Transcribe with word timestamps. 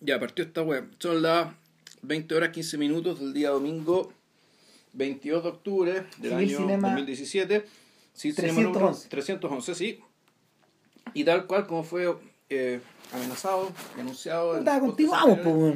Ya 0.00 0.18
partió 0.20 0.44
esta 0.44 0.62
web. 0.62 0.90
Son 0.98 1.22
las 1.22 1.52
20 2.02 2.34
horas 2.34 2.50
15 2.50 2.78
minutos 2.78 3.20
del 3.20 3.32
día 3.32 3.50
domingo 3.50 4.12
22 4.92 5.42
de 5.42 5.48
octubre 5.48 6.06
del 6.18 6.32
año 6.34 6.58
Cinema 6.58 6.88
2017. 6.88 7.64
Sí, 8.14 8.32
311. 8.32 9.08
311, 9.08 9.74
sí. 9.74 10.00
Y 11.14 11.24
tal 11.24 11.46
cual 11.46 11.66
como 11.66 11.82
fue 11.82 12.14
eh, 12.48 12.80
amenazado 13.12 13.68
Puta, 13.68 13.78
podcast 13.96 14.80
continuamos, 14.80 15.38
pues. 15.42 15.74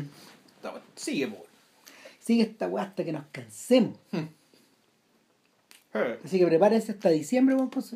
Está- 0.57 0.83
Sigue, 0.97 1.29
pues. 1.29 1.43
Sigue 2.21 2.43
esta 2.45 2.69
weá 2.69 2.85
hasta 2.85 3.05
que 3.05 3.13
nos 3.13 3.25
cansemos. 3.33 3.99
Eh, 5.95 6.19
Así 6.25 6.39
que 6.39 6.47
prepárense 6.47 6.93
hasta 6.93 7.09
diciembre, 7.11 7.55
weón, 7.57 7.71
pues. 7.71 7.93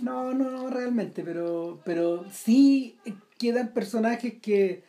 No, 0.00 0.32
no, 0.34 0.50
no, 0.50 0.70
realmente, 0.70 1.22
pero, 1.22 1.80
pero 1.84 2.24
sí 2.30 2.98
quedan 3.38 3.72
personajes 3.72 4.34
que 4.40 4.82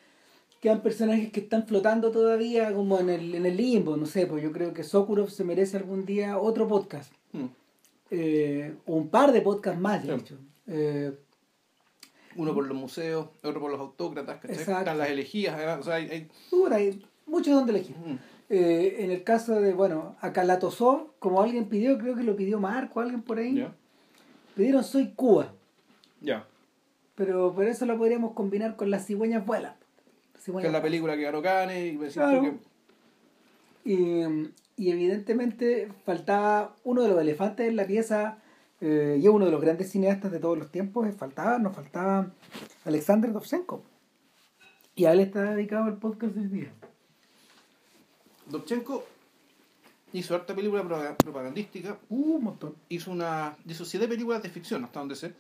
quedan 0.62 0.82
personajes 0.82 1.32
que 1.32 1.42
están 1.42 1.68
flotando 1.68 2.10
todavía 2.12 2.74
como 2.74 3.00
en 3.00 3.10
el, 3.12 3.36
en 3.36 3.46
el 3.46 3.56
limbo, 3.56 3.98
no 3.98 4.06
sé, 4.08 4.26
pues 4.26 4.42
yo 4.42 4.52
creo 4.52 4.74
que 4.74 4.84
Sokurov 4.84 5.30
se 5.30 5.44
merece 5.44 5.78
algún 5.78 6.06
día 6.06 6.40
otro 6.40 6.68
podcast, 6.68 7.12
hmm. 7.34 7.46
eh, 8.10 8.74
o 8.88 8.96
un 8.96 9.10
par 9.10 9.32
de 9.32 9.42
podcasts 9.42 9.80
más, 9.80 10.02
de 10.06 10.14
Sí. 10.16 10.20
hecho. 10.22 10.38
Eh, 10.68 11.12
Uno 12.36 12.54
por 12.56 12.66
los 12.68 12.76
museos, 12.76 13.28
otro 13.44 13.60
por 13.62 13.70
los 13.72 13.80
autócratas, 13.80 14.40
¿cachai? 14.42 14.58
Están 14.58 14.98
las 14.98 15.10
elegías, 15.10 15.80
o 15.80 15.84
sea, 15.84 15.96
hay, 15.96 16.10
hay- 16.10 16.28
puta, 16.50 16.76
hay 16.78 17.06
muchos 17.28 17.54
donde 17.54 17.72
elegir. 17.72 17.96
hmm. 17.98 18.18
Eh, 18.50 18.98
en 19.00 19.12
el 19.12 19.24
caso 19.24 19.60
de, 19.62 19.74
bueno, 19.74 20.16
a 20.22 20.32
como 21.20 21.42
alguien 21.42 21.68
pidió, 21.70 21.98
creo 21.98 22.16
que 22.16 22.24
lo 22.24 22.36
pidió 22.36 22.60
Marco, 22.60 23.00
alguien 23.00 23.22
por 23.22 23.38
ahí, 23.40 23.56
Ya, 23.56 23.74
pidieron 24.56 24.84
Soy 24.84 25.14
Cuba. 25.16 25.54
ya. 26.22 26.48
Pero 27.16 27.54
por 27.54 27.66
eso 27.66 27.86
lo 27.86 27.98
podríamos 27.98 28.34
combinar 28.34 28.76
con 28.76 28.92
las 28.92 29.06
cigüeñas 29.06 29.46
vuelan. 29.46 29.76
Las 30.34 30.44
Que 30.62 30.68
es 30.68 30.74
la 30.74 30.82
película 30.82 31.16
que 31.16 31.24
ganó 31.24 31.42
Cannes 31.42 31.94
y 31.94 31.98
me 31.98 32.08
Claro. 32.10 32.42
que- 32.42 32.76
Y, 33.86 34.24
y 34.78 34.92
evidentemente 34.92 35.90
faltaba 36.06 36.76
uno 36.84 37.04
de 37.04 37.10
los 37.10 37.20
elefantes 37.22 37.68
en 37.70 37.76
la 37.76 37.86
pieza, 37.88 38.40
eh, 38.82 39.18
y 39.22 39.24
es 39.26 39.30
uno 39.32 39.46
de 39.46 39.52
los 39.52 39.62
grandes 39.62 39.92
cineastas 39.92 40.32
de 40.32 40.40
todos 40.40 40.58
los 40.58 40.72
tiempos, 40.72 41.08
eh, 41.08 41.14
faltaba, 41.14 41.58
nos 41.60 41.76
faltaba 41.76 42.32
Alexander 42.84 43.32
Dovzhenko. 43.32 43.84
Y 44.96 45.06
a 45.06 45.14
él 45.14 45.20
está 45.20 45.44
dedicado 45.56 45.88
el 45.88 45.96
podcast 45.96 46.34
de 46.34 46.42
hoy 46.42 46.48
día. 46.48 46.72
Dovchenko 48.48 49.04
hizo 50.14 50.36
harta 50.36 50.56
película 50.56 50.84
propa- 50.84 51.16
propagandística, 51.18 51.98
Uh, 52.10 52.36
un 52.38 52.44
montón. 52.44 52.76
hizo 52.90 53.12
una 53.12 53.56
hizo 53.68 53.86
siete 53.86 54.08
películas 54.08 54.42
de 54.44 54.50
ficción 54.50 54.84
hasta 54.84 55.00
donde 55.00 55.16
sé, 55.16 55.34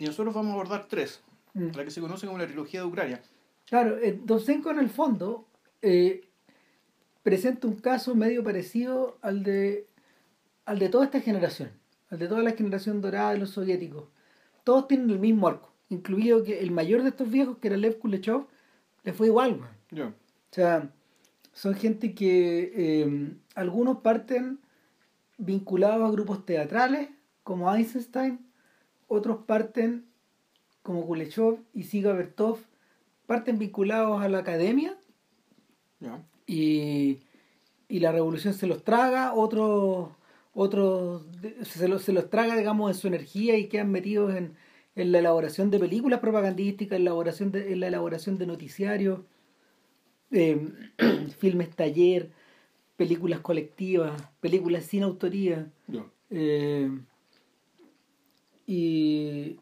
y 0.00 0.06
nosotros 0.06 0.34
vamos 0.34 0.50
a 0.50 0.54
abordar 0.54 0.86
tres, 0.88 1.22
Mm. 1.52 1.68
la 1.76 1.84
que 1.84 1.90
se 1.90 2.00
conoce 2.00 2.26
como 2.26 2.38
la 2.38 2.46
trilogía 2.46 2.80
de 2.80 2.86
Ucrania. 2.86 3.20
Claro, 3.66 3.98
eh, 3.98 4.18
Dovzhenko 4.24 4.70
en 4.70 4.78
el 4.78 4.88
fondo 4.88 5.46
eh, 5.82 6.28
presenta 7.22 7.66
un 7.66 7.74
caso 7.76 8.14
medio 8.14 8.42
parecido 8.44 9.18
al 9.20 9.42
de, 9.42 9.86
al 10.64 10.78
de 10.78 10.88
toda 10.88 11.04
esta 11.04 11.20
generación, 11.20 11.70
al 12.08 12.18
de 12.20 12.28
toda 12.28 12.42
la 12.42 12.52
generación 12.52 13.00
dorada 13.00 13.32
de 13.32 13.38
los 13.38 13.50
soviéticos. 13.50 14.04
Todos 14.64 14.86
tienen 14.88 15.10
el 15.10 15.18
mismo 15.18 15.48
arco, 15.48 15.72
incluido 15.88 16.44
que 16.44 16.60
el 16.60 16.70
mayor 16.70 17.02
de 17.02 17.08
estos 17.08 17.28
viejos, 17.30 17.58
que 17.58 17.68
era 17.68 17.76
Lev 17.76 17.98
Kuleshov, 17.98 18.46
le 19.02 19.12
fue 19.12 19.26
igual. 19.26 19.60
O 19.92 20.12
sea, 20.52 20.88
son 21.52 21.74
gente 21.74 22.14
que 22.14 22.72
eh, 22.76 23.34
algunos 23.56 23.98
parten 23.98 24.60
vinculados 25.36 26.08
a 26.08 26.12
grupos 26.12 26.44
teatrales, 26.46 27.08
como 27.42 27.74
Eisenstein, 27.74 28.38
otros 29.10 29.38
parten, 29.44 30.06
como 30.82 31.04
Kuleshov 31.04 31.58
y 31.74 31.82
Siga 31.82 32.12
Bertov, 32.12 32.58
parten 33.26 33.58
vinculados 33.58 34.22
a 34.22 34.28
la 34.28 34.38
academia 34.38 34.96
y, 36.46 37.18
y 37.88 37.98
la 37.98 38.12
revolución 38.12 38.54
se 38.54 38.68
los 38.68 38.84
traga, 38.84 39.34
otros 39.34 40.10
otros 40.54 41.26
se 41.62 41.88
los, 41.88 42.02
se 42.02 42.12
los 42.12 42.30
traga, 42.30 42.56
digamos, 42.56 42.90
en 42.90 42.96
su 42.96 43.08
energía 43.08 43.58
y 43.58 43.66
quedan 43.66 43.90
metidos 43.90 44.34
en, 44.34 44.54
en 44.94 45.12
la 45.12 45.18
elaboración 45.18 45.70
de 45.70 45.80
películas 45.80 46.20
propagandísticas, 46.20 46.96
en 46.96 47.04
la 47.04 47.10
elaboración 47.10 47.50
de, 47.50 47.72
en 47.72 47.80
la 47.80 47.88
elaboración 47.88 48.38
de 48.38 48.46
noticiarios, 48.46 49.20
eh, 50.30 50.68
filmes 51.38 51.70
taller, 51.70 52.30
películas 52.96 53.40
colectivas, 53.40 54.22
películas 54.40 54.84
sin 54.84 55.02
autoría. 55.02 55.68
Eh, 56.30 56.90
y 58.70 59.58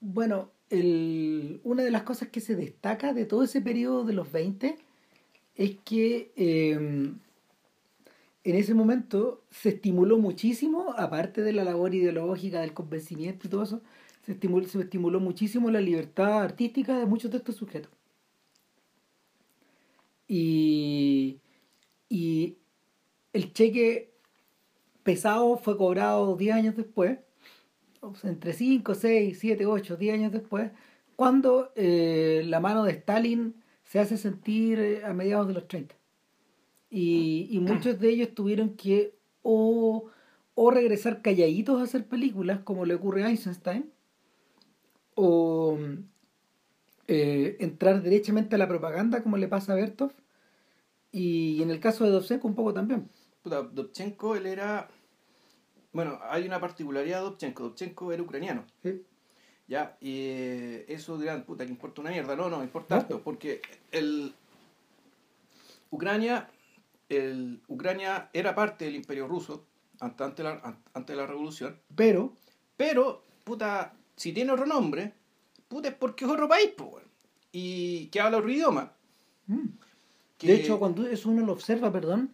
bueno, 0.00 0.50
el- 0.70 1.60
una 1.64 1.82
de 1.82 1.90
las 1.90 2.02
cosas 2.02 2.28
que 2.28 2.40
se 2.40 2.54
destaca 2.56 3.12
de 3.12 3.24
todo 3.24 3.44
ese 3.44 3.60
periodo 3.60 4.04
de 4.04 4.12
los 4.14 4.30
20 4.32 4.76
es 5.56 5.76
que 5.84 6.32
eh, 6.36 6.72
en 8.44 8.56
ese 8.56 8.74
momento 8.74 9.42
se 9.50 9.70
estimuló 9.70 10.18
muchísimo, 10.18 10.94
aparte 10.96 11.42
de 11.42 11.52
la 11.52 11.64
labor 11.64 11.94
ideológica, 11.94 12.60
del 12.60 12.74
convencimiento 12.74 13.46
y 13.46 13.50
todo 13.50 13.62
eso, 13.62 13.82
se 14.26 14.32
estimuló, 14.32 14.66
se 14.66 14.80
estimuló 14.80 15.20
muchísimo 15.20 15.70
la 15.70 15.80
libertad 15.80 16.42
artística 16.42 16.98
de 16.98 17.06
muchos 17.06 17.30
de 17.30 17.38
estos 17.38 17.56
sujetos. 17.56 17.90
Y, 20.28 21.40
y 22.08 22.56
el 23.32 23.52
cheque 23.52 24.12
pesado 25.02 25.58
fue 25.58 25.76
cobrado 25.76 26.36
10 26.36 26.54
años 26.54 26.76
después, 26.76 27.18
entre 28.24 28.52
5, 28.52 28.94
6, 28.94 29.38
7, 29.38 29.66
8, 29.66 29.96
10 29.96 30.14
años 30.14 30.32
después, 30.32 30.70
cuando 31.16 31.72
eh, 31.76 32.42
la 32.46 32.60
mano 32.60 32.84
de 32.84 32.92
Stalin 32.92 33.54
se 33.84 33.98
hace 33.98 34.16
sentir 34.16 34.78
eh, 34.80 35.04
a 35.04 35.12
mediados 35.12 35.48
de 35.48 35.54
los 35.54 35.68
30. 35.68 35.94
Y, 36.90 37.48
y 37.50 37.58
muchos 37.60 37.98
de 38.00 38.08
ellos 38.10 38.34
tuvieron 38.34 38.76
que 38.76 39.14
o, 39.42 40.10
o 40.54 40.70
regresar 40.70 41.22
calladitos 41.22 41.80
a 41.80 41.84
hacer 41.84 42.06
películas, 42.06 42.60
como 42.60 42.84
le 42.84 42.94
ocurre 42.94 43.24
a 43.24 43.30
Eisenstein, 43.30 43.90
o 45.14 45.78
eh, 47.08 47.56
entrar 47.60 48.02
derechamente 48.02 48.54
a 48.54 48.58
la 48.58 48.68
propaganda, 48.68 49.22
como 49.22 49.36
le 49.36 49.48
pasa 49.48 49.72
a 49.72 49.76
Bertov, 49.76 50.12
y 51.10 51.62
en 51.62 51.70
el 51.70 51.80
caso 51.80 52.04
de 52.04 52.10
Dovzhenko 52.10 52.48
un 52.48 52.54
poco 52.54 52.72
también. 52.72 53.08
Dovchenko, 53.44 54.36
él 54.36 54.46
era. 54.46 54.88
Bueno, 55.92 56.18
hay 56.22 56.46
una 56.46 56.60
particularidad 56.60 57.18
de 57.18 57.24
Dovchenko. 57.24 57.62
Dovchenko 57.64 58.12
era 58.12 58.22
ucraniano. 58.22 58.64
Sí. 58.82 59.02
Ya, 59.68 59.96
y 60.00 60.16
eh, 60.28 60.84
eso 60.88 61.18
dirán, 61.18 61.44
puta, 61.44 61.64
que 61.64 61.70
importa 61.70 62.00
una 62.00 62.10
mierda. 62.10 62.34
No, 62.36 62.48
no, 62.50 62.62
importa 62.62 62.94
No, 62.96 63.00
harto, 63.02 63.20
porque 63.22 63.60
el. 63.90 64.34
Ucrania. 65.90 66.48
El, 67.08 67.60
Ucrania 67.68 68.30
era 68.32 68.54
parte 68.54 68.86
del 68.86 68.94
imperio 68.96 69.28
ruso 69.28 69.66
ante, 70.00 70.24
ante 70.24 70.42
la, 70.42 70.52
an- 70.64 70.78
antes 70.94 71.14
de 71.14 71.20
la 71.20 71.26
revolución. 71.26 71.78
Pero, 71.94 72.32
Pero, 72.76 73.22
puta, 73.44 73.92
si 74.16 74.32
tiene 74.32 74.52
otro 74.52 74.64
nombre, 74.64 75.12
puta, 75.68 75.88
es 75.88 75.94
porque 75.94 76.24
es 76.24 76.30
otro 76.30 76.48
país, 76.48 76.70
pues. 76.76 77.04
Y 77.52 78.06
que 78.06 78.18
habla 78.20 78.38
otro 78.38 78.50
idioma. 78.50 78.92
mm, 79.46 79.66
Que- 80.38 80.46
de 80.46 80.54
hecho, 80.54 80.78
cuando 80.78 81.06
eso 81.06 81.28
uno 81.28 81.44
lo 81.44 81.52
observa, 81.52 81.92
perdón, 81.92 82.30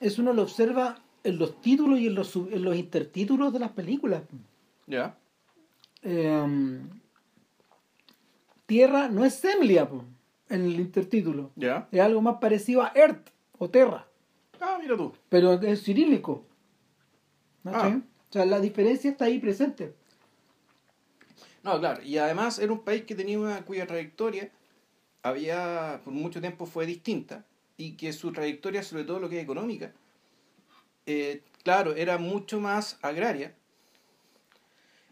eso 0.00 0.20
uno 0.20 0.32
lo 0.32 0.42
observa 0.42 1.00
en 1.26 1.38
los 1.38 1.60
títulos 1.60 1.98
y 1.98 2.06
en 2.06 2.14
los, 2.14 2.34
en 2.36 2.62
los 2.62 2.76
intertítulos 2.76 3.52
de 3.52 3.58
las 3.58 3.72
películas. 3.72 4.22
Ya. 4.86 5.16
Eh, 6.02 6.80
tierra 8.66 9.08
no 9.08 9.24
es 9.24 9.34
Semlia 9.34 9.88
po, 9.88 10.04
en 10.48 10.64
el 10.64 10.80
intertítulo. 10.80 11.50
Ya. 11.56 11.88
Es 11.90 12.00
algo 12.00 12.20
más 12.22 12.36
parecido 12.38 12.82
a 12.82 12.92
Earth 12.94 13.30
o 13.58 13.68
Terra, 13.70 14.06
Ah, 14.60 14.78
mira 14.80 14.96
tú. 14.96 15.12
pero 15.28 15.54
es 15.54 15.82
cirílico. 15.82 16.46
Ah. 17.64 17.98
O 18.28 18.32
sea, 18.32 18.44
la 18.46 18.60
diferencia 18.60 19.10
está 19.10 19.24
ahí 19.26 19.38
presente. 19.38 19.94
No, 21.62 21.78
claro. 21.80 22.02
Y 22.02 22.18
además 22.18 22.58
era 22.58 22.72
un 22.72 22.80
país 22.80 23.02
que 23.04 23.14
tenía 23.14 23.38
una, 23.38 23.64
cuya 23.64 23.86
trayectoria 23.86 24.50
había, 25.22 26.00
por 26.04 26.12
mucho 26.12 26.40
tiempo 26.40 26.66
fue 26.66 26.86
distinta 26.86 27.44
y 27.76 27.96
que 27.96 28.12
su 28.12 28.32
trayectoria, 28.32 28.82
sobre 28.82 29.04
todo 29.04 29.18
lo 29.18 29.28
que 29.28 29.38
es 29.38 29.42
económica, 29.44 29.92
eh, 31.06 31.42
claro, 31.62 31.94
era 31.94 32.18
mucho 32.18 32.60
más 32.60 32.98
agraria 33.02 33.54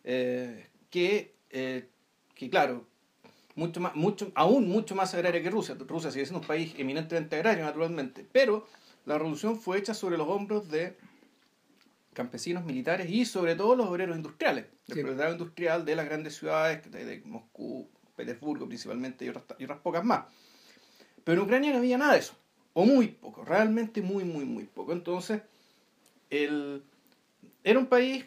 eh, 0.05 0.67
que, 0.91 1.35
eh, 1.51 1.89
que, 2.35 2.51
claro, 2.51 2.87
mucho 3.55 3.81
más, 3.81 3.95
mucho, 3.95 4.31
aún 4.35 4.69
mucho 4.69 4.95
más 4.95 5.15
agraria 5.15 5.43
que 5.43 5.51
Rusia. 5.51 5.77
Rusia 5.79 6.11
sigue 6.11 6.27
siendo 6.27 6.41
un 6.41 6.47
país 6.47 6.75
eminentemente 6.77 7.37
agrario, 7.37 7.65
naturalmente, 7.65 8.27
pero 8.31 8.67
la 9.07 9.17
revolución 9.19 9.59
fue 9.59 9.79
hecha 9.79 9.95
sobre 9.95 10.19
los 10.19 10.29
hombros 10.29 10.69
de 10.69 10.97
campesinos 12.13 12.65
militares 12.65 13.11
y 13.11 13.25
sobre 13.25 13.57
todo 13.57 13.75
los 13.75 13.87
obreros 13.89 14.17
industriales, 14.17 14.67
el 14.89 14.95
Sí. 14.95 15.01
proletariado 15.01 15.33
industrial 15.35 15.85
de 15.85 15.97
las 15.97 16.07
grandes 16.07 16.37
ciudades, 16.37 16.91
de, 16.91 17.23
Moscú, 17.25 17.89
Petersburgo 18.15 18.67
principalmente 18.69 19.25
y 19.25 19.29
otras, 19.31 19.45
y 19.59 19.65
otras 19.65 19.81
pocas 19.81 20.05
más. 20.05 20.27
Pero 21.25 21.41
en 21.41 21.47
Ucrania 21.47 21.73
no 21.73 21.79
había 21.79 21.99
nada 21.99 22.13
de 22.13 22.21
eso, 22.21 22.35
o 22.73 22.85
muy 22.85 23.09
poco, 23.09 23.45
realmente 23.45 24.01
muy, 24.03 24.25
muy, 24.25 24.45
muy 24.45 24.65
poco. 24.65 24.93
Entonces, 24.93 25.43
el, 26.35 26.83
era 27.63 27.79
un 27.79 27.87
país 27.87 28.25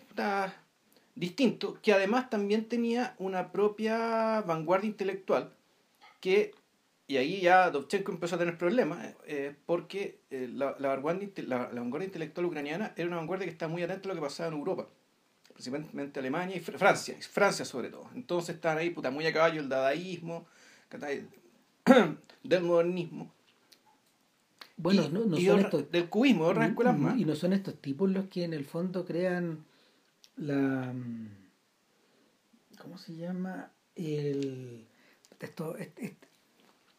distinto, 1.16 1.80
que 1.82 1.94
además 1.94 2.30
también 2.30 2.66
tenía 2.66 3.16
una 3.18 3.52
propia 3.52 4.42
vanguardia 4.42 4.88
intelectual, 4.88 5.54
que, 6.20 6.54
y 7.08 7.18
ahí 7.18 7.42
ya 7.42 7.70
Dovchenko 7.70 8.12
empezó 8.12 8.36
a 8.36 8.40
tener 8.40 8.58
problemas, 8.58 9.16
eh, 9.26 9.56
porque 9.66 10.20
eh, 10.30 10.50
la, 10.52 10.76
la, 10.80 10.90
vanguardia, 10.90 11.30
la, 11.48 11.68
vanguardia 11.68 12.08
intelectual 12.08 12.46
ucraniana 12.46 12.94
era 12.96 13.08
una 13.08 13.18
vanguardia 13.18 13.46
que 13.46 13.52
está 13.52 13.68
muy 13.68 13.84
atenta 13.84 14.08
a 14.08 14.10
lo 14.10 14.16
que 14.16 14.26
pasaba 14.26 14.50
en 14.50 14.56
Europa, 14.56 14.88
principalmente 15.54 16.20
Alemania 16.20 16.58
y 16.58 16.60
Francia, 16.60 17.16
Francia 17.32 17.66
sobre 17.66 17.90
todo. 17.90 18.10
Entonces 18.14 18.56
estaban 18.56 18.78
ahí 18.78 18.90
puta, 18.90 19.12
muy 19.12 19.26
a 19.26 19.34
caballo 19.34 19.62
el 19.62 19.70
dadaísmo, 19.70 20.46
del 22.44 22.64
modernismo. 22.64 23.32
Bueno, 24.78 25.04
y, 25.06 25.10
no, 25.10 25.26
no 25.26 25.38
y 25.38 25.46
son 25.46 25.56
otra- 25.56 25.68
estos, 25.68 25.92
del 25.92 26.08
cubismo, 26.10 26.46
de 26.46 26.52
otras 26.52 26.70
escuelas 26.70 26.98
más. 27.00 27.18
y 27.18 27.26
no 27.26 27.36
son 27.36 27.54
estos 27.54 27.82
tipos 27.82 28.10
los 28.12 28.26
que 28.28 28.44
en 28.44 28.54
el 28.54 28.64
fondo 28.64 29.04
crean 29.06 29.66
la 30.36 30.94
mm, 30.94 31.30
¿cómo 32.80 32.98
se 32.98 33.16
llama? 33.16 33.72
el 33.96 34.88
esto, 35.40 35.76
est- 35.78 35.98
est- 36.00 36.24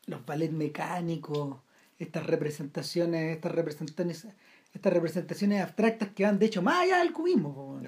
los 0.07 0.25
ballet 0.27 0.51
mecánicos, 0.51 1.59
estas 1.99 2.27
representaciones, 2.27 3.37
estas 3.37 3.53
representaciones, 3.53 4.27
estas 4.73 4.93
representaciones 4.93 5.63
abstractas 5.63 6.11
que 6.11 6.25
van 6.25 6.39
de 6.39 6.47
hecho 6.47 6.63
más 6.63 6.81
allá 6.83 6.99
del 6.99 7.13
cubismo. 7.13 7.81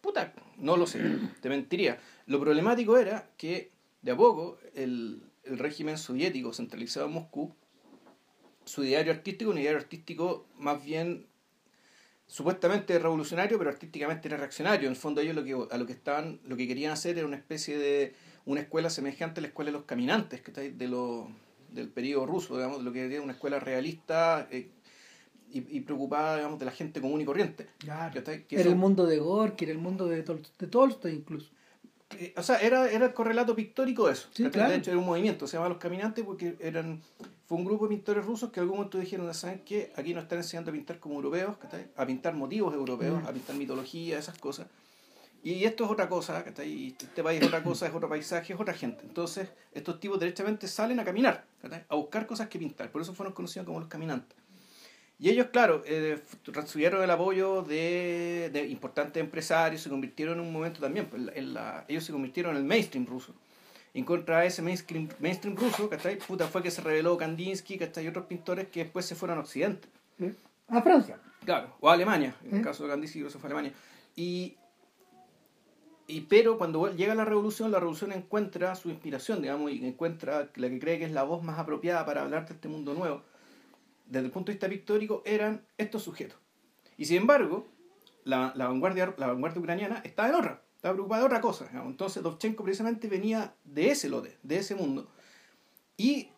Puta, 0.00 0.32
no 0.58 0.76
lo 0.76 0.86
sé, 0.86 1.00
te 1.40 1.48
mentiría. 1.48 1.98
Lo 2.26 2.40
problemático 2.40 2.96
era 2.98 3.28
que 3.36 3.70
de 4.02 4.10
a 4.12 4.16
poco 4.16 4.58
el, 4.74 5.22
el 5.44 5.58
régimen 5.58 5.98
soviético 5.98 6.52
centralizado 6.52 7.06
en 7.06 7.12
Moscú, 7.12 7.54
su 8.66 8.84
ideario 8.84 9.12
artístico, 9.12 9.50
un 9.50 9.58
ideario 9.58 9.78
artístico 9.78 10.46
más 10.58 10.84
bien 10.84 11.24
supuestamente 12.26 12.98
revolucionario, 12.98 13.56
pero 13.58 13.70
artísticamente 13.70 14.28
era 14.28 14.36
reaccionario. 14.36 14.88
En 14.88 14.92
el 14.94 14.96
fondo 15.00 15.20
ellos 15.20 15.34
lo 15.36 15.44
que, 15.44 15.74
a 15.74 15.78
lo 15.78 15.86
que 15.86 15.92
estaban, 15.92 16.40
lo 16.44 16.56
que 16.56 16.66
querían 16.66 16.92
hacer 16.92 17.16
era 17.16 17.26
una 17.26 17.36
especie 17.36 17.78
de 17.78 18.14
una 18.44 18.60
escuela 18.60 18.90
semejante 18.90 19.40
a 19.40 19.42
la 19.42 19.48
escuela 19.48 19.70
de 19.70 19.76
los 19.76 19.84
caminantes, 19.86 20.40
que 20.40 20.50
está 20.50 20.60
de 20.60 20.88
lo, 20.88 21.28
del 21.70 21.88
periodo 21.88 22.26
ruso, 22.26 22.56
digamos, 22.56 22.78
de 22.78 22.84
lo 22.84 22.92
que 22.92 23.06
era 23.06 23.22
una 23.22 23.32
escuela 23.32 23.60
realista 23.60 24.48
eh, 24.50 24.68
y, 25.52 25.76
y 25.76 25.80
preocupada, 25.82 26.36
digamos, 26.36 26.58
de 26.58 26.64
la 26.64 26.72
gente 26.72 27.00
común 27.00 27.20
y 27.20 27.24
corriente. 27.24 27.68
¿cachai? 28.12 28.44
Que 28.44 28.56
Era 28.56 28.62
eso- 28.62 28.70
el 28.70 28.76
mundo 28.76 29.06
de 29.06 29.18
Gorky, 29.18 29.64
era 29.64 29.72
el 29.72 29.78
mundo 29.78 30.06
de, 30.06 30.22
Tol 30.22 30.42
de 30.58 30.66
Tolstoy 30.66 31.12
incluso. 31.12 31.50
Eh, 32.10 32.32
O 32.36 32.42
sea, 32.42 32.58
era, 32.60 32.88
era 32.90 33.06
el 33.06 33.12
correlato 33.14 33.54
pictórico 33.54 34.06
de 34.06 34.12
eso. 34.12 34.28
Sí, 34.32 34.48
claro. 34.50 34.70
De 34.70 34.76
hecho, 34.78 34.90
era 34.90 34.98
un 34.98 35.06
movimiento, 35.06 35.46
se 35.46 35.56
llama 35.56 35.68
Los 35.68 35.78
Caminantes, 35.78 36.24
porque 36.24 36.56
eran 36.60 37.02
fue 37.48 37.58
un 37.58 37.64
grupo 37.64 37.86
de 37.86 37.94
pintores 37.94 38.24
rusos 38.24 38.50
que 38.50 38.58
en 38.58 38.62
algún 38.64 38.78
momento 38.78 38.98
dijeron, 38.98 39.32
¿saben 39.32 39.60
qué? 39.64 39.92
Aquí 39.96 40.12
nos 40.14 40.24
están 40.24 40.38
enseñando 40.38 40.70
a 40.70 40.74
pintar 40.74 40.98
como 40.98 41.14
europeos, 41.16 41.56
a 41.96 42.04
pintar 42.06 42.34
motivos 42.34 42.74
europeos, 42.74 43.22
Mm. 43.22 43.26
a 43.26 43.32
pintar 43.32 43.54
mitología, 43.56 44.18
esas 44.18 44.36
cosas. 44.38 44.66
Y 45.44 45.62
esto 45.64 45.84
es 45.84 45.90
otra 45.90 46.08
cosa. 46.08 46.44
Y 46.64 46.96
Este 47.00 47.22
país 47.22 47.40
es 47.40 47.46
otra 47.46 47.62
cosa, 47.62 47.86
es 47.86 47.94
otro 47.94 48.08
paisaje, 48.08 48.52
es 48.52 48.58
otra 48.60 48.74
gente. 48.74 49.02
Entonces, 49.04 49.48
estos 49.72 50.00
tipos 50.00 50.18
derechamente 50.18 50.66
salen 50.66 50.98
a 50.98 51.04
caminar, 51.04 51.44
a 51.88 51.94
buscar 51.94 52.26
cosas 52.26 52.48
que 52.48 52.58
pintar. 52.58 52.90
Por 52.90 53.00
eso 53.02 53.14
fueron 53.14 53.32
conocidos 53.32 53.64
como 53.66 53.78
los 53.78 53.88
caminantes. 53.88 54.36
Y 55.18 55.30
ellos, 55.30 55.46
claro, 55.50 55.82
eh, 55.86 56.20
recibieron 56.46 57.02
el 57.02 57.10
apoyo 57.10 57.62
de, 57.62 58.50
de 58.52 58.66
importantes 58.66 59.18
empresarios, 59.22 59.80
se 59.80 59.88
convirtieron 59.88 60.38
en 60.38 60.44
un 60.46 60.52
momento 60.52 60.80
también, 60.80 61.06
pues, 61.06 61.20
en 61.20 61.26
la- 61.26 61.32
en 61.32 61.54
la- 61.54 61.84
ellos 61.88 62.04
se 62.04 62.12
convirtieron 62.12 62.52
en 62.52 62.58
el 62.58 62.64
mainstream 62.64 63.06
ruso. 63.06 63.34
En 63.94 64.04
contra 64.04 64.40
de 64.40 64.48
ese 64.48 64.60
mainstream, 64.60 65.08
mainstream 65.20 65.56
ruso, 65.56 65.88
¿cachai? 65.88 66.18
Puta, 66.18 66.46
fue 66.48 66.62
que 66.62 66.70
se 66.70 66.82
reveló 66.82 67.16
Kandinsky, 67.16 67.78
¿cachai? 67.78 68.04
Y 68.04 68.08
otros 68.08 68.26
pintores 68.26 68.68
que 68.68 68.84
después 68.84 69.06
se 69.06 69.14
fueron 69.14 69.38
a 69.38 69.40
Occidente. 69.40 69.88
A 70.68 70.82
Francia. 70.82 71.18
Claro, 71.46 71.74
o 71.80 71.88
a 71.88 71.94
Alemania, 71.94 72.36
en 72.44 72.56
el 72.56 72.60
¿Eh? 72.60 72.62
caso 72.64 72.82
de 72.84 72.90
Kandinsky 72.90 73.20
creo 73.20 73.28
que 73.28 73.32
se 73.32 73.38
fue 73.38 73.48
a 73.48 73.52
Alemania. 73.52 73.72
Y, 74.16 74.56
y 76.08 76.20
pero 76.22 76.58
cuando 76.58 76.94
llega 76.94 77.14
la 77.14 77.24
revolución, 77.24 77.70
la 77.70 77.78
revolución 77.80 78.12
encuentra 78.12 78.74
su 78.74 78.90
inspiración, 78.90 79.40
digamos, 79.40 79.70
y 79.72 79.86
encuentra 79.86 80.50
la 80.56 80.68
que 80.68 80.78
cree 80.78 80.98
que 80.98 81.06
es 81.06 81.12
la 81.12 81.22
voz 81.22 81.42
más 81.42 81.58
apropiada 81.58 82.04
para 82.04 82.20
hablar 82.20 82.46
de 82.46 82.52
este 82.52 82.68
mundo 82.68 82.92
nuevo. 82.92 83.22
Desde 84.06 84.26
el 84.26 84.32
punto 84.32 84.50
de 84.50 84.54
vista 84.54 84.68
pictórico, 84.68 85.22
eran 85.26 85.66
estos 85.76 86.02
sujetos. 86.02 86.38
Y 86.96 87.04
sin 87.04 87.18
embargo, 87.18 87.66
la, 88.24 88.52
la 88.56 88.68
vanguardia, 88.68 89.14
la 89.18 89.28
vanguardia 89.28 89.60
ucraniana 89.60 90.00
estaba 90.04 90.28
en 90.28 90.34
otra, 90.34 90.62
estaba 90.76 90.94
preocupada 90.94 91.22
de 91.22 91.26
otra 91.26 91.40
cosa. 91.40 91.66
digamos. 91.66 91.90
Entonces, 91.90 92.22
Dovchenko 92.22 92.64
precisamente 92.64 93.08
venía 93.08 93.54
de 93.64 93.90
ese 93.90 94.08
lote, 94.08 94.38
de 94.42 94.58
ese 94.58 94.74
mundo. 94.74 95.08
Y, 95.96 96.28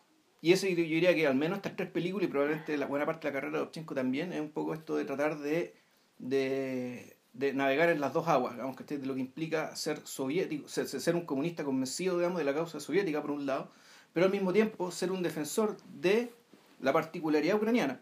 y 0.40 0.52
eso 0.52 0.66
yo 0.66 0.76
diría 0.76 1.14
que 1.14 1.26
al 1.26 1.34
menos 1.34 1.58
estas 1.58 1.76
tres 1.76 1.90
películas 1.90 2.28
y 2.28 2.30
probablemente 2.30 2.76
la 2.76 2.86
buena 2.86 3.06
parte 3.06 3.26
de 3.26 3.32
la 3.32 3.40
carrera 3.40 3.58
de 3.58 3.64
Dovchenko 3.64 3.94
también 3.94 4.32
es 4.32 4.40
un 4.40 4.50
poco 4.50 4.74
esto 4.74 4.96
de 4.96 5.04
tratar 5.04 5.38
de, 5.38 5.74
de, 6.18 7.16
de 7.32 7.52
navegar 7.52 7.88
en 7.88 8.00
las 8.00 8.12
dos 8.12 8.28
aguas, 8.28 8.54
digamos, 8.54 8.76
que 8.76 8.98
de 8.98 9.06
lo 9.06 9.14
que 9.14 9.20
implica 9.20 9.74
ser 9.76 10.00
soviético, 10.04 10.68
ser, 10.68 10.86
ser 10.88 11.14
un 11.16 11.26
comunista 11.26 11.64
convencido, 11.64 12.16
digamos, 12.16 12.38
de 12.38 12.44
la 12.44 12.54
causa 12.54 12.80
soviética 12.80 13.20
por 13.20 13.30
un 13.32 13.46
lado, 13.46 13.70
pero 14.12 14.26
al 14.26 14.32
mismo 14.32 14.52
tiempo 14.52 14.90
ser 14.90 15.10
un 15.12 15.22
defensor 15.22 15.76
de 15.94 16.32
la 16.80 16.92
particularidad 16.92 17.56
ucraniana, 17.56 18.00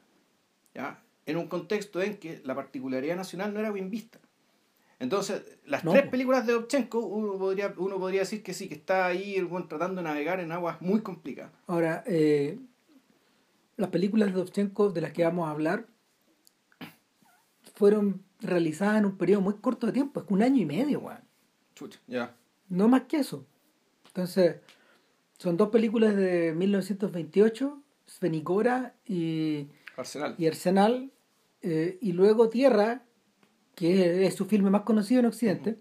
¿ya? 0.74 1.02
en 1.26 1.36
un 1.36 1.48
contexto 1.48 2.00
en 2.00 2.18
que 2.18 2.40
la 2.44 2.54
particularidad 2.54 3.16
nacional 3.16 3.52
no 3.52 3.60
era 3.60 3.70
bien 3.70 3.90
vista. 3.90 4.20
Entonces, 4.98 5.58
las 5.66 5.84
No, 5.84 5.92
tres 5.92 6.08
películas 6.08 6.46
de 6.46 6.54
Dovchenko, 6.54 7.00
uno 7.00 7.38
podría, 7.38 7.74
uno 7.76 7.98
podría 7.98 8.20
decir 8.20 8.42
que 8.42 8.54
sí, 8.54 8.68
que 8.68 8.74
está 8.74 9.06
ahí 9.06 9.34
el 9.34 9.44
buen 9.44 9.68
tratando 9.68 10.00
de 10.00 10.08
navegar 10.08 10.40
en 10.40 10.52
aguas 10.52 10.80
muy 10.80 11.00
complicadas. 11.02 11.52
Ahora, 11.66 12.02
eh, 12.06 12.58
las 13.76 13.90
películas 13.90 14.28
de 14.28 14.38
Dovchenko 14.38 14.90
de 14.90 15.00
las 15.02 15.12
que 15.12 15.24
vamos 15.24 15.48
a 15.48 15.50
hablar 15.50 15.86
fueron 17.74 18.22
realizadas 18.40 18.98
en 18.98 19.06
un 19.06 19.18
periodo 19.18 19.42
muy 19.42 19.54
corto 19.54 19.86
de 19.86 19.92
tiempo, 19.92 20.20
es 20.20 20.26
que 20.26 20.32
un 20.32 20.42
año 20.42 20.62
y 20.62 20.66
medio, 20.66 21.00
weón. 21.00 21.20
Chucha, 21.74 21.98
ya. 22.06 22.34
No 22.68 22.88
más 22.88 23.02
que 23.02 23.18
eso. 23.18 23.46
Entonces, 24.06 24.56
son 25.36 25.58
dos 25.58 25.68
películas 25.68 26.16
de 26.16 26.54
1928, 26.56 27.82
Svenikora 28.06 28.94
y, 29.06 29.68
Arsenal. 29.96 30.34
y 30.38 30.46
Arsenal, 30.46 31.10
eh, 31.62 31.98
y 32.00 32.12
luego 32.12 32.48
Tierra, 32.48 33.04
que 33.74 34.26
es 34.26 34.34
su 34.34 34.46
filme 34.46 34.70
más 34.70 34.82
conocido 34.82 35.20
en 35.20 35.26
Occidente, 35.26 35.78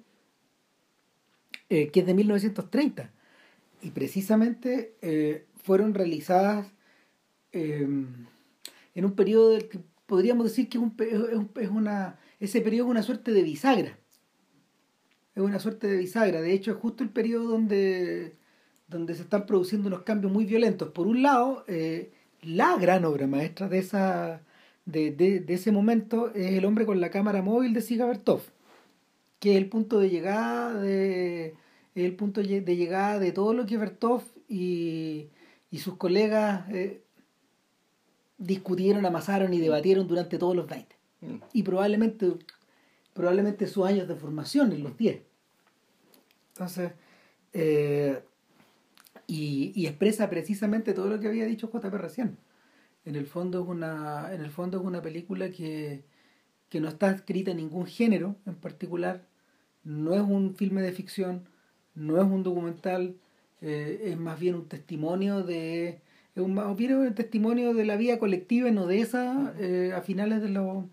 eh, 1.69 1.89
que 1.91 2.01
es 2.01 2.05
de 2.05 2.13
1930. 2.13 3.11
Y 3.81 3.91
precisamente 3.91 4.95
eh, 5.01 5.45
fueron 5.63 5.93
realizadas 5.93 6.67
eh, 7.51 7.81
en 8.95 9.05
un 9.05 9.15
periodo 9.15 9.49
del 9.51 9.67
que 9.69 9.79
podríamos 10.05 10.45
decir 10.45 10.69
que 10.69 10.77
es, 10.77 10.83
un 10.83 10.95
pe- 10.95 11.09
es 11.09 11.19
un- 11.19 11.51
es 11.55 11.69
una, 11.69 12.19
ese 12.39 12.61
periodo 12.61 12.87
es 12.87 12.91
una 12.91 13.03
suerte 13.03 13.31
de 13.31 13.43
bisagra. 13.43 13.97
Es 15.35 15.43
una 15.43 15.59
suerte 15.59 15.87
de 15.87 15.97
bisagra. 15.97 16.41
De 16.41 16.53
hecho, 16.53 16.71
es 16.71 16.77
justo 16.77 17.03
el 17.03 17.09
periodo 17.09 17.49
donde, 17.49 18.35
donde 18.87 19.15
se 19.15 19.21
están 19.23 19.45
produciendo 19.45 19.87
unos 19.87 20.03
cambios 20.03 20.31
muy 20.31 20.45
violentos. 20.45 20.89
Por 20.91 21.07
un 21.07 21.21
lado, 21.21 21.65
eh, 21.67 22.11
la 22.45 22.77
gran 22.77 23.05
obra 23.05 23.27
maestra 23.27 23.67
de, 23.69 23.79
esa, 23.79 24.41
de, 24.85 25.11
de- 25.11 25.39
de 25.39 25.53
ese 25.53 25.71
momento 25.71 26.33
es 26.33 26.53
El 26.53 26.65
hombre 26.65 26.85
con 26.85 27.01
la 27.01 27.09
cámara 27.09 27.41
móvil 27.41 27.73
de 27.73 27.81
Siga 27.81 28.05
Bertov, 28.05 28.41
que 29.39 29.51
es 29.51 29.57
el 29.57 29.67
punto 29.69 29.99
de 29.99 30.09
llegada 30.09 30.73
de 30.79 31.55
el 31.95 32.15
punto 32.15 32.41
de 32.41 32.75
llegada 32.75 33.19
de 33.19 33.31
todo 33.31 33.53
lo 33.53 33.65
que 33.65 33.77
Bertov 33.77 34.21
y, 34.49 35.29
y 35.71 35.77
sus 35.79 35.95
colegas 35.95 36.69
eh, 36.73 37.01
discutieron, 38.37 39.05
amasaron 39.05 39.53
y 39.53 39.59
debatieron 39.59 40.07
durante 40.07 40.37
todos 40.37 40.55
los 40.55 40.67
20 40.67 40.93
Mm. 41.21 41.37
y 41.53 41.63
probablemente 41.63 42.33
probablemente 43.13 43.67
sus 43.67 43.85
años 43.85 44.05
de 44.09 44.15
formación 44.15 44.73
en 44.73 44.83
los 44.83 44.97
10 44.97 45.21
entonces 46.49 46.91
eh, 47.53 48.19
y, 49.27 49.71
y 49.75 49.87
expresa 49.87 50.29
precisamente 50.29 50.93
todo 50.93 51.09
lo 51.09 51.19
que 51.19 51.27
había 51.27 51.45
dicho 51.45 51.69
JP 51.71 51.93
recién 51.93 52.37
en 53.05 53.15
el 53.15 53.25
fondo 53.25 53.61
es 53.61 53.67
una 53.67 54.33
en 54.33 54.41
el 54.41 54.51
fondo 54.51 54.77
es 54.77 54.83
una 54.83 55.01
película 55.01 55.49
que, 55.49 56.03
que 56.69 56.79
no 56.79 56.87
está 56.89 57.11
escrita 57.11 57.51
en 57.51 57.57
ningún 57.57 57.85
género 57.85 58.35
en 58.45 58.55
particular 58.55 59.23
no 59.83 60.15
es 60.15 60.21
un 60.21 60.55
filme 60.55 60.81
de 60.81 60.91
ficción 60.91 61.47
no 61.93 62.17
es 62.17 62.23
un 62.23 62.43
documental 62.43 63.15
eh, 63.61 64.01
es 64.05 64.17
más 64.17 64.39
bien 64.39 64.55
un 64.55 64.67
testimonio 64.67 65.43
de 65.43 66.01
es 66.35 66.43
un, 66.43 66.53
más 66.53 66.75
bien 66.75 66.95
un 66.95 67.13
testimonio 67.15 67.73
de 67.73 67.85
la 67.85 67.95
vida 67.95 68.19
colectiva 68.19 68.67
en 68.67 68.77
Odessa 68.77 69.53
eh, 69.59 69.93
a 69.95 70.01
finales 70.01 70.41
de 70.41 70.49
los 70.49 70.85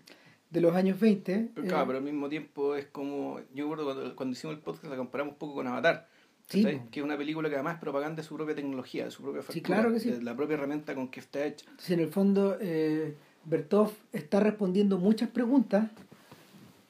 de 0.53 0.61
los 0.61 0.75
años 0.75 0.99
20 0.99 1.49
Pero, 1.55 1.65
eh, 1.65 1.69
claro, 1.69 1.87
pero 1.87 1.97
al 1.97 2.03
mismo 2.03 2.29
tiempo 2.29 2.75
es 2.75 2.85
como. 2.85 3.39
Yo 3.55 3.63
recuerdo 3.63 3.85
cuando, 3.85 4.15
cuando 4.15 4.33
hicimos 4.33 4.55
el 4.55 4.61
podcast 4.61 4.85
la 4.85 4.95
comparamos 4.95 5.33
un 5.33 5.39
poco 5.39 5.55
con 5.55 5.67
Avatar. 5.67 6.07
Sí. 6.47 6.63
Que 6.91 6.99
es 6.99 7.03
una 7.03 7.17
película 7.17 7.49
que 7.49 7.55
además 7.55 7.79
propaganda 7.79 8.17
de 8.21 8.27
su 8.27 8.35
propia 8.35 8.53
tecnología, 8.55 9.05
de 9.05 9.11
su 9.11 9.23
propia 9.23 9.41
factura, 9.41 9.63
claro 9.65 9.93
que 9.93 9.99
sí. 9.99 10.11
de 10.11 10.21
la 10.21 10.35
propia 10.35 10.55
herramienta 10.55 10.93
con 10.93 11.07
que 11.07 11.19
está 11.19 11.45
hecha. 11.45 11.65
Entonces, 11.69 11.91
en 11.91 11.99
el 12.01 12.09
fondo, 12.09 12.57
eh, 12.59 13.15
Bertov 13.45 13.91
está 14.11 14.39
respondiendo 14.39 14.97
muchas 14.99 15.29
preguntas 15.29 15.89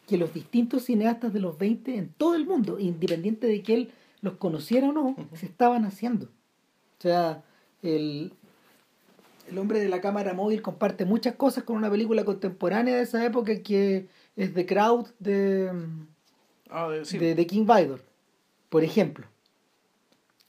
que 0.07 0.17
los 0.17 0.33
distintos 0.33 0.83
cineastas 0.85 1.31
de 1.33 1.39
los 1.39 1.57
20 1.57 1.95
en 1.95 2.09
todo 2.09 2.35
el 2.35 2.45
mundo, 2.45 2.77
independiente 2.79 3.47
de 3.47 3.61
que 3.63 3.73
él 3.73 3.91
los 4.21 4.33
conociera 4.35 4.89
o 4.89 4.91
no, 4.91 5.15
se 5.33 5.45
estaban 5.45 5.85
haciendo. 5.85 6.25
O 6.25 7.01
sea, 7.01 7.43
el, 7.81 8.33
el 9.49 9.57
hombre 9.57 9.79
de 9.79 9.87
la 9.89 10.01
cámara 10.01 10.33
móvil 10.33 10.61
comparte 10.61 11.05
muchas 11.05 11.35
cosas 11.35 11.63
con 11.63 11.77
una 11.77 11.89
película 11.89 12.25
contemporánea 12.25 12.95
de 12.97 13.03
esa 13.03 13.23
época 13.25 13.61
que 13.61 14.07
es 14.35 14.53
The 14.53 14.65
Crowd 14.65 15.07
de, 15.19 15.71
Ah, 16.69 16.89
de, 16.89 17.05
sí. 17.05 17.17
de, 17.17 17.35
de 17.35 17.47
King 17.47 17.65
Vidor, 17.65 18.01
por 18.69 18.83
ejemplo. 18.83 19.27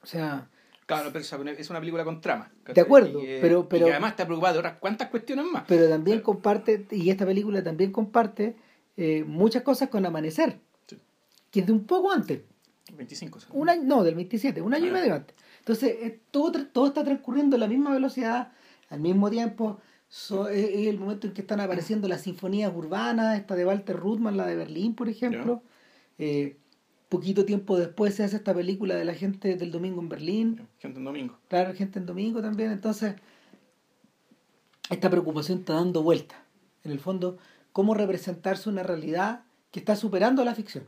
O 0.04 0.06
sea, 0.06 0.49
Claro, 0.87 1.08
pero 1.11 1.25
es 1.25 1.70
una 1.70 1.80
película 1.80 2.04
con 2.04 2.20
trama. 2.20 2.52
De 2.75 2.78
acuerdo, 2.78 3.23
Y 3.23 3.40
pero- 3.40 3.61
y 3.61 3.66
pero- 3.70 3.87
que 3.87 3.92
además 3.92 4.11
está 4.11 4.26
preocupado 4.26 4.52
de 4.52 4.58
otras 4.61 4.76
cuantas 4.78 5.08
cuestiones 5.08 5.46
más. 5.50 5.64
pero 5.66 5.88
también 5.88 6.20
comparte, 6.20 6.87
y 6.90 7.08
esta 7.08 7.25
película 7.25 7.64
también 7.64 7.90
comparte 7.90 8.54
eh, 8.96 9.25
muchas 9.26 9.62
cosas 9.62 9.88
con 9.88 10.04
Amanecer, 10.06 10.61
Sí. 10.87 10.99
que 11.50 11.61
es 11.61 11.66
de 11.66 11.73
un 11.73 11.84
poco 11.84 12.12
antes. 12.12 12.42
25. 12.96 13.40
¿sí? 13.40 13.46
Un 13.50 13.68
año, 13.70 13.82
no, 13.84 14.04
del 14.04 14.14
27, 14.14 14.61
un 14.62 14.73
año 14.75 14.87
y 14.87 14.90
Ah. 14.90 14.92
medio 14.92 15.14
antes. 15.14 15.34
Entonces, 15.61 15.96
eh, 16.02 16.20
todo, 16.30 16.52
todo 16.66 16.87
está 16.88 17.02
transcurriendo 17.02 17.56
a 17.56 17.58
la 17.58 17.66
misma 17.66 17.92
velocidad, 17.92 18.52
al 18.90 19.00
mismo 19.00 19.30
tiempo. 19.30 19.80
So- 20.08 20.49
es, 20.49 20.68
es 20.68 20.87
el 20.87 20.99
momento 21.00 21.26
en 21.26 21.32
que 21.32 21.40
están 21.40 21.58
apareciendo 21.61 22.06
las 22.08 22.20
sinfonías 22.20 22.70
urbanas, 22.73 23.37
esta 23.40 23.56
de 23.56 23.64
Walter 23.64 23.96
Ruttmann, 23.96 24.37
la 24.37 24.46
de 24.46 24.54
Berlín, 24.54 24.94
por 24.94 25.08
ejemplo. 25.08 25.62
Eh, 26.18 26.58
poquito 27.14 27.44
tiempo 27.44 27.76
después 27.76 28.16
se 28.16 28.25
hace 28.25 28.35
esta 28.35 28.52
película 28.52 28.97
de 28.97 29.04
la 29.04 29.14
gente 29.14 29.54
del 29.54 29.71
domingo 29.71 30.00
en 30.00 30.09
Berlín. 30.09 30.68
Gente 30.80 30.99
en 30.99 31.04
domingo. 31.04 31.38
Claro, 31.49 31.73
gente 31.73 32.00
en 32.00 32.06
domingo 32.06 32.42
también. 32.42 32.73
Entonces, 32.73 33.14
esta 34.90 35.11
preocupación 35.11 35.61
está 35.61 35.75
dando 35.75 36.02
vuelta. 36.02 36.44
En 36.83 36.90
el 36.90 36.99
fondo, 36.99 37.38
cómo 37.73 37.94
representarse 37.94 38.68
una 38.68 38.83
realidad 38.83 39.44
que 39.71 39.78
está 39.78 39.94
superando 39.94 40.44
la 40.44 40.56
ficción. 40.56 40.85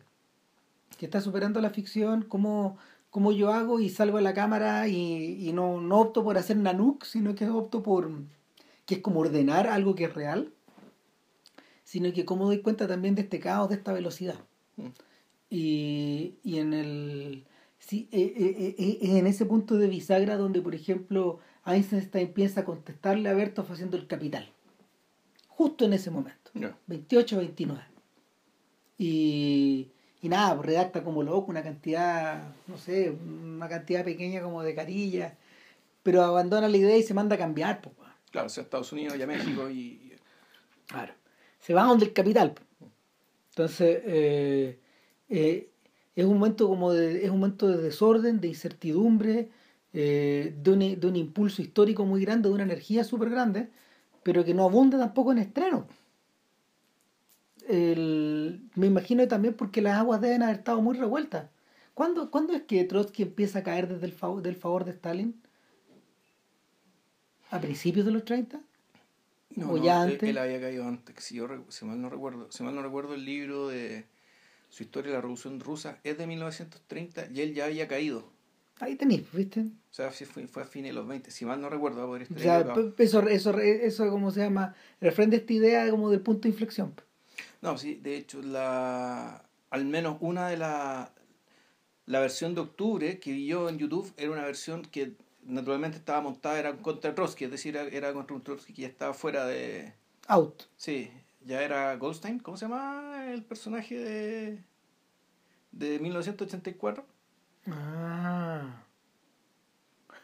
Que 0.99 1.07
está 1.07 1.21
superando 1.21 1.61
la 1.61 1.71
ficción, 1.71 2.23
cómo, 2.23 2.77
cómo 3.11 3.31
yo 3.31 3.53
hago 3.53 3.79
y 3.79 3.89
salgo 3.89 4.19
a 4.19 4.23
la 4.23 4.35
cámara 4.35 4.89
y, 4.89 5.49
y 5.49 5.53
no, 5.53 5.81
no 5.81 6.01
opto 6.01 6.25
por 6.25 6.39
hacer 6.39 6.57
Nanook, 6.57 7.05
sino 7.05 7.37
que 7.37 7.49
opto 7.49 7.85
por, 7.85 8.11
que 8.85 8.97
es 8.97 9.01
como 9.01 9.21
ordenar 9.21 9.69
algo 9.69 9.95
que 9.95 10.05
es 10.05 10.15
real, 10.15 10.53
sino 11.85 12.13
que 12.13 12.25
cómo 12.25 12.47
doy 12.47 12.63
cuenta 12.63 12.89
también 12.89 13.15
de 13.15 13.23
este 13.23 13.39
caos, 13.39 13.69
de 13.69 13.77
esta 13.77 13.93
velocidad. 13.93 14.41
Mm. 15.51 15.55
Y, 15.55 16.35
y 16.43 16.59
en 16.59 16.75
el 16.75 17.45
sí, 17.79 18.09
eh, 18.13 18.33
eh, 18.37 18.55
eh, 18.59 18.75
eh, 18.79 19.19
en 19.19 19.27
ese 19.27 19.47
punto 19.47 19.77
de 19.77 19.87
bisagra 19.89 20.37
donde 20.37 20.61
por 20.61 20.75
ejemplo 20.75 21.39
Einstein 21.65 22.09
empieza 22.15 22.61
a 22.61 22.65
contestarle 22.65 23.29
a 23.29 23.35
Bertov 23.35 23.71
haciendo 23.71 23.97
el 23.97 24.07
capital 24.07 24.51
justo 25.49 25.85
en 25.85 25.93
ese 25.93 26.11
momento 26.11 26.51
Ya. 26.55 26.77
28 26.89 27.39
29 27.39 27.81
y, 28.99 29.91
y 30.23 30.29
nada 30.29 30.55
pues 30.57 30.67
redacta 30.67 31.03
como 31.05 31.23
loco 31.23 31.51
una 31.51 31.63
cantidad 31.63 32.43
no 32.67 32.77
sé 32.79 33.11
una 33.11 33.69
cantidad 33.69 34.05
pequeña 34.05 34.43
como 34.43 34.63
de 34.63 34.75
carillas 34.75 35.35
pero 36.03 36.23
abandona 36.23 36.69
la 36.69 36.77
idea 36.77 36.97
y 36.97 37.03
se 37.03 37.15
manda 37.15 37.35
a 37.37 37.39
cambiar 37.39 37.81
pues, 37.81 37.97
weón. 37.99 38.13
Claro, 38.31 38.47
o 38.47 38.51
sea, 38.51 38.63
Estados 38.65 38.93
Unidos 38.93 39.17
y 39.19 39.23
a 39.23 39.27
México 39.27 39.69
y. 39.71 39.75
y- 39.81 40.13
Claro. 40.87 41.13
Se 41.59 41.75
va 41.75 41.83
donde 41.83 42.05
el 42.05 42.13
capital. 42.13 42.53
po. 42.53 42.63
Entonces, 43.51 44.03
eh, 45.29 45.71
es 46.15 46.25
un 46.25 46.35
momento 46.35 46.69
como 46.69 46.93
de, 46.93 47.25
es 47.25 47.31
un 47.31 47.41
momento 47.41 47.69
de 47.69 47.79
desorden, 47.79 48.41
de 48.41 48.49
incertidumbre, 48.49 49.51
eh, 49.93 50.55
de, 50.63 50.71
un, 50.71 51.01
de 51.01 51.07
un 51.07 51.17
impulso 51.17 51.63
histórico 51.63 52.05
muy 52.05 52.23
grande, 52.25 52.49
de 52.49 52.55
una 52.55 52.65
energía 52.65 53.05
súper 53.05 53.31
grande, 53.31 53.69
pero 54.23 54.45
que 54.45 54.55
no 54.55 54.65
abunda 54.65 54.99
tampoco 54.99 55.33
en 55.33 55.39
estreno. 55.39 55.87
El- 57.69 58.69
me 58.75 58.87
imagino 58.87 59.27
también 59.29 59.55
porque 59.55 59.83
las 59.83 59.99
aguas 59.99 60.21
deben 60.21 60.43
haber 60.43 60.57
estado 60.57 60.81
muy 60.83 60.97
revueltas. 60.97 61.51
¿Cuándo, 61.95 62.31
¿cuándo 62.31 62.53
es 62.53 62.63
que 62.63 62.85
Trotsky 62.85 63.23
empieza 63.23 63.61
a 63.61 63.63
caer 63.63 63.89
desde 63.89 64.07
el 64.07 64.13
favor, 64.13 64.43
del 64.43 64.55
favor 64.57 64.85
de 64.85 64.91
Stalin? 64.93 65.41
¿A 67.51 67.61
principios 67.61 68.05
de 68.05 68.13
los 68.13 68.25
30? 68.25 68.61
No, 69.57 69.71
¿O 69.71 69.77
no, 69.79 69.85
ya 69.85 70.05
él- 70.05 70.13
antes? 70.13 70.29
Él, 70.29 70.39
había 70.39 70.61
caído 70.61 70.87
antes. 70.87 71.15
Si, 71.25 71.37
yo, 71.37 71.49
si 71.69 71.85
mal 71.87 72.01
no 72.01 72.11
recuerdo, 72.11 72.51
si 72.51 72.63
mal 72.63 72.75
no 72.75 72.83
recuerdo, 72.83 73.15
el 73.15 73.25
libro 73.25 73.69
de 73.69 74.05
su 74.69 74.83
historia 74.83 75.11
de 75.11 75.17
la 75.17 75.21
Revolución 75.23 75.61
Rusa 75.61 75.99
es 76.05 76.19
de 76.19 76.27
1930 76.27 77.29
y 77.33 77.41
él 77.41 77.55
ya 77.55 77.67
había 77.67 77.89
caído. 77.89 78.31
Ahí 78.79 78.95
tenéis, 78.97 79.31
¿viste? 79.33 79.61
O 79.61 79.95
sea, 79.95 80.11
fue, 80.11 80.47
fue 80.47 80.63
a 80.63 80.67
fines 80.67 80.91
de 80.91 80.95
los 80.95 81.09
20. 81.09 81.31
Si 81.31 81.47
mal 81.47 81.61
no 81.61 81.71
recuerdo, 81.71 81.99
va 81.99 82.05
a 82.05 82.07
poder 82.09 82.23
estar 82.23 82.37
O 82.37 82.41
sea, 82.41 82.61
equivocado. 82.61 82.95
eso, 82.99 83.21
eso, 83.29 83.59
eso, 83.59 84.11
¿cómo 84.11 84.31
se 84.31 84.41
llama? 84.41 84.75
Refrende 85.01 85.39
esta 85.39 85.53
idea 85.53 85.91
como 85.91 86.11
del 86.11 86.21
punto 86.21 86.43
de 86.43 86.51
inflexión. 86.51 86.95
No, 87.63 87.79
sí, 87.79 87.95
de 88.03 88.17
hecho, 88.17 88.43
la, 88.43 89.43
al 89.71 89.85
menos 89.87 90.19
una 90.21 90.49
de 90.49 90.59
la, 90.59 91.13
la 92.05 92.21
versión 92.21 92.55
de 92.55 92.61
octubre 92.61 93.19
que 93.19 93.33
vi 93.33 93.47
yo 93.47 93.69
en 93.71 93.79
YouTube 93.79 94.13
era 94.19 94.31
una 94.31 94.45
versión 94.45 94.83
que 94.83 95.15
naturalmente 95.43 95.97
estaba 95.97 96.21
montada, 96.21 96.59
era 96.59 96.77
contra 96.77 97.15
Trotsky, 97.15 97.45
es 97.47 97.51
decir, 97.51 97.77
era, 97.77 97.89
era 97.89 98.13
contra 98.13 98.37
un 98.37 98.43
Trotsky 98.43 98.75
que 98.75 98.83
ya 98.83 98.89
estaba 98.89 99.15
fuera 99.15 99.47
de... 99.47 99.95
Out. 100.29 100.65
Sí, 100.77 101.11
ya 101.47 101.63
era 101.63 101.97
Goldstein, 101.97 102.41
¿cómo 102.41 102.57
se 102.57 102.67
llama 102.67 103.33
el 103.33 103.45
personaje 103.45 103.97
de, 103.97 104.59
de 105.73 105.99
1984? 105.99 107.07
Ah. 107.69 108.83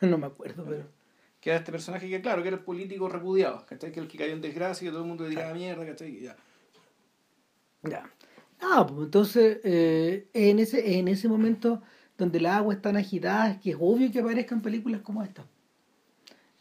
No 0.00 0.18
me 0.18 0.26
acuerdo, 0.26 0.64
pero. 0.68 0.84
Que 1.40 1.50
era 1.50 1.60
este 1.60 1.70
personaje 1.70 2.08
que, 2.08 2.20
claro, 2.20 2.42
que 2.42 2.48
era 2.48 2.56
el 2.56 2.64
político 2.64 3.08
repudiado, 3.08 3.64
¿cachai? 3.66 3.92
Que 3.92 4.00
el 4.00 4.08
que 4.08 4.18
cayó 4.18 4.32
en 4.32 4.40
desgracia, 4.40 4.84
que 4.84 4.90
todo 4.90 5.02
el 5.02 5.08
mundo 5.08 5.24
le 5.24 5.30
tiraba 5.30 5.54
mierda, 5.54 5.86
¿cachai? 5.86 6.20
Ya. 6.20 6.36
Ya. 7.84 8.10
Ah, 8.60 8.84
pues 8.86 9.04
entonces, 9.04 9.60
eh, 9.64 10.28
en, 10.32 10.58
ese, 10.58 10.98
en 10.98 11.08
ese 11.08 11.28
momento 11.28 11.82
donde 12.16 12.40
las 12.40 12.56
aguas 12.56 12.76
están 12.76 12.96
agitadas, 12.96 13.60
que 13.60 13.70
es 13.70 13.76
obvio 13.78 14.10
que 14.10 14.20
aparezcan 14.20 14.62
películas 14.62 15.00
como 15.02 15.22
esta. 15.22 15.44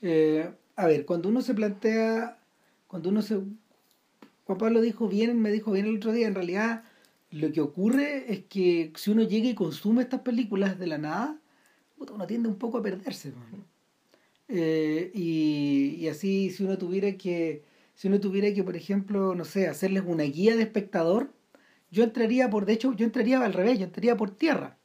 Eh, 0.02 0.52
a 0.76 0.86
ver, 0.88 1.06
cuando 1.06 1.30
uno 1.30 1.42
se 1.42 1.54
plantea, 1.54 2.40
cuando 2.88 3.10
uno 3.10 3.22
se... 3.22 3.40
Juan 4.46 4.58
Pablo 4.58 4.82
dijo 4.82 5.08
bien, 5.08 5.40
me 5.40 5.52
dijo 5.52 5.72
bien 5.72 5.86
el 5.86 5.98
otro 5.98 6.12
día, 6.12 6.28
en 6.28 6.36
realidad 6.36 6.84
lo 7.32 7.52
que 7.52 7.62
ocurre 7.62 8.32
es 8.32 8.42
que 8.46 8.92
si 8.96 9.12
uno 9.12 9.24
llega 9.24 9.48
y 9.48 9.56
consume 9.56 10.04
estas 10.04 10.22
películas 10.22 10.78
de 10.78 10.88
la 10.88 10.98
nada, 10.98 11.40
uno 11.98 12.28
tiende 12.28 12.50
un 12.50 12.58
poco 12.58 12.80
a 12.80 12.82
perderse. 12.82 13.34
Eh, 14.48 15.12
y, 15.14 16.08
así 16.10 16.50
si 16.50 16.64
uno 16.64 16.78
tuviera 16.78 17.14
que, 17.18 17.64
si 17.96 18.08
uno 18.08 18.20
tuviera 18.20 18.54
que, 18.54 18.64
por 18.64 18.76
ejemplo, 18.76 19.34
no 19.36 19.46
sé, 19.46 19.68
hacerles 19.68 20.04
una 20.06 20.24
guía 20.24 20.56
de 20.56 20.64
espectador, 20.64 21.32
yo 21.90 22.04
entraría 22.04 22.50
por, 22.50 22.66
de 22.66 22.74
hecho, 22.74 22.94
yo 22.94 23.06
entraría 23.06 23.40
al 23.44 23.54
revés, 23.54 23.80
yo 23.80 23.86
entraría 23.86 24.18
por 24.18 24.32
tierra. 24.32 24.78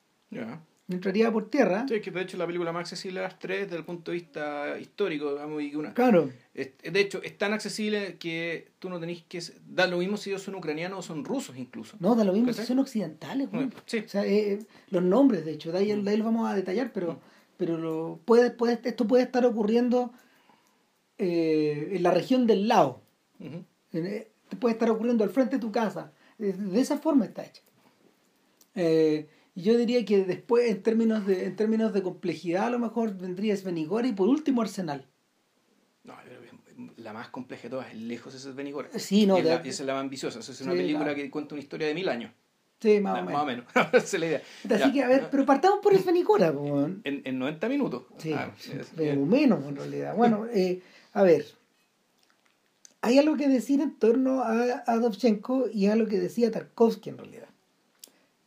Entraría 0.89 1.33
por 1.33 1.51
tierra. 1.51 1.85
Sí, 1.89 2.01
que 2.01 2.13
de 2.13 2.23
hecho 2.23 2.37
la 2.37 2.47
película 2.47 2.71
más 2.73 2.83
accesible 2.83 3.19
de 3.21 3.27
las 3.27 3.39
tres 3.41 3.63
desde 3.63 3.77
el 3.77 3.85
punto 3.85 4.13
de 4.13 4.19
vista 4.19 4.79
histórico, 4.79 5.33
digamos, 5.33 5.61
y 5.61 5.75
una... 5.75 5.93
Claro, 5.93 6.31
Es- 6.55 6.71
De 6.93 7.01
hecho, 7.01 7.21
es 7.25 7.37
tan 7.37 7.53
accesible 7.53 8.17
que 8.21 8.69
tú 8.79 8.89
no 8.89 9.01
tenés 9.01 9.25
que... 9.25 9.43
Da 9.69 9.89
lo 9.89 9.99
mismo 9.99 10.17
si 10.17 10.31
ellos 10.31 10.43
son 10.43 10.55
ucranianos 10.55 11.01
o 11.01 11.03
son 11.03 11.25
rusos 11.25 11.57
incluso. 11.57 11.97
no, 11.99 12.15
da 12.15 12.23
lo 12.23 12.33
mismo 12.33 12.53
si 12.53 12.63
son 12.65 12.79
occidentales. 12.79 13.51
güey. 13.51 13.69
Sí. 13.87 13.99
O 14.07 14.09
sea, 14.09 14.25
eh, 14.25 14.61
los 14.91 15.03
nombres, 15.03 15.45
de 15.45 15.53
hecho, 15.53 15.73
de 15.73 15.79
ahí, 15.79 15.87
de 16.03 16.09
ahí 16.11 16.17
los 16.17 16.25
vamos 16.25 16.49
a 16.49 16.55
detallar, 16.55 16.93
pero, 16.93 17.19
pero 17.57 17.77
lo, 17.79 18.21
puede, 18.25 18.53
puede, 18.53 18.79
esto 18.85 19.09
puede 19.09 19.25
estar 19.25 19.45
ocurriendo 19.45 20.13
eh, 21.19 21.89
en 21.95 22.03
la 22.05 22.13
región 22.13 22.47
del. 22.47 22.71
En- 23.41 23.67
eh, 23.93 24.29
puede 24.61 24.75
estar 24.75 24.89
ocurriendo 24.91 25.25
al 25.25 25.31
frente 25.31 25.57
de 25.57 25.61
tu 25.61 25.73
casa. 25.73 26.13
De, 26.39 26.53
de 26.53 26.81
esa 26.81 26.99
forma 26.99 27.25
está 27.25 27.45
hecha. 27.45 27.63
Eh, 28.75 29.27
y 29.57 29.63
yo 29.63 29.77
diría 29.77 30.05
que 30.05 30.25
después, 30.25 30.71
en 30.71 30.83
términos 30.83 31.27
de, 31.27 31.47
en 31.47 31.57
términos 31.57 31.93
de 31.93 32.03
complejidad, 32.03 32.67
a 32.67 32.71
lo 32.71 32.79
mejor 32.79 33.17
vendría 33.17 33.57
Svenigor 33.57 34.07
y 34.07 34.13
por 34.13 34.29
último 34.29 34.63
Arsenal. 34.63 35.07
No, 36.05 36.15
la 36.99 37.13
más 37.13 37.29
compleja 37.29 37.65
de 37.65 37.71
todas, 37.71 37.95
lejos 37.95 38.35
es 38.35 38.55
Benigora. 38.55 38.91
Sí, 38.99 39.27
no, 39.27 39.37
Y 39.39 39.41
es 39.41 39.47
la- 39.47 39.55
esa 39.57 39.69
es 39.69 39.81
la 39.87 39.95
más 39.95 40.03
ambiciosa. 40.03 40.39
Esa 40.41 40.53
es 40.53 40.61
una 40.61 40.73
Sí, 40.73 40.79
película 40.79 41.07
la- 41.07 41.15
que 41.15 41.31
cuenta 41.31 41.55
una 41.55 41.63
historia 41.63 41.89
de 41.89 41.95
mil 41.95 42.09
años. 42.09 42.31
Sí, 42.79 43.01
más, 43.01 43.25
Más, 43.25 43.35
o 43.35 43.43
o 43.43 43.47
menos. 43.47 43.65
menos. 43.75 43.89
Esa 43.95 44.17
es 44.17 44.21
la 44.21 44.27
idea. 44.27 44.43
Así 44.65 44.79
Ya. 44.79 44.93
que, 44.93 45.03
a 45.03 45.09
ver, 45.09 45.29
pero 45.31 45.47
partamos 45.47 45.79
por 45.83 45.97
Svenigora, 45.97 46.51
weón. 46.53 47.01
En, 47.05 47.23
en 47.25 47.39
90 47.39 47.69
minutos. 47.71 48.03
Sí, 48.19 48.33
Ah, 48.35 48.53
pero 48.95 49.25
menos 49.25 49.65
en 49.65 49.77
realidad. 49.77 50.15
Bueno, 50.15 50.47
eh, 50.53 50.83
a 51.15 51.23
ver, 51.23 51.47
hay 53.01 53.19
algo 53.19 53.37
que 53.37 53.49
decir 53.49 53.81
en 53.81 53.97
torno 53.99 54.43
a, 54.43 54.83
a 54.87 54.97
Dovchenko 54.99 55.69
y 55.73 55.87
a 55.87 55.97
lo 55.97 56.07
que 56.07 56.19
decía 56.21 56.51
Tarkovsky 56.51 57.09
en 57.11 57.19
realidad. 57.19 57.49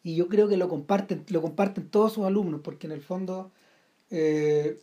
Y 0.03 0.15
yo 0.15 0.27
creo 0.27 0.47
que 0.47 0.57
lo 0.57 0.69
comparten, 0.69 1.25
lo 1.29 1.41
comparten 1.41 1.89
todos 1.89 2.13
sus 2.13 2.25
alumnos, 2.25 2.61
porque 2.63 2.87
en 2.87 2.93
el 2.93 3.01
fondo, 3.01 3.51
eh, 4.09 4.79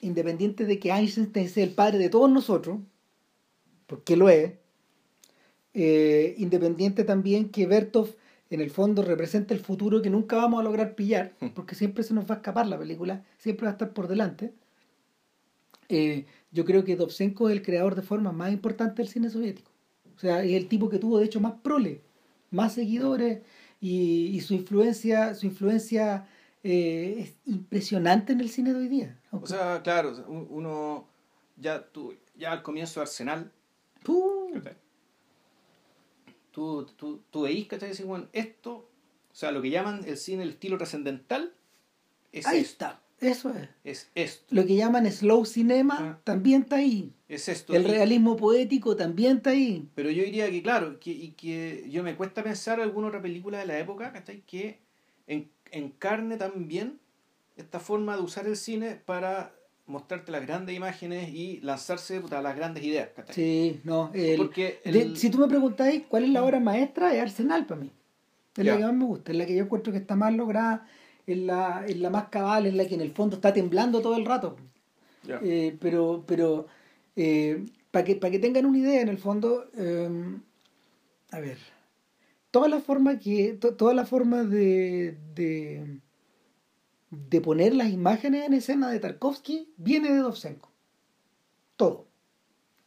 independiente 0.00 0.64
de 0.64 0.78
que 0.78 0.90
Einstein 0.90 1.48
sea 1.48 1.64
el 1.64 1.74
padre 1.74 1.98
de 1.98 2.08
todos 2.08 2.30
nosotros, 2.30 2.78
porque 3.86 4.16
lo 4.16 4.28
es, 4.28 4.52
eh, 5.74 6.34
independiente 6.38 7.04
también 7.04 7.50
que 7.50 7.66
Bertov 7.66 8.08
en 8.50 8.60
el 8.60 8.70
fondo 8.70 9.02
representa 9.02 9.54
el 9.54 9.60
futuro 9.60 10.02
que 10.02 10.10
nunca 10.10 10.36
vamos 10.36 10.60
a 10.60 10.64
lograr 10.64 10.94
pillar, 10.94 11.34
porque 11.54 11.74
siempre 11.74 12.02
se 12.02 12.14
nos 12.14 12.28
va 12.28 12.34
a 12.34 12.38
escapar 12.38 12.66
la 12.66 12.78
película, 12.78 13.24
siempre 13.38 13.64
va 13.66 13.70
a 13.70 13.72
estar 13.72 13.92
por 13.92 14.08
delante. 14.08 14.52
Eh, 15.88 16.26
yo 16.50 16.64
creo 16.64 16.84
que 16.84 16.96
Dovchenko 16.96 17.48
es 17.48 17.56
el 17.56 17.62
creador 17.62 17.94
de 17.94 18.02
formas 18.02 18.34
más 18.34 18.52
importantes 18.52 18.96
del 18.96 19.08
cine 19.08 19.30
soviético. 19.30 19.70
O 20.16 20.18
sea, 20.18 20.42
es 20.42 20.52
el 20.52 20.68
tipo 20.68 20.88
que 20.88 20.98
tuvo 20.98 21.18
de 21.18 21.26
hecho 21.26 21.40
más 21.40 21.54
prole, 21.62 22.02
más 22.50 22.74
seguidores 22.74 23.40
y, 23.80 24.26
y 24.26 24.40
su 24.40 24.54
influencia, 24.54 25.34
su 25.34 25.46
influencia 25.46 26.26
eh, 26.64 27.16
es 27.18 27.34
impresionante 27.46 28.32
en 28.32 28.40
el 28.40 28.50
cine 28.50 28.72
de 28.72 28.78
hoy 28.80 28.88
día. 28.88 29.20
O 29.30 29.46
sea, 29.46 29.82
claro, 29.82 30.10
o 30.26 30.32
uno 30.50 31.06
ya 31.56 31.82
tú 31.86 32.14
ya 32.36 32.52
al 32.52 32.62
comienzo 32.62 33.00
de 33.00 33.02
Arsenal, 33.04 33.52
Tú- 34.02 34.52
tú, 36.52 36.86
tú, 36.96 37.22
tú 37.30 37.42
veís, 37.42 37.66
¿cachai? 37.68 37.90
Decís, 37.90 38.04
bueno, 38.06 38.26
esto 38.32 38.88
sea, 39.38 39.52
lo 39.52 39.62
que 39.62 39.70
llaman 39.70 40.02
el 40.04 40.16
cine 40.16 40.42
el 40.42 40.50
estilo 40.50 40.76
trascendental 40.78 41.52
es 42.32 42.46
Ahí 42.46 42.58
esto. 42.60 42.72
está, 42.72 43.00
eso 43.20 43.50
es. 43.50 43.68
Es 43.84 44.10
esto. 44.14 44.46
Lo 44.54 44.64
que 44.66 44.76
llaman 44.76 45.10
slow 45.10 45.44
cinema 45.44 45.96
Ah. 46.00 46.18
también 46.24 46.62
está 46.62 46.76
ahí. 46.76 47.12
Es 47.28 47.48
esto. 47.48 47.74
El 47.74 47.84
realismo 47.84 48.36
poético 48.36 48.96
también 48.96 49.38
está 49.38 49.50
ahí. 49.50 49.88
Pero 49.94 50.10
yo 50.10 50.22
diría 50.24 50.50
que, 50.50 50.62
claro, 50.62 50.98
que, 51.00 51.10
y 51.10 51.30
que 51.32 51.84
yo 51.90 52.02
me 52.02 52.16
cuesta 52.16 52.42
pensar 52.42 52.80
alguna 52.80 53.08
otra 53.08 53.20
película 53.22 53.58
de 53.58 53.66
la 53.66 53.78
época 53.78 54.12
que 54.46 54.78
en- 55.26 55.50
encarne 55.70 56.36
también 56.36 56.98
esta 57.56 57.80
forma 57.80 58.16
de 58.16 58.22
usar 58.22 58.46
el 58.46 58.56
cine 58.56 58.94
para 59.04 59.52
mostrarte 59.86 60.30
las 60.32 60.46
grandes 60.46 60.76
imágenes 60.76 61.30
y 61.30 61.60
lanzarse 61.60 62.22
a 62.30 62.42
las 62.42 62.56
grandes 62.56 62.84
ideas. 62.84 63.08
Sí, 63.30 63.80
no. 63.84 64.10
el- 64.14 64.36
Porque 64.36 64.80
de- 64.84 65.16
si 65.16 65.28
tú 65.30 65.38
me 65.38 65.48
preguntáis 65.48 66.02
cuál 66.08 66.24
es 66.24 66.30
la 66.30 66.44
obra 66.44 66.60
maestra, 66.60 67.14
es 67.14 67.20
Arsenal 67.22 67.66
para 67.66 67.80
mí. 67.80 67.90
Es 68.56 68.64
la 68.64 68.76
que 68.76 68.84
más 68.84 68.94
me 68.94 69.04
gusta, 69.04 69.32
es 69.32 69.38
la 69.38 69.46
que 69.46 69.54
yo 69.54 69.62
encuentro 69.64 69.92
que 69.92 69.98
está 69.98 70.16
más 70.16 70.34
lograda, 70.34 70.86
es 71.32 71.38
la, 71.38 71.84
es 71.86 71.98
la 71.98 72.10
más 72.10 72.28
cabal, 72.28 72.66
es 72.66 72.74
la 72.74 72.86
que 72.86 72.94
en 72.94 73.00
el 73.00 73.12
fondo 73.12 73.36
está 73.36 73.52
temblando 73.52 74.00
todo 74.00 74.16
el 74.16 74.24
rato. 74.24 74.56
Eh, 75.42 75.76
pero 75.80 76.24
pero 76.26 76.66
para 77.90 78.04
que, 78.04 78.14
para 78.16 78.30
que 78.30 78.38
tengan 78.38 78.66
una 78.66 78.78
idea, 78.78 79.00
en 79.00 79.08
el 79.08 79.18
fondo, 79.18 79.68
eh, 79.76 80.08
a 81.32 81.40
ver, 81.40 81.58
toda 82.50 82.68
la 82.68 82.80
forma 82.80 83.18
que 83.18 83.54
to- 83.54 83.74
toda 83.74 83.92
la 83.94 84.06
forma 84.06 84.44
de, 84.44 85.16
de 85.34 86.00
de 87.10 87.40
poner 87.40 87.74
las 87.74 87.90
imágenes 87.90 88.46
en 88.46 88.52
escena 88.54 88.90
de 88.90 89.00
Tarkovsky 89.00 89.72
viene 89.78 90.10
de 90.12 90.18
Dovzhenko. 90.18 90.70
Todo. 91.76 92.06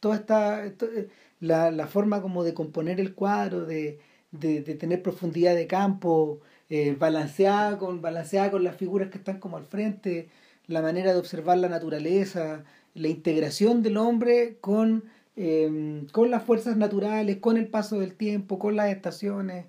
Toda 0.00 0.16
esta 0.16 0.72
to- 0.76 0.86
eh, 0.86 1.08
la, 1.40 1.70
la 1.70 1.86
forma 1.88 2.22
como 2.22 2.44
de 2.44 2.54
componer 2.54 3.00
el 3.00 3.14
cuadro, 3.14 3.64
de, 3.66 3.98
de, 4.30 4.62
de 4.62 4.74
tener 4.76 5.02
profundidad 5.02 5.54
de 5.56 5.66
campo, 5.66 6.40
eh, 6.74 6.96
balanceada 6.98 7.76
con 7.76 8.00
balanceada 8.00 8.50
con 8.50 8.64
las 8.64 8.76
figuras 8.76 9.10
que 9.10 9.18
están 9.18 9.38
como 9.40 9.56
al 9.58 9.66
frente, 9.66 10.28
la 10.68 10.80
manera 10.80 11.12
de 11.12 11.18
observar 11.18 11.58
la 11.58 11.68
naturaleza, 11.68 12.64
la 12.94 13.08
integración 13.08 13.82
del 13.82 13.96
hombre 13.98 14.56
con, 14.60 15.04
eh, 15.36 16.02
con 16.12 16.30
las 16.30 16.42
fuerzas 16.44 16.76
naturales, 16.78 17.36
con 17.38 17.56
el 17.58 17.66
paso 17.68 17.98
del 18.00 18.14
tiempo, 18.14 18.58
con 18.58 18.74
las 18.76 18.88
estaciones, 18.90 19.66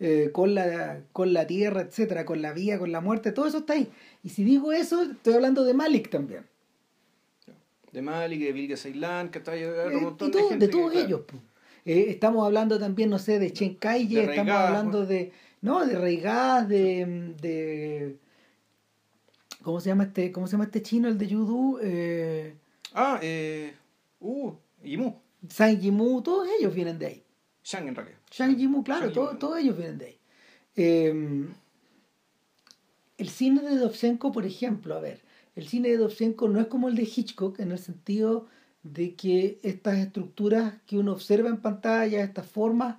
eh, 0.00 0.30
con, 0.32 0.54
la, 0.56 1.02
con 1.12 1.32
la 1.32 1.46
tierra, 1.46 1.82
etcétera, 1.82 2.24
con 2.24 2.40
la 2.42 2.52
vida, 2.52 2.78
con 2.78 2.90
la 2.90 3.00
muerte, 3.00 3.30
todo 3.32 3.46
eso 3.46 3.58
está 3.58 3.74
ahí. 3.74 3.88
Y 4.24 4.30
si 4.30 4.42
digo 4.42 4.72
eso, 4.72 5.02
estoy 5.02 5.34
hablando 5.34 5.62
de 5.64 5.74
Malik 5.74 6.10
también. 6.10 6.44
De 7.92 8.02
Malik, 8.02 8.40
de 8.40 8.52
Vilga 8.52 8.76
Ceylan, 8.76 9.30
que 9.30 9.38
está 9.38 9.56
Eh, 9.56 9.96
un 9.96 10.02
montón 10.04 10.28
y 10.28 10.32
de 10.32 10.38
todo- 10.38 10.48
gente. 10.50 10.66
de 10.66 10.72
todos 10.72 10.92
que, 10.92 11.00
ellos. 11.02 11.20
Eh, 11.84 12.06
estamos 12.08 12.44
hablando 12.46 12.78
también, 12.78 13.10
no 13.10 13.18
sé, 13.18 13.38
de 13.38 13.52
Chen 13.52 13.74
Kaye, 13.74 14.26
De 14.26 14.30
estamos 14.30 14.52
hablando 14.54 15.06
de. 15.06 15.32
No, 15.62 15.84
de 15.86 15.98
Reigás, 15.98 16.68
de. 16.68 17.34
de 17.40 18.16
¿Cómo 19.62 19.80
se 19.80 19.90
llama 19.90 20.04
este, 20.04 20.32
cómo 20.32 20.46
se 20.46 20.52
llama 20.52 20.64
este 20.64 20.82
chino, 20.82 21.08
el 21.08 21.18
de 21.18 21.26
Yudu? 21.28 21.78
Eh, 21.82 22.54
Ah, 22.94 23.18
eh. 23.22 23.74
Uh, 24.20 24.52
Yimu. 24.82 25.14
San 25.48 25.78
Yimu, 25.80 26.22
todos 26.22 26.48
ellos 26.58 26.74
vienen 26.74 26.98
de 26.98 27.06
ahí. 27.06 27.22
Shang 27.62 27.88
en 27.88 27.94
realidad. 27.94 28.18
Shang 28.30 28.56
Yimu, 28.56 28.82
claro, 28.82 29.06
Shang 29.06 29.14
todo- 29.14 29.26
Yimou. 29.26 29.38
todos 29.38 29.58
ellos 29.58 29.76
vienen 29.76 29.98
de 29.98 30.06
ahí. 30.06 30.18
Eh, 30.76 31.46
el 33.18 33.28
cine 33.28 33.60
de 33.62 33.76
Dovzhenko, 33.76 34.32
por 34.32 34.46
ejemplo, 34.46 34.94
a 34.94 35.00
ver, 35.00 35.20
el 35.56 35.68
cine 35.68 35.90
de 35.90 35.98
Dovzhenko 35.98 36.48
no 36.48 36.58
es 36.60 36.66
como 36.68 36.88
el 36.88 36.96
de 36.96 37.02
Hitchcock 37.02 37.60
en 37.60 37.70
el 37.72 37.78
sentido 37.78 38.46
de 38.82 39.14
que 39.14 39.58
estas 39.62 39.98
estructuras 39.98 40.74
que 40.86 40.96
uno 40.98 41.12
observa 41.12 41.50
en 41.50 41.58
pantalla, 41.58 42.22
estas 42.24 42.46
formas, 42.46 42.96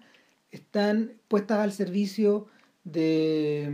están 0.51 1.13
puestas 1.27 1.59
al 1.59 1.71
servicio 1.71 2.47
de 2.83 3.69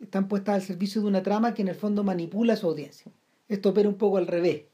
están 0.00 0.28
puestas 0.28 0.56
al 0.56 0.62
servicio 0.62 1.00
de 1.00 1.06
una 1.08 1.22
trama 1.22 1.54
que 1.54 1.62
en 1.62 1.68
el 1.68 1.74
fondo 1.74 2.04
manipula 2.04 2.52
a 2.54 2.56
su 2.56 2.66
audiencia. 2.68 3.10
Esto 3.48 3.70
opera 3.70 3.88
un 3.88 3.96
poco 3.96 4.18
al 4.18 4.26
revés, 4.26 4.64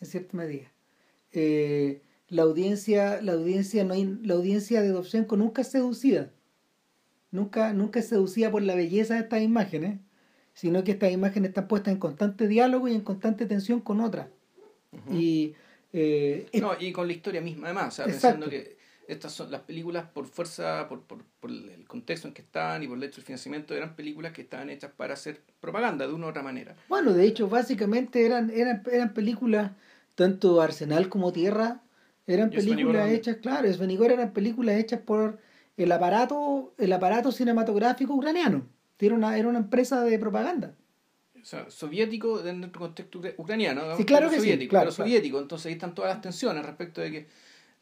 en 0.00 0.06
cierta 0.06 0.36
medida. 0.36 0.70
Eh, 1.32 2.02
la 2.28 2.42
audiencia, 2.42 3.20
la 3.22 3.32
audiencia 3.32 3.84
no 3.84 3.94
hay- 3.94 4.18
la 4.22 4.34
audiencia 4.34 4.80
de 4.82 4.88
Dovzhenko 4.88 5.36
nunca 5.36 5.62
es 5.62 5.68
seducida. 5.68 6.30
Nunca, 7.30 7.72
nunca 7.72 8.00
es 8.00 8.08
seducida 8.08 8.50
por 8.50 8.62
la 8.62 8.74
belleza 8.74 9.14
de 9.14 9.20
estas 9.20 9.42
imágenes, 9.42 9.98
sino 10.54 10.82
que 10.84 10.92
estas 10.92 11.12
imágenes 11.12 11.48
están 11.50 11.68
puestas 11.68 11.92
en 11.92 11.98
constante 12.00 12.46
diálogo 12.48 12.88
y 12.88 12.94
en 12.94 13.00
constante 13.02 13.44
tensión 13.46 13.80
con 13.80 14.00
otras. 14.00 14.28
Y 15.12 15.54
eh, 15.92 16.46
No, 16.60 16.72
y 16.78 16.92
con 16.92 17.06
la 17.06 17.12
historia 17.12 17.40
misma, 17.40 17.66
además. 17.68 17.88
O 17.88 17.96
sea, 17.96 18.06
pensando 18.06 18.48
que 18.48 18.77
estas 19.08 19.32
son 19.32 19.50
las 19.50 19.62
películas, 19.62 20.06
por 20.12 20.26
fuerza, 20.26 20.86
por, 20.88 21.00
por, 21.02 21.24
por 21.40 21.50
el 21.50 21.84
contexto 21.88 22.28
en 22.28 22.34
que 22.34 22.42
estaban 22.42 22.82
y 22.82 22.86
por 22.86 22.98
el 22.98 23.02
hecho 23.04 23.16
del 23.16 23.24
financiamiento, 23.24 23.74
eran 23.74 23.96
películas 23.96 24.32
que 24.32 24.42
estaban 24.42 24.68
hechas 24.70 24.92
para 24.96 25.14
hacer 25.14 25.40
propaganda 25.60 26.06
de 26.06 26.12
una 26.12 26.26
u 26.26 26.28
otra 26.28 26.42
manera. 26.42 26.76
Bueno, 26.88 27.14
de 27.14 27.24
hecho, 27.26 27.48
básicamente 27.48 28.24
eran, 28.24 28.50
eran, 28.50 28.82
eran 28.92 29.14
películas, 29.14 29.72
tanto 30.14 30.60
Arsenal 30.60 31.08
como 31.08 31.32
Tierra, 31.32 31.80
eran 32.26 32.50
películas 32.50 33.10
hechas, 33.10 33.38
claro, 33.38 33.72
Sven 33.72 33.90
Igor 33.90 34.12
eran 34.12 34.32
películas 34.34 34.76
hechas 34.76 35.00
por 35.00 35.38
el 35.78 35.90
aparato, 35.90 36.74
el 36.76 36.92
aparato 36.92 37.32
cinematográfico 37.32 38.12
ucraniano. 38.12 38.66
Era 38.98 39.14
una, 39.14 39.38
era 39.38 39.48
una 39.48 39.60
empresa 39.60 40.02
de 40.02 40.18
propaganda. 40.18 40.74
O 41.40 41.44
sea, 41.44 41.70
soviético 41.70 42.44
en 42.44 42.60
nuestro 42.60 42.80
contexto 42.80 43.20
ucra- 43.20 43.32
ucraniano. 43.38 43.96
Sí, 43.96 44.04
claro 44.04 44.28
que 44.28 44.34
sí, 44.34 44.40
soviético, 44.42 44.70
claro, 44.70 44.86
pero 44.86 44.94
claro. 44.96 45.08
soviético. 45.08 45.38
Entonces 45.40 45.66
ahí 45.66 45.72
están 45.72 45.94
todas 45.94 46.12
las 46.12 46.20
tensiones 46.20 46.66
respecto 46.66 47.00
de 47.00 47.10
que, 47.10 47.28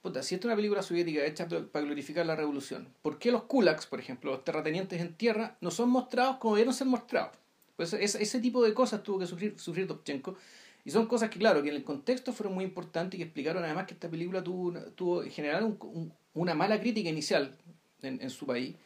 puta, 0.06 0.22
si 0.22 0.36
esta 0.36 0.46
es 0.46 0.50
una 0.50 0.56
película 0.56 0.82
soviética 0.82 1.24
hecha 1.26 1.48
para 1.48 1.84
glorificar 1.84 2.24
la 2.24 2.36
revolución, 2.36 2.86
¿por 3.02 3.18
qué 3.18 3.32
los 3.32 3.42
kulaks, 3.42 3.86
por 3.86 3.98
ejemplo, 3.98 4.30
los 4.30 4.44
terratenientes 4.44 5.00
en 5.00 5.14
tierra, 5.14 5.56
no 5.60 5.72
son 5.72 5.90
mostrados 5.90 6.36
como 6.36 6.54
debieron 6.54 6.74
ser 6.74 6.86
mostrados? 6.86 7.32
Pues 7.76 7.92
ese, 7.92 8.40
tipo 8.40 8.62
de 8.62 8.72
cosas 8.72 9.02
tuvo 9.02 9.18
que 9.18 9.26
sufrir, 9.26 9.58
sufrir 9.58 9.88
Dovchenko. 9.88 10.36
Y 10.84 10.92
son 10.92 11.06
cosas 11.06 11.28
que, 11.28 11.40
claro, 11.40 11.60
que 11.62 11.70
en 11.70 11.74
el 11.74 11.82
contexto 11.82 12.32
fueron 12.32 12.54
muy 12.54 12.64
importantes 12.64 13.16
y 13.16 13.18
que 13.18 13.24
explicaron 13.24 13.64
además 13.64 13.86
que 13.86 13.94
esta 13.94 14.08
película 14.08 14.44
tuvo, 14.44 14.72
tuvo 14.94 15.24
en 15.24 15.30
general 15.32 15.64
un- 15.64 15.76
un- 15.82 16.12
una 16.34 16.54
mala 16.54 16.80
crítica 16.80 17.10
inicial 17.10 17.56
en, 18.02 18.22
en 18.22 18.30
su 18.30 18.46
país. 18.46 18.76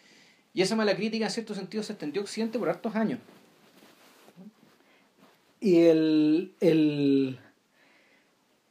Y 0.54 0.62
esa 0.62 0.74
mala 0.74 0.96
crítica, 0.96 1.26
en 1.26 1.30
cierto 1.30 1.54
sentido, 1.54 1.82
se 1.82 1.92
extendió 1.92 2.22
a 2.22 2.24
Occidente 2.24 2.58
por 2.58 2.70
hartos 2.70 2.96
años. 2.96 3.20
Y 5.60 5.80
el, 5.82 6.54
el 6.60 7.38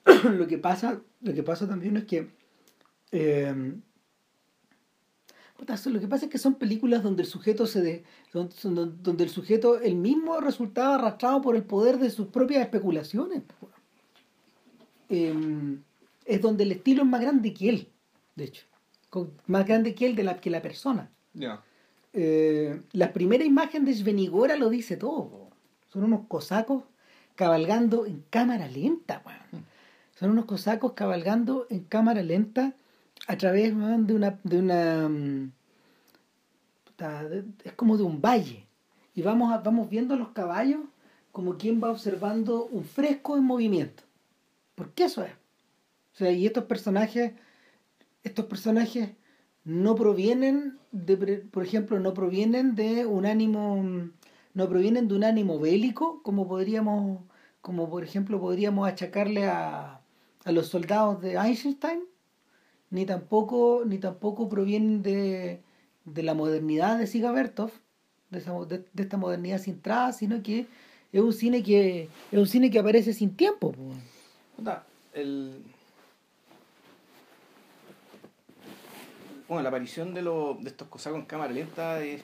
lo 0.24 0.48
que 0.48 0.58
pasa, 0.58 1.00
lo 1.22 1.34
que 1.36 1.44
pasa 1.44 1.68
también 1.68 1.96
es 1.96 2.06
que 2.06 2.39
eh, 3.12 3.74
so- 5.78 5.90
lo 5.90 6.00
que 6.00 6.08
pasa 6.08 6.26
es 6.26 6.32
que 6.32 6.38
son 6.38 6.56
películas 6.56 7.04
donde 7.04 7.24
el 7.24 7.28
sujeto 7.28 7.66
se 7.68 7.82
de- 7.82 8.04
donde 8.34 9.24
el 9.24 9.30
sujeto 9.30 9.80
el 9.80 9.96
mismo 9.96 10.40
resultaba 10.40 10.96
arrastrado 10.96 11.42
por 11.42 11.56
el 11.56 11.64
poder 11.64 11.98
de 12.00 12.10
sus 12.10 12.28
propias 12.28 12.62
especulaciones. 12.62 13.44
Eh, 15.10 15.34
es 16.26 16.42
donde 16.42 16.64
el 16.64 16.72
estilo 16.74 17.04
es 17.04 17.10
más 17.10 17.22
grande 17.22 17.54
que 17.54 17.70
él, 17.70 17.88
de 18.36 18.44
hecho, 18.46 18.66
con- 19.10 19.32
más 19.48 19.66
grande 19.66 19.96
que 19.96 20.06
él 20.06 20.16
de 20.16 20.24
la 20.24 20.40
que 20.40 20.50
la 20.50 20.62
persona. 20.62 21.10
Ya. 21.34 21.62
Eh, 22.14 22.82
la 22.94 23.14
primera 23.14 23.44
imagen 23.44 23.86
de 23.86 23.94
Svenigora 23.94 24.56
lo 24.56 24.70
dice 24.70 24.98
todo. 24.98 25.50
Son 25.92 26.04
unos 26.04 26.28
cosacos 26.28 26.84
cabalgando 27.36 28.06
en 28.06 28.24
cámara 28.30 28.68
lenta. 28.68 29.22
weón. 29.26 29.66
Son 30.16 30.30
unos 30.32 30.46
cosacos 30.46 30.94
cabalgando 30.94 31.66
en 31.70 31.84
cámara 31.84 32.22
lenta 32.22 32.74
a 33.30 33.38
través 33.38 33.70
de 34.08 34.14
una... 34.16 34.40
De 34.44 34.60
una 34.60 35.08
mm, 35.08 35.52
es 37.64 37.74
como 37.74 37.96
de 37.96 38.04
un 38.04 38.20
valle. 38.22 38.68
Y 39.14 39.22
vamos, 39.22 39.54
a- 39.54 39.60
vamos 39.60 39.90
viendo 39.90 40.16
a 40.16 40.18
los 40.18 40.30
caballos 40.30 40.82
como 41.32 41.58
quien 41.58 41.80
va 41.82 41.92
observando 41.92 42.66
un 42.66 42.84
fresco 42.84 43.38
en 43.38 43.44
movimiento. 43.44 44.04
Porque 44.76 45.04
eso 45.06 45.24
es. 45.24 45.32
O 45.32 46.18
sea, 46.18 46.32
y 46.32 46.46
estos 46.46 46.66
personajes, 46.66 47.34
estos 48.24 48.46
personajes 48.46 49.12
no 49.64 49.96
provienen 49.96 50.80
de, 50.92 51.16
por 51.52 51.64
ejemplo, 51.64 52.00
no 52.00 52.14
provienen 52.14 52.76
de 52.76 53.06
un 53.06 53.26
ánimo, 53.26 53.84
no 54.54 54.70
provienen 54.70 55.08
de 55.08 55.16
un 55.16 55.24
ánimo 55.24 55.60
bélico, 55.60 56.22
como 56.24 56.48
podríamos, 56.48 57.22
como 57.62 57.90
por 57.90 58.04
ejemplo 58.04 58.40
podríamos 58.42 58.88
achacarle 58.90 59.46
a, 59.48 60.02
a 60.46 60.52
los 60.52 60.68
soldados 60.68 61.22
de 61.22 61.34
Einstein, 61.36 62.02
ni 62.92 63.06
tampoco, 63.06 63.84
ni 63.86 63.98
tampoco 63.98 64.50
provienen 64.50 65.02
de, 65.02 65.62
de 66.06 66.24
la 66.24 66.34
modernidad 66.34 66.98
de 66.98 67.08
Siga 67.08 67.32
Bertov, 67.32 67.72
de, 68.30 68.40
esa 68.40 68.54
de, 68.66 68.86
de 68.94 69.04
esta 69.04 69.18
modernidad 69.18 69.60
sin 69.60 69.82
trabas, 69.82 70.18
sino 70.18 70.42
que 70.44 70.66
es 71.12 71.22
un 71.22 71.34
cine 71.34 71.64
que 71.64 72.10
es 72.32 72.40
un 72.40 72.48
cine 72.48 72.70
que 72.70 72.80
aparece 72.80 73.14
sin 73.14 73.36
tiempo. 73.36 73.74
el... 75.14 75.64
Bueno, 79.48 79.64
la 79.64 79.70
aparición 79.70 80.14
de, 80.14 80.22
lo, 80.22 80.58
de 80.62 80.70
estos 80.70 80.88
cosacos 80.90 81.20
en 81.20 81.26
cámara 81.26 81.52
lenta 81.52 82.04
es, 82.04 82.22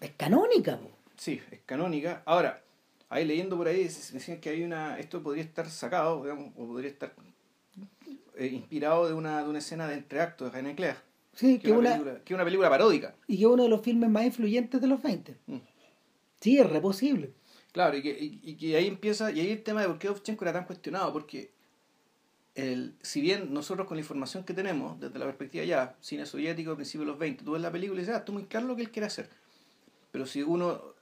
Es 0.00 0.10
canónica. 0.16 0.78
po. 0.78 0.88
sí, 1.16 1.40
es 1.50 1.60
canónica. 1.66 2.22
Ahora, 2.24 2.62
ahí 3.08 3.24
leyendo 3.24 3.56
por 3.56 3.66
ahí 3.66 3.84
dec- 3.84 4.10
decían 4.12 4.40
que 4.40 4.50
hay 4.50 4.62
una 4.62 4.96
esto 5.00 5.20
podría 5.24 5.42
estar 5.42 5.68
sacado, 5.68 6.22
digamos, 6.22 6.52
o 6.56 6.66
podría 6.68 6.90
estar 6.90 7.14
eh, 8.36 8.46
inspirado 8.46 9.06
de 9.06 9.14
una, 9.14 9.42
de 9.42 9.48
una 9.48 9.58
escena 9.58 9.88
de 9.88 9.94
entreacto 9.94 10.44
de 10.44 10.50
René 10.50 10.74
Clair. 10.74 10.96
Sí, 11.32 11.58
que, 11.58 11.68
que 11.68 11.72
una, 11.72 11.90
película, 11.90 12.24
que 12.24 12.34
una 12.34 12.44
película 12.44 12.70
paródica. 12.70 13.14
Y 13.26 13.38
que 13.38 13.42
es 13.44 13.48
uno 13.48 13.64
de 13.64 13.68
los 13.68 13.80
filmes 13.80 14.10
más 14.10 14.24
influyentes 14.24 14.80
de 14.80 14.86
los 14.86 15.02
20. 15.02 15.36
Mm. 15.46 15.56
Sí, 16.40 16.58
es 16.58 16.70
re 16.70 16.80
posible. 16.80 17.32
Claro, 17.72 17.96
y 17.96 18.02
que, 18.02 18.10
y, 18.10 18.40
y 18.42 18.56
que 18.56 18.76
ahí 18.76 18.86
empieza, 18.86 19.32
y 19.32 19.40
ahí 19.40 19.50
el 19.50 19.62
tema 19.62 19.80
de 19.80 19.88
por 19.88 19.98
qué 19.98 20.08
Dovchenko 20.08 20.44
era 20.44 20.52
tan 20.52 20.64
cuestionado, 20.64 21.12
porque 21.12 21.50
el, 22.54 22.94
si 23.02 23.20
bien 23.20 23.52
nosotros 23.52 23.86
con 23.88 23.96
la 23.96 24.02
información 24.02 24.44
que 24.44 24.54
tenemos, 24.54 25.00
desde 25.00 25.18
la 25.18 25.24
perspectiva 25.24 25.64
ya, 25.64 25.96
cine 26.00 26.24
soviético, 26.24 26.76
principios 26.76 27.06
de 27.06 27.12
los 27.12 27.18
20, 27.18 27.44
tú 27.44 27.52
ves 27.52 27.62
la 27.62 27.72
película 27.72 27.98
y 27.98 28.02
dices, 28.02 28.14
ah, 28.14 28.18
está 28.18 28.32
muy 28.32 28.44
claro 28.44 28.66
lo 28.66 28.76
que 28.76 28.82
él 28.82 28.90
quiere 28.90 29.06
hacer. 29.06 29.28
Pero 30.12 30.26
si 30.26 30.42
uno 30.42 30.94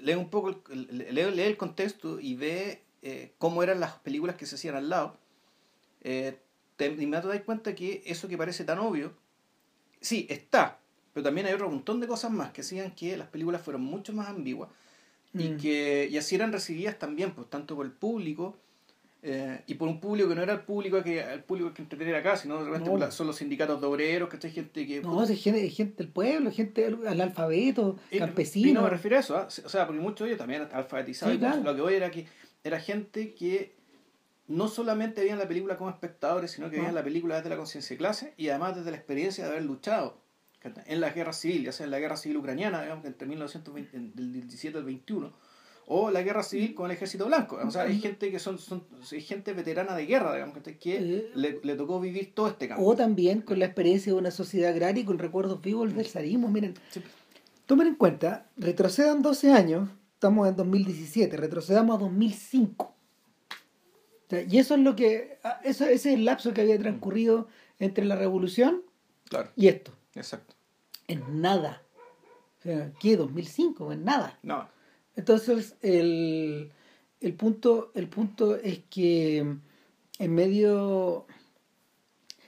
lee 0.00 0.14
un 0.14 0.28
poco, 0.28 0.62
lee, 0.68 1.06
lee 1.10 1.42
el 1.42 1.56
contexto 1.56 2.18
y 2.18 2.34
ve 2.34 2.82
eh, 3.02 3.34
cómo 3.38 3.62
eran 3.62 3.78
las 3.78 3.92
películas 3.98 4.34
que 4.34 4.46
se 4.46 4.56
hacían 4.56 4.74
al 4.74 4.88
lado, 4.88 5.16
eh, 6.02 6.40
te, 6.76 6.88
de 6.90 7.02
inmediato 7.02 7.28
te 7.28 7.34
das 7.36 7.44
cuenta 7.44 7.74
que 7.74 8.02
eso 8.06 8.28
que 8.28 8.36
parece 8.38 8.64
tan 8.64 8.78
obvio, 8.78 9.12
sí, 10.00 10.26
está, 10.30 10.78
pero 11.12 11.24
también 11.24 11.46
hay 11.46 11.54
otro 11.54 11.68
montón 11.70 12.00
de 12.00 12.06
cosas 12.06 12.30
más 12.30 12.52
que 12.52 12.60
hacían 12.60 12.90
que 12.92 13.16
las 13.16 13.28
películas 13.28 13.62
fueran 13.62 13.82
mucho 13.82 14.12
más 14.12 14.28
ambiguas 14.28 14.68
y 15.34 15.48
Mm. 15.50 15.56
que 15.58 16.08
y 16.10 16.16
así 16.18 16.34
eran 16.34 16.52
recibidas 16.52 16.98
también 16.98 17.32
pues 17.32 17.48
tanto 17.50 17.74
por 17.76 17.84
el 17.86 17.92
público 17.92 18.56
eh, 19.22 19.62
y 19.66 19.74
por 19.74 19.88
un 19.88 19.98
público 20.00 20.28
que 20.28 20.34
no 20.36 20.42
era 20.42 20.52
el 20.52 20.60
público 20.60 21.02
que 21.02 21.20
el 21.20 21.42
público 21.42 21.74
que 21.74 21.82
entretenía 21.82 22.18
acá 22.18 22.36
sino 22.36 22.62
de 22.62 22.70
repente 22.70 22.90
No. 22.90 23.10
son 23.10 23.26
los 23.26 23.36
sindicatos 23.36 23.80
de 23.80 23.86
obreros 23.86 24.28
que 24.28 24.46
hay 24.46 24.52
gente 24.52 24.86
que 24.86 25.00
No, 25.02 25.22
es 25.24 25.42
gente, 25.42 25.68
gente 25.70 25.94
del 26.04 26.12
pueblo, 26.12 26.50
gente 26.52 26.86
analfabeto, 27.06 27.98
Eh, 28.10 28.18
campesino. 28.18 28.68
y 28.68 28.72
no 28.72 28.82
me 28.82 28.90
refiero 28.90 29.16
a 29.16 29.20
eso 29.20 29.36
¿ah? 29.36 29.48
o 29.48 29.68
sea 29.68 29.86
porque 29.86 30.00
muchos 30.00 30.20
de 30.26 30.28
ellos 30.32 30.38
también 30.38 30.68
alfabetizados 30.72 31.34
Sí, 31.34 31.38
claro. 31.40 31.62
lo 31.62 31.74
que 31.74 31.80
voy 31.82 31.94
era 31.94 32.10
que 32.10 32.26
era 32.62 32.78
gente 32.80 33.34
que 33.34 33.74
no 34.48 34.68
solamente 34.68 35.20
veían 35.22 35.38
la 35.38 35.48
película 35.48 35.76
como 35.76 35.90
espectadores 35.90 36.50
sino 36.52 36.70
que 36.70 36.76
veían 36.78 36.94
la 36.94 37.02
película 37.04 37.36
desde 37.36 37.50
la 37.50 37.56
conciencia 37.56 37.94
de 37.94 37.98
clase 37.98 38.34
y 38.36 38.48
además 38.48 38.76
desde 38.76 38.90
la 38.90 38.96
experiencia 38.96 39.44
de 39.44 39.50
haber 39.50 39.64
luchado 39.64 40.20
en 40.86 41.00
la 41.00 41.10
guerra 41.10 41.32
civil 41.32 41.64
ya 41.64 41.72
sea 41.72 41.84
en 41.84 41.90
la 41.92 41.98
guerra 42.00 42.16
civil 42.16 42.38
ucraniana 42.38 42.82
digamos 42.82 43.02
que 43.02 43.08
entre 43.08 43.26
1920 43.28 43.98
del 44.14 44.32
17 44.32 44.78
al 44.78 44.84
21 44.84 45.32
o 45.88 46.10
la 46.10 46.22
guerra 46.22 46.42
civil 46.42 46.74
con 46.74 46.86
el 46.90 46.96
ejército 46.96 47.26
blanco 47.26 47.58
o 47.64 47.70
sea 47.70 47.82
hay 47.82 48.00
gente 48.00 48.30
que 48.32 48.38
son, 48.40 48.58
son 48.58 48.84
hay 49.12 49.20
gente 49.20 49.52
veterana 49.52 49.94
de 49.94 50.06
guerra 50.06 50.34
digamos 50.34 50.56
que 50.58 50.96
Eh. 50.96 51.30
le, 51.34 51.60
le 51.62 51.74
tocó 51.76 52.00
vivir 52.00 52.34
todo 52.34 52.48
este 52.48 52.66
cambio 52.66 52.84
O 52.86 52.96
también 52.96 53.40
con 53.42 53.58
la 53.60 53.66
experiencia 53.66 54.12
de 54.12 54.18
una 54.18 54.32
sociedad 54.32 54.70
agraria 54.72 55.02
y 55.02 55.06
con 55.06 55.18
recuerdos 55.18 55.60
vivos 55.60 55.94
del 55.94 56.06
zarismo. 56.06 56.48
Miren, 56.48 56.74
Sí. 56.90 57.00
tomen 57.66 57.86
en 57.86 57.94
cuenta, 57.94 58.46
retrocedan 58.56 59.22
12 59.22 59.52
años, 59.52 59.88
estamos 60.14 60.48
en 60.48 60.56
2017, 60.56 61.36
retrocedamos 61.36 61.96
a 61.96 62.00
2005. 62.00 62.95
Sea, 64.28 64.42
y 64.42 64.58
eso 64.58 64.74
es 64.74 64.80
lo 64.80 64.96
que, 64.96 65.38
ah, 65.44 65.60
eso, 65.64 65.84
ese 65.84 66.10
es 66.10 66.18
el 66.18 66.24
lapso 66.24 66.52
que 66.52 66.62
había 66.62 66.78
transcurrido 66.78 67.46
entre 67.78 68.04
la 68.04 68.16
revolución 68.16 68.82
claro 69.28 69.50
y 69.56 69.68
esto. 69.68 69.92
exacto 70.14 70.54
En 71.08 71.40
nada. 71.40 71.82
O 72.58 72.62
sea, 72.62 72.92
¿qué? 73.00 73.16
2005, 73.16 73.92
en 73.92 74.04
nada. 74.04 74.38
no 74.42 74.68
Entonces, 75.14 75.76
el, 75.82 76.72
el, 77.20 77.34
punto, 77.34 77.92
el 77.94 78.08
punto 78.08 78.56
es 78.56 78.80
que 78.90 79.38
en 80.18 80.34
medio, 80.34 81.26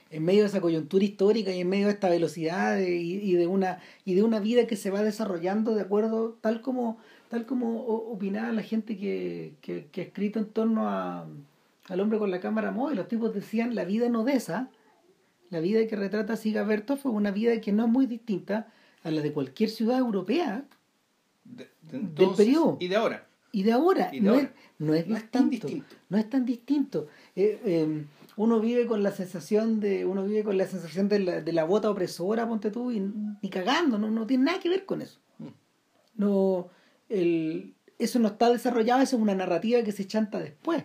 en 0.09 0.25
medio 0.25 0.41
de 0.41 0.47
esa 0.47 0.59
coyuntura 0.61 1.05
histórica 1.05 1.51
y 1.53 1.61
en 1.61 1.69
medio 1.69 1.85
de 1.87 1.93
esta 1.93 2.09
velocidad 2.09 2.75
de- 2.75 2.97
y, 2.97 3.13
y 3.31 3.33
de 3.35 3.47
una, 3.47 3.79
y 4.03 4.15
de 4.15 4.23
una 4.23 4.39
vida 4.39 4.67
que 4.67 4.75
se 4.75 4.89
va 4.89 5.03
desarrollando 5.03 5.73
de 5.75 5.81
acuerdo, 5.81 6.37
tal 6.41 6.61
como, 6.61 6.97
tal 7.29 7.45
como 7.45 7.85
opinaba 7.85 8.51
la 8.51 8.63
gente 8.63 8.97
que, 8.97 9.53
que, 9.61 9.87
que 9.91 10.01
ha 10.01 10.03
escrito 10.05 10.39
en 10.39 10.47
torno 10.49 10.89
a, 10.89 11.27
al 11.89 11.99
hombre 11.99 12.19
con 12.19 12.31
la 12.31 12.39
cámara 12.39 12.71
móvil, 12.71 12.95
los 12.97 13.07
tipos 13.07 13.33
decían 13.33 13.75
la 13.75 13.83
vida 13.83 14.05
en 14.05 14.15
Odessa, 14.15 14.69
la 15.49 15.59
vida 15.59 15.85
que 15.87 15.95
retrata 15.95 16.35
Siga 16.35 16.65
fue 17.01 17.11
una 17.11 17.31
vida 17.31 17.59
que 17.61 17.71
no 17.71 17.85
es 17.85 17.89
muy 17.91 18.05
distinta 18.05 18.67
a 19.03 19.11
la 19.11 19.21
de 19.21 19.33
cualquier 19.33 19.69
ciudad 19.69 19.97
europea 19.97 20.65
de- 21.43 21.69
de 21.89 21.97
entonces 21.97 22.45
periodo. 22.45 22.77
y 22.79 22.87
de 22.87 22.95
ahora 22.95 23.25
y 23.51 23.63
de 23.63 23.71
ahora, 23.71 24.09
Y 24.13 24.19
de 24.19 24.25
no, 24.27 24.33
ahora. 24.33 24.43
Es, 24.45 24.51
no 24.77 24.93
es 24.93 25.07
No 25.07 25.15
es 25.15 25.21
distinto, 25.23 25.31
tan 25.39 25.49
distinto. 25.49 25.95
no 26.09 26.17
es 26.19 26.29
tan 26.29 26.45
distinto. 26.45 27.07
Eh, 27.35 27.59
eh, 27.65 28.05
uno 28.37 28.59
vive 28.59 28.85
con 28.85 29.01
la 29.01 29.11
sensación 29.11 29.79
de 29.79 30.05
uno 30.05 30.23
vive 30.23 30.43
con 30.43 30.55
la 30.55 30.67
sensación 30.67 31.09
de 31.09 31.17
la, 31.19 31.41
de 31.41 31.51
la 31.51 31.63
bota 31.63 31.89
opresora, 31.89 32.47
ponte 32.47 32.69
tú, 32.69 32.91
y 32.91 32.99
ni 33.41 33.49
cagando, 33.49 33.97
no, 33.97 34.11
no 34.11 34.27
tiene 34.27 34.43
nada 34.43 34.59
que 34.59 34.69
ver 34.69 34.85
con 34.85 35.01
eso. 35.01 35.19
Mm. 35.39 35.47
No, 36.17 36.67
el, 37.09 37.73
eso 37.97 38.19
no 38.19 38.27
está 38.27 38.51
desarrollado, 38.51 39.01
eso 39.01 39.15
es 39.15 39.21
una 39.21 39.33
narrativa 39.33 39.81
que 39.81 39.91
se 39.93 40.05
chanta 40.05 40.39
después. 40.39 40.83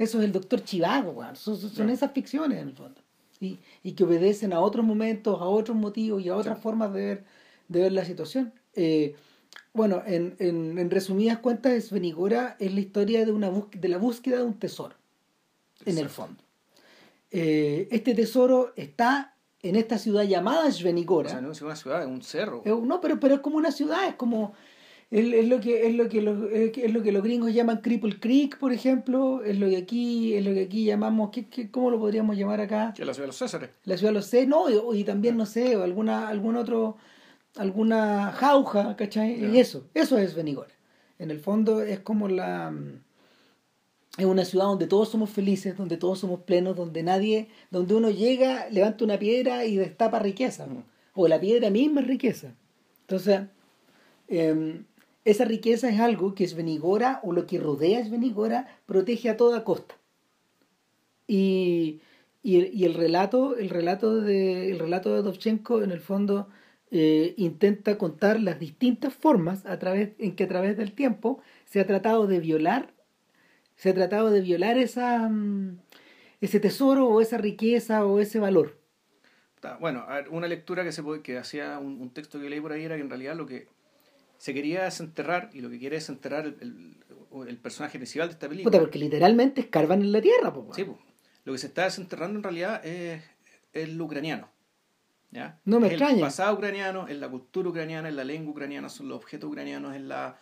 Eso 0.00 0.18
es 0.18 0.24
el 0.24 0.32
doctor 0.32 0.64
Chivago, 0.64 1.10
weón. 1.12 1.36
son, 1.36 1.56
son- 1.58 1.90
esas 1.90 2.10
ficciones 2.12 2.58
en 2.60 2.68
el 2.68 2.74
fondo. 2.74 3.00
Y, 3.38 3.58
y 3.82 3.92
que 3.92 4.04
obedecen 4.04 4.52
a 4.52 4.60
otros 4.60 4.84
momentos, 4.84 5.40
a 5.40 5.44
otros 5.44 5.76
motivos 5.76 6.22
y 6.22 6.28
a 6.28 6.36
otras 6.36 6.56
Sí. 6.58 6.62
formas 6.62 6.92
de 6.92 7.00
ver, 7.04 7.24
de 7.68 7.80
ver 7.80 7.92
la 7.92 8.04
situación. 8.04 8.52
Eh, 8.74 9.14
bueno, 9.72 10.02
en, 10.06 10.34
en, 10.38 10.78
en 10.78 10.90
resumidas 10.90 11.38
cuentas, 11.38 11.84
Svenigora 11.84 12.56
es 12.58 12.72
la 12.74 12.80
historia 12.80 13.24
de, 13.24 13.32
una 13.32 13.50
de 13.72 13.88
la 13.88 13.98
búsqueda 13.98 14.38
de 14.38 14.44
un 14.44 14.54
tesoro, 14.58 14.94
en 15.84 15.98
el 15.98 16.08
fondo. 16.08 16.42
Eh, 17.30 17.88
este 17.90 18.14
tesoro 18.14 18.72
está 18.76 19.34
en 19.62 19.76
esta 19.76 19.98
ciudad 19.98 20.24
llamada 20.24 20.66
o 20.66 20.72
Svenigora. 20.72 21.28
sea 21.30 21.40
no 21.40 21.52
es 21.52 21.62
una 21.62 21.76
ciudad 21.76 22.00
es 22.02 22.08
un 22.08 22.22
cerro 22.22 22.62
no, 22.64 23.00
pero, 23.00 23.20
pero 23.20 23.34
es 23.36 23.40
como 23.40 23.56
una 23.58 23.70
ciudad, 23.70 24.08
es 24.08 24.14
como 24.14 24.54
es, 25.10 25.32
es 25.32 25.48
lo 25.48 25.60
que 25.60 25.86
es 25.88 25.94
lo 25.94 26.08
que 26.08 26.22
los, 26.22 26.50
es 26.52 26.76
es 26.78 26.92
lo 26.92 27.02
que 27.02 27.12
los 27.12 27.22
gringos 27.22 27.52
llaman 27.52 27.80
Cripple 27.80 28.18
Creek, 28.20 28.58
por 28.58 28.72
ejemplo, 28.72 29.42
es 29.44 29.58
lo 29.58 29.68
que 29.68 29.76
aquí 29.76 30.34
es 30.34 30.44
lo 30.44 30.52
que 30.54 30.62
aquí 30.62 30.84
llamamos 30.84 31.30
¿qué, 31.30 31.48
qué, 31.48 31.70
cómo 31.70 31.90
lo 31.90 31.98
podríamos 31.98 32.36
llamar 32.36 32.60
acá? 32.60 32.92
que 32.96 33.04
la 33.04 33.12
ciudad 33.14 33.24
de 33.24 33.28
los 33.28 33.36
Césares 33.38 33.70
La 33.84 33.96
ciudad 33.96 34.12
de 34.12 34.18
los 34.18 34.26
C, 34.26 34.46
no, 34.46 34.70
y, 34.94 35.00
y 35.00 35.04
también 35.04 35.36
no 35.36 35.46
sé, 35.46 35.74
alguna 35.74 36.28
algún 36.28 36.56
otro 36.56 36.96
alguna 37.56 38.30
jauja, 38.32 38.94
¿cachai? 38.96 39.40
Ya. 39.40 39.48
Y 39.48 39.58
eso, 39.58 39.88
eso 39.94 40.16
es 40.18 40.34
Benigora. 40.34 40.70
En 41.18 41.30
el 41.32 41.40
fondo 41.40 41.82
es 41.82 41.98
como 42.00 42.28
la 42.28 42.72
es 44.18 44.24
una 44.24 44.44
ciudad 44.44 44.66
donde 44.66 44.86
todos 44.86 45.08
somos 45.08 45.30
felices, 45.30 45.76
donde 45.76 45.96
todos 45.96 46.18
somos 46.18 46.40
plenos, 46.40 46.76
donde 46.76 47.02
nadie, 47.02 47.48
donde 47.70 47.94
uno 47.94 48.10
llega, 48.10 48.68
levanta 48.70 49.04
una 49.04 49.18
piedra 49.18 49.64
y 49.64 49.76
destapa 49.76 50.18
riqueza, 50.18 50.66
Mm. 50.66 50.82
o 51.14 51.28
la 51.28 51.40
piedra 51.40 51.70
misma 51.70 52.00
es 52.00 52.06
riqueza. 52.06 52.54
Entonces, 53.02 53.42
em, 54.28 54.84
esa 55.24 55.44
riqueza 55.44 55.88
es 55.90 56.00
algo 56.00 56.34
que 56.34 56.48
Svenigora 56.48 57.20
o 57.22 57.32
lo 57.32 57.46
que 57.46 57.58
rodea 57.58 58.00
a 58.00 58.04
Svenigora 58.04 58.66
protege 58.86 59.28
a 59.28 59.36
toda 59.36 59.64
costa. 59.64 59.96
Y, 61.26 62.00
y, 62.42 62.58
el, 62.58 62.74
y 62.74 62.84
el 62.84 62.94
relato, 62.94 63.56
el 63.56 63.70
relato 63.70 64.20
de, 64.20 64.70
el 64.70 64.78
relato 64.78 65.14
de 65.14 65.22
Dovchenko 65.22 65.82
en 65.82 65.90
el 65.90 66.00
fondo 66.00 66.48
eh, 66.90 67.34
intenta 67.36 67.98
contar 67.98 68.40
las 68.40 68.58
distintas 68.58 69.14
formas 69.14 69.64
a 69.66 69.78
través, 69.78 70.10
en 70.18 70.34
que 70.34 70.44
a 70.44 70.48
través 70.48 70.76
del 70.76 70.92
tiempo 70.92 71.40
se 71.66 71.80
ha 71.80 71.86
tratado 71.86 72.26
de 72.26 72.40
violar, 72.40 72.92
se 73.76 73.90
ha 73.90 73.94
tratado 73.94 74.30
de 74.30 74.40
violar 74.40 74.78
esa, 74.78 75.28
mm, 75.28 75.78
ese 76.40 76.58
tesoro 76.58 77.06
o 77.06 77.20
esa 77.20 77.38
riqueza 77.38 78.04
o 78.04 78.20
ese 78.20 78.40
valor. 78.40 78.76
Bueno, 79.78 80.06
una 80.30 80.48
lectura 80.48 80.82
que 80.84 80.90
se 80.90 81.02
que 81.22 81.36
hacía 81.36 81.78
un, 81.78 82.00
un 82.00 82.10
texto 82.10 82.40
que 82.40 82.48
leí 82.48 82.60
por 82.60 82.72
ahí 82.72 82.82
era 82.82 82.96
que 82.96 83.02
en 83.02 83.10
realidad 83.10 83.36
lo 83.36 83.44
que 83.44 83.68
se 84.40 84.54
quería 84.54 84.84
desenterrar 84.84 85.50
y 85.52 85.60
lo 85.60 85.68
que 85.68 85.78
quiere 85.78 85.96
desenterrar 85.96 86.46
el, 86.46 86.56
el, 86.62 87.48
el 87.48 87.56
personaje 87.58 87.98
principal 87.98 88.28
de 88.28 88.32
esta 88.32 88.48
película. 88.48 88.70
Puta, 88.70 88.80
porque 88.80 88.98
literalmente 88.98 89.60
escarban 89.60 90.00
en 90.00 90.12
la 90.12 90.22
tierra, 90.22 90.50
po, 90.50 90.66
Sí, 90.74 90.84
po. 90.84 90.98
lo 91.44 91.52
que 91.52 91.58
se 91.58 91.66
está 91.66 91.84
desenterrando 91.84 92.38
en 92.38 92.42
realidad 92.42 92.84
es, 92.86 93.22
es 93.74 93.88
lo 93.90 94.06
ucraniano. 94.06 94.48
¿ya? 95.30 95.60
No 95.66 95.78
me 95.78 95.88
es 95.88 95.92
extraña. 95.92 96.14
El 96.14 96.20
pasado 96.22 96.54
ucraniano, 96.54 97.06
es 97.06 97.18
la 97.18 97.28
cultura 97.28 97.68
ucraniana, 97.68 98.08
es 98.08 98.14
la 98.14 98.24
lengua 98.24 98.52
ucraniana, 98.52 98.88
son 98.88 99.08
los 99.08 99.18
objetos 99.18 99.48
ucranianos, 99.50 99.94
es 99.94 100.00
la. 100.02 100.38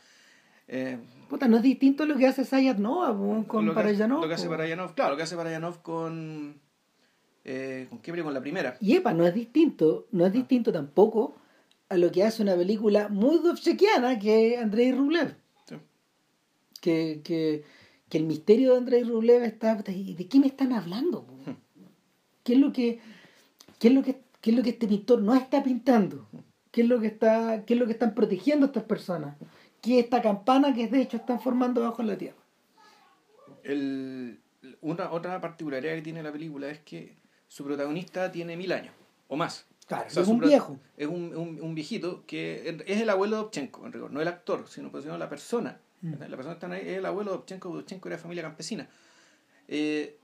eh, 0.68 0.98
Puta, 1.28 1.48
no 1.48 1.56
es 1.56 1.62
distinto 1.64 2.06
lo 2.06 2.16
que 2.16 2.26
hace 2.28 2.44
Sayat 2.44 2.78
Nova 2.78 3.12
po, 3.18 3.44
con 3.48 3.74
Parayanov. 3.74 4.22
lo 4.22 4.28
que 4.28 4.34
hace. 4.34 4.48
Parayanov, 4.48 4.94
claro, 4.94 5.10
lo 5.10 5.16
que 5.16 5.24
hace 5.24 5.34
Parayanov 5.36 5.82
con. 5.82 6.60
Eh, 7.44 7.86
¿Con 7.90 7.98
qué 7.98 8.12
película? 8.12 8.28
Con 8.28 8.34
la 8.34 8.40
primera. 8.40 8.76
Y 8.80 8.94
epa, 8.94 9.12
no 9.12 9.26
es 9.26 9.34
distinto, 9.34 10.06
no 10.12 10.24
es 10.24 10.32
distinto 10.32 10.70
tampoco 10.72 11.34
a 11.88 11.96
lo 11.96 12.10
que 12.12 12.22
hace 12.24 12.42
una 12.42 12.56
película 12.56 13.08
muy 13.08 13.38
dovchekiana 13.38 14.18
que 14.18 14.54
es 14.54 14.60
Andrei 14.60 14.92
Rublev. 14.92 15.36
Sí. 15.66 15.76
Que, 16.80 17.20
que, 17.24 17.64
que 18.08 18.18
el 18.18 18.24
misterio 18.24 18.72
de 18.72 18.78
Andrei 18.78 19.02
Rublev 19.04 19.42
está. 19.42 19.76
¿De 19.76 20.14
de 20.14 20.28
qué 20.28 20.38
me 20.38 20.48
están 20.48 20.72
hablando? 20.72 21.24
po? 21.24 21.34
¿Qué 22.44 22.54
es 22.54 22.60
lo 22.60 22.72
que, 22.72 23.00
qué 23.78 23.88
es 23.88 23.94
lo 23.94 24.02
que, 24.02 24.22
qué 24.40 24.50
es 24.50 24.56
lo 24.56 24.62
que 24.62 24.70
este 24.70 24.88
pintor 24.88 25.20
no 25.20 25.34
está 25.34 25.62
pintando? 25.62 26.26
¿Qué 26.70 26.82
es 26.82 26.88
lo 26.88 27.00
que 27.00 27.08
está, 27.08 27.64
qué 27.66 27.74
es 27.74 27.80
lo 27.80 27.86
que 27.86 27.92
están 27.92 28.14
protegiendo 28.14 28.66
estas 28.66 28.84
personas? 28.84 29.36
¿Qué 29.82 29.98
es 29.98 30.04
esta 30.04 30.22
campana 30.22 30.74
que 30.74 30.88
de 30.88 31.02
hecho 31.02 31.18
están 31.18 31.40
formando 31.40 31.82
bajo 31.82 32.02
la 32.02 32.16
tierra? 32.16 32.38
El, 33.64 34.40
una, 34.80 35.12
otra 35.12 35.40
particularidad 35.40 35.94
que 35.94 36.02
tiene 36.02 36.22
la 36.22 36.32
película 36.32 36.68
es 36.70 36.80
que 36.80 37.16
su 37.48 37.64
protagonista 37.64 38.32
tiene 38.32 38.56
mil 38.56 38.72
años 38.72 38.94
o 39.28 39.36
más. 39.36 39.66
Claro, 39.88 40.04
O 40.06 40.10
sea, 40.10 40.22
es 40.22 40.28
un 40.28 40.38
viejo. 40.50 40.78
Es 40.96 41.06
un, 41.08 41.34
un, 41.36 41.60
un 41.60 41.74
viejito 41.74 42.24
que 42.26 42.82
es 42.86 43.00
el 43.00 43.10
abuelo 43.10 43.36
de 43.36 43.42
Dovchenko, 43.42 43.86
en 43.86 43.92
rigor. 43.92 44.10
No 44.12 44.20
el 44.20 44.28
actor, 44.28 44.66
sino, 44.68 44.90
pues, 44.90 45.04
sino 45.04 45.16
la 45.18 45.28
persona. 45.28 45.80
Mm. 46.02 46.12
La 46.28 46.36
persona 46.36 46.58
que 46.58 46.66
está 46.66 46.72
ahí 46.74 46.82
es 46.88 46.98
el 46.98 47.06
abuelo 47.06 47.30
de 47.32 47.36
Dovchenko. 47.38 47.70
Dovchenko 47.74 48.08
era 48.08 48.16
de 48.16 48.22
familia 48.22 48.42
campesina. 48.42 48.88
Eh, 49.66 50.18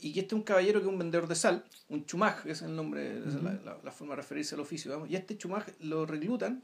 y 0.00 0.12
que 0.12 0.20
este 0.20 0.34
es 0.34 0.38
un 0.38 0.44
caballero 0.44 0.78
que 0.80 0.86
es 0.86 0.92
un 0.92 0.98
vendedor 0.98 1.26
de 1.26 1.34
sal, 1.34 1.64
un 1.88 2.06
chumaj, 2.06 2.40
ese 2.42 2.50
es 2.52 2.62
el 2.62 2.76
nombre, 2.76 3.18
esa 3.18 3.36
es 3.38 3.42
la, 3.42 3.54
la- 3.64 3.78
la 3.82 3.90
forma 3.90 4.12
de 4.14 4.18
referirse 4.22 4.54
al 4.54 4.60
oficio, 4.60 4.90
digamos, 4.92 5.10
y 5.10 5.16
este 5.16 5.36
chumaj 5.36 5.66
lo 5.80 6.06
reclutan, 6.06 6.62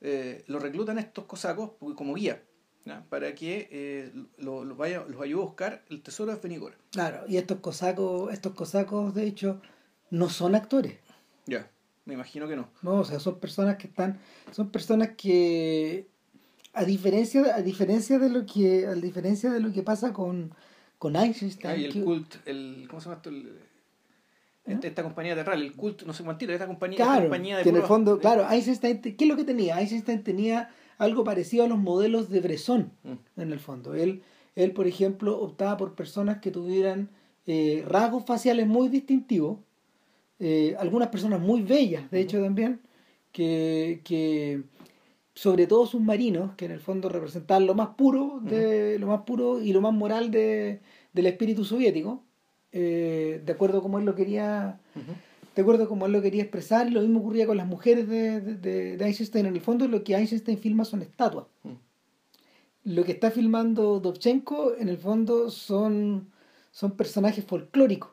eh, 0.00 0.42
lo 0.46 0.58
reclutan 0.58 0.98
estos 0.98 1.26
cosacos 1.26 1.72
porque- 1.78 1.94
como 1.96 2.14
guía, 2.14 2.42
para 3.10 3.34
que 3.34 3.68
eh, 3.70 4.10
lo, 4.38 4.64
lo 4.64 4.74
vaya, 4.74 5.04
los 5.06 5.20
ayude 5.20 5.42
a 5.42 5.44
buscar 5.44 5.84
el 5.90 6.02
tesoro 6.02 6.32
de 6.32 6.38
Fenigora. 6.38 6.74
Claro, 6.92 7.24
y 7.28 7.36
estos 7.36 7.58
cosacos, 7.60 8.32
estos 8.32 8.54
cosacos, 8.54 9.14
de 9.14 9.26
hecho, 9.26 9.60
no 10.10 10.30
son 10.30 10.54
actores. 10.54 10.94
Ya, 11.46 11.70
me 12.04 12.14
imagino 12.14 12.48
que 12.48 12.56
no. 12.56 12.68
No, 12.82 13.00
o 13.00 13.04
sea, 13.04 13.20
son 13.20 13.38
personas 13.38 13.76
que 13.76 13.86
están, 13.86 14.18
son 14.50 14.70
personas 14.70 15.10
que 15.16 16.08
a 16.72 16.84
diferencia, 16.84 17.54
a 17.54 17.62
diferencia 17.62 18.18
de 18.18 18.30
lo 18.30 18.46
que, 18.46 18.86
a 18.86 18.94
diferencia 18.94 19.50
de 19.50 19.60
lo 19.60 19.72
que 19.72 19.82
pasa 19.82 20.12
con, 20.12 20.54
con 20.98 21.16
Einstein, 21.16 21.52
Ah, 21.64 21.76
y 21.76 21.84
el 21.84 21.92
que- 21.92 22.02
cult, 22.02 22.34
el, 22.46 22.86
¿cómo 22.88 23.00
se 23.00 23.04
llama 23.06 23.16
esto? 23.16 23.28
El- 23.30 23.58
¿Eh? 24.64 24.78
esta, 24.80 25.02
compañía 25.02 25.34
teatral, 25.34 25.60
el 25.60 25.72
cult, 25.74 26.02
no 26.04 26.12
sé 26.12 26.22
cuántito, 26.22 26.52
esta 26.52 26.68
compañía, 26.68 26.96
claro, 26.96 27.12
esta 27.14 27.22
compañía 27.24 27.56
de 27.58 27.62
que 27.64 27.68
en 27.70 27.76
el 27.76 27.82
fondo, 27.82 28.14
de- 28.14 28.20
claro, 28.20 28.48
Einstein, 28.48 29.00
¿qué 29.02 29.16
es 29.18 29.26
lo 29.28 29.36
que 29.36 29.44
tenía? 29.44 29.80
Einstein 29.80 30.22
tenía 30.22 30.70
algo 30.98 31.24
parecido 31.24 31.64
a 31.64 31.68
los 31.68 31.78
modelos 31.78 32.30
de 32.30 32.40
Bresson, 32.40 32.92
Mm. 33.02 33.40
en 33.40 33.52
el 33.52 33.58
fondo. 33.58 33.94
Él, 33.94 34.22
él 34.54 34.72
por 34.72 34.86
ejemplo, 34.86 35.36
optaba 35.40 35.76
por 35.76 35.94
personas 35.94 36.38
que 36.38 36.50
tuvieran 36.52 37.08
eh, 37.44 37.84
rasgos 37.88 38.24
faciales 38.24 38.68
muy 38.68 38.88
distintivos, 38.88 39.58
eh, 40.44 40.74
algunas 40.78 41.08
personas 41.08 41.40
muy 41.40 41.62
bellas, 41.62 42.10
de 42.10 42.20
hecho 42.20 42.42
también, 42.42 42.80
que, 43.30 44.00
que 44.02 44.62
sobre 45.34 45.66
todo 45.68 45.86
submarinos, 45.86 46.54
que 46.56 46.64
en 46.64 46.72
el 46.72 46.80
fondo 46.80 47.08
representaban 47.08 47.64
lo 47.66 47.74
más 47.74 47.90
puro, 47.96 48.40
de, 48.42 48.98
lo 48.98 49.06
más 49.06 49.20
puro 49.22 49.60
y 49.62 49.72
lo 49.72 49.80
más 49.80 49.94
moral 49.94 50.30
de, 50.32 50.80
del 51.12 51.26
espíritu 51.26 51.64
soviético, 51.64 52.24
eh, 52.72 53.40
de 53.44 53.52
acuerdo 53.52 53.82
como 53.82 53.98
él 53.98 54.04
lo 54.04 54.14
quería 54.16 54.80
de 55.54 55.60
acuerdo 55.62 55.86
como 55.86 56.06
él 56.06 56.12
lo 56.12 56.22
quería 56.22 56.42
expresar, 56.42 56.90
lo 56.90 57.02
mismo 57.02 57.20
ocurría 57.20 57.46
con 57.46 57.58
las 57.58 57.66
mujeres 57.66 58.08
de, 58.08 58.40
de, 58.40 58.96
de- 58.96 59.04
Einstein. 59.04 59.46
En 59.46 59.54
el 59.54 59.60
fondo, 59.60 59.86
lo 59.86 60.02
que 60.02 60.14
Einstein 60.16 60.56
filma 60.58 60.84
son 60.86 61.02
estatuas. 61.02 61.44
Lo 62.84 63.04
que 63.04 63.12
está 63.12 63.30
filmando 63.30 64.00
Dovchenko, 64.00 64.74
en 64.78 64.88
el 64.88 64.96
fondo, 64.96 65.50
son, 65.50 66.30
son 66.70 66.92
personajes 66.92 67.44
folclóricos. 67.44 68.11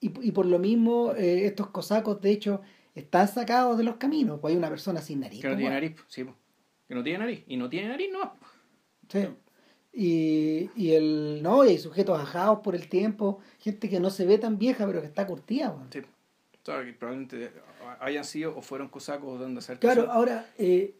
Y, 0.00 0.28
y 0.28 0.32
por 0.32 0.46
lo 0.46 0.58
mismo, 0.58 1.12
eh, 1.16 1.46
estos 1.46 1.68
cosacos, 1.68 2.20
de 2.20 2.30
hecho, 2.30 2.60
están 2.94 3.28
sacados 3.28 3.76
de 3.78 3.84
los 3.84 3.96
caminos. 3.96 4.40
Pues 4.40 4.52
hay 4.52 4.58
una 4.58 4.68
persona 4.70 5.00
sin 5.00 5.20
nariz. 5.20 5.40
Que 5.40 5.48
no 5.48 5.54
pues, 5.54 5.58
tiene 5.60 5.74
nariz, 5.74 5.96
sí, 6.08 6.24
po. 6.24 6.34
que 6.88 6.94
no 6.94 7.02
tiene 7.02 7.18
nariz, 7.18 7.44
y 7.46 7.56
no 7.56 7.68
tiene 7.68 7.88
nariz, 7.88 8.08
no. 8.12 8.32
Sí. 9.08 9.26
Y, 9.92 10.70
y 10.76 10.92
el 10.92 11.40
no, 11.42 11.64
y 11.64 11.70
hay 11.70 11.78
sujetos 11.78 12.18
ajados 12.18 12.60
por 12.60 12.74
el 12.76 12.88
tiempo, 12.88 13.40
gente 13.58 13.88
que 13.88 13.98
no 14.00 14.10
se 14.10 14.24
ve 14.24 14.38
tan 14.38 14.56
vieja, 14.58 14.86
pero 14.86 15.00
que 15.00 15.06
está 15.08 15.26
curtida. 15.26 15.74
pues. 15.74 15.86
Sí. 15.92 16.00
Que 16.62 16.92
probablemente 16.92 17.50
hayan 18.00 18.24
sido 18.24 18.56
o 18.56 18.62
fueron 18.62 18.88
cosacos 18.88 19.38
donde 19.40 19.58
hacer 19.58 19.78
Claro, 19.80 20.10
ahora, 20.12 20.46
eh, 20.58 20.94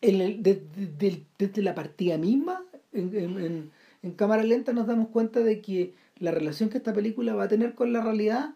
en 0.00 0.20
el- 0.20 0.42
de- 0.42 0.62
de- 0.74 0.86
del- 0.86 1.26
desde 1.38 1.62
la 1.62 1.74
partida 1.74 2.16
misma, 2.16 2.64
en, 2.92 3.14
en- 3.16 3.38
en- 3.44 3.70
en 4.02 4.10
cámara 4.12 4.42
lenta 4.44 4.72
nos 4.72 4.86
damos 4.86 5.08
cuenta 5.08 5.40
de 5.40 5.60
que 5.60 5.92
la 6.20 6.30
relación 6.30 6.68
que 6.70 6.78
esta 6.78 6.92
película 6.94 7.34
va 7.34 7.44
a 7.44 7.48
tener 7.48 7.74
con 7.74 7.92
la 7.92 8.00
realidad 8.00 8.54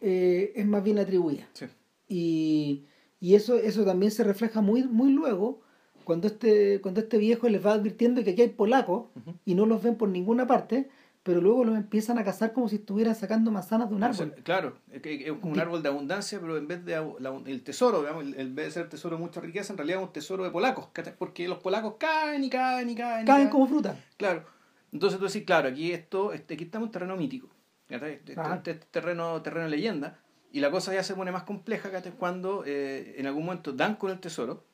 eh, 0.00 0.52
es 0.56 0.64
más 0.66 0.82
bien 0.82 0.98
atribuida. 0.98 1.46
Sí. 1.52 1.66
Y, 2.08 2.84
y 3.20 3.34
eso, 3.34 3.56
eso 3.56 3.84
también 3.84 4.10
se 4.12 4.24
refleja 4.24 4.60
muy, 4.60 4.84
muy 4.84 5.12
luego 5.12 5.60
cuando 6.04 6.26
este, 6.26 6.80
cuando 6.80 7.00
este 7.00 7.18
viejo 7.18 7.48
les 7.48 7.64
va 7.64 7.72
advirtiendo 7.74 8.24
que 8.24 8.30
aquí 8.30 8.42
hay 8.42 8.48
polacos 8.48 9.08
y 9.44 9.54
no 9.54 9.66
los 9.66 9.82
ven 9.82 9.96
por 9.96 10.08
ninguna 10.08 10.46
parte, 10.46 10.88
pero 11.22 11.40
luego 11.40 11.64
los 11.64 11.76
empiezan 11.76 12.18
a 12.18 12.24
cazar 12.24 12.52
como 12.52 12.68
si 12.68 12.76
estuvieran 12.76 13.14
sacando 13.14 13.50
manzanas 13.50 13.90
de 13.90 13.94
un 13.94 14.02
O 14.02 14.14
sea, 14.14 14.24
árbol. 14.26 14.42
claro, 14.42 14.76
es, 14.90 15.32
como 15.40 15.52
un 15.52 15.60
árbol 15.60 15.82
de 15.82 15.88
abundancia, 15.90 16.40
pero 16.40 16.56
en 16.56 16.66
vez 16.66 16.84
de 16.84 16.92
la- 17.20 17.42
el 17.46 17.62
tesoro, 17.62 18.00
digamos, 18.00 18.24
en 18.36 18.54
vez 18.54 18.66
de 18.66 18.70
ser 18.72 18.88
tesoro 18.88 19.16
de 19.16 19.22
mucha 19.22 19.40
riqueza, 19.40 19.72
en 19.72 19.76
realidad 19.76 20.00
es 20.00 20.06
un 20.06 20.12
tesoro 20.12 20.42
de 20.42 20.50
polacos, 20.50 20.88
porque 21.18 21.46
los 21.46 21.58
polacos 21.58 21.94
caen 21.98 22.42
y 22.42 22.50
caen 22.50 22.88
y 22.90 22.94
caen. 22.94 23.22
y 23.22 23.26
Caen 23.26 23.48
como 23.50 23.66
fruta. 23.68 24.02
Claro. 24.16 24.44
Entonces 24.92 25.18
tú 25.18 25.26
decís, 25.26 25.44
claro, 25.44 25.68
aquí 25.68 25.92
esto, 25.92 26.32
este, 26.32 26.54
aquí 26.54 26.64
estamos 26.64 26.88
en 26.88 26.92
terreno 26.92 27.16
mítico. 27.16 27.48
Este, 27.88 28.20
Ah. 28.36 28.54
este- 28.56 28.72
este 28.72 28.86
terreno, 28.90 29.40
terreno 29.42 29.64
de 29.64 29.70
leyenda. 29.70 30.18
Y 30.52 30.60
la 30.60 30.70
cosa 30.70 30.92
ya 30.92 31.02
se 31.04 31.14
pone 31.14 31.30
más 31.30 31.44
compleja 31.44 31.90
cuando 32.18 32.64
eh, 32.66 33.14
en 33.18 33.26
algún 33.26 33.44
momento 33.44 33.72
dan 33.72 33.94
con 33.96 34.10
el 34.10 34.18
tesoro, 34.18 34.64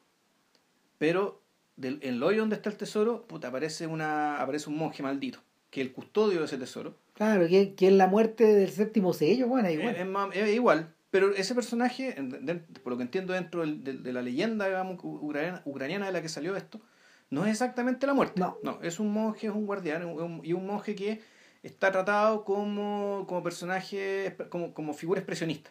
pero 0.99 1.43
del, 1.77 1.99
en 2.03 2.15
el 2.15 2.23
hoyo 2.23 2.41
donde 2.41 2.57
está 2.57 2.71
el 2.71 2.77
tesoro, 2.77 3.27
puta, 3.27 3.49
aparece, 3.49 3.87
una, 3.87 4.41
aparece 4.41 4.71
un 4.71 4.79
monje 4.79 5.03
maldito, 5.03 5.41
que 5.71 5.83
es 5.83 5.87
el 5.87 5.93
custodio 5.93 6.39
de 6.41 6.47
ese 6.47 6.57
tesoro. 6.57 6.97
Claro, 7.13 7.47
que, 7.49 7.75
que 7.75 7.89
es 7.89 7.93
la 7.93 8.07
muerte 8.07 8.45
del 8.45 8.71
séptimo 8.71 9.13
sello, 9.13 9.47
bueno, 9.49 9.71
igual. 9.71 9.97
Es 9.97 10.07
más- 10.07 10.35
es 10.35 10.55
igual, 10.55 10.95
pero 11.11 11.35
ese 11.35 11.55
personaje, 11.55 12.15
por 12.83 12.93
lo 12.93 12.97
que 12.97 13.03
entiendo 13.03 13.33
dentro 13.35 13.67
de, 13.67 14.13
la 14.13 14.23
leyenda 14.23 14.67
digamos, 14.67 14.99
ucraniana 15.65 16.07
de 16.07 16.13
la 16.13 16.23
que 16.23 16.29
salió 16.31 16.57
esto, 16.57 16.81
no 17.31 17.45
es 17.45 17.53
exactamente 17.53 18.07
la 18.07 18.15
muerte. 18.15 18.41
No. 18.41 18.59
es 18.83 19.01
un 19.01 19.13
monje, 19.13 19.47
es 19.49 19.53
un 19.53 19.67
guardián 19.67 20.03
es 20.03 20.07
un- 20.09 20.41
y 20.45 20.53
un 20.53 20.67
monje 20.67 20.95
que 20.95 21.21
está 21.63 21.91
tratado 21.91 22.45
como, 22.45 23.25
como 23.29 23.43
personaje, 23.43 24.37
como, 24.51 24.73
como 24.73 24.95
figura 24.95 25.21
expresionista. 25.21 25.71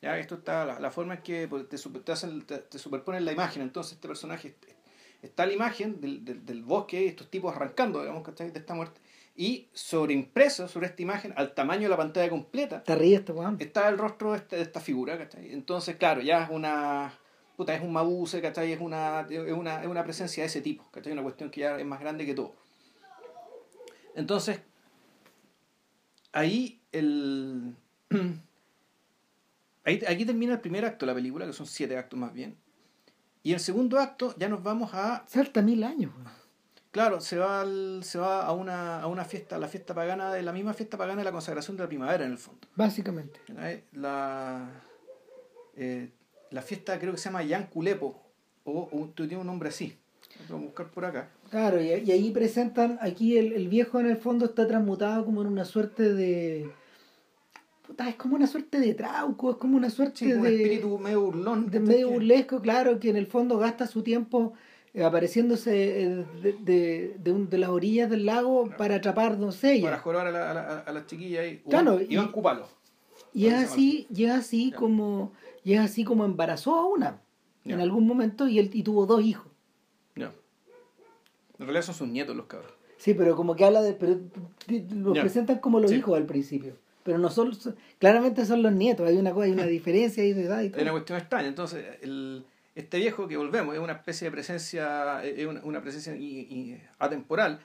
¿Ya? 0.00 0.16
Esto 0.18 0.36
está, 0.36 0.64
la, 0.64 0.78
la 0.78 0.90
forma 0.90 1.14
en 1.14 1.22
que 1.22 1.48
pues, 1.48 1.68
te, 1.68 1.76
te, 1.76 2.12
hacen- 2.12 2.44
te- 2.46 2.58
te 2.58 2.78
superponen 2.78 3.24
la 3.24 3.32
imagen, 3.32 3.62
entonces 3.62 3.94
este 3.94 4.06
personaje 4.06 4.54
está 5.22 5.44
la 5.46 5.52
imagen 5.52 6.00
del, 6.00 6.24
del, 6.24 6.46
del 6.46 6.62
bosque, 6.62 7.06
estos 7.08 7.28
tipos 7.30 7.54
arrancando, 7.54 8.00
digamos, 8.00 8.22
¿cachai? 8.22 8.50
de 8.52 8.58
esta 8.60 8.74
muerte, 8.74 9.00
y 9.34 9.68
sobreimpreso 9.72 10.68
sobre 10.68 10.86
esta 10.86 11.02
imagen, 11.02 11.32
al 11.36 11.52
tamaño 11.54 11.82
de 11.82 11.88
la 11.88 11.96
pantalla 11.96 12.30
completa, 12.30 12.82
Te 12.84 12.94
ríes, 12.94 13.20
este 13.20 13.32
está 13.64 13.88
el 13.88 13.98
rostro 13.98 14.32
de, 14.32 14.38
este- 14.38 14.56
de 14.56 14.62
esta 14.62 14.80
figura, 14.80 15.18
¿cachai? 15.18 15.52
Entonces, 15.52 15.96
claro, 15.96 16.20
ya 16.20 16.44
es 16.44 16.50
una. 16.50 17.12
Puta, 17.58 17.74
es 17.74 17.82
un 17.82 17.92
mabuse, 17.92 18.40
¿cachai? 18.40 18.70
Es 18.70 18.80
una, 18.80 19.26
es 19.28 19.52
una, 19.52 19.82
es 19.82 19.88
una 19.88 20.04
presencia 20.04 20.44
de 20.44 20.46
ese 20.46 20.60
tipo, 20.60 20.88
¿cachai? 20.92 21.12
Una 21.12 21.24
cuestión 21.24 21.50
que 21.50 21.62
ya 21.62 21.76
es 21.76 21.84
más 21.84 21.98
grande 21.98 22.24
que 22.24 22.32
todo. 22.32 22.54
Entonces, 24.14 24.60
ahí 26.30 26.80
el. 26.92 27.74
ahí, 29.84 30.00
aquí 30.06 30.24
termina 30.24 30.52
el 30.52 30.60
primer 30.60 30.84
acto 30.84 31.04
de 31.04 31.10
la 31.10 31.16
película, 31.16 31.46
que 31.46 31.52
son 31.52 31.66
siete 31.66 31.98
actos 31.98 32.16
más 32.16 32.32
bien. 32.32 32.56
Y 33.42 33.54
el 33.54 33.58
segundo 33.58 33.98
acto 33.98 34.36
ya 34.38 34.48
nos 34.48 34.62
vamos 34.62 34.94
a 34.94 35.24
Salta 35.26 35.60
mil 35.60 35.82
años. 35.82 36.12
Claro, 36.92 37.20
se 37.20 37.38
va, 37.38 37.62
al- 37.62 38.04
se 38.04 38.20
va 38.20 38.46
a, 38.46 38.52
una, 38.52 39.02
a 39.02 39.08
una 39.08 39.24
fiesta, 39.24 39.56
a 39.56 39.58
la 39.58 39.66
fiesta 39.66 39.94
pagana, 39.96 40.32
de 40.32 40.42
la 40.42 40.52
misma 40.52 40.74
fiesta 40.74 40.96
pagana 40.96 41.22
de 41.22 41.24
la 41.24 41.32
consagración 41.32 41.76
de 41.76 41.82
la 41.82 41.88
primavera, 41.88 42.24
en 42.24 42.30
el 42.30 42.38
fondo. 42.38 42.68
Básicamente. 42.76 43.40
Eh, 45.76 46.12
la 46.50 46.62
fiesta 46.62 46.98
creo 46.98 47.12
que 47.12 47.18
se 47.18 47.24
llama 47.26 47.42
Yan 47.42 47.66
Culepo, 47.66 48.20
o, 48.64 48.88
o 48.92 49.08
tiene 49.14 49.36
un 49.38 49.46
nombre 49.46 49.68
así. 49.68 49.94
Lo 50.48 50.56
Voy 50.56 50.62
a 50.64 50.66
buscar 50.66 50.86
por 50.90 51.04
acá. 51.04 51.30
Claro, 51.50 51.82
y, 51.82 51.88
y 51.88 52.10
ahí 52.12 52.30
presentan, 52.30 52.98
aquí 53.00 53.36
el, 53.38 53.52
el 53.52 53.68
viejo 53.68 53.98
en 54.00 54.06
el 54.06 54.16
fondo 54.16 54.44
está 54.46 54.66
transmutado 54.66 55.24
como 55.24 55.40
en 55.42 55.48
una 55.48 55.64
suerte 55.64 56.12
de... 56.14 56.70
Puta, 57.86 58.08
es 58.08 58.16
como 58.16 58.36
una 58.36 58.46
suerte 58.46 58.78
de 58.78 58.92
trauco, 58.94 59.52
es 59.52 59.56
como 59.56 59.76
una 59.76 59.88
suerte 59.88 60.18
Sí, 60.26 60.32
un 60.32 60.42
de... 60.42 60.54
espíritu 60.54 60.98
medio 60.98 61.22
burlón. 61.22 61.70
de 61.70 61.80
medio 61.80 62.10
burlesco, 62.10 62.60
claro, 62.60 63.00
que 63.00 63.08
en 63.08 63.16
el 63.16 63.26
fondo 63.26 63.56
gasta 63.58 63.86
su 63.86 64.02
tiempo 64.02 64.52
eh, 64.92 65.02
apareciéndose 65.02 66.02
eh, 66.02 66.24
de, 66.42 66.52
de, 66.60 67.16
de, 67.18 67.32
un- 67.32 67.48
de 67.48 67.56
las 67.58 67.70
orillas 67.70 68.10
del 68.10 68.26
lago 68.26 68.68
para 68.76 68.96
atrapar 68.96 69.38
doncellas. 69.38 69.84
Para 69.84 69.98
jorobar 70.00 70.26
a 70.26 70.30
la, 70.30 70.50
a 70.50 70.54
la, 70.54 70.78
a 70.80 70.92
la 70.92 71.06
chiquilla 71.06 71.40
ahí. 71.40 71.62
Claro, 71.68 71.98
y-. 72.00 72.14
Y 73.34 73.46
es 73.46 73.52
¿Cómo 73.54 73.66
se 73.66 73.72
así, 73.72 74.06
y 74.14 74.24
es 74.24 74.30
así 74.32 74.70
Ya. 74.70 74.76
como, 74.76 75.32
y 75.68 75.74
es 75.74 75.80
así 75.80 76.04
como 76.04 76.24
embarazó 76.24 76.74
a 76.76 76.86
una 76.86 77.20
en 77.64 77.80
algún 77.80 78.06
momento 78.06 78.48
y 78.48 78.58
él 78.58 78.70
y 78.72 78.82
tuvo 78.82 79.04
dos 79.04 79.22
hijos. 79.22 79.52
Ya. 80.16 80.32
En 81.58 81.66
realidad 81.66 81.82
son 81.82 81.94
sus 81.94 82.08
nietos 82.08 82.34
los 82.34 82.46
cabros. 82.46 82.72
Sí, 82.96 83.12
pero 83.14 83.36
como 83.36 83.54
que 83.54 83.64
habla 83.64 83.82
de, 83.82 83.92
pero 83.92 84.18
los 84.94 85.18
presentan 85.18 85.58
como 85.58 85.78
los 85.78 85.90
Sí. 85.90 85.98
hijos 85.98 86.16
al 86.16 86.24
principio. 86.24 86.74
Pero 87.02 87.18
no 87.18 87.30
son, 87.30 87.54
son- 87.54 87.76
claramente 87.98 88.44
son 88.46 88.62
los 88.62 88.72
nietos, 88.72 89.06
hay 89.06 89.16
una 89.18 89.32
cosa, 89.32 89.44
hay 89.46 89.52
una 89.52 89.66
diferencia 89.78 90.22
ahí 90.22 90.32
de 90.32 90.44
edad 90.44 90.62
y 90.62 90.66
Es 90.68 90.72
una 90.74 90.82
todo. 90.84 90.92
cuestión 90.92 91.18
extraña. 91.18 91.48
Entonces, 91.48 91.84
el, 92.02 92.44
este 92.74 92.96
viejo 92.98 93.28
que 93.28 93.36
volvemos 93.36 93.74
es 93.74 93.80
una 93.80 93.92
especie 93.92 94.26
de 94.26 94.30
presencia, 94.30 95.22
es 95.24 95.46
una, 95.46 95.60
una 95.64 95.82
presencia 95.82 96.16
i- 96.16 96.80
atemporal, 96.98 97.60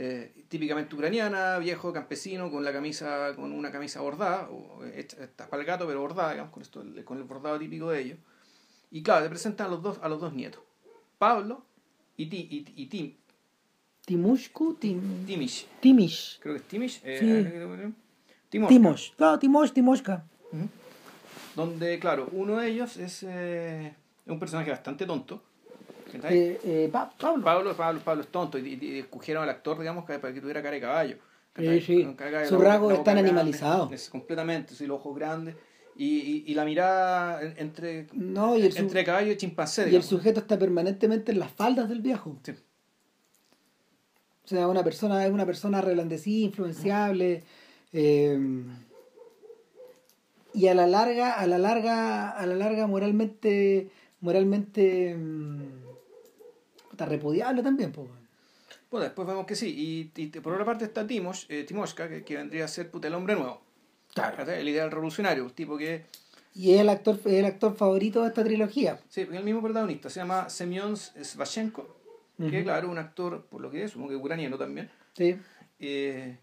eh, 0.00 0.44
típicamente 0.48 0.94
ucraniana, 0.94 1.58
viejo 1.58 1.92
campesino 1.92 2.50
con 2.52 2.64
la 2.64 2.72
camisa, 2.72 3.34
con 3.34 3.50
una 3.50 3.72
camisa 3.72 4.00
bordada, 4.00 4.48
o 4.48 4.84
hecha, 4.84 5.16
hecha 5.24 5.48
para 5.48 5.60
el 5.60 5.66
gato, 5.66 5.86
pero 5.88 6.00
bordada, 6.00 6.30
digamos, 6.30 6.52
con 6.52 6.62
esto, 6.62 6.84
con 7.04 7.18
el 7.18 7.24
bordado 7.24 7.58
típico 7.58 7.90
de 7.90 8.00
ellos. 8.02 8.18
Y 8.92 9.02
claro, 9.02 9.24
te 9.24 9.28
presentan 9.30 9.66
a 9.66 9.70
los 9.70 9.82
dos, 9.82 9.98
a 10.00 10.08
los 10.08 10.20
dos 10.20 10.32
nietos, 10.32 10.62
Pablo 11.18 11.64
y, 12.16 12.26
Ti- 12.26 12.48
y, 12.76 12.82
y 12.82 12.86
Tim, 12.86 13.14
Timushku, 14.06 14.74
Tim, 14.74 15.26
Timish. 15.26 15.66
Timish. 15.80 16.38
Creo 16.40 16.54
que 16.54 16.60
es 16.60 16.66
Timish. 16.68 17.00
eh, 17.04 17.18
Sí. 17.20 18.28
Timoshka. 18.48 18.68
Timosh. 18.74 19.10
Claro, 19.16 19.38
Timosh, 19.38 19.72
Timoshka. 19.72 20.24
Ujú. 20.52 20.68
Donde, 21.54 21.98
claro, 21.98 22.28
uno 22.32 22.56
de 22.56 22.68
ellos 22.68 22.96
es, 22.96 23.22
eh, 23.24 23.88
es 24.24 24.32
un 24.32 24.38
personaje 24.38 24.70
bastante 24.70 25.04
tonto. 25.04 25.42
Eh, 26.14 26.60
eh, 26.64 26.88
Pa- 26.92 27.10
Pablo. 27.18 27.44
Pablo, 27.44 27.76
Pablo, 27.76 28.00
Pablo 28.04 28.22
es 28.22 28.28
tonto 28.28 28.58
y, 28.58 28.74
y- 28.80 28.86
y 28.86 28.98
escogieron 29.00 29.42
al 29.42 29.50
actor, 29.50 29.78
digamos, 29.78 30.04
para 30.04 30.32
que 30.32 30.40
tuviera 30.40 30.62
cara 30.62 30.74
de 30.74 30.80
caballo. 30.80 31.16
Sí, 31.56 31.80
sí. 31.80 32.08
Sus 32.48 32.60
rasgos 32.62 32.92
están 32.94 33.18
animalizados. 33.18 33.90
es 33.92 34.08
completamente, 34.08 34.74
sí, 34.74 34.86
los 34.86 35.00
ojos 35.00 35.16
grandes 35.16 35.56
y, 35.96 36.18
y, 36.18 36.44
y 36.46 36.54
la 36.54 36.64
mirada 36.64 37.42
en- 37.42 37.54
entre, 37.58 38.06
No, 38.12 38.56
y 38.56 38.62
el, 38.62 38.72
su- 38.72 38.78
entre 38.78 39.04
caballo 39.04 39.32
y 39.32 39.36
chimpancé. 39.36 39.90
y 39.90 39.96
el 39.96 40.02
sujeto 40.04 40.38
está 40.40 40.56
permanentemente 40.58 41.32
en 41.32 41.40
las 41.40 41.50
faldas 41.50 41.88
del 41.88 42.00
viejo. 42.00 42.38
Sí. 42.44 42.52
O 44.44 44.48
sea, 44.48 44.68
una 44.68 44.82
persona, 44.84 45.26
es 45.26 45.32
una 45.32 45.44
persona 45.44 45.80
relandecida, 45.80 46.44
influenciable. 46.46 47.42
eh, 47.92 48.38
y 50.54 50.68
a 50.68 50.74
la 50.74 50.86
larga, 50.86 51.34
a 51.34 51.46
la 51.46 51.58
larga, 51.58 52.30
a 52.30 52.46
la 52.46 52.54
larga 52.54 52.86
moralmente, 52.86 53.90
moralmente 54.20 55.14
mm, 55.14 55.62
puta, 56.98 57.06
repudiable 57.06 57.62
también, 57.62 57.92
pues. 57.92 58.08
Bueno, 58.90 59.04
después 59.04 59.28
vemos 59.28 59.46
que 59.46 59.54
sí. 59.54 60.10
Y, 60.16 60.20
y 60.20 60.26
por 60.28 60.52
otra 60.54 60.64
parte 60.64 60.84
está 60.84 61.06
Timosh, 61.06 61.44
eh, 61.48 61.64
Timoshka, 61.64 62.08
que, 62.08 62.24
que 62.24 62.36
vendría 62.36 62.64
a 62.64 62.68
ser 62.68 62.90
puta, 62.90 63.06
el 63.08 63.14
hombre 63.14 63.34
nuevo. 63.36 63.60
¿cachai? 64.14 64.60
El 64.60 64.68
ideal 64.68 64.90
revolucionario, 64.90 65.44
un 65.44 65.50
tipo 65.50 65.76
que. 65.76 66.04
Y 66.54 66.74
es 66.74 66.80
el 66.80 66.88
actor, 66.88 67.20
es 67.24 67.32
el 67.32 67.44
actor 67.44 67.76
favorito 67.76 68.22
de 68.22 68.28
esta 68.28 68.42
trilogía. 68.42 68.98
Sí, 69.08 69.20
el 69.20 69.44
mismo 69.44 69.62
protagonista, 69.62 70.10
se 70.10 70.18
llama 70.20 70.48
Semyon 70.48 70.96
Svashenko, 70.96 71.86
que 72.38 72.64
claro, 72.64 72.90
un 72.90 72.98
actor, 72.98 73.44
por 73.48 73.60
lo 73.60 73.70
que 73.70 73.84
es, 73.84 73.92
supongo 73.92 74.10
que 74.10 74.16
ucraniano 74.16 74.56
también, 74.58 74.90
Sí. 75.12 75.36
eh, 75.78 76.36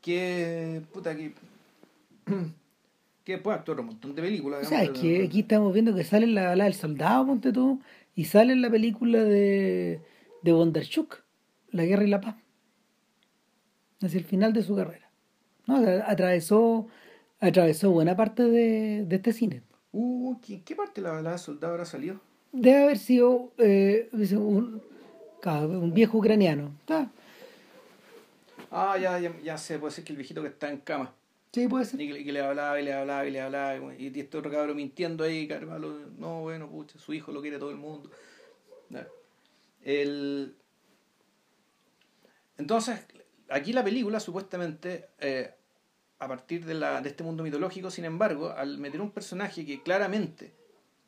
que. 0.00 0.80
puta, 0.92 1.14
que. 1.14 1.34
que 3.24 3.36
puede 3.38 3.58
actuar 3.58 3.80
un 3.80 3.86
montón 3.86 4.14
de 4.14 4.22
películas. 4.22 4.64
O 4.64 4.68
sea, 4.68 4.82
es 4.84 4.90
que 4.90 5.24
aquí 5.24 5.40
estamos 5.40 5.72
viendo 5.74 5.94
que 5.94 6.04
sale 6.04 6.26
la 6.28 6.44
bala 6.48 6.64
del 6.64 6.74
soldado, 6.74 7.26
ponte 7.26 7.52
tú, 7.52 7.80
y 8.14 8.24
sale 8.24 8.52
en 8.52 8.62
la 8.62 8.70
película 8.70 9.22
de, 9.22 10.02
de 10.42 10.52
Bondarchuk, 10.52 11.22
La 11.70 11.84
Guerra 11.84 12.04
y 12.04 12.08
la 12.08 12.20
Paz. 12.20 12.36
Hacia 14.02 14.18
el 14.18 14.24
final 14.24 14.52
de 14.52 14.62
su 14.62 14.74
carrera. 14.76 15.10
¿No? 15.66 15.76
Atravesó, 16.06 16.88
atravesó 17.38 17.90
buena 17.90 18.16
parte 18.16 18.44
de, 18.44 19.04
de 19.06 19.16
este 19.16 19.32
cine. 19.32 19.62
Uh, 19.92 20.40
¿qué, 20.40 20.62
qué 20.62 20.74
parte 20.74 21.00
de 21.00 21.08
la 21.08 21.14
balada 21.14 21.38
soldado 21.38 21.74
habrá 21.74 21.84
salido? 21.84 22.20
Debe 22.52 22.82
haber 22.84 22.98
sido 22.98 23.52
eh, 23.58 24.08
un, 24.12 24.82
un 25.44 25.94
viejo 25.94 26.18
ucraniano. 26.18 26.72
Ah, 28.70 28.96
ya, 28.98 29.18
ya, 29.18 29.36
ya 29.42 29.58
sé, 29.58 29.78
puede 29.78 29.92
ser 29.92 30.04
que 30.04 30.12
el 30.12 30.16
viejito 30.16 30.42
que 30.42 30.48
está 30.48 30.70
en 30.70 30.78
cama. 30.78 31.14
Sí, 31.52 31.66
puede 31.68 31.84
ser. 31.84 32.00
Y 32.00 32.12
que, 32.12 32.24
que 32.24 32.32
le 32.32 32.40
hablaba 32.40 32.80
y 32.80 32.84
le 32.84 32.92
hablaba 32.92 33.26
y 33.26 33.30
le 33.30 33.40
hablaba. 33.40 33.94
Y, 33.96 34.08
y 34.14 34.20
este 34.20 34.38
otro 34.38 34.50
cabrón 34.50 34.76
mintiendo 34.76 35.24
ahí, 35.24 35.48
Carvalho. 35.48 35.92
No, 36.16 36.42
bueno, 36.42 36.68
pucha, 36.70 36.98
su 36.98 37.12
hijo 37.12 37.32
lo 37.32 37.40
quiere 37.40 37.58
todo 37.58 37.70
el 37.70 37.76
mundo. 37.76 38.10
El... 39.82 40.54
Entonces, 42.58 43.06
aquí 43.48 43.72
la 43.72 43.82
película 43.84 44.20
supuestamente, 44.20 45.08
eh, 45.18 45.54
a 46.18 46.28
partir 46.28 46.64
de, 46.66 46.74
la, 46.74 47.00
de 47.00 47.08
este 47.08 47.24
mundo 47.24 47.42
mitológico, 47.42 47.90
sin 47.90 48.04
embargo, 48.04 48.50
al 48.50 48.78
meter 48.78 49.00
un 49.00 49.10
personaje 49.10 49.64
que 49.64 49.82
claramente, 49.82 50.52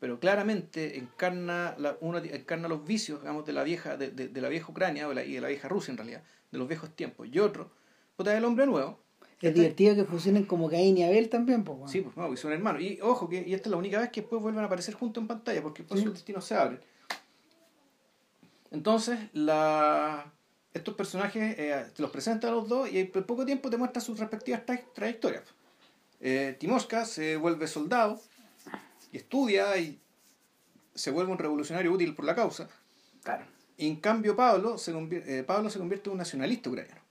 pero 0.00 0.18
claramente 0.18 0.98
encarna, 0.98 1.74
la, 1.78 1.96
uno 2.00 2.18
encarna 2.18 2.68
los 2.68 2.84
vicios, 2.84 3.20
digamos, 3.20 3.44
de 3.44 3.52
la 3.52 3.64
vieja, 3.64 3.96
de, 3.96 4.10
de- 4.10 4.40
la 4.40 4.48
vieja 4.48 4.70
Ucrania 4.70 5.08
y 5.24 5.34
de 5.34 5.40
la 5.40 5.48
vieja 5.48 5.68
Rusia 5.68 5.92
en 5.92 5.98
realidad, 5.98 6.22
de 6.50 6.58
los 6.58 6.66
viejos 6.68 6.96
tiempos, 6.96 7.28
y 7.30 7.38
otro, 7.38 7.70
puta, 8.16 8.36
el 8.36 8.44
hombre 8.44 8.66
nuevo, 8.66 9.01
Es 9.42 9.54
divertido 9.54 9.94
que 9.96 10.04
funcionen 10.04 10.44
como 10.44 10.70
Caín 10.70 10.96
y 10.96 11.02
Abel 11.04 11.28
también, 11.28 11.64
pues. 11.64 11.90
Sí, 11.90 12.00
pues 12.00 12.16
no, 12.16 12.22
porque 12.26 12.40
son 12.40 12.52
hermanos. 12.52 12.80
Y 12.80 12.98
ojo, 13.02 13.28
que 13.28 13.42
y 13.46 13.52
esta 13.54 13.68
es 13.68 13.70
la 13.72 13.76
única 13.76 13.98
vez 14.00 14.10
que 14.10 14.20
después 14.22 14.40
vuelven 14.40 14.62
a 14.62 14.66
aparecer 14.66 14.94
juntos 14.94 15.20
en 15.20 15.26
pantalla, 15.28 15.60
porque 15.62 15.82
después 15.82 16.00
Sí. 16.00 16.04
sus 16.06 16.14
destinos 16.14 16.44
se 16.44 16.54
abren. 16.54 16.80
Entonces, 18.70 19.18
la... 19.34 20.32
estos 20.72 20.94
personajes 20.94 21.58
eh, 21.58 21.84
te 21.94 22.02
los 22.02 22.10
presenta 22.10 22.48
a 22.48 22.52
los 22.52 22.68
dos 22.68 22.90
y 22.90 23.04
por 23.04 23.26
poco 23.26 23.44
tiempo 23.44 23.68
te 23.68 23.76
muestra 23.76 24.00
sus 24.00 24.18
respectivas 24.18 24.64
tra- 24.64 24.82
trayectorias. 24.94 25.42
Eh, 26.20 26.56
Timoshka 26.58 27.04
se 27.04 27.36
vuelve 27.36 27.66
soldado 27.66 28.20
y 29.12 29.16
estudia 29.18 29.76
y 29.76 29.98
se 30.94 31.10
vuelve 31.10 31.32
un 31.32 31.38
revolucionario 31.38 31.92
útil 31.92 32.14
por 32.14 32.24
la 32.24 32.34
causa. 32.34 32.68
Claro. 33.22 33.44
Y 33.76 33.88
en 33.88 33.96
cambio 33.96 34.36
Pablo 34.36 34.78
se, 34.78 34.94
convier- 34.94 35.24
eh, 35.26 35.42
Pablo 35.42 35.68
se 35.68 35.78
convierte 35.78 36.08
en 36.08 36.12
un 36.12 36.18
nacionalista 36.18 36.70
ucraniano. 36.70 37.01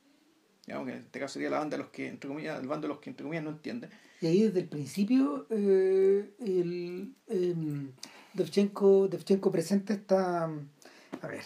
Digamos 0.72 0.88
que 0.88 0.94
en 0.96 1.04
este 1.04 1.20
caso 1.20 1.34
sería 1.34 1.50
la 1.50 1.60
banda 1.60 1.76
de 1.76 1.84
los 1.84 1.92
que, 1.92 2.08
entre 2.08 2.30
comillas, 2.30 2.58
el 2.62 2.66
bando 2.66 2.88
de 2.88 2.94
los 2.94 3.02
que 3.02 3.10
entre 3.10 3.24
comillas 3.26 3.44
no 3.44 3.50
entiende. 3.50 3.90
Y 4.22 4.28
ahí 4.28 4.44
desde 4.44 4.62
el 4.62 4.70
principio 4.70 5.46
eh, 5.50 6.34
el, 6.40 7.14
em, 7.28 7.92
Dovchenko, 8.34 9.10
Dovchenko 9.10 9.52
presenta 9.52 9.94
esta, 9.94 10.46
a 10.46 11.28
ver, 11.28 11.44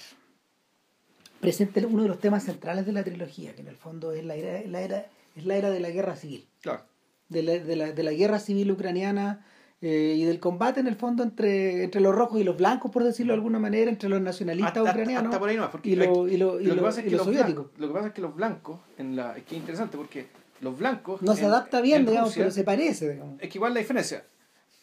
presenta 1.39 1.79
uno 1.87 2.03
de 2.03 2.07
los 2.07 2.19
temas 2.19 2.43
centrales 2.43 2.85
de 2.85 2.91
la 2.91 3.03
trilogía, 3.03 3.55
que 3.55 3.61
en 3.61 3.67
el 3.67 3.77
fondo 3.77 4.11
es 4.11 4.23
la 4.23 4.35
era, 4.35 4.61
la 4.69 4.81
era, 4.81 5.09
es 5.35 5.43
la 5.47 5.55
era 5.55 5.71
de 5.71 5.79
la 5.79 5.89
guerra 5.89 6.15
civil, 6.15 6.47
Claro. 6.61 6.83
de 7.29 7.41
la, 7.41 7.53
de 7.53 7.75
la, 7.75 7.91
de 7.93 8.03
la 8.03 8.11
guerra 8.11 8.37
civil 8.39 8.71
ucraniana 8.71 9.43
eh, 9.87 10.15
y 10.17 10.23
del 10.23 10.39
combate 10.39 10.79
en 10.79 10.87
el 10.87 10.95
fondo 10.95 11.21
entre, 11.21 11.83
entre 11.83 12.01
los 12.01 12.15
rojos 12.15 12.39
y 12.41 12.43
los 12.43 12.57
blancos, 12.57 12.89
por 12.91 13.03
decirlo 13.03 13.33
de 13.33 13.35
alguna 13.35 13.59
manera, 13.59 13.91
entre 13.91 14.09
los 14.09 14.19
nacionalistas 14.21 14.75
Hasta- 14.77 14.91
ucranianos 14.91 15.25
hasta 15.25 15.39
por 15.39 15.49
ahí 15.49 15.55
nomás, 15.57 15.69
porque 15.69 15.89
y, 15.91 15.95
lo- 15.95 16.27
y, 16.27 16.37
lo- 16.37 16.59
y 16.59 16.65
lo 16.65 16.75
que 16.75 16.81
pasa 16.81 16.99
es 17.01 17.05
que 17.05 17.11
los 17.15 17.25
soviéticos. 17.25 17.65
blancos, 17.65 17.79
lo 17.79 17.87
que 17.87 17.93
pasa 17.93 18.07
es 18.07 18.13
que 18.13 18.21
los 18.21 18.35
blancos 18.35 18.79
en 18.97 19.15
la 19.15 19.37
es 19.37 19.43
que 19.43 19.55
es 19.55 19.61
interesante 19.61 19.97
porque 19.97 20.25
los 20.61 20.77
blancos 20.77 21.21
No 21.21 21.35
se 21.35 21.45
adapta 21.45 21.81
bien, 21.81 21.99
en 22.01 22.05
digamos, 22.07 22.29
Rusia- 22.29 22.41
pero 22.43 22.51
se 22.51 22.63
parece, 22.63 23.11
digamos. 23.11 23.39
es 23.41 23.49
que 23.49 23.57
igual 23.57 23.73
la 23.73 23.79
diferencia 23.79 24.23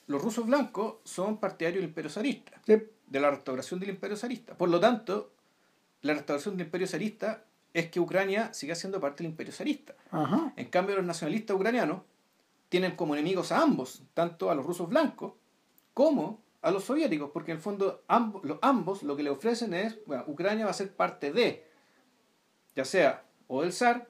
los 0.07 0.23
rusos 0.23 0.47
blancos 0.47 0.97
son 1.05 1.39
partidarios 1.39 1.81
del 1.81 1.89
imperio 1.89 2.11
zarista 2.11 2.53
Sí. 2.67 2.75
de 3.07 3.21
la 3.21 3.31
restauración 3.31 3.81
del 3.81 3.91
imperio 3.91 4.17
zarista 4.17 4.55
por 4.55 4.69
lo 4.69 4.79
tanto 4.81 5.33
la 6.03 6.13
restauración 6.15 6.57
del 6.57 6.67
imperio 6.67 6.87
zarista 6.87 7.45
es 7.75 7.89
que 7.91 7.99
Ucrania 8.01 8.53
siga 8.53 8.75
siendo 8.75 9.01
parte 9.01 9.23
del 9.23 9.31
imperio 9.33 9.53
zarista 9.53 9.95
Ajá. 10.11 10.53
en 10.57 10.67
cambio 10.67 10.97
los 10.97 11.05
nacionalistas 11.07 11.57
ucranianos 11.57 12.03
tienen 12.73 12.97
como 12.97 13.15
enemigos 13.15 13.53
a 13.53 13.61
ambos 13.61 14.03
tanto 14.15 14.51
a 14.51 14.55
los 14.55 14.65
rusos 14.65 14.89
blancos 14.89 15.35
como 15.93 16.43
a 16.63 16.71
los 16.71 16.85
soviéticos 16.85 17.31
porque 17.31 17.51
en 17.51 17.59
el 17.59 17.63
fondo 17.63 18.03
ambos, 18.09 18.43
los, 18.45 18.59
ambos 18.63 19.03
lo 19.03 19.15
que 19.15 19.23
le 19.23 19.29
ofrecen 19.29 19.75
es 19.75 19.99
bueno, 20.07 20.25
Ucrania 20.27 20.65
va 20.65 20.71
a 20.71 20.75
ser 20.75 20.97
parte 20.97 21.35
de 21.35 21.67
ya 22.75 22.87
sea 22.87 23.27
o 23.47 23.61
del 23.61 23.75
zar 23.75 24.09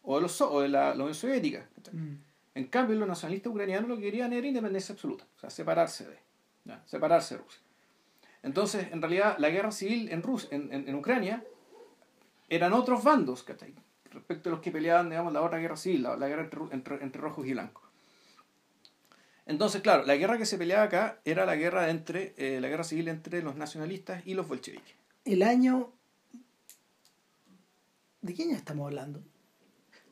o 0.00 0.16
de, 0.16 0.22
los, 0.22 0.40
o 0.40 0.62
de 0.62 0.70
la, 0.70 0.94
la 0.94 1.04
Unión 1.04 1.14
Soviética. 1.14 1.68
Mm. 1.92 2.14
En 2.54 2.66
cambio, 2.68 2.96
los 2.96 3.06
nacionalistas 3.06 3.52
ucranianos 3.52 3.90
lo 3.90 3.96
que 3.96 4.04
querían 4.04 4.32
era 4.32 4.46
independencia 4.46 4.94
absoluta, 4.94 5.26
o 5.36 5.38
sea, 5.38 5.50
separarse 5.50 6.08
de, 6.08 6.18
¿ya? 6.64 6.82
separarse 6.86 7.36
de 7.36 7.42
Rusia. 7.42 7.60
Entonces, 8.42 8.90
en 8.90 9.02
realidad, 9.02 9.36
la 9.38 9.50
guerra 9.50 9.70
civil 9.70 10.10
en, 10.10 10.22
Rus 10.22 10.48
en, 10.50 10.72
en, 10.72 10.88
en 10.88 10.94
Ucrania 10.94 11.44
eran 12.48 12.72
otros 12.72 13.04
bandos, 13.04 13.42
¿cachai? 13.42 13.74
Respecto 14.10 14.48
a 14.48 14.52
los 14.52 14.60
que 14.62 14.70
peleaban, 14.70 15.10
digamos, 15.10 15.34
la 15.34 15.42
otra 15.42 15.58
guerra 15.58 15.76
civil, 15.76 16.04
la, 16.04 16.16
la 16.16 16.26
guerra 16.26 16.48
entre, 16.70 17.02
entre 17.02 17.20
rojos 17.20 17.46
y 17.46 17.52
blancos. 17.52 17.87
Entonces, 19.48 19.80
claro, 19.82 20.04
la 20.04 20.14
guerra 20.14 20.38
que 20.38 20.46
se 20.46 20.58
peleaba 20.58 20.84
acá 20.84 21.20
era 21.24 21.44
la 21.46 21.56
guerra 21.56 21.90
entre 21.90 22.34
eh, 22.36 22.60
la 22.60 22.68
guerra 22.68 22.84
civil 22.84 23.08
entre 23.08 23.42
los 23.42 23.56
nacionalistas 23.56 24.24
y 24.26 24.34
los 24.34 24.46
bolcheviques. 24.46 24.94
El 25.24 25.42
año... 25.42 25.90
¿De 28.20 28.34
qué 28.34 28.42
año 28.44 28.56
estamos 28.56 28.86
hablando? 28.86 29.22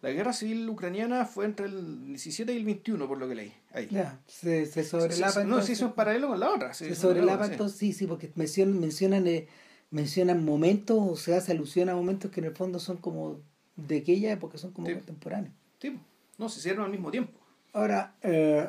La 0.03 0.11
guerra 0.11 0.33
civil 0.33 0.68
ucraniana 0.68 1.25
fue 1.27 1.44
entre 1.44 1.66
el 1.66 2.07
17 2.07 2.53
y 2.53 2.57
el 2.57 2.64
21, 2.64 3.09
por 3.09 3.18
lo 3.18 3.29
que 3.29 3.35
leí. 3.35 3.53
Ahí. 3.72 3.88
Ya, 3.90 4.20
se, 4.27 4.64
se 4.66 4.85
Se- 4.85 4.85
sobrelapa. 4.85 5.33
se- 5.33 5.44
no, 5.44 5.61
sí, 5.62 5.72
eso 5.72 5.87
es 5.88 5.92
paralelo 5.92 6.29
con 6.29 6.40
la 6.40 6.51
otra. 6.55 6.72
se 6.75 6.94
sobrelapa 6.94 7.46
entonces, 7.46 7.79
sí, 7.79 7.92
sí, 7.92 8.07
porque 8.07 8.31
mencionan, 8.37 8.79
mencionan, 8.81 9.27
eh, 9.27 9.49
mencionan 9.90 10.44
momentos 10.44 10.96
o 11.01 11.16
se 11.16 11.35
hace 11.35 11.53
alusión 11.53 11.88
a 11.88 11.94
momentos 11.94 12.31
que 12.31 12.40
en 12.40 12.46
el 12.46 12.55
fondo 12.55 12.79
son 12.79 12.99
como 12.99 13.40
de 13.75 13.99
aquella 13.99 14.33
época, 14.33 14.57
son 14.59 14.72
como 14.72 14.87
Sí. 14.87 14.94
contemporáneos. 14.94 15.55
Sí, 15.81 15.99
no, 16.38 16.49
se 16.49 16.61
hicieron 16.61 16.85
al 16.85 16.90
mismo 16.90 17.11
tiempo. 17.11 17.38
Ahora, 17.72 18.14
eh, 18.22 18.68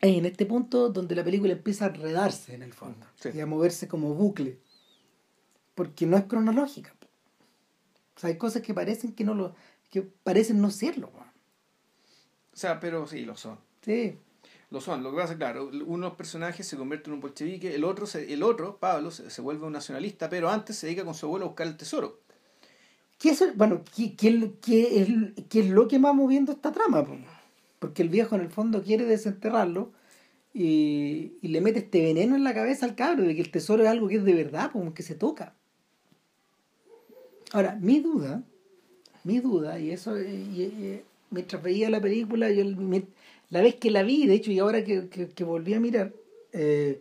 es 0.00 0.16
en 0.16 0.26
este 0.26 0.46
punto 0.46 0.90
donde 0.90 1.14
la 1.14 1.24
película 1.24 1.52
empieza 1.52 1.86
a 1.86 1.88
enredarse 1.88 2.54
en 2.54 2.62
el 2.62 2.72
fondo 2.72 3.06
Sí. 3.16 3.30
y 3.34 3.40
a 3.40 3.46
moverse 3.46 3.88
como 3.88 4.14
bucle, 4.14 4.58
porque 5.74 6.06
no 6.06 6.16
es 6.16 6.24
cronológica. 6.24 6.94
O 8.16 8.20
sea, 8.20 8.28
hay 8.28 8.38
cosas 8.38 8.62
que 8.62 8.72
parecen 8.74 9.12
que 9.14 9.24
no 9.24 9.34
lo, 9.34 9.54
que 9.90 10.02
parecen 10.02 10.60
no 10.60 10.70
serlo. 10.70 11.08
O 11.08 12.56
sea, 12.58 12.80
pero 12.80 13.06
sí, 13.06 13.24
lo 13.24 13.36
son. 13.36 13.58
Sí, 13.82 14.16
Lo 14.70 14.80
son. 14.80 15.02
Lo 15.04 15.10
que 15.12 15.18
pasa 15.18 15.36
claro, 15.36 15.70
unos 15.86 16.14
personajes 16.14 16.66
se 16.66 16.76
convierten 16.76 17.12
en 17.12 17.14
un 17.16 17.20
bolchevique, 17.20 17.74
el 17.74 17.84
otro, 17.84 18.04
se- 18.06 18.32
el 18.32 18.42
otro 18.42 18.78
Pablo, 18.78 19.10
se, 19.12 19.30
se 19.30 19.40
vuelve 19.42 19.64
un 19.66 19.72
nacionalista, 19.72 20.28
pero 20.28 20.48
antes 20.50 20.76
se 20.76 20.86
dedica 20.86 21.04
con 21.04 21.14
su 21.14 21.26
abuelo 21.26 21.44
a 21.44 21.48
buscar 21.48 21.66
el 21.68 21.76
tesoro. 21.76 22.20
¿Qué 23.18 23.30
es, 23.30 23.40
el- 23.42 23.52
bueno, 23.52 23.82
¿qué, 23.94 24.16
qué, 24.16 24.28
es- 24.28 24.50
qué 24.60 25.02
es, 25.02 25.08
qué 25.48 25.60
es 25.60 25.68
lo 25.70 25.86
que 25.86 25.98
va 25.98 26.12
moviendo 26.12 26.50
esta 26.52 26.72
trama? 26.72 27.04
po? 27.04 27.16
Porque 27.86 28.02
el 28.02 28.08
viejo 28.08 28.34
en 28.34 28.40
el 28.40 28.48
fondo 28.50 28.82
quiere 28.82 29.04
desenterrarlo 29.04 29.92
y, 30.52 31.34
y 31.40 31.46
le 31.46 31.60
mete 31.60 31.78
este 31.78 32.02
veneno 32.02 32.34
en 32.34 32.42
la 32.42 32.52
cabeza 32.52 32.84
al 32.84 32.96
cabro 32.96 33.22
de 33.22 33.36
que 33.36 33.40
el 33.42 33.52
tesoro 33.52 33.84
es 33.84 33.88
algo 33.88 34.08
que 34.08 34.16
es 34.16 34.24
de 34.24 34.34
verdad, 34.34 34.72
como 34.72 34.92
que 34.92 35.04
se 35.04 35.14
toca. 35.14 35.54
Ahora, 37.52 37.78
mi 37.80 38.00
duda, 38.00 38.42
mi 39.22 39.38
duda, 39.38 39.78
y 39.78 39.92
eso, 39.92 40.16
mientras 41.30 41.62
veía 41.62 41.88
la 41.90 42.00
película, 42.00 42.50
yo 42.50 42.64
la 43.50 43.60
vez 43.60 43.76
que 43.76 43.92
la 43.92 44.02
vi, 44.02 44.26
de 44.26 44.34
hecho, 44.34 44.50
y 44.50 44.58
ahora 44.58 44.82
que, 44.82 45.08
que- 45.08 45.44
volví 45.44 45.74
a 45.74 45.78
mirar, 45.78 46.12
eh, 46.52 47.00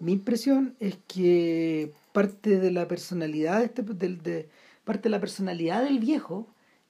mi 0.00 0.12
impresión 0.12 0.76
es 0.80 0.98
que 1.08 1.92
parte 2.12 2.58
de 2.60 2.72
la 2.72 2.86
personalidad 2.86 3.64
este, 3.64 3.80
de, 3.80 4.50
parte 4.84 5.04
de 5.04 5.10
la 5.10 5.20
personalidad 5.20 5.82
del 5.82 5.98
viejo 5.98 6.46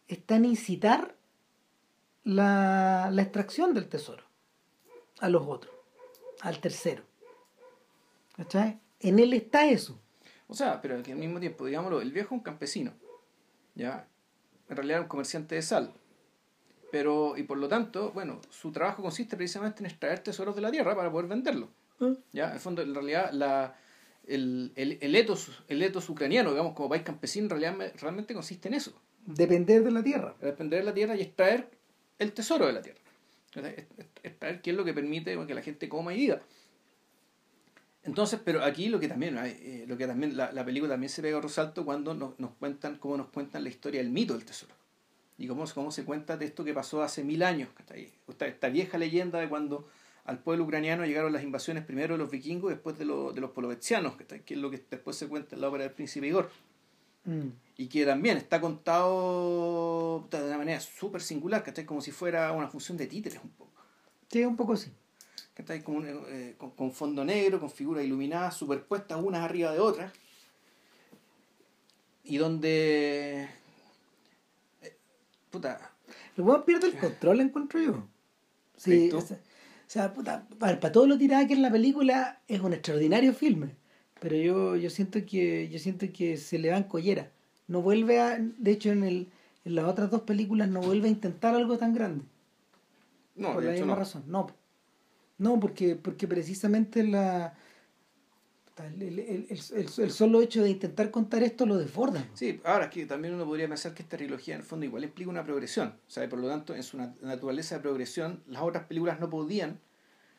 está 0.09 0.35
en 0.35 0.47
incitar 0.47 1.15
la, 2.27 3.09
la 3.13 3.23
extracción 3.23 3.73
del 3.73 3.89
tesoro 3.89 4.25
a 5.21 5.29
los 5.29 5.47
otros, 5.47 5.73
al 6.41 6.59
tercero. 6.59 7.05
¿Cachai? 8.37 8.81
En 9.01 9.21
él 9.21 9.33
está 9.33 9.67
eso. 9.67 9.99
O 10.49 10.55
sea, 10.55 10.83
pero 10.83 11.01
que 11.03 11.13
al 11.13 11.19
mismo 11.19 11.39
tiempo, 11.39 11.67
digámoslo, 11.67 12.01
el 12.01 12.11
viejo 12.13 12.35
es 12.35 12.39
un 12.39 12.41
campesino, 12.41 12.93
¿ya? 13.75 14.09
En 14.69 14.77
realidad 14.77 14.99
es 14.99 15.03
un 15.05 15.09
comerciante 15.09 15.55
de 15.55 15.63
sal. 15.63 15.93
Pero, 16.91 17.37
y 17.37 17.45
por 17.45 17.59
lo 17.59 17.69
tanto, 17.69 18.11
bueno, 18.13 18.41
su 18.51 18.73
trabajo 18.73 19.03
consiste 19.03 19.37
precisamente 19.37 19.83
en 19.83 19.87
extraer 19.87 20.19
tesoros 20.19 20.57
de 20.57 20.63
la 20.63 20.71
tierra 20.71 20.97
para 20.97 21.11
poder 21.11 21.29
venderlo. 21.29 21.69
¿Ya? 22.33 22.49
En 22.49 22.55
el 22.55 22.61
fondo, 22.61 22.83
en 22.83 22.93
realidad, 22.93 23.31
la, 23.33 23.77
el, 24.27 24.73
el, 24.75 24.99
el, 25.01 25.15
etos, 25.15 25.63
el 25.69 25.83
etos 25.83 26.09
ucraniano, 26.09 26.51
digamos, 26.51 26.75
como 26.75 26.89
país 26.89 27.03
campesino, 27.03 27.45
en 27.45 27.51
realidad 27.51 27.93
realmente 28.01 28.35
consiste 28.35 28.69
en 28.69 28.75
eso. 28.75 28.93
Depender 29.27 29.83
de 29.85 29.91
la 29.93 30.03
tierra. 30.03 30.35
Depender 30.41 30.81
de 30.81 30.85
la 30.85 30.95
tierra 30.95 31.17
y 31.17 31.23
extraer 31.23 31.76
el 32.19 32.33
tesoro 32.33 32.67
de 32.67 32.73
la 32.73 32.83
tierra. 32.83 33.01
Extraer 34.23 34.61
qué 34.61 34.71
es 34.71 34.77
lo 34.77 34.85
que 34.85 34.93
permite 34.93 35.39
que 35.47 35.55
la 35.55 35.63
gente 35.63 35.89
coma 35.89 36.15
y 36.15 36.19
viva. 36.19 36.41
Entonces, 38.03 38.41
pero 38.45 38.63
aquí 38.63 38.89
lo 38.89 39.01
que 39.01 39.09
también, 39.09 39.37
eh, 39.39 39.85
lo 39.89 39.97
que 39.97 40.07
también 40.07 40.37
la, 40.37 40.53
la, 40.53 40.65
película 40.65 40.93
también 40.93 41.11
se 41.11 41.23
pega 41.23 41.39
a 41.39 41.41
resalto 41.41 41.85
cuando 41.85 42.15
nos, 42.15 42.39
nos, 42.39 42.53
cuentan, 42.53 42.99
cómo 42.99 43.17
nos 43.17 43.29
cuentan 43.29 43.65
la 43.65 43.69
historia 43.69 44.01
del 44.01 44.11
mito 44.11 44.35
del 44.35 44.45
tesoro. 44.45 44.73
Y 45.39 45.49
cómo, 45.49 45.65
cómo 45.75 45.91
se 45.91 46.05
cuenta 46.05 46.37
de 46.37 46.47
esto 46.47 46.65
que 46.65 46.73
pasó 46.73 47.03
hace 47.03 47.25
mil 47.25 47.43
años. 47.43 47.69
Esta, 48.29 48.47
esta 48.47 48.69
vieja 48.69 48.97
leyenda 48.97 49.41
de 49.41 49.49
cuando 49.49 49.89
al 50.25 50.39
pueblo 50.39 50.65
ucraniano 50.65 51.05
llegaron 51.05 51.33
las 51.33 51.43
invasiones 51.43 51.85
primero 51.85 52.15
de 52.15 52.19
los 52.19 52.31
vikingos 52.31 52.71
y 52.71 52.75
después 52.75 52.97
de, 52.99 53.05
lo, 53.05 53.33
de 53.33 53.41
los 53.41 53.51
polovetzianos, 53.51 54.17
que 54.17 54.55
es 54.55 54.59
lo 54.59 54.71
que 54.71 54.85
después 54.89 55.17
se 55.17 55.27
cuenta 55.29 55.57
en 55.57 55.63
la 55.63 55.69
obra 55.69 55.83
del 55.83 55.93
príncipe 55.93 56.27
Igor. 56.29 56.51
Mm. 57.27 57.49
Y 57.77 57.89
que 57.89 58.07
también 58.07 58.39
está 58.39 58.61
contado 58.61 60.27
de 60.31 60.43
una 60.43 60.59
manera 60.59 60.81
súper 60.81 61.21
singular, 61.21 61.63
¿cachai? 61.63 61.85
Como 61.85 62.01
si 62.01 62.11
fuera 62.11 62.53
una 62.53 62.69
función 62.69 62.97
de 62.97 63.07
títeres 63.07 63.39
un 63.43 63.51
poco. 63.51 63.73
Sí, 64.31 64.45
un 64.45 64.57
poco 64.57 64.77
sí. 64.77 64.91
¿cachai? 65.57 65.83
Como, 65.83 66.05
eh, 66.05 66.55
con, 66.59 66.71
con, 66.71 66.93
fondo 66.93 67.25
negro, 67.25 67.59
con 67.59 67.71
figuras 67.71 68.05
iluminadas, 68.05 68.57
superpuestas 68.57 69.21
unas 69.23 69.43
arriba 69.43 69.73
de 69.73 69.81
otras. 69.81 70.13
Y 72.25 72.37
donde... 72.37 73.49
Eh, 74.83 74.97
puta. 75.51 75.93
El 76.37 76.45
weón 76.45 76.65
pierde 76.65 76.89
el 76.89 76.99
control, 76.99 77.41
encuentro 77.41 77.81
yo. 77.81 78.07
Sí, 78.77 79.11
o 79.13 79.23
sea, 79.87 80.13
puta, 80.13 80.47
para, 80.59 80.79
para 80.79 80.93
todo 80.93 81.07
lo 81.07 81.17
tirada 81.17 81.47
que 81.47 81.55
en 81.55 81.63
la 81.63 81.71
película 81.71 82.43
es 82.49 82.61
un 82.61 82.75
extraordinario 82.75 83.33
filme. 83.33 83.77
Pero 84.21 84.37
yo, 84.37 84.77
yo 84.77 84.91
siento 84.91 85.25
que 85.27 85.69
yo 85.69 85.79
siento 85.79 86.07
que 86.13 86.37
se 86.37 86.59
le 86.59 86.69
dan 86.69 86.85
collera. 86.85 87.31
No 87.69 87.83
vuelve 87.83 88.21
a, 88.21 88.39
de 88.39 88.71
hecho 88.71 88.91
en 88.91 89.05
el 89.05 89.29
en 89.65 89.75
las 89.75 89.85
otras 89.87 90.11
dos 90.11 90.23
películas 90.23 90.69
no 90.69 90.81
vuelve 90.81 91.09
a 91.09 91.11
intentar 91.11 91.55
algo 91.55 91.77
tan 91.77 91.93
grande. 91.93 92.25
No, 93.35 93.53
por 93.55 93.63
de 93.63 93.69
la 93.69 93.75
hecho 93.75 93.85
misma 93.85 93.95
no. 93.95 93.99
razón. 93.99 94.25
No. 94.27 94.47
No, 95.39 95.61
porque, 95.61 95.97
porque 95.97 96.27
precisamente 96.29 97.03
la 97.03 97.55
el, 98.85 99.03
el, 99.03 99.47
el, 99.49 99.61
el, 99.75 100.11
solo 100.11 100.43
hecho 100.43 100.63
de 100.63 100.71
intentar 100.71 101.11
contar 101.11 101.43
esto 101.43 101.65
lo 101.65 101.79
desborda. 101.79 102.29
Sí, 102.35 102.61
ahora 102.65 102.87
es 102.87 102.91
que 102.91 103.07
también 103.07 103.35
uno 103.35 103.47
podría 103.47 103.69
pensar 103.69 103.95
que 103.95 104.03
esta 104.03 104.19
trilogía 104.19 104.55
en 104.55 104.61
el 104.61 104.67
fondo 104.67 104.85
igual 104.85 105.05
implica 105.05 105.31
una 105.31 105.45
progresión. 105.45 105.95
Sea, 106.07 106.29
por 106.29 106.39
lo 106.39 106.49
tanto, 106.49 106.75
en 106.75 106.83
su 106.83 106.99
naturaleza 106.99 107.77
de 107.77 107.81
progresión, 107.81 108.43
las 108.47 108.63
otras 108.63 108.85
películas 108.85 109.19
no 109.19 109.31
podían 109.31 109.81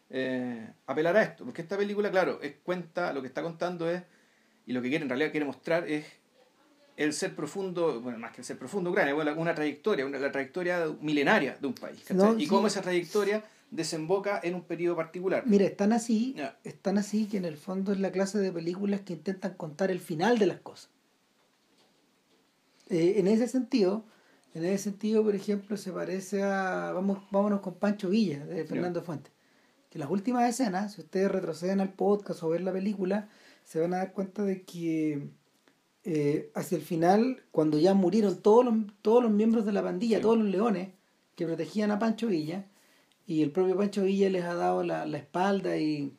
eh, 0.10 0.70
apelar 0.86 1.18
a 1.18 1.24
esto. 1.24 1.44
Porque 1.44 1.62
esta 1.62 1.78
película, 1.78 2.10
claro, 2.12 2.40
es 2.42 2.56
cuenta, 2.64 3.14
lo 3.14 3.22
que 3.22 3.28
está 3.28 3.42
contando 3.42 3.90
es, 3.90 4.02
y 4.66 4.74
lo 4.74 4.82
que 4.82 4.90
quiere 4.90 5.04
en 5.04 5.10
realidad 5.10 5.32
quiere 5.32 5.46
mostrar 5.46 5.88
es 5.88 6.06
el 6.98 7.14
ser 7.14 7.36
profundo, 7.36 8.02
bueno, 8.02 8.18
más 8.18 8.32
que 8.32 8.42
el 8.42 8.46
ser 8.46 8.58
profundo 8.58 8.90
Ucrania, 8.90 9.14
bueno, 9.14 9.34
una 9.38 9.54
trayectoria, 9.54 10.06
una, 10.06 10.18
la 10.18 10.32
trayectoria 10.32 10.88
milenaria 11.00 11.56
de 11.60 11.68
un 11.68 11.74
país. 11.74 12.04
No, 12.12 12.36
y 12.36 12.42
sí. 12.42 12.48
cómo 12.48 12.68
esa 12.68 12.82
trayectoria 12.82 13.44
desemboca 13.70 14.40
en 14.44 14.56
un 14.56 14.64
periodo 14.64 14.96
particular. 14.96 15.44
Mira, 15.46 15.66
están 15.66 15.94
así, 15.94 16.36
están 16.64 16.98
así 16.98 17.28
que 17.28 17.38
en 17.38 17.46
el 17.46 17.58
fondo 17.58 17.92
es 17.92 18.00
la 18.00 18.12
clase 18.12 18.40
de 18.40 18.52
películas 18.52 19.02
que 19.02 19.14
intentan 19.14 19.54
contar 19.54 19.92
el 19.92 20.00
final 20.00 20.40
de 20.40 20.48
las 20.48 20.60
cosas. 20.60 20.90
Eh, 22.90 23.16
en 23.18 23.28
ese 23.28 23.48
sentido, 23.48 24.06
en 24.54 24.66
ese 24.66 24.86
sentido, 24.86 25.24
por 25.24 25.36
ejemplo, 25.36 25.78
se 25.78 25.92
parece 25.92 26.42
a 26.42 26.92
vamos, 26.94 27.20
vámonos 27.30 27.60
con 27.60 27.76
Pancho 27.76 28.10
Villa 28.10 28.46
de 28.46 28.66
Fernando 28.66 29.04
Fuentes. 29.04 29.37
Que 29.90 30.00
las 30.00 30.10
últimas 30.10 30.50
escenas, 30.50 30.94
si 30.94 31.02
ustedes 31.02 31.32
retroceden 31.32 31.80
al 31.80 31.94
podcast 31.94 32.44
o 32.44 32.50
ver 32.50 32.62
la 32.62 32.74
película, 32.74 33.30
se 33.64 33.80
van 33.80 33.94
a 33.94 33.98
dar 33.98 34.12
cuenta 34.14 34.44
de 34.44 34.64
que 34.64 35.30
eh, 36.04 36.52
hacia 36.56 36.78
el 36.78 36.84
final, 36.84 37.44
cuando 37.52 37.78
ya 37.80 37.94
murieron 37.94 38.38
todos 38.42 38.64
los, 38.66 38.76
todos 39.02 39.22
los 39.24 39.32
miembros 39.32 39.66
de 39.66 39.72
la 39.74 39.84
pandilla, 39.84 40.18
Sí. 40.18 40.22
todos 40.24 40.38
los 40.38 40.48
leones 40.48 40.90
que 41.36 41.46
protegían 41.46 41.92
a 41.92 42.00
Pancho 42.00 42.28
Villa, 42.28 42.66
y 43.26 43.44
el 43.44 43.52
propio 43.52 43.76
Pancho 43.76 44.04
Villa 44.04 44.30
les 44.30 44.44
ha 44.46 44.54
dado 44.56 44.84
la, 44.84 45.06
la 45.06 45.18
espalda 45.18 45.78
y, 45.78 46.14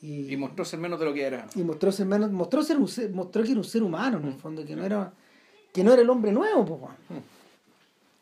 y, 0.00 0.32
Y 0.32 0.36
mostró 0.36 0.64
ser 0.64 0.78
menos 0.78 1.00
de 1.00 1.06
lo 1.06 1.12
que 1.14 1.22
era. 1.24 1.46
y 1.56 1.62
mostró 1.64 1.90
ser 1.90 2.06
menos, 2.06 2.30
mostró 2.30 2.62
ser 2.62 2.76
un 2.78 2.86
ser- 2.88 3.10
mostró 3.10 3.42
que 3.42 3.50
era 3.50 3.58
un 3.58 3.64
ser 3.64 3.82
humano 3.82 4.18
en 4.18 4.26
el 4.26 4.34
fondo, 4.34 4.64
que 4.64 4.76
no 4.76 4.84
era, 4.84 5.12
que 5.72 5.82
no 5.82 5.92
era 5.92 6.02
el 6.02 6.10
hombre 6.10 6.30
nuevo, 6.32 6.64
pues, 6.64 6.80
weón. 6.80 7.22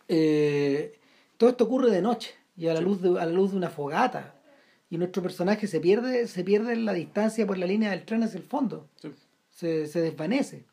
Eh, 0.08 0.98
todo 1.36 1.50
esto 1.50 1.64
ocurre 1.64 1.90
de 1.90 2.00
noche 2.00 2.30
y 2.56 2.68
a 2.68 2.72
la 2.74 2.78
Sí. 2.80 2.84
luz 2.86 3.02
de, 3.02 3.08
a 3.20 3.26
la 3.26 3.32
luz 3.32 3.50
de 3.50 3.56
una 3.58 3.68
fogata. 3.70 4.34
Y 4.88 4.98
nuestro 4.98 5.22
personaje 5.22 5.66
se 5.66 5.80
pierde, 5.80 6.26
se 6.28 6.44
pierde 6.44 6.72
en 6.72 6.84
la 6.84 6.92
distancia 6.92 7.46
por 7.46 7.58
la 7.58 7.66
línea 7.66 7.90
del 7.90 8.04
tren 8.04 8.22
hacia 8.22 8.38
el 8.38 8.44
fondo. 8.44 8.88
Sí. 9.00 9.12
Se, 9.50 9.86
se 9.86 10.00
desvanece. 10.00 10.64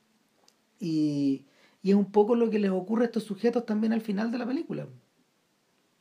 Y, 0.80 1.46
y 1.82 1.92
es 1.92 1.96
un 1.96 2.12
poco 2.12 2.36
lo 2.36 2.50
que 2.50 2.60
les 2.60 2.72
ocurre 2.72 3.04
a 3.04 3.06
estos 3.08 3.24
sujetos 3.24 3.66
también 3.66 3.94
al 3.94 4.02
final 4.02 4.32
de 4.32 4.38
la 4.38 4.46
película. 4.46 4.88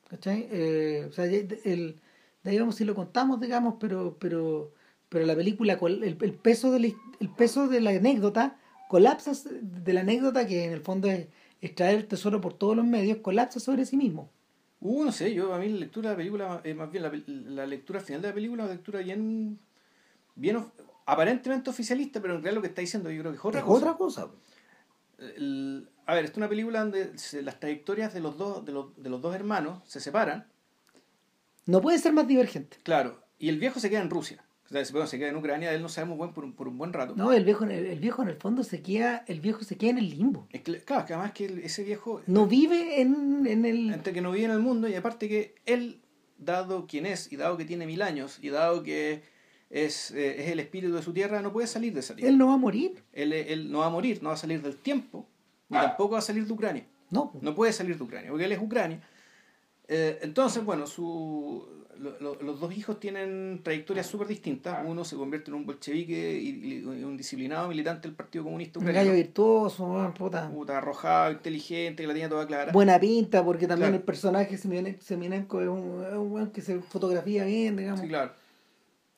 ¿Cachai? 0.09 0.47
Eh, 0.51 1.07
o 1.09 1.13
sea, 1.13 1.25
el, 1.25 2.01
de 2.43 2.51
ahí 2.51 2.59
vamos 2.59 2.75
si 2.75 2.85
lo 2.85 2.95
contamos, 2.95 3.41
digamos, 3.41 3.77
pero, 3.81 4.17
pero, 4.19 4.73
pero 5.09 5.25
la 5.25 5.35
película, 5.35 5.79
el, 5.81 6.19
el 6.21 6.35
peso 6.35 6.71
de 6.71 6.81
la, 6.81 6.89
el 7.21 7.29
peso 7.31 7.69
de 7.69 7.81
la 7.81 7.91
anécdota 7.91 8.59
colapsa 8.89 9.33
de 9.63 9.93
la 9.95 10.01
anécdota 10.01 10.47
que 10.47 10.65
en 10.67 10.73
el 10.73 10.83
fondo 10.83 11.09
es 11.09 11.29
extraer 11.63 11.97
el 11.97 12.07
tesoro 12.07 12.43
por 12.43 12.53
todos 12.53 12.77
los 12.77 12.85
medios, 12.85 13.19
colapsa 13.23 13.59
sobre 13.59 13.87
sí 13.87 13.97
mismo. 13.97 14.29
Uh, 14.85 15.05
no 15.05 15.13
sé, 15.13 15.33
yo 15.33 15.55
a 15.55 15.59
mí 15.59 15.69
la 15.69 15.79
lectura 15.79 16.11
de 16.11 16.15
la 16.15 16.17
película, 16.19 16.61
eh, 16.65 16.75
más 16.75 16.91
bien 16.91 17.05
la, 17.05 17.13
la 17.55 17.67
lectura 17.67 18.01
final 18.01 18.21
de 18.21 18.29
la 18.29 18.35
película, 18.35 18.65
una 18.65 18.73
lectura 18.73 18.99
bien, 19.01 19.59
bien 20.35 20.57
of- 20.57 20.73
aparentemente 21.07 21.71
oficialista, 21.71 22.21
pero 22.21 22.35
en 22.35 22.41
realidad 22.43 22.57
lo 22.57 22.63
que 22.63 22.69
está 22.69 22.81
diciendo 22.81 23.09
yo 23.11 23.21
creo 23.23 23.33
que 23.33 23.39
es 23.39 23.45
otra 23.45 23.61
es 23.61 23.67
cosa. 23.67 23.85
otra 23.85 23.97
cosa. 23.97 24.29
El- 25.19 25.89
a 26.07 26.15
ver, 26.15 26.25
esta 26.25 26.35
es 26.35 26.39
una 26.39 26.49
película 26.49 26.81
donde 26.81 27.17
se- 27.17 27.43
las 27.43 27.61
trayectorias 27.61 28.13
de 28.13 28.21
los 28.21 28.37
dos, 28.37 28.65
de 28.65 28.73
los, 28.73 28.97
de 29.01 29.09
los 29.09 29.23
dos 29.23 29.35
hermanos 29.35 29.81
se 29.87 30.01
separan, 30.01 30.47
No 31.65 31.81
puede 31.81 31.99
ser 31.99 32.13
más 32.13 32.27
divergente. 32.27 32.79
claro, 32.83 33.23
y 33.39 33.49
el 33.51 33.59
viejo 33.61 33.79
se 33.79 33.89
queda 33.89 34.01
en 34.01 34.11
Rusia. 34.11 34.42
Sea, 34.73 34.83
bueno, 34.93 35.07
se 35.07 35.19
queda 35.19 35.29
en 35.29 35.37
Ucrania, 35.37 35.73
él 35.75 35.83
no 35.83 35.89
sabemos 35.89 36.17
buen 36.17 36.33
por 36.33 36.45
un, 36.45 36.55
por 36.55 36.67
un 36.67 36.79
buen 36.79 36.93
rato. 36.93 37.15
No, 37.15 37.33
el 37.33 37.45
viejo, 37.45 37.65
el, 37.65 37.71
el 37.73 37.99
viejo 38.01 38.23
en 38.23 38.29
el 38.31 38.37
fondo 38.37 38.65
se 38.65 38.81
queda, 38.83 39.25
el 39.29 39.41
viejo 39.41 39.63
se 39.65 39.77
queda 39.77 39.91
en 39.91 39.99
el 39.99 40.09
limbo. 40.11 40.47
Es 40.51 40.63
que- 40.63 40.79
claro, 40.81 41.05
que 41.07 41.13
además 41.13 41.33
que 41.33 41.45
el- 41.47 41.59
ese 41.59 41.85
viejo, 41.85 42.23
No 42.27 42.47
vive 42.47 43.01
en, 43.03 43.47
en 43.47 43.65
el... 43.67 43.93
entre 43.93 44.13
que 44.13 44.21
no 44.23 44.33
vive 44.33 44.47
en 44.47 44.51
el 44.53 44.61
mundo 44.61 44.89
y 44.89 44.95
aparte 44.95 45.29
que 45.29 45.55
él, 45.67 46.01
dado 46.39 46.87
quien 46.87 47.07
es 47.07 47.31
y 47.33 47.37
dado 47.37 47.57
que 47.57 47.65
tiene 47.65 47.87
mil 47.87 48.03
años 48.03 48.39
y 48.43 48.49
dado 48.49 48.83
que 48.83 49.23
es, 49.71 50.11
eh, 50.11 50.43
es 50.43 50.51
el 50.51 50.59
espíritu 50.61 50.95
de 50.95 51.03
su 51.03 51.13
tierra, 51.13 51.41
no 51.43 51.53
puede 51.53 51.67
salir 51.67 51.93
de 51.95 52.01
esa 52.01 52.15
tierra. 52.17 52.31
Él 52.31 52.39
no 52.39 52.49
va 52.49 52.55
a 52.55 52.59
morir. 52.59 53.03
Él, 53.13 53.33
él 53.33 53.71
no 53.71 53.79
va 53.81 53.87
a 53.87 53.91
morir, 53.91 54.23
no 54.23 54.29
va 54.31 54.35
a 54.35 54.39
salir 54.39 54.61
del 54.63 54.77
tiempo, 54.77 55.27
ni 55.69 55.77
tampoco 55.79 56.13
va 56.15 56.19
a 56.19 56.23
salir 56.23 56.47
de 56.47 56.53
Ucrania. 56.53 56.85
No. 57.11 57.33
No 57.41 57.55
puede 57.55 57.73
salir 57.73 57.97
de 57.97 58.03
Ucrania, 58.03 58.31
porque 58.31 58.45
él 58.47 58.53
es 58.53 58.59
Ucrania. 58.61 59.01
Eh, 59.89 60.19
entonces, 60.23 60.65
bueno, 60.65 60.87
su, 60.87 61.82
lo- 61.99 62.19
lo- 62.21 62.43
los 62.43 62.59
dos 62.61 62.77
hijos 62.77 62.99
tienen 62.99 63.61
trayectorias 63.63 64.07
súper 64.07 64.27
distintas. 64.27 64.79
Uno 64.85 65.05
se 65.05 65.17
convierte 65.17 65.51
en 65.51 65.55
un 65.57 65.67
bolchevique 65.67 66.39
y, 66.41 66.79
y 66.79 66.85
un 66.85 67.17
disciplinado 67.17 67.69
militante 67.69 68.09
del 68.09 68.17
Partido 68.17 68.45
Comunista 68.45 68.79
Un 68.79 68.87
gallo 68.87 69.13
virtuoso, 69.13 70.13
puta. 70.17 70.51
Puta, 70.51 70.79
arrojado, 70.79 71.33
inteligente, 71.33 72.03
que 72.03 72.07
la 72.07 72.13
tenía 72.15 72.29
toda 72.29 72.47
clara. 72.47 72.73
Buena 72.73 72.99
pinta, 72.99 73.45
porque 73.45 73.67
también 73.67 73.91
Claro. 73.91 73.97
el 74.01 74.03
personaje 74.03 74.57
Semienenko 74.59 75.61
es 75.61 75.69
un, 75.69 76.05
es 76.07 76.15
un 76.15 76.51
que 76.51 76.61
se 76.63 76.81
fotografía 76.81 77.45
bien, 77.45 77.77
digamos. 77.77 78.01
Sí, 78.01 78.09
claro. 78.09 78.33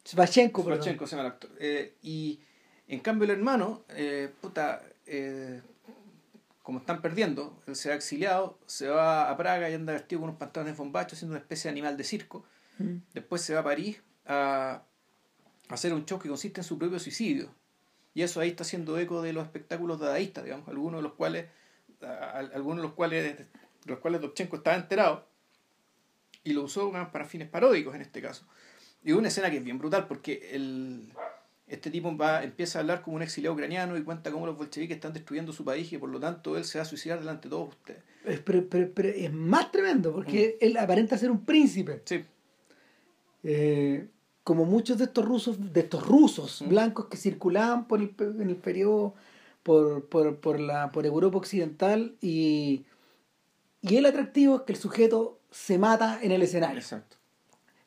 Svachenko. 0.04 0.62
Slovchenko 0.62 1.06
se 1.06 1.16
llama 1.16 1.28
el 1.28 1.32
actor. 1.34 1.50
Eh, 1.58 1.94
y 2.02 2.40
en 2.88 3.00
cambio 3.00 3.24
el 3.24 3.30
hermano, 3.30 3.84
eh, 3.90 4.30
puta, 4.40 4.82
eh, 5.06 5.62
como 6.62 6.78
están 6.78 7.00
perdiendo, 7.02 7.58
él 7.66 7.76
se 7.76 7.90
ha 7.92 7.94
exiliado, 7.94 8.58
se 8.66 8.88
va 8.88 9.30
a 9.30 9.36
Praga 9.36 9.68
y 9.70 9.74
anda 9.74 9.92
vestido 9.92 10.20
con 10.20 10.30
unos 10.30 10.38
pantalones 10.38 10.76
bombachos, 10.76 11.18
siendo 11.18 11.32
una 11.34 11.40
especie 11.40 11.68
de 11.68 11.72
animal 11.72 11.96
de 11.96 12.04
circo. 12.04 12.44
Mm. 12.78 12.96
Después 13.12 13.42
se 13.42 13.54
va 13.54 13.60
a 13.60 13.64
París 13.64 14.02
a, 14.26 14.82
hacer 15.68 15.92
un 15.94 16.04
show 16.04 16.18
que 16.18 16.28
consiste 16.28 16.60
en 16.60 16.64
su 16.64 16.78
propio 16.78 16.98
suicidio. 16.98 17.48
Y 18.14 18.22
eso 18.22 18.40
ahí 18.40 18.50
está 18.50 18.62
haciendo 18.62 18.98
eco 18.98 19.22
de 19.22 19.32
los 19.32 19.44
espectáculos 19.44 19.98
dadaístas, 19.98 20.44
digamos, 20.44 20.68
algunos 20.68 20.98
de 20.98 21.02
los 21.02 21.12
cuales, 21.14 21.46
a- 22.02 22.06
a- 22.06 22.38
algunos 22.38 22.78
de 22.78 22.82
los 22.82 22.92
cuales, 22.92 23.38
de 23.38 23.46
los 23.86 23.98
cuales 23.98 24.20
Dovchenko 24.20 24.56
estaba 24.56 24.76
enterado 24.76 25.26
y 26.44 26.52
lo 26.52 26.62
usó 26.62 26.92
para 27.12 27.24
fines 27.24 27.48
paródicos 27.48 27.94
en 27.94 28.02
este 28.02 28.20
caso. 28.20 28.46
Y 29.02 29.12
una 29.12 29.28
escena 29.28 29.50
que 29.50 29.58
es 29.58 29.64
bien 29.64 29.78
brutal 29.78 30.06
porque 30.06 30.50
el, 30.52 31.12
este 31.66 31.90
tipo 31.90 32.16
va, 32.16 32.42
empieza 32.44 32.78
a 32.78 32.82
hablar 32.82 33.02
como 33.02 33.16
un 33.16 33.22
exiliado 33.22 33.54
ucraniano 33.54 33.96
y 33.96 34.02
cuenta 34.02 34.30
cómo 34.30 34.46
los 34.46 34.56
bolcheviques 34.56 34.96
están 34.96 35.12
destruyendo 35.12 35.52
su 35.52 35.64
país 35.64 35.92
y 35.92 35.98
por 35.98 36.08
lo 36.10 36.20
tanto 36.20 36.56
él 36.56 36.64
se 36.64 36.78
va 36.78 36.82
a 36.82 36.86
suicidar 36.86 37.18
delante 37.18 37.48
de 37.48 37.50
todos 37.50 37.70
ustedes. 37.70 38.02
Es, 38.24 38.40
pero, 38.40 38.66
pero- 38.68 38.90
pero 38.94 39.08
es 39.08 39.32
más 39.32 39.70
tremendo 39.72 40.12
porque 40.12 40.56
él 40.60 40.76
aparenta 40.76 41.18
ser 41.18 41.30
un 41.30 41.44
príncipe. 41.44 42.00
Sí, 42.04 42.24
Eh, 43.44 44.08
como 44.42 44.64
muchos 44.64 44.98
de 44.98 45.04
estos 45.04 45.24
rusos, 45.24 45.72
de 45.72 45.80
estos 45.80 46.06
rusos 46.06 46.62
blancos 46.68 47.06
que 47.06 47.16
circulaban 47.16 47.86
por 47.86 48.00
el, 48.00 48.14
en 48.18 48.48
el 48.50 48.56
periodo 48.56 49.14
por, 49.62 50.04
por, 50.06 50.36
por, 50.36 50.60
la, 50.60 50.90
por 50.92 51.06
Europa 51.06 51.38
Occidental 51.38 52.14
y, 52.20 52.84
y 53.80 53.96
el 53.96 54.04
atractivo 54.06 54.56
es 54.56 54.62
que 54.62 54.72
el 54.72 54.78
sujeto 54.78 55.38
se 55.50 55.78
mata 55.78 56.18
en 56.22 56.32
el 56.32 56.42
escenario. 56.42 56.78
exacto. 56.78 57.16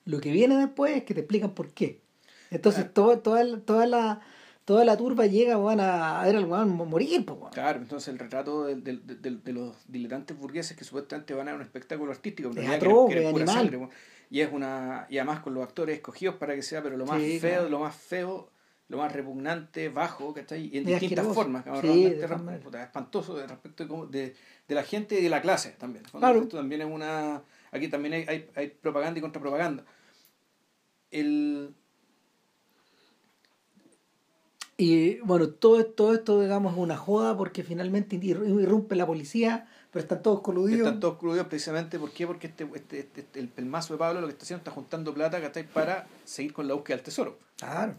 Lo 0.05 0.20
que 0.22 0.32
viene 0.32 0.58
después 0.58 0.95
es 0.95 1.03
que 1.03 1.14
te 1.14 1.20
explican 1.20 1.51
por 1.51 1.70
qué. 1.72 2.01
Entonces 2.49 2.86
Claro. 2.86 2.93
todo- 2.93 3.20
toda, 3.20 3.43
la- 3.43 3.60
toda, 3.60 3.86
la, 3.88 4.22
toda 4.64 4.86
la 4.86 4.95
turba 4.97 5.26
llega 5.26 5.58
weón, 5.58 5.80
a, 5.82 6.24
ver 6.24 6.38
al 6.38 6.45
weón 6.45 6.70
morir. 6.70 7.26
Claro, 7.51 7.80
entonces 7.80 8.08
el 8.08 8.18
retrato 8.18 8.66
de, 8.66 8.76
de- 8.78 8.97
de- 8.97 9.36
de 9.38 9.53
los 9.53 9.76
diletantes 9.88 10.38
burgueses 10.38 10.78
que 10.78 10.84
supuestamente 10.86 11.34
van 11.34 11.49
a 11.49 11.53
un 11.55 11.62
espectáculo 11.62 12.12
artístico, 12.12 12.49
pero 12.53 12.62
Es 12.68 12.70
atroz, 12.78 13.08
pura 13.14 13.30
animal. 13.30 13.47
sangre. 13.47 13.89
Y 14.30 14.42
es 14.42 14.52
una 14.52 15.06
y 15.10 15.18
además 15.18 15.40
con 15.42 15.54
los 15.54 15.64
actores 15.64 15.96
escogidos 15.98 16.36
para 16.36 16.56
que 16.56 16.62
sea, 16.62 16.82
pero 16.84 16.98
lo 16.98 17.06
más 17.06 17.22
Sí, 17.22 17.40
feo, 17.40 17.52
claro. 17.54 17.70
lo 17.70 17.80
más 17.80 17.96
feo, 17.96 18.50
lo 18.90 18.98
más 18.98 19.12
repugnante, 19.12 19.90
bajo, 19.90 20.34
¿cachai? 20.34 20.66
Y 20.74 20.78
en 20.78 20.88
Es 20.88 21.00
distintas 21.00 21.26
asqueroso. 21.26 21.34
formas, 21.34 21.64
que 21.64 21.82
Sí, 21.82 22.04
de 22.10 22.82
espantoso 22.84 23.36
de 23.38 23.48
respecto 23.48 23.84
de, 23.84 23.90
cómo- 23.90 24.06
de, 24.06 24.36
de 24.68 24.76
la 24.76 24.84
gente 24.84 25.20
y 25.20 25.24
de 25.24 25.30
la 25.30 25.42
clase 25.42 25.72
también. 25.78 26.04
Claro. 26.06 26.42
Esto 26.42 26.58
también 26.58 26.82
es 26.82 26.88
una 26.88 27.42
aquí 27.72 27.88
también 27.90 28.14
hay, 28.14 28.26
hay, 28.28 28.50
hay 28.56 28.68
propaganda 28.70 29.18
y 29.20 29.22
contrapropaganda. 29.22 29.84
El 31.12 31.74
Y 34.80 35.20
bueno, 35.22 35.50
todo, 35.50 35.84
todo 35.88 36.14
esto, 36.14 36.40
digamos, 36.40 36.74
es 36.74 36.80
una 36.80 36.96
joda 36.98 37.36
porque 37.36 37.64
finalmente 37.64 38.16
ir- 38.18 38.62
irrumpe 38.62 38.96
la 38.96 39.08
policía, 39.08 39.68
pero 39.92 40.04
están 40.04 40.22
todos 40.22 40.42
coludidos. 40.42 40.86
Están 40.86 41.00
todos 41.00 41.18
crudos 41.18 41.48
precisamente, 41.48 41.98
¿por 41.98 42.12
qué? 42.12 42.28
Porque 42.28 42.46
este, 42.48 42.64
este, 42.76 43.00
este- 43.00 43.22
este- 43.22 43.40
el, 43.40 43.52
el 43.58 43.66
mazo 43.66 43.94
de 43.96 43.98
Pablo 43.98 44.22
lo 44.22 44.28
que 44.28 44.34
está 44.34 44.44
haciendo 44.44 44.60
está 44.60 44.72
juntando 44.72 45.14
plata 45.16 45.42
¿cachai? 45.42 45.68
para 45.68 46.08
seguir 46.26 46.54
con 46.54 46.68
la 46.68 46.76
búsqueda 46.76 46.98
del 46.98 47.06
tesoro. 47.06 47.40
Claro. 47.58 47.96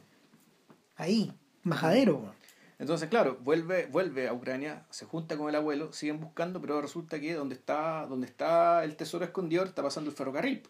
Ahí, 0.94 1.32
majadero. 1.64 2.32
Entonces, 2.78 3.08
claro, 3.08 3.38
vuelve, 3.42 3.86
vuelve 3.86 4.28
a 4.28 4.32
Ucrania, 4.32 4.86
se 4.90 5.04
junta 5.04 5.36
con 5.36 5.48
el 5.48 5.56
abuelo, 5.56 5.92
siguen 5.92 6.20
buscando, 6.20 6.60
pero 6.60 6.80
resulta 6.80 7.18
que 7.18 7.34
donde 7.34 7.56
está, 7.56 8.06
donde 8.06 8.28
está 8.28 8.84
el 8.84 8.94
tesoro 8.94 9.24
escondido 9.24 9.64
está 9.64 9.82
pasando 9.82 10.10
el 10.10 10.16
ferrocarril. 10.16 10.62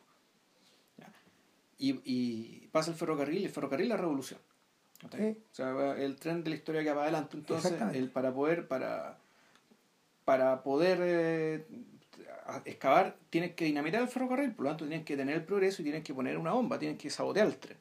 Y, 1.77 2.01
y 2.05 2.69
pasa 2.73 2.91
el 2.91 2.97
ferrocarril, 2.97 3.43
y 3.43 3.45
el 3.45 3.51
ferrocarril 3.51 3.91
la 3.91 3.99
revolución. 3.99 4.41
O 5.07 5.55
sea, 5.55 5.97
el 5.97 6.17
tren 6.17 6.43
de 6.43 6.51
la 6.51 6.57
historia 6.57 6.83
que 6.83 6.93
va 6.93 7.03
adelante. 7.05 7.37
Entonces, 7.37 7.73
el, 7.95 8.11
para 8.11 8.33
poder, 8.35 8.67
para, 8.67 9.17
para 10.25 10.63
poder 10.63 10.99
eh, 11.03 11.67
excavar, 12.65 13.17
tienen 13.31 13.55
que 13.55 13.65
dinamitar 13.65 14.03
el 14.03 14.09
ferrocarril, 14.09 14.53
por 14.53 14.65
lo 14.65 14.71
tanto 14.71 14.87
tienen 14.87 15.05
que 15.05 15.17
tener 15.17 15.37
el 15.37 15.45
progreso 15.45 15.83
y 15.83 15.85
tienen 15.85 16.03
que 16.03 16.13
poner 16.15 16.37
una 16.37 16.53
bomba, 16.53 16.79
tienen 16.79 16.99
que 16.99 17.11
sabotear 17.11 17.47
el 17.47 17.57
tren. 17.57 17.77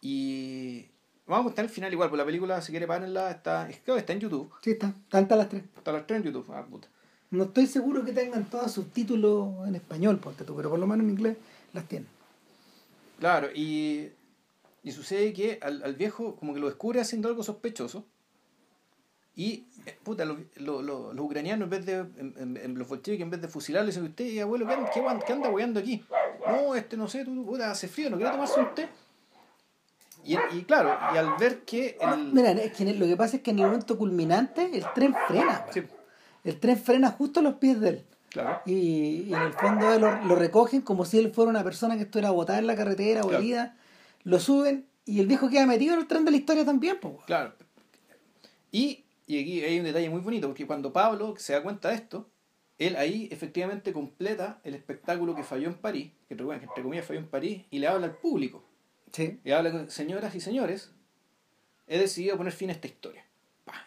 Y 0.00 0.86
vamos 1.26 1.42
a 1.42 1.48
contar 1.48 1.64
el 1.66 1.70
final 1.70 1.92
igual, 1.92 2.08
porque 2.08 2.18
la 2.22 2.26
película, 2.26 2.60
si 2.62 2.72
quiere 2.72 2.86
párenla, 2.86 3.30
está, 3.30 3.68
es- 3.70 3.80
creo 3.84 3.94
que 3.96 4.00
está 4.00 4.12
en 4.12 4.20
YouTube. 4.20 4.50
Sí, 4.62 4.70
está. 4.72 4.92
Tantas 5.08 5.38
las 5.38 5.48
tres. 5.48 5.62
Está 5.76 5.92
las 5.92 6.06
tres 6.06 6.18
en 6.20 6.24
YouTube. 6.32 6.50
Ah, 6.52 6.64
puta. 6.64 6.88
No 7.30 7.44
estoy 7.44 7.66
seguro 7.66 8.04
que 8.04 8.12
tengan 8.12 8.44
todos 8.44 8.72
subtítulos 8.72 9.66
en 9.66 9.74
español, 9.74 10.18
ponte 10.18 10.44
tú, 10.44 10.54
pero 10.56 10.68
por 10.70 10.78
lo 10.78 10.86
menos 10.86 11.04
en 11.04 11.10
inglés 11.10 11.36
las 11.72 11.86
tienen. 11.86 12.08
Claro, 13.18 13.48
y, 13.54 14.10
y 14.82 14.92
sucede 14.92 15.32
que 15.32 15.58
al, 15.62 15.82
al 15.82 15.94
viejo 15.94 16.36
como 16.36 16.54
que 16.54 16.60
lo 16.60 16.66
descubre 16.68 17.00
haciendo 17.00 17.28
algo 17.28 17.42
sospechoso. 17.42 18.04
Y, 19.34 19.64
eh, 19.86 19.96
puta, 20.02 20.24
los, 20.26 20.36
los, 20.56 20.84
los- 20.84 21.14
los 21.14 21.24
ucranianos 21.24 21.64
en 21.66 21.70
vez 21.70 21.86
de, 21.86 21.94
en, 21.94 22.58
en- 22.62 22.78
los 22.78 22.86
bolcheviques 22.88 23.22
en 23.24 23.30
vez 23.30 23.40
de 23.40 23.48
fusilarle, 23.48 23.86
dicen, 23.90 24.04
usted, 24.04 24.38
abuelo, 24.40 24.66
¿qué, 24.66 24.74
qué, 24.92 25.02
qué 25.26 25.32
anda 25.32 25.48
hueando 25.48 25.80
aquí? 25.80 26.04
No, 26.46 26.74
este 26.74 26.96
no 26.98 27.08
sé, 27.08 27.24
tú, 27.24 27.44
puta, 27.46 27.70
hace 27.70 27.88
frío, 27.88 28.10
¿no 28.10 28.16
quiere 28.16 28.30
tomarse 28.32 28.60
un 28.60 28.74
té? 28.74 28.88
Y, 30.24 30.36
y 30.54 30.62
claro, 30.64 30.96
y 31.14 31.16
al 31.16 31.34
ver 31.38 31.60
que 31.62 31.96
el... 32.00 32.32
Mira, 32.32 32.50
es 32.52 32.72
que 32.74 32.92
lo 32.94 33.06
que 33.06 33.16
pasa 33.16 33.36
es 33.36 33.42
que 33.42 33.50
en 33.52 33.58
el 33.60 33.66
momento 33.66 33.96
culminante 33.98 34.70
el 34.72 34.84
tren 34.94 35.14
frena. 35.26 35.66
Sí, 35.72 35.82
El 36.44 36.60
tren 36.60 36.76
frena 36.78 37.10
justo 37.10 37.40
a 37.40 37.42
los 37.42 37.54
pies 37.54 37.80
de 37.80 37.88
él. 37.88 38.04
claro. 38.28 38.60
Y, 38.66 39.24
y 39.28 39.34
en 39.34 39.40
el 39.42 39.52
fondo 39.54 39.98
lo, 39.98 40.24
lo 40.26 40.36
recogen 40.36 40.82
como 40.82 41.04
si 41.06 41.18
él 41.18 41.32
fuera 41.32 41.50
una 41.50 41.64
persona 41.64 41.96
que 41.96 42.02
estuviera 42.02 42.30
botada 42.30 42.58
en 42.60 42.66
la 42.68 42.76
carretera 42.76 43.22
o 43.22 43.28
Claro. 43.28 43.42
herida. 43.42 43.76
Lo 44.24 44.38
suben 44.38 44.86
y 45.04 45.20
el 45.20 45.26
viejo 45.26 45.48
queda 45.48 45.66
metido 45.66 45.94
en 45.94 46.00
el 46.00 46.06
tren 46.06 46.24
de 46.24 46.30
la 46.30 46.36
historia 46.36 46.64
también. 46.64 46.98
Pues. 47.00 47.14
Claro. 47.26 47.54
Y, 48.70 49.04
y 49.26 49.40
aquí 49.40 49.62
hay 49.62 49.78
un 49.78 49.84
detalle 49.84 50.08
muy 50.10 50.20
bonito, 50.20 50.48
porque 50.48 50.66
cuando 50.66 50.92
Pablo 50.92 51.34
se 51.36 51.52
da 51.52 51.62
cuenta 51.62 51.88
de 51.90 51.96
esto, 51.96 52.28
él 52.78 52.96
ahí 52.96 53.28
efectivamente 53.30 53.92
completa 53.92 54.60
el 54.64 54.74
espectáculo 54.74 55.34
que 55.34 55.44
falló 55.44 55.68
en 55.68 55.74
París, 55.74 56.12
que 56.28 56.34
entre 56.34 56.46
que 56.46 56.64
entre 56.64 56.82
comillas 56.82 57.06
falló 57.06 57.20
en 57.20 57.28
París, 57.28 57.64
y 57.70 57.78
le 57.78 57.86
habla 57.86 58.06
al 58.06 58.16
público. 58.16 58.64
Sí. 59.12 59.40
Y 59.44 59.50
habla 59.52 59.70
con 59.70 59.90
señoras 59.90 60.34
y 60.34 60.40
señores, 60.40 60.92
he 61.86 61.98
decidido 61.98 62.36
poner 62.36 62.52
fin 62.52 62.70
a 62.70 62.72
esta 62.72 62.86
historia. 62.86 63.24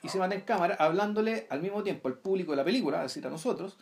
Y 0.04 0.10
se 0.10 0.18
manda 0.18 0.36
en 0.36 0.42
cámara 0.42 0.76
hablándole 0.80 1.48
al 1.50 1.62
mismo 1.62 1.84
tiempo 1.84 2.08
al 2.08 2.18
público 2.18 2.52
de 2.52 2.58
la 2.58 2.64
película, 2.64 2.98
es 2.98 3.14
decir, 3.14 3.26
a 3.28 3.30
nosotros, 3.30 3.78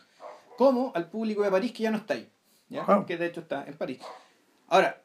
como 0.56 0.92
al 0.94 1.10
público 1.10 1.42
de 1.42 1.50
París 1.50 1.72
que 1.72 1.82
ya 1.82 1.90
no 1.90 1.98
está 1.98 2.14
ahí. 2.14 2.28
¿ya? 2.68 2.84
Wow. 2.84 3.06
Que 3.06 3.16
de 3.16 3.26
hecho 3.26 3.40
está 3.40 3.64
en 3.66 3.76
París. 3.76 4.00
Ahora, 4.68 5.03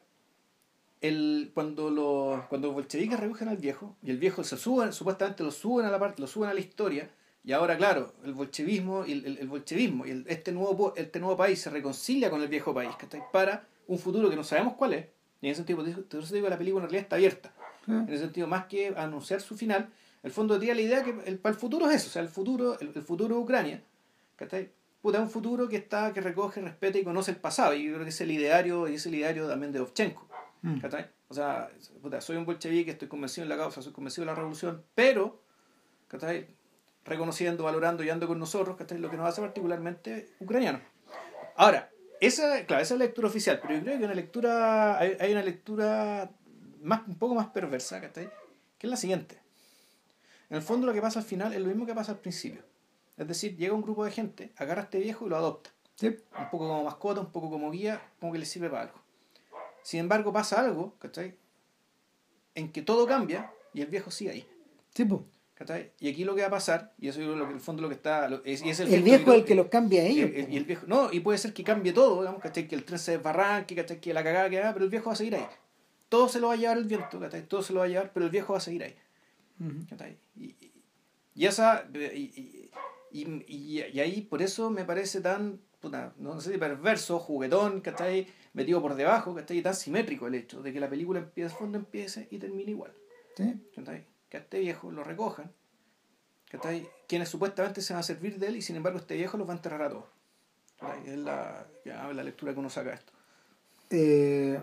el, 1.00 1.50
cuando, 1.54 1.90
los, 1.90 2.44
cuando 2.46 2.68
los 2.68 2.74
bolcheviques 2.74 3.18
recogen 3.18 3.48
al 3.48 3.56
viejo, 3.56 3.96
y 4.02 4.10
el 4.10 4.18
viejo 4.18 4.44
se 4.44 4.56
suben, 4.56 4.92
supuestamente 4.92 5.42
lo 5.42 5.50
suben 5.50 5.86
a 5.86 5.90
la 5.90 5.98
parte, 5.98 6.20
lo 6.20 6.26
suben 6.28 6.50
a 6.50 6.54
la 6.54 6.60
historia, 6.60 7.10
y 7.42 7.52
ahora, 7.52 7.76
claro, 7.78 8.12
el 8.24 8.34
bolchevismo 8.34 9.06
y 9.06 9.12
el, 9.12 9.24
el- 9.24 9.38
el 9.38 9.48
bolchevismo 9.48 10.04
y 10.06 10.10
el- 10.10 10.24
este, 10.28 10.52
nuevo, 10.52 10.92
este 10.96 11.18
nuevo 11.20 11.36
país 11.38 11.58
se 11.60 11.70
reconcilia 11.70 12.28
con 12.30 12.42
el 12.42 12.48
viejo 12.48 12.74
país, 12.74 12.90
¿cachai? 12.98 13.22
Para 13.32 13.66
un 13.86 13.98
futuro 13.98 14.28
que 14.28 14.36
no 14.36 14.44
sabemos 14.44 14.74
cuál 14.74 14.92
es. 14.92 15.06
Y 15.40 15.46
en 15.46 15.52
ese 15.52 15.58
sentido, 15.60 15.78
por 15.78 15.88
eso 15.88 16.02
por 16.02 16.20
eso 16.22 16.34
digo, 16.34 16.48
la 16.50 16.58
película 16.58 16.84
en 16.84 16.90
realidad 16.90 17.04
está 17.04 17.16
abierta. 17.16 17.52
En 17.86 18.08
ese 18.12 18.24
sentido, 18.24 18.46
más 18.46 18.66
que 18.66 18.88
anunciar 18.94 19.40
su 19.40 19.56
final, 19.56 19.88
el 20.22 20.30
fondo 20.30 20.58
tira 20.60 20.74
la 20.74 20.82
idea 20.82 21.02
que 21.02 21.14
el, 21.24 21.38
para 21.38 21.54
el 21.54 21.58
futuro 21.58 21.88
es 21.88 21.96
eso, 21.96 22.08
o 22.08 22.12
sea, 22.12 22.20
el 22.20 22.28
futuro, 22.28 22.78
el, 22.78 22.92
el 22.94 23.02
futuro 23.02 23.34
de 23.36 23.40
Ucrania, 23.40 23.82
¿cachai? 24.36 24.70
Puta, 25.00 25.16
es 25.16 25.24
un 25.24 25.30
futuro 25.30 25.66
que 25.66 25.76
está, 25.76 26.12
que 26.12 26.20
recoge, 26.20 26.60
respeta 26.60 26.98
y 26.98 27.04
conoce 27.04 27.30
el 27.30 27.38
pasado, 27.38 27.72
y 27.74 27.84
yo 27.86 27.92
creo 27.94 28.04
que 28.04 28.10
es 28.10 28.20
el 28.20 28.30
ideario, 28.30 28.86
y 28.86 28.96
es 28.96 29.06
el 29.06 29.14
ideario 29.14 29.48
también 29.48 29.72
de 29.72 29.80
Ovchenko, 29.80 30.28
Mm. 30.62 30.80
O 31.28 31.34
sea, 31.34 31.70
puta, 32.02 32.20
soy 32.20 32.36
un 32.36 32.44
bolchevique, 32.44 32.90
estoy 32.90 33.08
convencido 33.08 33.44
en 33.44 33.48
la 33.48 33.56
causa, 33.56 33.82
soy 33.82 33.92
convencido 33.92 34.22
de 34.22 34.32
la 34.32 34.34
revolución, 34.34 34.84
pero, 34.94 35.40
¿cachai? 36.08 36.48
Reconociendo, 37.04 37.64
valorando 37.64 38.02
y 38.04 38.10
ando 38.10 38.26
con 38.26 38.38
nosotros, 38.38 38.76
¿cachai? 38.76 38.98
Lo 38.98 39.10
que 39.10 39.16
nos 39.16 39.28
hace 39.28 39.40
particularmente 39.40 40.34
ucraniano. 40.40 40.80
Ahora, 41.56 41.90
esa, 42.20 42.66
claro, 42.66 42.82
esa 42.82 42.94
es 42.94 42.98
la 42.98 43.06
lectura 43.06 43.28
oficial, 43.28 43.58
pero 43.62 43.74
yo 43.74 43.82
creo 43.82 43.98
que 43.98 44.04
una 44.04 44.14
lectura, 44.14 44.98
hay, 44.98 45.16
hay 45.20 45.32
una 45.32 45.42
lectura 45.42 46.30
más, 46.82 47.06
un 47.06 47.16
poco 47.16 47.34
más 47.34 47.48
perversa, 47.48 48.00
¿cachai? 48.00 48.28
Que 48.78 48.86
es 48.86 48.90
la 48.90 48.96
siguiente. 48.96 49.38
En 50.50 50.56
el 50.56 50.62
fondo 50.62 50.86
lo 50.86 50.92
que 50.92 51.00
pasa 51.00 51.20
al 51.20 51.24
final 51.24 51.52
es 51.52 51.60
lo 51.60 51.68
mismo 51.68 51.86
que 51.86 51.94
pasa 51.94 52.12
al 52.12 52.18
principio. 52.18 52.62
Es 53.16 53.28
decir, 53.28 53.56
llega 53.56 53.74
un 53.74 53.82
grupo 53.82 54.04
de 54.04 54.10
gente, 54.10 54.52
agarra 54.56 54.80
a 54.80 54.84
este 54.84 54.98
viejo 54.98 55.26
y 55.26 55.28
lo 55.28 55.36
adopta. 55.36 55.70
Sí. 55.94 56.08
Un 56.08 56.50
poco 56.50 56.66
como 56.66 56.84
mascota, 56.84 57.20
un 57.20 57.30
poco 57.30 57.50
como 57.50 57.70
guía, 57.70 58.00
como 58.18 58.32
que 58.32 58.38
le 58.38 58.46
sirve 58.46 58.68
para 58.68 58.82
algo. 58.82 59.00
Sin 59.82 60.00
embargo, 60.00 60.32
pasa 60.32 60.60
algo, 60.60 60.94
¿cachai? 60.98 61.34
En 62.54 62.72
que 62.72 62.82
todo 62.82 63.06
cambia 63.06 63.50
y 63.74 63.80
el 63.80 63.86
viejo 63.88 64.10
sigue 64.10 64.30
ahí. 64.30 64.46
Sí, 64.94 65.04
pues. 65.04 65.22
¿cachai? 65.54 65.92
Y 66.00 66.08
aquí 66.08 66.24
lo 66.24 66.34
que 66.34 66.40
va 66.40 66.46
a 66.48 66.50
pasar, 66.50 66.94
y 66.98 67.08
eso 67.08 67.20
es 67.20 67.26
lo 67.26 67.44
que 67.44 67.50
en 67.50 67.56
el 67.56 67.60
fondo 67.60 67.82
lo 67.82 67.88
que 67.88 67.94
está... 67.94 68.28
lo- 68.30 68.42
es, 68.44 68.62
y 68.64 68.70
es 68.70 68.80
el, 68.80 68.92
El 68.94 69.02
viejo 69.02 69.30
es 69.32 69.40
el 69.40 69.44
que 69.44 69.54
los 69.54 69.66
cambia 69.66 70.00
a 70.02 70.06
ellos. 70.06 70.30
el- 70.30 70.36
el- 70.46 70.52
y 70.54 70.56
el 70.56 70.64
viejo, 70.64 70.86
no, 70.86 71.12
y 71.12 71.20
puede 71.20 71.36
ser 71.38 71.52
que 71.52 71.62
cambie 71.62 71.92
todo, 71.92 72.20
digamos, 72.20 72.40
¿cachai? 72.40 72.66
Que 72.66 72.74
el 72.74 72.84
tren 72.84 72.98
se 72.98 73.12
desbarranque, 73.12 73.74
¿cachai? 73.76 74.00
Que 74.00 74.14
la 74.14 74.24
cagada 74.24 74.48
que 74.48 74.58
haga, 74.58 74.72
pero 74.72 74.86
el 74.86 74.90
viejo 74.90 75.06
va 75.06 75.12
a 75.12 75.16
seguir 75.16 75.34
ahí. 75.36 75.46
Todo 76.08 76.28
se 76.30 76.40
lo 76.40 76.48
va 76.48 76.54
a 76.54 76.56
llevar 76.56 76.78
el 76.78 76.84
viento, 76.86 77.20
¿cachai? 77.20 77.42
Todo 77.46 77.62
se 77.62 77.74
lo 77.74 77.80
va 77.80 77.84
a 77.84 77.88
llevar, 77.88 78.10
pero 78.14 78.24
el 78.24 78.32
viejo 78.32 78.54
va 78.54 78.58
a 78.58 78.62
seguir 78.62 78.84
ahí. 78.84 78.94
¿cachai? 79.90 80.16
Y, 80.36 80.54
y- 81.34 81.46
esa 81.46 81.86
y, 81.92 81.98
y, 81.98 82.70
y- 83.12 83.44
y- 83.46 83.82
y 83.92 84.00
ahí 84.00 84.22
por 84.22 84.40
eso 84.40 84.70
me 84.70 84.84
parece 84.86 85.20
tan 85.20 85.60
puta, 85.78 86.14
no 86.18 86.40
sé 86.40 86.52
si 86.52 86.58
perverso, 86.58 87.18
juguetón, 87.18 87.80
¿cachai? 87.82 88.26
Metido 88.52 88.82
por 88.82 88.94
debajo, 88.94 89.34
¿cachai? 89.34 89.58
y 89.58 89.62
tan 89.62 89.74
simétrico 89.74 90.26
el 90.26 90.34
hecho 90.34 90.62
de 90.62 90.72
que 90.72 90.80
la 90.80 90.88
película 90.88 91.20
empiece, 91.20 91.54
fondo 91.54 91.78
empiece 91.78 92.28
y 92.30 92.38
termine 92.38 92.72
igual. 92.72 92.92
Sí. 93.36 93.54
¿cachai? 93.74 94.06
Que 94.28 94.36
a 94.38 94.40
este 94.40 94.60
viejo 94.60 94.90
lo 94.90 95.04
recojan, 95.04 95.52
¿cachai? 96.50 96.88
quienes 97.06 97.28
supuestamente 97.28 97.80
se 97.80 97.92
van 97.92 98.00
a 98.00 98.04
servir 98.04 98.38
de 98.38 98.48
él 98.48 98.56
y 98.56 98.62
sin 98.62 98.76
embargo 98.76 98.98
este 98.98 99.16
viejo 99.16 99.36
los 99.36 99.48
va 99.48 99.52
a 99.52 99.56
enterrar 99.56 99.82
a 99.82 99.88
todos. 99.90 100.06
¿cachai? 100.78 101.10
Es 101.10 101.18
la, 101.18 101.66
ya, 101.84 102.12
la 102.12 102.22
lectura 102.22 102.52
que 102.52 102.58
uno 102.60 102.70
saca 102.70 102.90
de 102.90 102.96
esto. 102.96 103.12
Eh, 103.90 104.60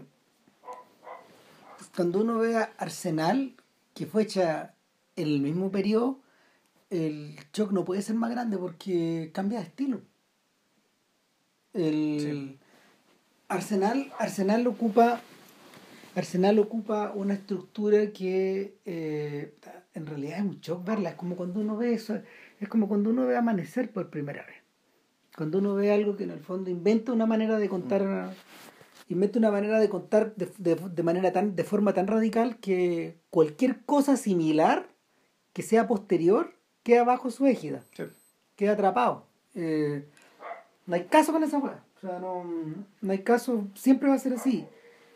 cuando 1.96 2.22
uno 2.22 2.40
ve 2.40 2.56
a 2.58 2.74
Arsenal, 2.78 3.56
que 3.94 4.06
fue 4.06 4.24
hecha 4.24 4.76
en 5.16 5.28
el 5.28 5.42
mismo 5.42 5.72
periodo, 5.72 6.20
el 6.90 7.38
shock 7.54 7.72
no 7.72 7.84
puede 7.84 8.02
ser 8.02 8.16
más 8.16 8.32
grande 8.32 8.58
porque 8.58 9.32
cambia 9.34 9.60
de 9.60 9.66
estilo. 9.66 10.02
El 11.74 12.20
Sí. 12.20 12.60
Arsenal, 13.48 14.12
Arsenal 14.20 14.68
ocupa 14.68 15.22
Arsenal 16.18 16.58
ocupa 16.58 17.12
una 17.14 17.36
estructura 17.36 18.12
que 18.12 18.80
eh, 18.86 19.54
en 19.94 20.06
realidad 20.08 20.40
es 20.40 20.46
un 20.46 20.60
shock 20.60 20.84
verla. 20.84 21.10
Es 21.10 21.16
como 21.16 21.36
cuando 21.36 21.60
uno 21.60 21.78
ve 21.78 21.94
eso, 21.94 22.20
es 22.60 22.68
como 22.68 22.88
cuando 22.88 23.12
uno 23.12 23.28
ve 23.28 23.38
amanecer 23.38 23.92
por 23.92 24.10
primera 24.10 24.44
vez. 24.44 24.56
Cuando 25.36 25.60
uno 25.60 25.76
ve 25.76 25.92
algo 25.92 26.18
que 26.18 26.24
en 26.24 26.32
el 26.32 26.40
fondo 26.40 26.72
inventa 26.72 27.12
una 27.12 27.28
manera 27.28 27.60
de 27.60 27.70
contar, 27.70 28.04
mm. 28.04 28.32
inventa 29.10 29.38
una 29.38 29.52
manera 29.52 29.80
de 29.80 29.90
contar 29.90 30.34
de, 30.36 30.48
de, 30.76 31.04
manera 31.04 31.32
tan, 31.32 31.56
de 31.56 31.64
forma 31.64 31.94
tan 31.94 32.08
radical 32.08 32.58
que 32.58 33.20
cualquier 33.30 33.86
cosa 33.86 34.18
similar 34.18 34.88
que 35.54 35.62
sea 35.62 35.88
posterior 35.88 36.56
queda 36.82 37.04
bajo 37.04 37.30
su 37.30 37.46
égida. 37.46 37.84
Queda 38.56 38.72
atrapado. 38.72 39.28
Eh, 39.54 40.04
no 40.88 40.96
hay 40.96 41.04
caso 41.04 41.32
con 41.32 41.44
esa 41.44 41.60
hueá. 41.60 41.84
O 41.98 42.00
sea, 42.02 42.20
no, 42.20 42.44
no 43.02 43.12
hay 43.12 43.24
caso, 43.24 43.68
siempre 43.76 44.10
va 44.10 44.16
a 44.16 44.20
ser 44.20 44.34
así. 44.34 44.66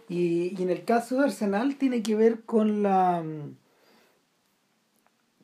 Y, 0.10 0.56
y, 0.58 0.64
en 0.64 0.70
el 0.70 0.84
caso 0.84 1.18
de 1.18 1.26
Arsenal 1.26 1.78
tiene 1.78 2.04
que 2.04 2.16
ver 2.16 2.42
con 2.42 2.84
la 2.84 3.24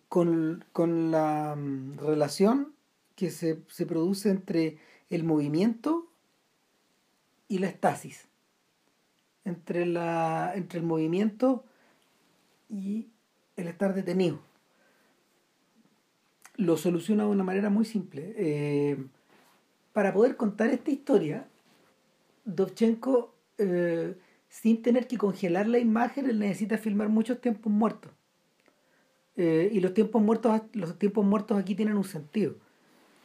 con, 0.10 0.66
con 0.74 1.12
la 1.12 1.56
mm, 1.56 1.98
relación 2.00 2.74
que 3.16 3.30
se, 3.30 3.62
se, 3.68 3.86
produce 3.86 4.30
entre 4.30 4.78
el 5.10 5.24
movimiento 5.24 6.08
y 7.48 7.60
la 7.60 7.68
estasis. 7.68 8.28
Entre, 9.46 9.86
la, 9.86 10.54
entre 10.56 10.80
el 10.80 10.86
movimiento 10.86 11.64
y 12.70 13.08
el 13.56 13.68
estar 13.68 13.94
detenido. 13.94 14.40
Lo 16.56 16.76
soluciona 16.76 17.24
de 17.24 17.30
una 17.30 17.44
manera 17.44 17.70
muy 17.70 17.86
simple. 17.86 18.34
Eh, 18.36 18.98
para 19.98 20.14
poder 20.14 20.36
contar 20.36 20.70
esta 20.70 20.92
historia, 20.92 21.48
Dovchenko, 22.46 23.34
eh, 23.58 24.16
sin 24.48 24.84
tener 24.84 25.08
que 25.08 25.18
congelar 25.18 25.68
la 25.68 25.80
imagen, 25.80 26.30
él 26.30 26.38
necesita 26.38 26.78
filmar 26.78 27.10
muchos 27.10 27.42
tiempos 27.42 27.74
muertos. 27.74 28.12
Eh, 29.38 29.72
y 29.74 29.80
los 29.80 29.96
tiempos 29.96 30.22
muertos 30.22 30.62
los 30.74 31.00
tiempos 31.00 31.26
muertos 31.26 31.58
aquí 31.58 31.74
tienen 31.74 31.98
un 31.98 32.04
sentido. 32.04 32.54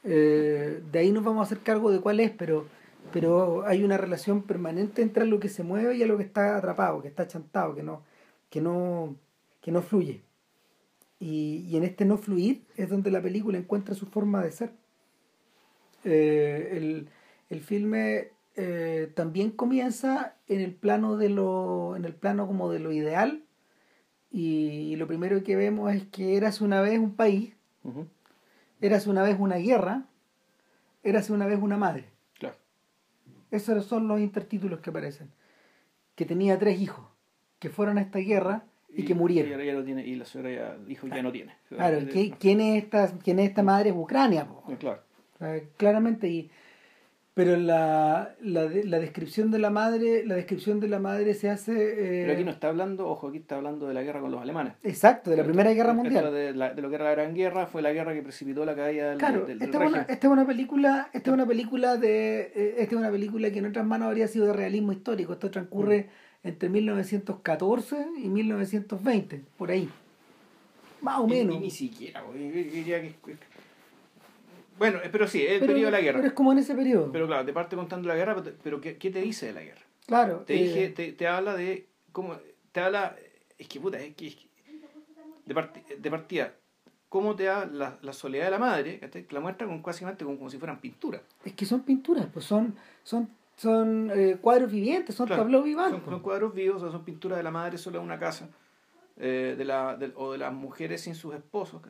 Eh, 0.02 0.82
de 0.90 0.98
ahí 0.98 1.12
nos 1.12 1.22
vamos 1.22 1.40
a 1.40 1.42
hacer 1.42 1.58
cargo 1.58 1.90
de 1.90 2.00
cuál 2.00 2.20
es, 2.20 2.30
pero, 2.30 2.64
pero 3.12 3.66
hay 3.66 3.84
una 3.84 3.98
relación 3.98 4.40
permanente 4.40 5.02
entre 5.02 5.26
lo 5.26 5.40
que 5.40 5.50
se 5.50 5.62
mueve 5.62 5.96
y 5.96 6.02
a 6.02 6.06
lo 6.06 6.16
que 6.16 6.24
está 6.24 6.56
atrapado, 6.56 7.02
que 7.02 7.08
está 7.08 7.28
chantado, 7.28 7.74
que 7.74 7.82
no, 7.82 8.02
que 8.48 8.62
no, 8.62 9.14
que 9.60 9.72
no 9.72 9.82
fluye. 9.82 10.22
Y, 11.20 11.66
y 11.68 11.76
en 11.76 11.84
este 11.84 12.06
no 12.06 12.16
fluir 12.16 12.64
es 12.78 12.88
donde 12.88 13.10
la 13.10 13.20
película 13.20 13.58
encuentra 13.58 13.94
su 13.94 14.06
forma 14.06 14.42
de 14.42 14.52
ser. 14.52 14.81
Eh, 16.04 16.68
el, 16.72 17.08
el, 17.48 17.60
filme 17.60 18.30
eh, 18.56 19.10
también 19.14 19.50
comienza 19.50 20.34
en 20.48 20.60
el 20.60 20.74
plano 20.74 21.16
de 21.16 21.28
lo 21.28 21.94
en 21.96 22.04
el 22.04 22.14
plano 22.14 22.46
como 22.46 22.70
de 22.70 22.80
lo 22.80 22.90
ideal 22.92 23.44
y, 24.32 24.96
lo 24.96 25.06
primero 25.06 25.42
que 25.44 25.56
vemos 25.56 25.94
es 25.94 26.04
que 26.06 26.36
eras 26.36 26.60
una 26.60 26.80
vez 26.80 26.98
un 26.98 27.14
país 27.14 27.54
eras 28.80 29.06
una 29.06 29.22
vez 29.22 29.36
una 29.38 29.56
guerra 29.56 30.06
eras 31.02 31.30
una 31.30 31.46
vez 31.46 31.58
una 31.60 31.76
madre. 31.76 32.06
Claro. 32.38 32.56
esos 33.50 33.84
son 33.86 34.08
los 34.08 34.20
intertítulos 34.20 34.80
que 34.80 34.90
aparecen. 34.90 35.30
Que 36.14 36.24
tenía 36.24 36.58
tres 36.58 36.80
hijos 36.80 37.06
que 37.58 37.70
fueron 37.70 37.98
a 37.98 38.02
esta 38.02 38.18
guerra 38.18 38.64
y, 38.88 39.04
que 39.04 39.14
murieron. 39.14 39.60
y, 39.60 39.66
ya 39.66 39.84
tiene, 39.84 40.06
y 40.06 40.14
la 40.16 40.24
señora 40.24 40.50
ya 40.50 40.76
dijo 40.78 41.06
ya 41.06 41.22
no 41.22 41.32
tiene. 41.32 41.56
Claro 41.68 41.98
¿quién, 42.38 42.60
es 42.60 42.82
esta, 42.84 43.10
quién 43.18 43.38
es 43.38 43.48
esta 43.48 43.62
madre 43.62 43.90
es 43.90 43.96
Ucrania 43.96 44.46
claro 44.78 45.02
claramente 45.76 46.28
y 46.28 46.50
pero 47.34 47.56
la, 47.56 48.34
la, 48.42 48.64
la, 48.84 48.98
descripción 48.98 49.50
de 49.50 49.58
la 49.58 49.70
madre 49.70 50.26
la 50.26 50.34
descripción 50.34 50.80
de 50.80 50.88
la 50.88 50.98
madre 50.98 51.32
se 51.32 51.48
hace 51.48 51.72
eh, 51.72 52.22
pero 52.22 52.34
aquí 52.34 52.44
no 52.44 52.50
está 52.50 52.68
hablando 52.68 53.08
ojo 53.08 53.28
aquí 53.28 53.38
está 53.38 53.56
hablando 53.56 53.88
de 53.88 53.94
la 53.94 54.02
guerra 54.02 54.20
con 54.20 54.30
los 54.30 54.42
alemanes. 54.42 54.74
Exacto 54.82 55.30
de 55.30 55.38
la 55.38 55.44
primera 55.44 55.72
guerra 55.72 55.94
mundial. 55.94 56.30
de, 56.32 56.52
la, 56.52 56.74
de 56.74 56.82
lo 56.82 56.90
que 56.90 56.96
era 56.96 57.04
la 57.04 57.12
gran 57.12 57.34
guerra 57.34 57.66
fue 57.66 57.80
la 57.80 57.92
guerra 57.92 58.12
que 58.12 58.20
precipitó 58.20 58.66
la 58.66 58.74
caída 58.74 59.10
del, 59.10 59.18
claro, 59.18 59.46
del, 59.46 59.62
esta, 59.62 59.82
es 59.82 59.90
una, 59.90 60.02
esta 60.02 60.26
es 60.26 60.32
una 60.32 60.46
película 60.46 61.08
esta 61.14 61.30
es 61.30 61.34
una 61.34 61.46
película 61.46 61.96
de 61.96 62.52
eh, 62.54 62.74
esta 62.78 62.94
es 62.94 63.00
una 63.00 63.10
película 63.10 63.50
que 63.50 63.60
en 63.60 63.66
otras 63.66 63.86
manos 63.86 64.08
habría 64.08 64.28
sido 64.28 64.46
de 64.46 64.52
realismo 64.52 64.92
histórico. 64.92 65.32
Esto 65.32 65.50
transcurre 65.50 66.10
mm. 66.44 66.48
entre 66.48 66.68
1914 66.68 68.06
y 68.22 68.28
1920 68.28 69.40
por 69.56 69.70
ahí. 69.70 69.88
Más 71.00 71.18
o 71.18 71.26
menos 71.26 71.56
y, 71.56 71.58
ni 71.58 71.70
siquiera 71.70 72.22
diría 72.32 73.00
que 73.00 73.14
bueno, 74.82 74.98
eh, 75.04 75.10
pero 75.12 75.28
sí, 75.28 75.40
es 75.46 75.60
el 75.62 75.66
periodo 75.68 75.86
de 75.86 75.90
la 75.92 76.00
guerra. 76.00 76.18
Pero 76.18 76.26
es 76.26 76.34
como 76.34 76.50
en 76.50 76.58
ese 76.58 76.74
periodo. 76.74 77.12
Pero 77.12 77.28
claro, 77.28 77.46
te 77.46 77.52
parte 77.52 77.76
contando 77.76 78.08
la 78.08 78.16
guerra, 78.16 78.42
pero 78.64 78.80
¿qué, 78.80 78.98
qué 78.98 79.10
te 79.12 79.20
dice 79.20 79.46
de 79.46 79.52
la 79.52 79.62
guerra? 79.62 79.82
Claro. 80.06 80.38
Te, 80.40 80.54
dije, 80.54 80.86
eh, 80.86 80.88
te, 80.90 81.12
te, 81.12 81.28
habla 81.28 81.54
de. 81.54 81.86
cómo 82.10 82.36
Te 82.72 82.80
habla. 82.80 83.14
Es 83.58 83.68
que 83.68 83.78
puta, 83.78 84.00
es 84.00 84.12
que. 84.16 84.34
de, 85.46 85.54
de 85.98 86.10
partida, 86.10 86.52
cómo 87.08 87.36
te 87.36 87.44
da 87.44 87.64
la, 87.64 87.96
la, 88.02 88.12
soledad 88.12 88.46
de 88.46 88.50
la 88.50 88.58
madre, 88.58 88.98
que 88.98 89.26
la 89.30 89.38
muestra 89.38 89.68
con, 89.68 89.80
casi 89.84 90.04
como, 90.04 90.36
como 90.36 90.50
si 90.50 90.58
fueran 90.58 90.80
pinturas. 90.80 91.22
Es 91.44 91.52
que 91.52 91.64
son 91.64 91.82
pinturas, 91.82 92.26
pues 92.32 92.44
son, 92.44 92.74
son, 93.04 93.28
son 93.54 94.10
eh, 94.12 94.36
cuadros 94.40 94.72
vivientes, 94.72 95.14
son 95.14 95.28
tableros 95.28 95.64
vivantes. 95.64 96.00
Son, 96.02 96.10
son, 96.10 96.22
cuadros 96.22 96.52
vivos, 96.52 96.82
o 96.82 96.90
son 96.90 97.04
pinturas 97.04 97.38
de 97.38 97.44
la 97.44 97.52
madre 97.52 97.78
sola 97.78 97.98
en 97.98 98.04
una 98.04 98.18
casa 98.18 98.48
eh, 99.18 99.54
de 99.58 99.64
la, 99.64 99.96
de, 99.96 100.10
o 100.16 100.32
de 100.32 100.38
las 100.38 100.52
mujeres 100.52 101.02
sin 101.02 101.14
sus 101.14 101.34
esposos, 101.34 101.82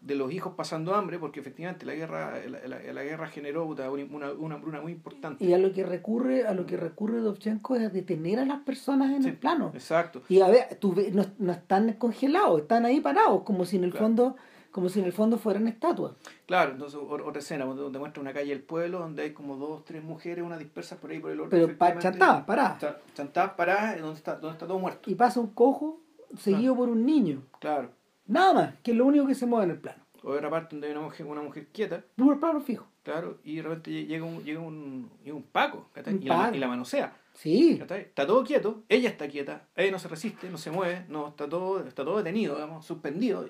de 0.00 0.14
los 0.14 0.30
hijos 0.30 0.52
pasando 0.54 0.94
hambre, 0.94 1.18
porque 1.18 1.40
efectivamente 1.40 1.86
la 1.86 1.94
guerra, 1.94 2.34
la, 2.46 2.92
la, 2.92 3.02
guerra 3.02 3.28
generó 3.28 3.64
una, 3.64 3.90
una, 3.90 4.54
hambruna 4.56 4.80
muy 4.82 4.92
importante. 4.92 5.44
Y 5.44 5.54
a 5.54 5.58
lo 5.58 5.72
que 5.72 5.84
recurre, 5.84 6.46
a 6.46 6.52
lo 6.52 6.66
que 6.66 6.76
recurre 6.76 7.20
Dovchenko 7.20 7.76
es 7.76 7.86
a 7.86 7.88
detener 7.88 8.40
a 8.40 8.44
las 8.44 8.60
personas 8.60 9.10
en 9.10 9.24
el 9.24 9.36
plano. 9.36 9.70
Exacto. 9.74 10.22
Y 10.28 10.40
a 10.40 10.48
ver, 10.48 10.76
tú, 10.78 10.94
no, 11.12 11.24
no 11.38 11.52
están 11.52 11.94
congelados, 11.94 12.60
están 12.60 12.84
ahí 12.84 13.00
parados, 13.00 13.42
como 13.42 13.64
si 13.64 13.76
en 13.76 13.84
el 13.84 13.92
fondo 13.92 14.36
como 14.76 14.90
si 14.90 15.00
en 15.00 15.06
el 15.06 15.12
fondo 15.14 15.38
fueran 15.38 15.68
estatuas. 15.68 16.12
Claro, 16.44 16.72
entonces 16.72 17.00
otra 17.00 17.38
escena 17.38 17.64
donde 17.64 17.98
muestra 17.98 18.20
una 18.20 18.34
calle 18.34 18.50
del 18.50 18.60
pueblo 18.60 18.98
donde 18.98 19.22
hay 19.22 19.32
como 19.32 19.56
dos, 19.56 19.86
tres 19.86 20.04
mujeres, 20.04 20.44
una 20.44 20.58
dispersas 20.58 20.98
por 20.98 21.10
ahí 21.10 21.18
por 21.18 21.30
el 21.30 21.40
orden. 21.40 21.48
Pero 21.48 21.78
pa 21.78 21.98
chantadas, 21.98 22.44
paradas. 22.44 22.96
Chantadas, 23.14 23.52
paradas, 23.52 23.98
donde 24.02 24.18
está, 24.18 24.34
donde 24.34 24.52
está 24.52 24.66
todo 24.66 24.78
muerto. 24.78 25.10
Y 25.10 25.14
pasa 25.14 25.40
un 25.40 25.46
cojo 25.46 26.02
seguido 26.38 26.76
por 26.76 26.88
un 26.88 27.04
niño. 27.04 27.42
Claro. 27.60 27.90
Nada 28.26 28.52
más, 28.52 28.74
que 28.82 28.90
es 28.90 28.96
lo 28.96 29.06
único 29.06 29.26
que 29.26 29.34
se 29.34 29.46
mueve 29.46 29.66
en 29.66 29.70
el 29.72 29.78
plano. 29.78 30.04
O 30.22 30.32
de 30.32 30.38
otra 30.38 30.50
parte 30.50 30.74
donde 30.74 30.88
hay 30.88 30.92
una 30.92 31.02
mujer, 31.02 31.26
una 31.26 31.42
mujer 31.42 31.68
quieta. 31.68 32.04
Puro 32.16 32.40
plano 32.40 32.60
fijo. 32.60 32.86
Claro, 33.04 33.38
y 33.44 33.56
de 33.56 33.62
repente 33.62 33.90
llega 34.04 34.24
un, 34.24 34.42
llega 34.42 34.58
un, 34.58 35.08
llega 35.22 35.36
un 35.36 35.44
Paco, 35.44 35.88
y, 35.94 36.24
La, 36.24 36.50
y 36.52 36.58
la 36.58 36.66
manosea. 36.66 37.16
Sí. 37.34 37.80
Está 37.80 38.26
todo 38.26 38.42
quieto, 38.42 38.82
ella 38.88 39.10
está 39.10 39.28
quieta, 39.28 39.68
ella 39.76 39.92
no 39.92 39.98
se 40.00 40.08
resiste, 40.08 40.50
no 40.50 40.58
se 40.58 40.72
mueve, 40.72 41.04
no 41.08 41.28
está 41.28 41.48
todo, 41.48 41.86
está 41.86 42.04
todo 42.04 42.16
detenido, 42.16 42.54
digamos, 42.54 42.84
suspendido. 42.84 43.48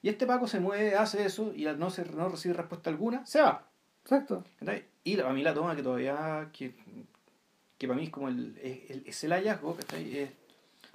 Y 0.00 0.08
este 0.08 0.26
Paco 0.26 0.46
se 0.46 0.60
mueve, 0.60 0.94
hace 0.94 1.26
eso, 1.26 1.52
y 1.54 1.64
no, 1.64 1.90
se, 1.90 2.04
no 2.12 2.28
recibir 2.28 2.56
respuesta 2.56 2.88
alguna, 2.88 3.26
se 3.26 3.42
va. 3.42 3.68
Exacto. 4.02 4.44
Y 5.02 5.20
a 5.20 5.30
mí 5.30 5.42
la 5.42 5.52
toma 5.52 5.74
que 5.74 5.82
todavía, 5.82 6.50
que, 6.52 6.74
que 7.76 7.88
para 7.88 7.98
mí 7.98 8.04
es 8.04 8.10
como 8.10 8.28
el, 8.28 8.56
es, 8.62 9.24
el 9.24 9.32
hallazgo, 9.32 9.76
Es 9.92 10.30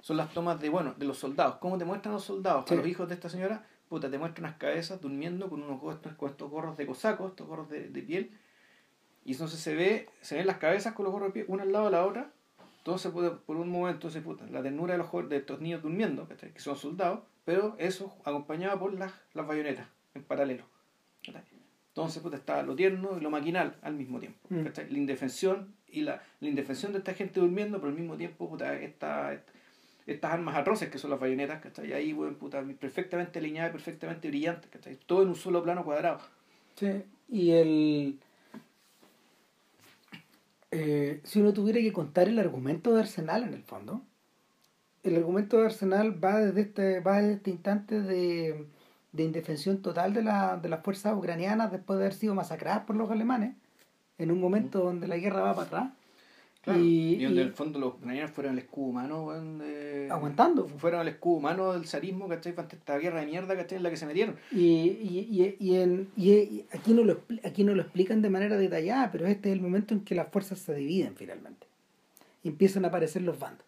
son 0.00 0.16
las 0.16 0.32
tomas 0.32 0.60
de, 0.60 0.68
bueno, 0.68 0.94
de 0.96 1.06
los 1.06 1.18
soldados. 1.18 1.56
¿Cómo 1.56 1.78
te 1.78 1.84
muestran 1.84 2.14
los 2.14 2.24
soldados? 2.24 2.70
A 2.70 2.74
los 2.74 2.86
hijos 2.86 3.08
de 3.08 3.14
esta 3.14 3.28
señora, 3.28 3.66
puta, 3.88 4.10
te 4.10 4.18
muestran 4.18 4.46
unas 4.46 4.58
cabezas 4.58 5.00
durmiendo 5.00 5.48
con 5.48 5.62
unos 5.62 5.80
con 6.16 6.30
estos 6.30 6.50
gorros 6.50 6.76
de 6.76 6.86
cosacos, 6.86 7.30
estos 7.30 7.46
gorros 7.46 7.68
de, 7.68 8.02
piel. 8.02 8.30
Y 9.24 9.32
entonces 9.32 9.60
se 9.60 9.74
ve, 9.74 10.08
se 10.20 10.36
ven 10.36 10.46
las 10.46 10.58
cabezas 10.58 10.94
con 10.94 11.04
los 11.04 11.12
gorros 11.12 11.28
de 11.28 11.32
piel, 11.32 11.46
una 11.48 11.64
al 11.64 11.72
lado 11.72 11.86
de 11.86 11.90
la 11.90 12.06
otra. 12.06 12.32
Entonces, 12.78 13.12
por 13.12 13.56
un 13.56 13.68
momento, 13.68 14.08
se 14.08 14.22
puta, 14.22 14.46
la 14.46 14.62
ternura 14.62 14.94
de, 14.94 14.98
los, 14.98 15.28
de 15.28 15.36
estos 15.36 15.60
niños 15.60 15.82
durmiendo, 15.82 16.26
que 16.28 16.60
son 16.60 16.76
soldados, 16.76 17.20
pero 17.44 17.76
eso 17.78 18.16
acompañado 18.24 18.78
por 18.78 18.94
las, 18.94 19.12
las 19.34 19.46
bayonetas 19.46 19.86
en 20.14 20.24
paralelo. 20.24 20.64
Entonces, 21.88 22.22
puta, 22.22 22.36
está 22.36 22.62
lo 22.62 22.74
tierno 22.74 23.18
y 23.18 23.20
lo 23.20 23.28
maquinal 23.28 23.76
al 23.82 23.94
mismo 23.94 24.18
tiempo. 24.18 24.38
Mm. 24.48 24.64
La 24.90 24.98
indefensión 24.98 25.74
y 25.86 26.02
la, 26.02 26.22
la, 26.40 26.48
indefensión 26.48 26.92
de 26.92 26.98
esta 26.98 27.12
gente 27.12 27.40
durmiendo, 27.40 27.78
pero 27.78 27.90
al 27.90 27.98
mismo 27.98 28.16
tiempo, 28.16 28.48
puta, 28.48 28.74
esta, 28.80 29.34
esta 29.34 29.49
estas 30.12 30.32
armas 30.32 30.56
atroces 30.56 30.88
que 30.88 30.98
son 30.98 31.10
las 31.10 31.20
bayonetas, 31.20 31.60
¿cachai? 31.60 31.92
Ahí, 31.92 32.12
bueno, 32.12 32.36
puta, 32.36 32.62
perfectamente 32.78 33.38
alineadas, 33.38 33.72
perfectamente 33.72 34.28
brillantes, 34.28 34.70
¿cachai? 34.70 34.96
Todo 35.06 35.22
en 35.22 35.28
un 35.28 35.36
solo 35.36 35.62
plano 35.62 35.84
cuadrado. 35.84 36.18
Sí, 36.76 37.02
y 37.28 37.50
el... 37.50 38.18
Eh, 40.72 41.20
si 41.24 41.40
uno 41.40 41.52
tuviera 41.52 41.80
que 41.80 41.92
contar 41.92 42.28
el 42.28 42.38
argumento 42.38 42.94
de 42.94 43.00
Arsenal 43.00 43.42
en 43.42 43.54
el 43.54 43.62
fondo, 43.62 44.02
el 45.02 45.16
argumento 45.16 45.58
de 45.58 45.66
Arsenal 45.66 46.22
va 46.22 46.38
desde 46.40 46.60
este, 46.60 47.00
va 47.00 47.20
desde 47.20 47.34
este 47.34 47.50
instante 47.50 48.00
de, 48.00 48.66
de 49.12 49.22
indefensión 49.24 49.82
total 49.82 50.14
de, 50.14 50.22
la, 50.22 50.58
de 50.58 50.68
las 50.68 50.84
fuerzas 50.84 51.16
ucranianas 51.16 51.72
después 51.72 51.98
de 51.98 52.04
haber 52.04 52.14
sido 52.14 52.34
masacradas 52.34 52.84
por 52.84 52.96
los 52.96 53.10
alemanes, 53.10 53.56
en 54.18 54.30
un 54.30 54.40
momento 54.40 54.80
donde 54.80 55.08
la 55.08 55.16
guerra 55.16 55.40
va 55.40 55.54
para 55.54 55.66
atrás 55.66 55.99
y, 56.66 57.22
donde 57.24 57.40
en 57.40 57.48
el 57.48 57.52
fondo 57.54 57.78
los 57.78 57.94
ucranianos 57.94 58.30
fueron 58.32 58.52
el 58.52 58.58
escudo 58.58 58.86
humano, 58.86 59.30
aguantando. 60.10 60.68
Fueron 60.68 61.02
el 61.02 61.08
escudo 61.08 61.36
humano 61.36 61.72
del 61.72 61.86
zarismo, 61.86 62.28
¿cachai? 62.28 62.54
Esta 62.70 62.98
guerra 62.98 63.20
de 63.20 63.26
mierda, 63.26 63.56
¿cachai? 63.56 63.78
En 63.78 63.82
la 63.82 63.90
que 63.90 63.96
se 63.96 64.06
metieron. 64.06 64.36
Y, 64.52 64.60
y, 64.60 65.56
y, 65.58 65.76
en, 65.76 66.08
y 66.16 66.64
aquí, 66.72 66.92
no 66.92 67.02
lo, 67.02 67.20
aquí 67.44 67.64
no 67.64 67.74
lo 67.74 67.82
explican 67.82 68.20
de 68.20 68.28
manera 68.28 68.58
detallada, 68.58 69.10
pero 69.10 69.26
este 69.26 69.48
es 69.48 69.54
el 69.54 69.62
momento 69.62 69.94
en 69.94 70.00
que 70.00 70.14
las 70.14 70.28
fuerzas 70.28 70.58
se 70.58 70.74
dividen 70.74 71.14
finalmente. 71.16 71.66
Y 72.42 72.48
empiezan 72.48 72.84
a 72.84 72.88
aparecer 72.88 73.22
los 73.22 73.38
bandos. 73.38 73.64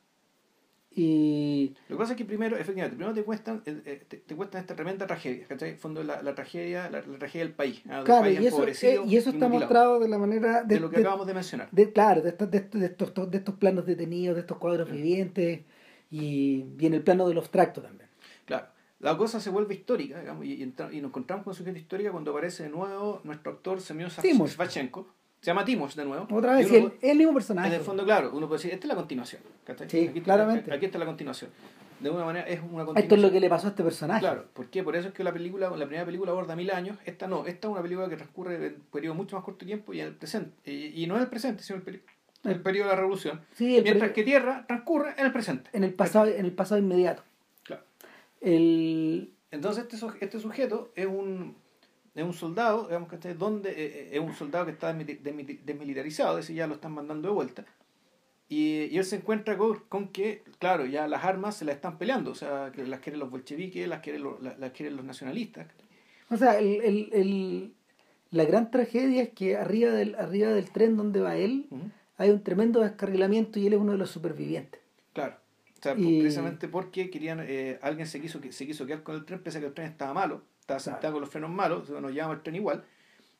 Y 0.94 1.74
Lo 1.88 1.96
que 1.96 2.00
pasa 2.00 2.12
es 2.12 2.18
que 2.18 2.24
primero, 2.24 2.56
efectivamente, 2.56 2.96
primero 2.96 3.14
te 3.14 3.24
cuestan, 3.24 3.62
eh, 3.64 3.80
eh, 3.86 4.02
te, 4.06 4.18
te 4.18 4.36
cuestan 4.36 4.60
esta 4.60 4.76
tremenda 4.76 5.06
tragedia, 5.06 5.46
¿cachai? 5.46 5.70
En 5.70 5.74
el 5.74 5.80
fondo 5.80 6.02
la, 6.02 6.22
la 6.22 6.34
tragedia, 6.34 6.90
la, 6.90 7.00
la 7.00 7.18
tragedia 7.18 7.44
del 7.46 7.54
país, 7.54 7.82
¿ah? 7.88 7.96
del 7.96 8.04
claro, 8.04 8.22
país 8.22 8.40
y 8.40 8.46
eso, 8.46 8.56
empobrecido 8.56 9.02
eh, 9.04 9.06
y 9.08 9.16
eso 9.16 9.30
está 9.30 9.48
mostrado 9.48 10.00
de 10.00 10.08
la 10.08 10.18
manera 10.18 10.62
de, 10.64 10.74
de, 10.74 10.80
lo 10.80 10.90
que 10.90 10.96
de- 10.96 11.02
acabamos 11.02 11.26
de 11.26 11.34
mencionar. 11.34 11.68
de- 11.70 11.92
claro, 11.92 12.20
de 12.22 12.28
estos, 12.30 12.50
de, 12.50 12.58
estos, 12.58 12.80
de, 12.80 12.86
estos, 12.86 13.30
de 13.30 13.38
estos 13.38 13.54
planos 13.56 13.86
detenidos, 13.86 14.34
de 14.36 14.40
estos 14.42 14.58
cuadros 14.58 14.90
vivientes 14.90 15.60
y, 16.10 16.66
y 16.78 16.86
en 16.86 16.94
el 16.94 17.02
plano 17.02 17.26
del 17.26 17.38
abstracto 17.38 17.80
también. 17.80 18.08
Claro. 18.44 18.66
La 19.00 19.16
cosa 19.16 19.40
se 19.40 19.50
vuelve 19.50 19.74
histórica, 19.74 20.20
digamos, 20.20 20.44
y, 20.44 20.54
y 20.54 20.62
entra- 20.62 20.92
y 20.92 21.00
nos 21.00 21.08
encontramos 21.08 21.44
con 21.44 21.54
su 21.54 21.64
gente 21.64 21.80
histórica 21.80 22.12
cuando 22.12 22.30
aparece 22.32 22.64
de 22.64 22.68
nuevo 22.68 23.20
nuestro 23.24 23.50
actor 23.52 23.80
Semyon 23.80 24.10
Timosh. 24.20 24.56
Se 25.42 25.50
llama 25.50 25.64
Timosh 25.64 25.94
de 25.96 26.04
nuevo. 26.04 26.26
Otra 26.30 26.54
vez, 26.54 26.70
uno- 26.70 26.92
el, 27.02 27.10
el 27.10 27.18
mismo 27.18 27.34
personaje. 27.34 27.68
En 27.68 27.74
el 27.74 27.80
fondo, 27.80 28.04
claro, 28.04 28.30
uno 28.32 28.46
puede 28.48 28.58
decir, 28.60 28.72
esta 28.72 28.86
es 28.86 28.88
la 28.88 28.94
continuación. 28.94 29.42
¿cachai? 29.64 29.90
Sí, 29.90 29.98
aquí, 29.98 30.06
está- 30.18 30.22
claramente. 30.22 30.72
Aquí 30.72 30.86
está 30.86 30.98
la 30.98 31.04
continuación. 31.06 31.50
De 31.98 32.10
una 32.10 32.24
manera 32.24 32.46
es 32.48 32.60
una 32.60 32.84
continuación. 32.84 33.02
Esto 33.02 33.14
es 33.16 33.20
lo 33.22 33.30
que 33.32 33.40
le 33.40 33.48
pasó 33.48 33.66
a 33.66 33.70
este 33.70 33.82
personaje. 33.82 34.20
Claro, 34.20 34.46
¿por 34.52 34.66
qué? 34.70 34.82
Por 34.84 34.94
eso 34.96 35.08
es 35.08 35.14
que 35.14 35.24
la 35.24 35.32
película, 35.32 35.68
la 35.70 35.84
primera 35.86 36.04
película 36.06 36.30
aborda 36.30 36.54
mil 36.56 36.70
años, 36.70 36.96
esta 37.04 37.26
no, 37.26 37.44
esta 37.46 37.66
es 37.66 37.72
una 37.72 37.82
película 37.82 38.08
que 38.08 38.16
transcurre 38.16 38.54
en 38.54 38.62
un 38.76 38.80
periodo 38.92 39.14
mucho 39.16 39.34
más 39.36 39.44
corto 39.44 39.60
de 39.64 39.66
tiempo 39.66 39.92
y 39.92 40.00
en 40.00 40.06
el 40.08 40.14
presente. 40.14 40.52
Y, 40.70 41.02
y 41.02 41.06
no 41.08 41.16
en 41.16 41.22
el 41.22 41.28
presente, 41.28 41.62
sino 41.64 41.80
en 41.80 41.88
el, 41.88 41.94
peri- 41.94 42.02
el 42.44 42.60
periodo 42.62 42.86
de 42.88 42.94
la 42.94 43.00
revolución. 43.00 43.40
Sí, 43.54 43.80
Mientras 43.82 44.12
que 44.12 44.22
Tierra 44.22 44.64
transcurre 44.68 45.14
en 45.18 45.26
el 45.26 45.32
presente. 45.32 45.70
en 45.72 45.82
el 45.84 45.92
pasado, 45.94 46.26
en 46.26 46.44
el 46.44 46.52
pasado 46.52 46.80
inmediato. 46.80 47.22
Claro. 47.64 47.82
El, 48.40 49.32
Entonces 49.50 49.84
este, 49.92 50.24
este 50.24 50.38
sujeto 50.40 50.92
es 50.96 51.06
un, 51.06 51.56
es 52.14 52.24
un 52.24 52.32
soldado, 52.34 52.86
digamos 52.86 53.08
que 53.08 53.14
este, 53.16 53.34
donde 53.34 53.70
eh, 53.70 53.74
eh, 53.76 54.08
es 54.12 54.20
un 54.20 54.34
soldado 54.34 54.66
que 54.66 54.72
está 54.72 54.92
desmilitarizado, 54.92 56.38
es 56.38 56.44
decir, 56.44 56.56
ya 56.56 56.66
lo 56.66 56.74
están 56.74 56.92
mandando 56.92 57.28
de 57.28 57.34
vuelta. 57.34 57.64
Y, 58.48 58.84
y 58.84 58.98
él 58.98 59.04
se 59.04 59.16
encuentra 59.16 59.56
con, 59.56 59.78
con 59.88 60.08
que, 60.08 60.42
claro, 60.58 60.84
ya 60.84 61.08
las 61.08 61.24
armas 61.24 61.56
se 61.56 61.64
las 61.64 61.76
están 61.76 61.96
peleando, 61.96 62.30
o 62.32 62.34
sea, 62.34 62.70
que 62.74 62.86
las 62.86 63.00
quieren 63.00 63.18
los 63.20 63.30
bolcheviques, 63.30 63.88
las 63.88 64.00
quieren 64.00 64.22
los, 64.22 64.42
las, 64.42 64.58
las 64.58 64.72
quieren 64.72 64.96
los 64.96 65.04
nacionalistas. 65.06 65.66
o 66.28 66.36
sea, 66.36 66.58
el, 66.58 66.80
el, 66.82 67.08
el- 67.12 67.72
la 68.30 68.44
gran 68.46 68.70
tragedia 68.70 69.22
es 69.22 69.28
que 69.30 69.56
arriba 69.58 69.90
del, 69.90 70.14
arriba 70.14 70.48
del 70.50 70.70
tren 70.70 70.96
donde 70.96 71.20
va 71.20 71.36
él 71.36 71.66
hay 72.16 72.30
un 72.30 72.42
tremendo 72.42 72.80
descarrilamiento 72.80 73.58
y 73.58 73.66
él 73.66 73.74
es 73.74 73.78
uno 73.78 73.92
de 73.92 73.98
los 73.98 74.10
supervivientes. 74.10 74.80
Claro. 75.12 75.36
O 75.82 75.84
sea, 75.84 75.94
Y- 75.98 76.20
precisamente 76.20 76.68
porque 76.68 77.10
querían, 77.10 77.40
eh, 77.42 77.76
alguien 77.82 78.06
se 78.06 78.20
quiso, 78.20 78.38
se 78.50 78.66
quiso 78.66 78.86
quedar 78.86 79.02
con 79.02 79.16
el 79.16 79.24
tren, 79.24 79.42
pese 79.42 79.58
a 79.58 79.60
que 79.60 79.66
el 79.66 79.74
tren 79.74 79.88
estaba 79.88 80.14
malo, 80.14 80.42
estaba 80.60 80.78
Claro. 80.78 80.96
sentado 80.96 81.12
con 81.14 81.20
los 81.22 81.28
frenos 81.30 81.50
malos, 81.50 81.90
nos 81.90 82.12
llevamos 82.12 82.36
el 82.36 82.42
tren 82.44 82.54
igual. 82.54 82.84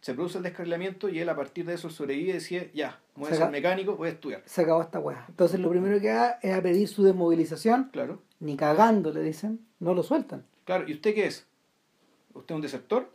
Se 0.00 0.12
produce 0.14 0.38
el 0.38 0.42
descarrilamiento 0.42 1.08
y 1.08 1.20
él 1.20 1.28
a 1.28 1.36
partir 1.36 1.64
de 1.64 1.74
eso 1.74 1.88
sobrevive 1.88 2.30
y 2.30 2.32
decía, 2.32 2.68
ya, 2.74 2.98
voy 3.14 3.26
a 3.26 3.34
Se 3.34 3.36
ser 3.36 3.50
mecánico, 3.52 3.94
voy 3.94 4.08
a 4.08 4.10
estudiar. 4.10 4.42
Se 4.44 4.62
acabó 4.62 4.82
esta 4.82 4.98
weá. 4.98 5.24
Entonces 5.28 5.60
lo 5.60 5.70
primero 5.70 6.00
que 6.00 6.10
haga 6.10 6.40
es 6.42 6.52
a 6.52 6.60
pedir 6.60 6.88
su 6.88 7.04
desmovilización. 7.04 7.90
Claro. 7.92 8.20
Ni 8.40 8.56
cagando, 8.56 9.12
le 9.12 9.22
dicen. 9.22 9.60
No 9.78 9.94
lo 9.94 10.02
sueltan. 10.02 10.44
Claro, 10.64 10.88
¿y 10.88 10.94
usted 10.94 11.14
qué 11.14 11.26
es? 11.26 11.46
¿Usted 12.34 12.52
es 12.52 12.56
un 12.56 12.62
desertor? 12.62 13.12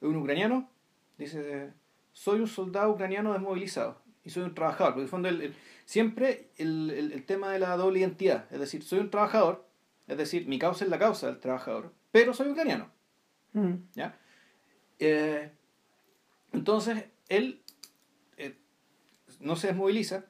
¿Es 0.00 0.08
un 0.08 0.16
ucraniano? 0.16 0.70
Dice, 1.18 1.72
soy 2.14 2.40
un 2.40 2.46
soldado 2.48 2.90
ucraniano 2.92 3.34
desmovilizado 3.34 4.00
y 4.24 4.30
soy 4.30 4.44
un 4.44 4.54
trabajador. 4.54 4.94
Porque 4.94 5.00
en 5.00 5.04
el 5.04 5.10
fondo 5.10 5.28
el- 5.28 5.42
el- 5.42 5.54
siempre 5.86 6.50
el, 6.58 6.90
el- 6.90 7.12
el 7.12 7.24
tema 7.24 7.50
de 7.50 7.58
la 7.58 7.74
doble 7.78 8.00
identidad, 8.00 8.46
es 8.52 8.60
decir, 8.60 8.82
soy 8.82 8.98
un 8.98 9.10
trabajador, 9.10 9.66
es 10.06 10.18
decir, 10.18 10.46
mi 10.46 10.58
causa 10.58 10.84
es 10.84 10.90
la 10.90 10.98
causa 10.98 11.28
del 11.28 11.40
trabajador, 11.40 11.94
pero 12.12 12.34
soy 12.34 12.50
ucraniano. 12.50 12.90
Mm. 13.54 13.74
¿ya? 13.94 14.18
Eh, 14.98 15.50
entonces, 16.52 17.04
él 17.28 17.62
eh, 18.36 18.56
no 19.40 19.56
se 19.56 19.68
desmoviliza, 19.68 20.26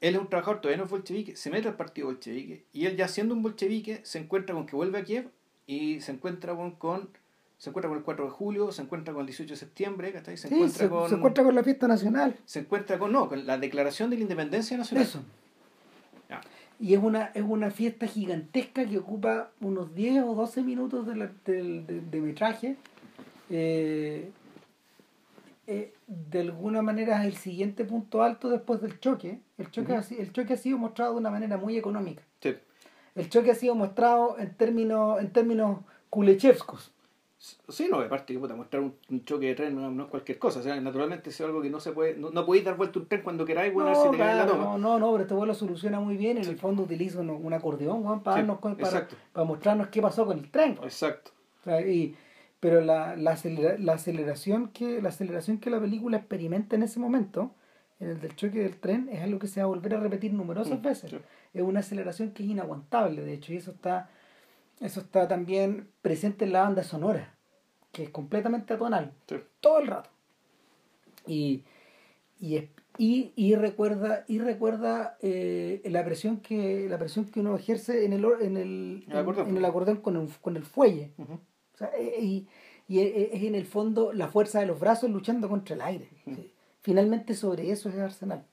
él 0.00 0.14
es 0.14 0.20
un 0.20 0.28
trabajador, 0.28 0.60
todavía 0.60 0.78
no 0.78 0.84
es 0.84 0.90
bolchevique, 0.90 1.36
se 1.36 1.50
mete 1.50 1.68
al 1.68 1.76
partido 1.76 2.06
bolchevique, 2.08 2.66
y 2.72 2.86
él 2.86 2.96
ya 2.96 3.08
siendo 3.08 3.34
un 3.34 3.42
bolchevique 3.42 4.00
se 4.04 4.18
encuentra 4.18 4.54
con 4.54 4.66
que 4.66 4.76
vuelve 4.76 4.98
a 4.98 5.04
Kiev 5.04 5.30
y 5.66 6.00
se 6.00 6.12
encuentra 6.12 6.54
con, 6.54 6.72
con 6.72 7.10
se 7.58 7.70
encuentra 7.70 7.88
con 7.88 7.98
el 7.98 8.04
4 8.04 8.24
de 8.26 8.30
julio, 8.30 8.70
se 8.72 8.82
encuentra 8.82 9.14
con 9.14 9.20
el 9.22 9.26
18 9.26 9.52
de 9.54 9.56
septiembre, 9.56 10.12
¿cachai? 10.12 10.36
se 10.36 10.48
Sí, 10.48 10.54
encuentra 10.54 10.78
se, 10.84 10.88
con 10.90 11.08
se 11.08 11.14
encuentra 11.16 11.44
con 11.44 11.54
la 11.54 11.62
fiesta 11.64 11.88
nacional. 11.88 12.36
se 12.44 12.60
encuentra 12.60 12.98
con 12.98 13.12
no, 13.12 13.28
con 13.28 13.46
la 13.46 13.56
declaración 13.58 14.10
de 14.10 14.16
la 14.16 14.22
independencia 14.22 14.76
nacional. 14.76 15.04
Eso. 15.06 15.22
Y 16.78 16.92
es 16.92 17.02
una, 17.02 17.30
es 17.32 17.42
una 17.42 17.70
fiesta 17.70 18.06
gigantesca 18.06 18.84
que 18.84 18.98
ocupa 18.98 19.50
unos 19.62 19.94
10 19.94 20.24
o 20.24 20.34
12 20.34 20.62
minutos 20.62 21.06
de, 21.06 21.16
la- 21.16 21.30
del- 21.46 21.86
de, 21.86 22.02
de 22.02 22.20
metraje. 22.20 22.76
Eh, 23.48 24.30
eh, 25.66 25.94
de 26.06 26.40
alguna 26.40 26.82
manera 26.82 27.22
es 27.22 27.26
el 27.28 27.36
siguiente 27.38 27.86
punto 27.86 28.22
alto 28.22 28.50
después 28.50 28.82
del 28.82 29.00
choque. 29.00 29.40
El 29.56 29.70
choque, 29.70 29.92
Ujú. 29.92 30.00
ha, 30.00 30.02
si- 30.02 30.18
el 30.20 30.32
choque 30.34 30.52
ha 30.52 30.56
sido 30.58 30.76
mostrado 30.76 31.12
de 31.14 31.18
una 31.20 31.30
manera 31.30 31.56
muy 31.56 31.78
económica. 31.78 32.22
Sí. 32.42 32.54
El 33.14 33.30
choque 33.30 33.52
ha 33.52 33.54
sido 33.54 33.74
mostrado 33.74 34.38
en 34.38 34.52
términos, 34.54 35.18
en 35.18 35.32
términos 35.32 35.78
kulechevskos. 36.10 36.92
Sí, 37.68 37.86
no, 37.90 38.00
aparte 38.00 38.32
que 38.32 38.38
puta, 38.38 38.54
mostrar 38.56 38.82
un, 38.82 38.94
un 39.10 39.24
choque 39.24 39.46
de 39.46 39.54
tren 39.54 39.74
no, 39.74 39.90
no 39.90 40.04
es 40.04 40.08
cualquier 40.10 40.38
cosa. 40.38 40.60
O 40.60 40.62
sea, 40.62 40.80
naturalmente 40.80 41.30
es 41.30 41.40
algo 41.40 41.62
que 41.62 41.70
no 41.70 41.80
se 41.80 41.92
puede. 41.92 42.16
No, 42.16 42.30
no 42.30 42.44
podéis 42.46 42.64
dar 42.64 42.76
vuelta 42.76 42.98
un 42.98 43.06
tren 43.06 43.22
cuando 43.22 43.44
queráis, 43.44 43.72
bueno, 43.72 43.88
a 43.90 43.92
ver 43.92 44.00
si 44.00 44.06
No, 44.06 44.10
te 44.12 44.18
la 44.18 44.24
claro, 44.32 44.52
toma. 44.52 44.64
no, 44.64 44.78
no, 44.78 44.98
no, 44.98 45.12
pero 45.12 45.22
este 45.22 45.34
vuelo 45.34 45.52
lo 45.52 45.58
soluciona 45.58 46.00
muy 46.00 46.16
bien. 46.16 46.38
En 46.38 46.44
el 46.44 46.58
fondo 46.58 46.82
utiliza 46.82 47.20
un, 47.20 47.30
un 47.30 47.52
acordeón 47.52 48.02
Juan, 48.02 48.22
para, 48.22 48.36
Sí, 48.36 48.40
darnos 48.40 48.58
cu- 48.58 48.76
para, 48.76 49.08
para 49.32 49.44
mostrarnos 49.46 49.88
qué 49.88 50.02
pasó 50.02 50.26
con 50.26 50.38
el 50.38 50.50
tren. 50.50 50.78
Exacto. 50.82 51.30
O 51.60 51.64
sea, 51.64 51.80
y- 51.86 52.16
pero 52.58 52.80
la, 52.80 53.16
la, 53.16 53.32
acelera- 53.32 53.76
la 53.78 53.92
aceleración 53.92 54.68
que 54.68 55.00
la 55.02 55.10
aceleración 55.10 55.58
que 55.58 55.70
la 55.70 55.78
película 55.78 56.16
experimenta 56.16 56.74
en 56.74 56.82
ese 56.82 56.98
momento, 56.98 57.54
en 58.00 58.08
el 58.10 58.20
del 58.20 58.34
choque 58.34 58.60
del 58.60 58.76
tren, 58.78 59.08
es 59.12 59.22
algo 59.22 59.38
que 59.38 59.46
se 59.46 59.60
va 59.60 59.64
a 59.64 59.68
volver 59.68 59.94
a 59.94 60.00
repetir 60.00 60.32
numerosas 60.32 60.78
Mm, 60.80 60.82
veces. 60.82 61.10
sí. 61.10 61.18
Es 61.54 61.62
una 61.62 61.80
aceleración 61.80 62.30
que 62.32 62.42
es 62.42 62.48
inaguantable, 62.48 63.22
de 63.22 63.34
hecho, 63.34 63.52
y 63.52 63.56
eso 63.58 63.70
está, 63.72 64.08
eso 64.80 65.00
está 65.00 65.28
también 65.28 65.88
presente 66.02 66.44
en 66.44 66.52
la 66.52 66.62
banda 66.62 66.82
sonora, 66.82 67.34
que 67.96 68.02
es 68.02 68.10
completamente 68.10 68.74
atonal, 68.74 69.12
Sí. 69.26 69.36
todo 69.60 69.78
el 69.78 69.86
rato. 69.86 70.10
Y, 71.26 71.64
y, 72.38 72.56
y, 72.98 73.32
y 73.34 73.54
recuerda, 73.54 74.24
y 74.28 74.38
recuerda 74.38 75.16
eh, 75.22 75.80
la 75.86 76.04
presión 76.04 76.40
que 76.40 76.88
la 76.90 76.98
presión 76.98 77.24
que 77.24 77.40
uno 77.40 77.56
ejerce 77.56 78.04
en 78.04 78.12
el, 78.12 78.24
en 78.42 78.56
el, 78.58 79.04
El 79.08 79.16
acordeón. 79.16 79.48
en 79.48 79.56
el 79.56 79.64
acordeón 79.64 79.96
con 80.02 80.16
el, 80.16 80.28
con 80.42 80.56
el 80.56 80.64
fuelle. 80.64 81.12
O 81.18 81.76
sea, 81.78 81.90
eh, 81.98 82.18
y, 82.20 82.46
y 82.86 83.00
es 83.00 83.42
en 83.42 83.54
el 83.54 83.64
fondo 83.64 84.12
la 84.12 84.28
fuerza 84.28 84.60
de 84.60 84.66
los 84.66 84.78
brazos 84.78 85.08
luchando 85.10 85.48
contra 85.48 85.74
el 85.74 85.80
aire. 85.80 86.08
Sí. 86.26 86.52
Finalmente 86.82 87.34
sobre 87.34 87.70
eso 87.70 87.88
es 87.88 87.96
Arsenal. 87.96 88.44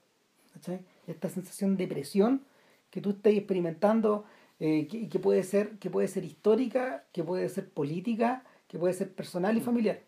¿cachai? 0.53 0.79
Esta 1.05 1.27
sensación 1.29 1.75
de 1.75 1.87
presión 1.87 2.43
que 2.89 3.01
tú 3.01 3.09
estás 3.09 3.33
experimentando, 3.33 4.23
eh, 4.59 4.87
que, 4.87 5.09
que 5.09 5.19
puede 5.19 5.43
ser, 5.43 5.77
que 5.79 5.89
puede 5.89 6.07
ser 6.07 6.23
histórica, 6.23 7.03
que 7.11 7.23
puede 7.25 7.49
ser 7.49 7.69
política, 7.69 8.43
que 8.73 8.79
puede 8.79 8.93
ser 8.95 9.13
personal 9.13 9.55
y 9.55 9.61
familiar. 9.61 9.99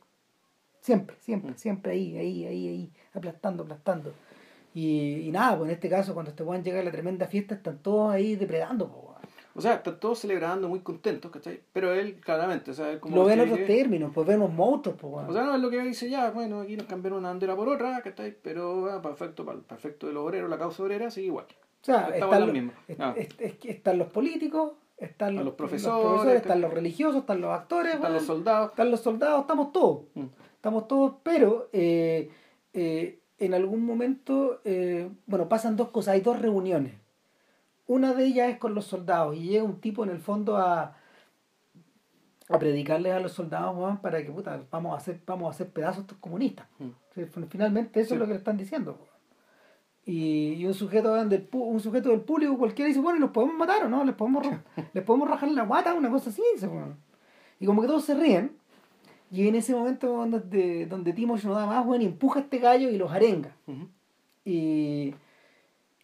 Siempre, 0.82 1.16
siempre, 1.20 1.52
Mm. 1.52 1.56
siempre 1.56 1.92
ahí, 1.94 2.18
ahí, 2.18 2.46
ahí, 2.48 2.68
ahí, 2.68 2.92
aplastando, 3.14 3.62
aplastando. 3.64 4.12
Y, 4.74 5.20
y 5.28 5.32
nada, 5.32 5.56
pues 5.58 5.70
en 5.70 5.76
este 5.76 5.88
caso, 5.88 6.14
cuando 6.16 6.32
este 6.32 6.44
llega 6.64 6.80
a 6.80 6.84
la 6.84 6.92
tremenda 6.92 7.28
fiesta, 7.28 7.54
están 7.56 7.78
todos 7.78 8.12
ahí 8.12 8.36
depredando, 8.36 8.88
po. 8.90 9.16
O 9.58 9.62
sea, 9.62 9.76
están 9.76 10.00
todos 10.00 10.20
celebrando 10.20 10.68
muy 10.68 10.80
contentos, 10.82 11.32
¿cachai? 11.32 11.62
Pero 11.72 11.94
él, 11.94 12.20
claramente, 12.20 12.72
o 12.72 12.74
sea, 12.74 12.90
él 12.92 13.00
como 13.00 13.16
Lo 13.16 13.24
ven 13.24 13.40
en 13.40 13.52
otros 13.52 13.66
términos, 13.68 14.12
pues 14.14 14.28
ven 14.28 14.42
unos 14.42 14.52
monstruos, 14.54 14.98
pues. 15.00 15.30
O 15.30 15.32
sea, 15.32 15.44
no 15.44 15.56
es 15.56 15.62
lo 15.62 15.70
que 15.70 15.80
dice 15.82 16.10
ya, 16.10 16.32
bueno, 16.32 16.60
aquí 16.62 16.76
nos 16.76 16.88
cambiaron 16.88 17.20
una 17.20 17.30
bandera 17.30 17.56
por 17.56 17.70
otra, 17.70 18.02
¿cachai? 18.02 18.36
Pero 18.42 18.90
ah, 18.92 19.00
perfecto, 19.02 19.46
para 19.46 19.58
el 19.60 19.64
perfecto 19.64 20.08
de 20.08 20.14
los 20.14 20.26
obreros, 20.26 20.50
la 20.50 20.58
causa 20.58 20.82
obrera 20.84 21.10
sigue 21.12 21.28
igual. 21.28 21.46
O 21.82 21.86
sea, 21.86 22.10
están 22.10 22.32
lo 22.32 22.40
los, 22.48 22.54
mismo. 22.54 22.72
es- 22.88 23.00
Ah. 23.00 23.14
es- 23.16 23.30
es 23.40 23.54
que 23.58 23.70
están 23.72 23.98
los 24.00 24.08
políticos, 24.10 24.74
están 24.98 25.36
los, 25.36 25.46
los 25.46 25.54
profesores, 25.56 26.22
están 26.22 26.36
están- 26.38 26.62
los 26.62 26.74
religiosos, 26.74 27.22
están 27.22 27.42
los 27.42 27.52
actores, 27.52 27.96
Están 27.96 28.14
los 28.14 28.26
soldados. 28.26 28.70
están 28.72 28.92
los 28.92 29.02
soldados, 29.02 29.42
estamos 29.42 29.72
todos. 29.72 30.06
Mm. 30.16 30.26
Estamos 30.56 30.88
todos, 30.88 31.16
pero 31.24 31.70
eh, 31.74 32.30
eh, 32.74 33.20
en 33.38 33.54
algún 33.54 33.86
momento, 33.86 34.62
eh, 34.64 35.10
bueno, 35.28 35.48
pasan 35.50 35.76
dos 35.76 35.90
cosas, 35.90 36.14
hay 36.16 36.22
dos 36.22 36.40
reuniones. 36.42 36.94
Una 37.88 38.14
de 38.14 38.26
ellas 38.26 38.50
es 38.50 38.58
con 38.58 38.74
los 38.74 38.86
soldados 38.86 39.36
y 39.36 39.42
llega 39.50 39.64
un 39.64 39.80
tipo 39.80 40.04
en 40.04 40.10
el 40.10 40.20
fondo 40.20 40.58
a, 40.58 40.96
a 42.50 42.60
predicarles 42.60 43.14
a 43.14 43.20
los 43.20 43.34
soldados 43.34 44.00
para 44.00 44.24
que 44.24 44.32
puta, 44.32 44.64
vamos 44.72 44.94
a 44.94 44.98
hacer, 44.98 45.20
vamos 45.26 45.48
a 45.48 45.52
hacer 45.52 45.70
pedazos 45.70 46.02
estos 46.02 46.18
comunistas. 46.20 46.68
Mm. 46.80 47.22
Finalmente 47.50 48.00
eso 48.00 48.10
Sí. 48.10 48.14
es 48.16 48.20
lo 48.20 48.26
que 48.26 48.32
le 48.34 48.38
están 48.40 48.58
diciendo. 48.58 48.98
Y, 50.06 50.54
y 50.54 50.66
un 50.66 50.74
sujeto 50.74 51.16
del 51.26 51.48
un 51.52 51.80
sujeto 51.80 52.10
del 52.10 52.22
público 52.22 52.58
cualquiera 52.58 52.88
dice, 52.88 53.00
bueno, 53.00 53.20
¿los 53.20 53.32
podemos 53.32 53.56
matar 53.56 53.86
o 53.86 53.90
no? 53.90 54.04
¿Les 54.04 54.14
podemos, 54.14 54.46
¿les 54.94 55.04
podemos 55.04 55.30
rajar 55.30 55.50
la 55.50 55.64
guata? 55.64 55.94
Una 55.94 56.12
cosa 56.12 56.30
así, 56.30 56.44
dice, 56.54 56.68
weón. 56.68 56.98
Y 57.60 57.66
como 57.66 57.82
que 57.82 57.88
todos 57.88 58.06
se 58.06 58.14
ríen. 58.14 58.52
Y 59.32 59.48
en 59.48 59.56
ese 59.56 59.74
momento 59.74 60.08
donde, 60.08 60.86
donde 60.86 61.14
Timosh 61.14 61.46
no 61.46 61.56
da 61.56 61.66
más, 61.66 61.86
bueno, 61.86 62.06
empuja 62.06 62.40
a 62.40 62.44
este 62.44 62.60
gallo 62.60 62.90
y 62.90 62.98
los 62.98 63.12
arenga. 63.12 63.56
Y, 64.46 65.16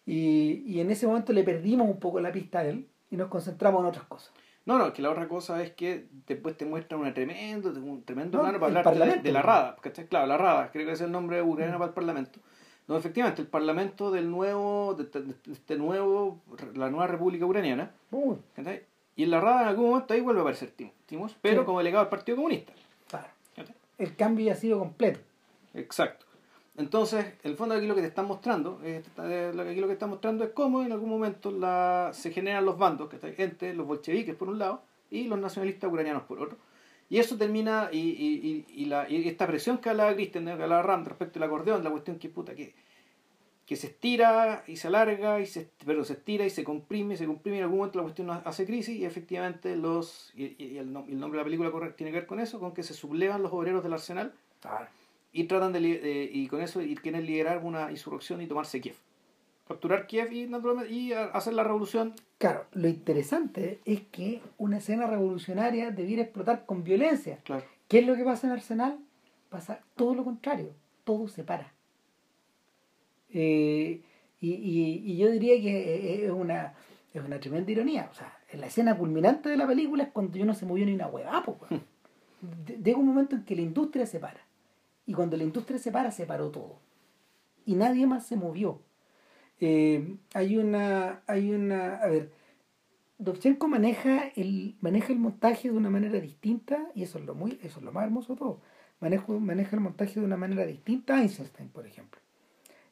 y, 0.04 0.64
y 0.66 0.80
en 0.80 0.90
ese 0.90 1.06
momento 1.06 1.32
le 1.32 1.44
perdimos 1.44 1.88
un 1.88 2.00
poco 2.00 2.20
la 2.20 2.32
pista 2.32 2.58
a 2.58 2.64
él 2.64 2.88
y 3.10 3.16
nos 3.16 3.28
concentramos 3.28 3.80
en 3.82 3.86
otras 3.86 4.04
cosas. 4.06 4.32
No, 4.64 4.78
no, 4.78 4.92
que 4.92 5.02
la 5.02 5.10
otra 5.10 5.28
cosa 5.28 5.62
es 5.62 5.72
que 5.72 6.06
después 6.26 6.56
te 6.56 6.64
muestran 6.64 7.00
una 7.00 7.12
tremendo, 7.12 7.70
un 7.70 8.04
tremendo 8.04 8.38
No, 8.38 8.44
plano 8.44 8.60
para 8.60 8.90
hablar 8.90 9.16
de, 9.16 9.22
de 9.22 9.32
la 9.32 9.42
RADA, 9.42 9.76
¿cachai? 9.80 10.06
Claro, 10.06 10.26
la 10.26 10.36
RADA, 10.38 10.70
creo 10.70 10.86
que 10.86 10.92
es 10.92 11.00
el 11.00 11.10
nombre 11.10 11.42
ucraniano 11.42 11.78
para 11.78 11.88
el 11.88 11.94
Parlamento, 11.94 12.40
donde 12.92 13.00
efectivamente 13.00 13.42
el 13.42 13.48
parlamento 13.48 14.10
del 14.10 14.30
nuevo, 14.30 14.94
de, 14.94 15.04
este- 15.04 15.22
de 15.22 15.34
este 15.52 15.76
nuevo, 15.76 16.40
la 16.74 16.90
nueva 16.90 17.06
república 17.06 17.46
ucraniana, 17.46 17.90
y 19.16 19.22
en 19.24 19.30
la 19.30 19.40
rada 19.40 19.62
en 19.62 19.68
algún 19.68 19.90
momento 19.90 20.14
ahí 20.14 20.20
vuelve 20.20 20.40
a 20.40 20.42
aparecer 20.42 20.70
Tim- 20.76 20.90
Timos, 21.06 21.34
pero 21.40 21.60
Sí. 21.62 21.66
como 21.66 21.78
delegado 21.78 22.04
del 22.04 22.10
Partido 22.10 22.36
Comunista. 22.36 22.72
claro. 23.08 23.28
El 23.98 24.16
cambio 24.16 24.46
ya 24.46 24.52
ha 24.54 24.56
sido 24.56 24.78
completo. 24.78 25.20
Exacto. 25.74 26.26
Entonces, 26.76 27.24
en 27.44 27.50
el 27.50 27.56
fondo 27.56 27.74
aquí 27.74 27.86
lo 27.86 27.94
que 27.94 28.00
te 28.00 28.06
están 28.08 28.26
mostrando, 28.26 28.80
eh, 28.82 29.02
lo 29.54 29.62
que 29.64 29.70
aquí 29.70 29.80
lo 29.80 29.86
que 29.86 29.92
están 29.92 30.08
mostrando 30.10 30.42
es 30.44 30.50
cómo 30.50 30.82
en 30.82 30.90
algún 30.90 31.10
momento 31.10 31.50
la, 31.50 32.10
se 32.14 32.30
generan 32.32 32.64
los 32.64 32.78
bandos, 32.78 33.08
que 33.10 33.42
entre 33.42 33.74
los 33.74 33.86
bolcheviques 33.86 34.34
por 34.34 34.48
un 34.48 34.58
lado 34.58 34.82
y 35.10 35.24
los 35.24 35.38
nacionalistas 35.38 35.90
ucranianos 35.90 36.22
por 36.24 36.40
otro. 36.40 36.56
Y 37.12 37.18
eso 37.18 37.36
termina, 37.36 37.90
y, 37.92 37.98
y, 37.98 38.64
y, 38.74 38.82
y 38.82 38.84
la, 38.86 39.06
y 39.08 39.28
esta 39.28 39.46
presión 39.46 39.76
que 39.78 39.90
hablaba 39.90 40.14
Christian, 40.14 40.46
que 40.46 40.52
hablaba 40.52 40.80
Ram 40.82 41.04
respecto 41.04 41.38
al 41.38 41.42
acordeón, 41.42 41.84
la 41.84 41.90
cuestión 41.90 42.18
que 42.18 42.30
puta, 42.30 42.54
que, 42.54 42.72
que 43.66 43.76
se 43.76 43.88
estira 43.88 44.64
y 44.66 44.76
se 44.76 44.88
alarga, 44.88 45.38
y 45.38 45.44
se, 45.44 45.68
pero 45.84 46.04
se 46.04 46.14
estira 46.14 46.46
y 46.46 46.50
se 46.50 46.64
comprime, 46.64 47.12
y 47.12 47.16
se 47.18 47.26
comprime, 47.26 47.56
y 47.56 47.60
en 47.60 47.64
algún 47.64 47.80
momento 47.80 47.98
la 47.98 48.04
cuestión 48.04 48.30
hace 48.30 48.64
crisis, 48.64 48.96
y 48.96 49.04
efectivamente 49.04 49.76
los, 49.76 50.32
y, 50.34 50.56
y 50.64 50.78
el, 50.78 50.88
nom- 50.90 51.06
el 51.06 51.20
nombre 51.20 51.36
de 51.36 51.42
la 51.42 51.44
película 51.44 51.70
corre- 51.70 51.92
tiene 51.94 52.12
que 52.12 52.18
ver 52.20 52.26
con 52.26 52.40
eso, 52.40 52.58
con 52.58 52.72
que 52.72 52.82
se 52.82 52.94
sublevan 52.94 53.42
los 53.42 53.52
obreros 53.52 53.82
del 53.82 53.92
arsenal, 53.92 54.32
Claro. 54.62 54.86
y 55.34 55.44
tratan 55.44 55.74
de- 55.74 56.30
y 56.32 56.46
con 56.46 56.62
eso 56.62 56.80
y 56.80 56.94
quieren 56.96 57.26
liderar 57.26 57.58
una 57.62 57.90
insurrección 57.90 58.40
y 58.40 58.46
tomarse 58.46 58.80
Kiev 58.80 58.96
capturar 59.66 60.06
Kiev 60.06 60.32
y 60.32 60.46
naturalmente 60.46 60.92
y 60.92 61.12
hacer 61.12 61.54
la 61.54 61.64
revolución 61.64 62.14
Claro, 62.38 62.66
lo 62.72 62.88
interesante 62.88 63.80
es 63.84 64.00
que 64.10 64.42
una 64.58 64.78
escena 64.78 65.06
revolucionaria 65.06 65.90
debiera 65.92 66.22
explotar 66.22 66.66
con 66.66 66.82
violencia. 66.84 67.38
claro 67.44 67.64
¿Qué 67.88 68.00
es 68.00 68.06
lo 68.06 68.16
que 68.16 68.24
pasa 68.24 68.46
en 68.48 68.52
Arsenal? 68.54 68.98
Pasa 69.48 69.80
todo 69.96 70.14
lo 70.14 70.24
contrario, 70.24 70.70
todo 71.04 71.28
se 71.28 71.44
para. 71.44 71.72
Eh, 73.30 74.00
y, 74.40 74.50
y- 74.50 75.02
y 75.12 75.16
yo 75.18 75.30
diría 75.30 75.60
que 75.60 75.94
eh, 75.94 76.24
es 76.26 76.30
una, 76.32 76.74
es 77.14 77.22
una 77.24 77.38
tremenda 77.38 77.70
ironía. 77.70 78.08
O 78.10 78.14
sea, 78.14 78.36
en 78.50 78.60
la 78.60 78.66
escena 78.66 78.96
culminante 78.96 79.48
de 79.48 79.56
la 79.56 79.66
película 79.66 80.02
es 80.04 80.10
cuando 80.10 80.36
yo 80.38 80.44
no 80.44 80.54
se 80.54 80.66
movió 80.66 80.84
ni 80.86 80.94
una 80.94 81.06
hueá. 81.06 81.44
De- 82.66 82.78
Llega 82.78 82.98
un 82.98 83.06
momento 83.06 83.36
en 83.36 83.44
que 83.44 83.54
la 83.56 83.62
industria 83.62 84.06
se 84.06 84.18
para. 84.18 84.40
Y 85.06 85.14
cuando 85.14 85.36
la 85.36 85.44
industria 85.44 85.78
se 85.78 85.92
para, 85.92 86.10
se 86.10 86.26
paró 86.26 86.50
todo. 86.50 86.78
Y 87.66 87.74
nadie 87.74 88.06
más 88.06 88.26
se 88.26 88.36
movió. 88.36 88.80
Eh, 89.64 90.16
hay 90.34 90.56
una, 90.56 91.22
hay 91.28 91.52
una, 91.52 91.94
a 91.98 92.08
ver, 92.08 92.30
Dovchenko 93.18 93.68
maneja 93.68 94.24
el, 94.34 94.74
maneja 94.80 95.12
el 95.12 95.20
montaje 95.20 95.70
de 95.70 95.76
una 95.76 95.88
manera 95.88 96.18
distinta, 96.18 96.88
y 96.96 97.04
eso 97.04 97.18
es 97.20 97.24
lo 97.26 97.36
muy, 97.36 97.60
eso 97.62 97.78
es 97.78 97.84
lo 97.84 97.92
más 97.92 98.02
hermoso 98.04 98.32
de 98.32 98.38
todo. 98.40 98.60
Manejo, 99.00 99.38
maneja 99.38 99.76
el 99.76 99.82
montaje 99.82 100.18
de 100.18 100.26
una 100.26 100.36
manera 100.36 100.66
distinta 100.66 101.14
a 101.16 101.20
Einstein, 101.22 101.68
por 101.68 101.86
ejemplo. 101.86 102.20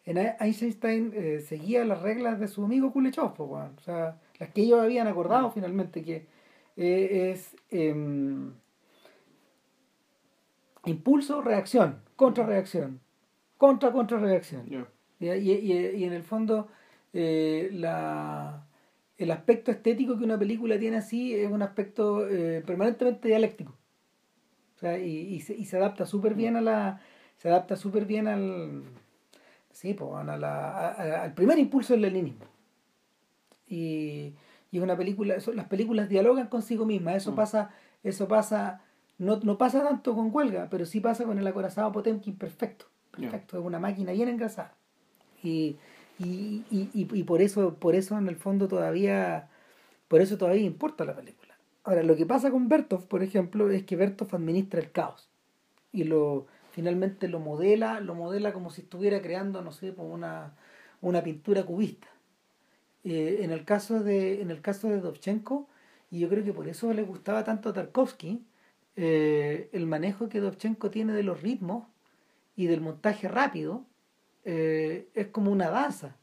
En 0.04 0.16
Ei- 0.16 0.36
Einstein 0.38 1.12
eh, 1.12 1.40
seguía 1.40 1.84
las 1.84 2.02
reglas 2.02 2.38
de 2.38 2.46
su 2.46 2.64
amigo 2.64 2.92
weón. 2.94 3.74
o 3.76 3.80
sea, 3.80 4.20
las 4.38 4.50
que 4.50 4.62
ellos 4.62 4.80
habían 4.80 5.08
acordado 5.08 5.50
finalmente, 5.50 6.04
que 6.04 6.26
eh, 6.76 7.32
es 7.32 7.56
em, 7.70 8.52
impulso, 10.84 11.42
reacción, 11.42 12.00
contrarreacción, 12.16 13.00
contra 13.58 13.90
contrarreacción. 13.90 14.66
Ya. 15.20 15.36
Y, 15.36 15.50
y- 15.52 15.72
y- 15.96 16.04
en 16.04 16.12
el 16.12 16.22
fondo, 16.24 16.68
eh, 17.12 17.68
la, 17.72 18.66
el 19.18 19.30
aspecto 19.30 19.70
estético 19.70 20.18
que 20.18 20.24
una 20.24 20.38
película 20.38 20.78
tiene 20.78 20.96
así 20.96 21.34
es 21.34 21.50
un 21.50 21.62
aspecto 21.62 22.26
eh, 22.28 22.62
permanentemente 22.66 23.28
dialéctico. 23.28 23.76
O 24.76 24.78
sea, 24.80 24.98
y, 24.98 25.10
y 25.34 25.40
se, 25.40 25.54
y 25.54 25.66
se 25.66 25.76
adapta 25.76 26.06
súper 26.06 26.34
bien 26.34 26.56
a 26.56 26.60
la. 26.62 27.00
Se 27.36 27.48
adapta 27.48 27.76
súper 27.76 28.06
bien 28.06 28.26
al. 28.28 28.82
Sí, 29.72 29.94
pues, 29.94 30.10
a 30.14 30.24
la, 30.36 30.88
a- 30.88 31.22
al 31.24 31.34
primer 31.34 31.58
impulso 31.58 31.92
del 31.92 32.02
leninismo. 32.02 32.46
Y, 33.66 34.34
y 34.70 34.76
es 34.78 34.82
una 34.82 34.96
película. 34.96 35.34
eso- 35.34 35.52
las 35.52 35.66
películas 35.66 36.08
dialogan 36.08 36.48
consigo 36.48 36.86
mismas. 36.86 37.16
Eso 37.16 37.32
Mm. 37.32 37.36
pasa. 37.36 37.70
Eso 38.02 38.26
pasa. 38.28 38.80
No, 39.18 39.38
no 39.42 39.58
pasa 39.58 39.82
tanto 39.82 40.14
con 40.14 40.30
Huelga, 40.34 40.68
pero 40.70 40.86
sí 40.86 41.00
pasa 41.00 41.24
con 41.24 41.38
el 41.38 41.46
acorazado 41.46 41.92
Potemkin 41.92 42.36
perfecto. 42.36 42.86
Perfecto. 43.10 43.58
Es 43.58 43.64
una 43.64 43.78
máquina 43.78 44.12
bien 44.12 44.28
engrasada. 44.30 44.74
Y, 45.42 45.76
y, 46.18 46.64
y, 46.70 46.88
y, 46.92 47.22
por 47.24 47.40
eso, 47.40 47.74
por 47.74 47.94
eso 47.94 48.18
en 48.18 48.28
el 48.28 48.36
fondo 48.36 48.68
todavía, 48.68 49.48
por 50.08 50.20
eso 50.20 50.36
todavía 50.36 50.64
importa 50.64 51.04
la 51.04 51.16
película. 51.16 51.56
Ahora, 51.84 52.02
lo 52.02 52.16
que 52.16 52.26
pasa 52.26 52.50
con 52.50 52.68
Bertov, 52.68 53.06
por 53.06 53.22
ejemplo, 53.22 53.70
es 53.70 53.84
que 53.84 53.96
Bertov 53.96 54.34
administra 54.34 54.80
el 54.80 54.92
caos. 54.92 55.28
Y 55.92 56.04
lo 56.04 56.46
finalmente 56.72 57.28
lo 57.28 57.40
modela, 57.40 58.00
lo 58.00 58.14
modela 58.14 58.52
como 58.52 58.70
si 58.70 58.82
estuviera 58.82 59.20
creando, 59.20 59.62
no 59.62 59.72
sé, 59.72 59.94
como 59.94 60.12
una, 60.14 60.54
una 61.00 61.22
pintura 61.22 61.64
cubista. 61.64 62.08
Eh, 63.04 63.38
en 63.40 63.50
el 63.50 63.64
caso 63.64 64.02
de, 64.02 64.40
en 64.40 64.50
el 64.50 64.60
caso 64.60 64.88
de 64.88 65.00
Dovchenko, 65.00 65.68
y 66.10 66.20
yo 66.20 66.28
creo 66.28 66.44
que 66.44 66.52
por 66.52 66.68
eso 66.68 66.92
le 66.92 67.02
gustaba 67.02 67.44
tanto 67.44 67.70
a 67.70 67.72
Tarkovsky, 67.72 68.44
eh, 68.96 69.68
el 69.72 69.86
manejo 69.86 70.28
que 70.28 70.40
Dovchenko 70.40 70.90
tiene 70.90 71.12
de 71.12 71.22
los 71.22 71.40
ritmos 71.40 71.86
y 72.56 72.66
del 72.66 72.80
montaje 72.80 73.28
rápido 73.28 73.84
eh, 74.44 75.08
es 75.14 75.28
como 75.28 75.50
una 75.50 75.70
danza 75.70 76.16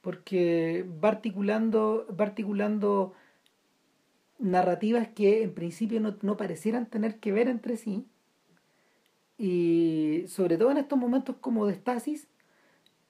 porque 0.00 0.84
va 1.02 1.08
articulando, 1.08 2.06
va 2.18 2.26
articulando 2.26 3.14
narrativas 4.38 5.08
que 5.08 5.42
en 5.42 5.54
principio 5.54 6.00
no, 6.00 6.16
no 6.22 6.36
parecieran 6.36 6.86
tener 6.86 7.18
que 7.20 7.32
ver 7.32 7.48
entre 7.48 7.76
sí 7.76 8.06
y 9.38 10.24
sobre 10.28 10.58
todo 10.58 10.70
en 10.70 10.76
estos 10.76 10.98
momentos 10.98 11.36
como 11.40 11.66
de 11.66 11.72
estasis 11.72 12.28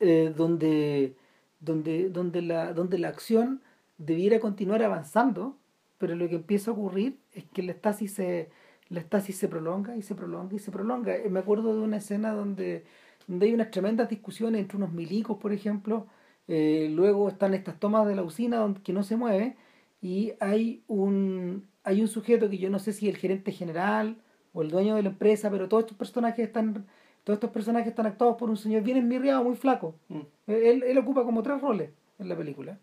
eh, 0.01 0.33
donde, 0.37 1.17
donde, 1.61 2.11
donde, 2.11 2.43
la, 2.43 2.73
donde 2.73 2.99
la 2.99 3.09
acción 3.09 3.63
debiera 3.99 4.41
continuar 4.41 4.83
avanzando 4.83 5.57
pero 5.99 6.17
lo 6.17 6.29
que 6.29 6.37
empieza 6.37 6.71
a 6.71 6.75
ocurrir 6.75 7.19
es 7.33 7.45
que 7.45 7.63
la 7.63 7.73
estasis 7.73 8.13
se, 8.13 8.51
la 8.89 9.01
estasis 9.01 9.37
se 9.39 9.49
prolonga 9.49 9.97
y 9.97 10.03
se 10.03 10.15
prolonga 10.15 10.55
y 10.55 10.59
se 10.59 10.71
prolonga. 10.71 11.17
Eh, 11.17 11.31
Me 11.31 11.41
acuerdo 11.41 11.75
de 11.75 11.83
una 11.83 11.99
escena 11.99 12.33
donde, 12.33 12.85
donde 13.27 13.47
hay 13.47 13.55
unas 13.55 13.71
tremendas 13.71 14.09
discusiones 14.09 14.61
entre 14.61 14.77
unos 14.77 14.93
milicos, 14.93 15.39
por 15.39 15.53
ejemplo. 15.53 16.07
Eh, 16.49 16.89
luego 16.91 17.29
están 17.29 17.55
estas 17.55 17.79
tomas 17.81 18.07
de 18.07 18.15
la 18.15 18.23
usina 18.23 18.59
donde, 18.59 18.83
que 18.83 18.93
no 18.93 19.03
se 19.03 19.17
mueve 19.17 19.57
y 20.03 20.33
hay 20.41 20.83
un, 20.89 21.67
hay 21.85 22.03
un 22.03 22.09
sujeto 22.09 22.51
que 22.51 22.59
yo 22.59 22.69
no 22.69 22.79
sé 22.79 22.93
si 22.93 23.09
el 23.09 23.17
gerente 23.17 23.53
general 23.53 24.19
o 24.53 24.63
el 24.63 24.71
dueño 24.71 24.95
de 24.97 25.03
la 25.03 25.09
empresa, 25.09 25.51
pero 25.51 25.69
todos 25.69 25.85
estos 25.85 25.97
personajes 25.97 26.47
están 26.47 26.87
todos 27.25 27.39
estos 27.39 27.51
personajes 27.51 27.89
están 27.89 28.07
actuados 28.07 28.37
por 28.37 28.51
un 28.51 28.57
señor 28.59 28.83
bien 28.83 28.99
enmirriado, 28.99 29.43
muy 29.43 29.57
flaco. 29.57 29.95
Mm. 30.09 30.21
Él, 30.47 30.83
él 30.83 30.99
ocupa 30.99 31.25
como 31.25 31.43
tres 31.43 31.61
roles 31.61 31.91
en 32.19 32.29
la 32.29 32.37
película. 32.37 32.79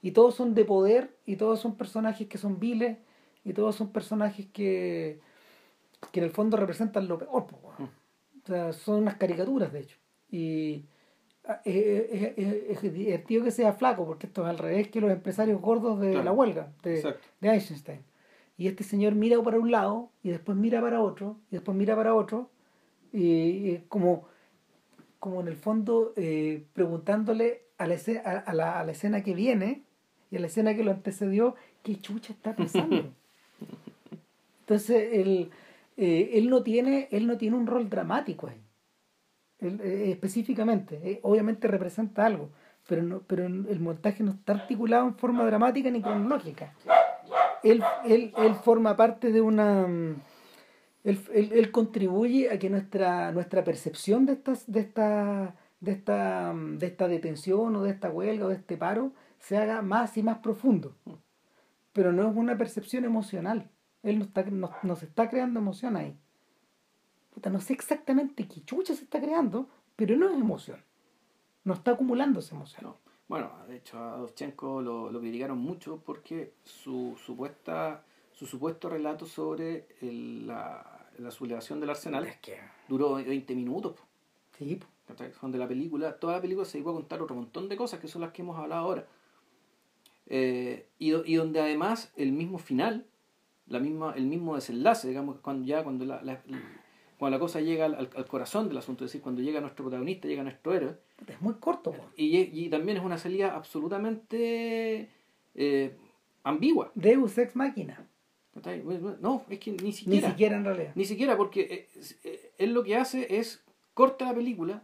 Y 0.00 0.12
todos 0.12 0.34
son 0.34 0.54
de 0.54 0.64
poder, 0.64 1.14
y 1.26 1.36
todos 1.36 1.60
son 1.60 1.76
personajes 1.76 2.26
que 2.26 2.38
son 2.38 2.58
viles, 2.58 2.96
y 3.44 3.52
todos 3.52 3.76
son 3.76 3.92
personajes 3.92 4.46
que, 4.46 5.20
que 6.10 6.20
en 6.20 6.24
el 6.24 6.32
fondo 6.32 6.56
representan 6.56 7.06
lo 7.06 7.18
peor. 7.18 7.46
po. 7.46 7.58
O 8.44 8.46
sea, 8.46 8.72
son 8.72 9.02
unas 9.02 9.16
caricaturas, 9.16 9.72
de 9.72 9.80
hecho. 9.80 9.96
Y 10.30 10.84
ah, 11.46 11.60
es, 11.64 12.36
es- 12.36 12.84
es- 12.84 12.92
divertido 12.92 13.44
que 13.44 13.50
sea 13.50 13.72
flaco, 13.72 14.04
porque 14.06 14.26
esto 14.26 14.42
es 14.42 14.48
al 14.48 14.58
revés 14.58 14.88
que 14.88 15.00
los 15.00 15.10
empresarios 15.10 15.60
gordos 15.60 16.00
de 16.00 16.10
Claro. 16.10 16.24
la 16.24 16.32
huelga, 16.32 16.72
de, 16.82 17.14
de 17.40 17.48
Eisenstein. 17.50 18.00
Y 18.58 18.68
este 18.68 18.84
señor 18.84 19.14
mira 19.14 19.40
para 19.42 19.58
un 19.58 19.70
lado, 19.70 20.10
y 20.22 20.30
después 20.30 20.56
mira 20.58 20.80
para 20.80 21.00
otro, 21.00 21.36
y 21.50 21.56
después 21.56 21.76
mira 21.76 21.94
para 21.96 22.14
otro, 22.14 22.50
y, 23.12 23.22
y 23.70 23.84
como, 23.88 24.26
como 25.18 25.40
en 25.40 25.48
el 25.48 25.56
fondo 25.56 26.12
eh, 26.16 26.64
preguntándole 26.72 27.62
a 27.78 27.86
la, 27.86 27.94
escena, 27.94 28.22
a, 28.24 28.30
a 28.38 28.54
la, 28.54 28.80
a 28.80 28.84
la 28.84 28.92
escena 28.92 29.22
que 29.22 29.34
viene 29.34 29.82
y 30.30 30.36
a 30.36 30.40
la 30.40 30.46
escena 30.46 30.74
que 30.74 30.84
lo 30.84 30.90
antecedió, 30.90 31.54
¿qué 31.82 31.96
chucha 31.96 32.32
está 32.32 32.54
pasando? 32.56 33.12
Entonces, 34.60 35.08
él, 35.12 35.50
eh, 35.96 36.30
él, 36.34 36.48
no 36.50 36.62
tiene, 36.62 37.08
él 37.10 37.26
no 37.26 37.36
tiene 37.36 37.56
un 37.56 37.66
rol 37.66 37.88
dramático 37.90 38.46
ahí, 38.48 38.60
Él, 39.58 39.80
eh, 39.82 40.10
específicamente. 40.12 41.00
eh, 41.04 41.20
obviamente 41.22 41.68
representa 41.68 42.26
algo, 42.26 42.50
pero, 42.88 43.02
no, 43.02 43.20
pero 43.26 43.46
el 43.46 43.80
montaje 43.80 44.22
no 44.24 44.32
está 44.32 44.54
articulado 44.54 45.06
en 45.06 45.14
forma 45.14 45.44
dramática 45.44 45.90
ni 45.90 46.00
cronológica. 46.02 46.74
Él, 47.62 47.82
él, 48.04 48.32
él 48.36 48.54
forma 48.56 48.96
parte 48.96 49.30
de 49.30 49.40
una... 49.40 49.86
mm, 49.86 50.16
Él, 51.04 51.18
él- 51.32 51.70
contribuye 51.70 52.50
a 52.50 52.58
que 52.58 52.68
nuestra, 52.70 53.30
nuestra 53.32 53.62
percepción 53.62 54.26
de, 54.26 54.32
estas, 54.34 54.70
de, 54.70 54.80
esta, 54.80 55.54
de, 55.80 55.92
esta, 55.92 56.52
mm, 56.52 56.78
de 56.78 56.86
esta 56.86 57.06
detención 57.08 57.76
o 57.76 57.82
de 57.82 57.90
esta 57.90 58.10
huelga 58.10 58.46
o 58.46 58.48
de 58.48 58.56
este 58.56 58.76
paro 58.76 59.12
se 59.38 59.56
haga 59.58 59.80
más 59.82 60.16
y 60.16 60.22
más 60.22 60.38
profundo. 60.38 60.96
Pero 61.92 62.12
no 62.12 62.28
es 62.28 62.34
una 62.36 62.56
percepción 62.56 63.04
emocional. 63.04 63.68
Él 64.02 64.18
no 64.18 64.24
está, 64.24 64.42
no, 64.44 64.70
no 64.82 64.96
se 64.96 65.06
está 65.06 65.28
creando 65.30 65.60
emoción 65.60 65.96
ahí. 65.96 66.16
Puta, 67.34 67.50
no 67.50 67.60
sé 67.60 67.72
exactamente 67.72 68.46
qué 68.48 68.62
chucha 68.64 68.94
se 68.94 69.04
está 69.04 69.20
creando, 69.20 69.68
pero 69.96 70.16
no 70.16 70.28
es 70.28 70.34
emoción. 70.36 70.82
No 71.64 71.74
está 71.74 71.92
acumulando 71.92 72.40
esa 72.40 72.54
emoción. 72.56 72.84
No. 72.84 72.96
Bueno, 73.28 73.50
de 73.68 73.76
hecho 73.76 73.98
a 73.98 74.16
Dovchenko 74.18 74.82
lo, 74.82 75.10
lo 75.10 75.20
criticaron 75.20 75.58
mucho 75.58 76.02
porque 76.04 76.52
su 76.64 77.16
supuesta 77.24 78.04
su 78.32 78.46
supuesto 78.46 78.88
relato 78.88 79.24
sobre 79.26 79.86
el- 80.00 80.46
la, 80.46 81.06
la 81.18 81.30
sublevación 81.30 81.78
del 81.80 81.90
arsenal 81.90 82.26
Es 82.26 82.38
que, 82.38 82.58
duró 82.88 83.14
20 83.14 83.54
minutos. 83.54 83.92
po. 83.94 84.02
Sí, 84.58 84.76
po. 84.76 84.86
Donde 85.40 85.58
la 85.58 85.68
película, 85.68 86.18
toda 86.18 86.34
la 86.36 86.40
película 86.42 86.64
se 86.64 86.78
dedicó 86.78 86.90
a 86.90 86.94
contar 86.94 87.22
otro 87.22 87.36
montón 87.36 87.68
de 87.68 87.76
cosas 87.76 88.00
que 88.00 88.08
son 88.08 88.22
las 88.22 88.32
que 88.32 88.42
hemos 88.42 88.58
hablado 88.58 88.80
ahora. 88.82 89.06
Eh, 90.26 90.86
y, 90.98 91.12
y 91.30 91.34
donde 91.36 91.60
además 91.60 92.12
el 92.16 92.32
mismo 92.32 92.58
final, 92.58 93.06
la 93.66 93.78
misma, 93.78 94.14
el 94.16 94.26
mismo 94.26 94.54
desenlace, 94.54 95.08
digamos, 95.08 95.38
cuando 95.40 95.66
ya 95.66 95.82
cuando 95.82 96.04
la, 96.04 96.22
la- 96.22 96.42
cuando 97.18 97.36
la 97.36 97.40
cosa 97.40 97.60
llega 97.60 97.84
al, 97.84 97.94
al- 98.14 98.26
corazón 98.26 98.68
del 98.68 98.78
asunto, 98.78 99.04
es 99.04 99.10
decir, 99.12 99.22
cuando 99.22 99.42
llega 99.42 99.60
nuestro 99.60 99.84
protagonista, 99.84 100.26
llega 100.26 100.42
nuestro 100.42 100.74
héroe, 100.74 100.96
es 101.26 101.40
muy 101.40 101.54
corto, 101.54 101.94
y, 102.16 102.36
y 102.38 102.68
también 102.68 102.98
es 102.98 103.04
una 103.04 103.16
salida 103.18 103.54
absolutamente 103.54 105.08
eh, 105.54 105.96
ambigua. 106.44 106.90
Deus 106.94 107.36
Ex 107.38 107.54
Máquina. 107.56 108.06
No, 109.20 109.44
es 109.48 109.58
que 109.60 109.70
ni 109.72 109.78
Ni 109.84 109.92
siquiera. 109.92 110.28
siquiera 110.30 110.56
en 110.56 110.64
realidad. 110.64 110.92
Ni 110.94 111.04
siquiera, 111.06 111.36
porque 111.36 111.60
eh, 111.62 111.88
eh, 112.24 112.52
él 112.58 112.72
lo 112.74 112.82
que 112.82 112.96
hace 112.96 113.36
es 113.38 113.64
corta 113.94 114.26
la 114.26 114.34
película, 114.34 114.82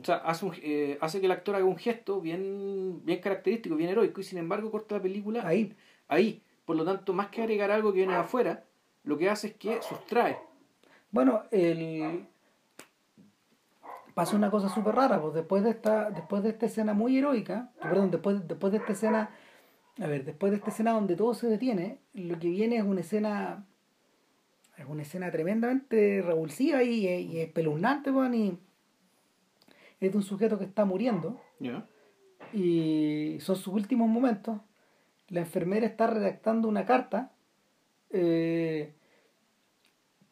o 0.00 0.04
sea, 0.04 0.16
hace, 0.16 0.44
un- 0.46 0.54
eh, 0.62 0.96
hace 1.00 1.20
que 1.20 1.26
el 1.26 1.32
actor 1.32 1.56
haga 1.56 1.64
un 1.64 1.76
gesto 1.76 2.20
bien, 2.20 3.00
bien 3.04 3.20
característico, 3.20 3.74
bien 3.76 3.90
heroico, 3.90 4.20
y 4.20 4.24
sin 4.24 4.38
embargo 4.38 4.70
corta 4.70 4.96
la 4.96 5.02
película 5.02 5.46
Ahí. 5.46 5.74
ahí. 6.06 6.42
Por 6.70 6.76
lo 6.76 6.84
tanto, 6.84 7.12
más 7.12 7.30
que 7.30 7.42
agregar 7.42 7.72
algo 7.72 7.92
que 7.92 7.98
viene 7.98 8.12
de 8.12 8.20
afuera, 8.20 8.62
lo 9.02 9.18
que 9.18 9.28
hace 9.28 9.48
es 9.48 9.54
que 9.54 9.82
sustrae. 9.82 10.38
Bueno, 11.10 11.42
el... 11.50 12.28
pasa 14.14 14.36
una 14.36 14.52
cosa 14.52 14.68
súper 14.68 14.94
rara, 14.94 15.20
pues 15.20 15.34
después 15.34 15.64
de 15.64 15.70
esta, 15.70 16.12
después 16.12 16.44
de 16.44 16.50
esta 16.50 16.66
escena 16.66 16.94
muy 16.94 17.18
heroica, 17.18 17.72
perdón, 17.82 18.12
después, 18.12 18.46
después 18.46 18.70
de 18.70 18.78
esta 18.78 18.92
escena, 18.92 19.30
a 20.00 20.06
ver, 20.06 20.24
después 20.24 20.52
de 20.52 20.58
esta 20.58 20.70
escena 20.70 20.92
donde 20.92 21.16
todo 21.16 21.34
se 21.34 21.48
detiene, 21.48 21.98
lo 22.14 22.38
que 22.38 22.50
viene 22.50 22.76
es 22.76 22.84
una 22.84 23.00
escena, 23.00 23.66
es 24.76 24.86
una 24.86 25.02
escena 25.02 25.28
tremendamente 25.32 26.22
revulsiva 26.22 26.84
y, 26.84 27.04
y 27.04 27.40
espeluznante, 27.40 28.12
pues, 28.12 28.32
y 28.32 28.56
es 29.98 30.12
de 30.12 30.16
un 30.16 30.22
sujeto 30.22 30.56
que 30.56 30.66
está 30.66 30.84
muriendo 30.84 31.40
¿Ya? 31.58 31.84
y 32.52 33.38
son 33.40 33.56
sus 33.56 33.74
últimos 33.74 34.08
momentos. 34.08 34.60
La 35.30 35.40
enfermera 35.40 35.86
está 35.86 36.06
redactando 36.08 36.68
una 36.68 36.84
carta 36.84 37.30
eh, 38.10 38.92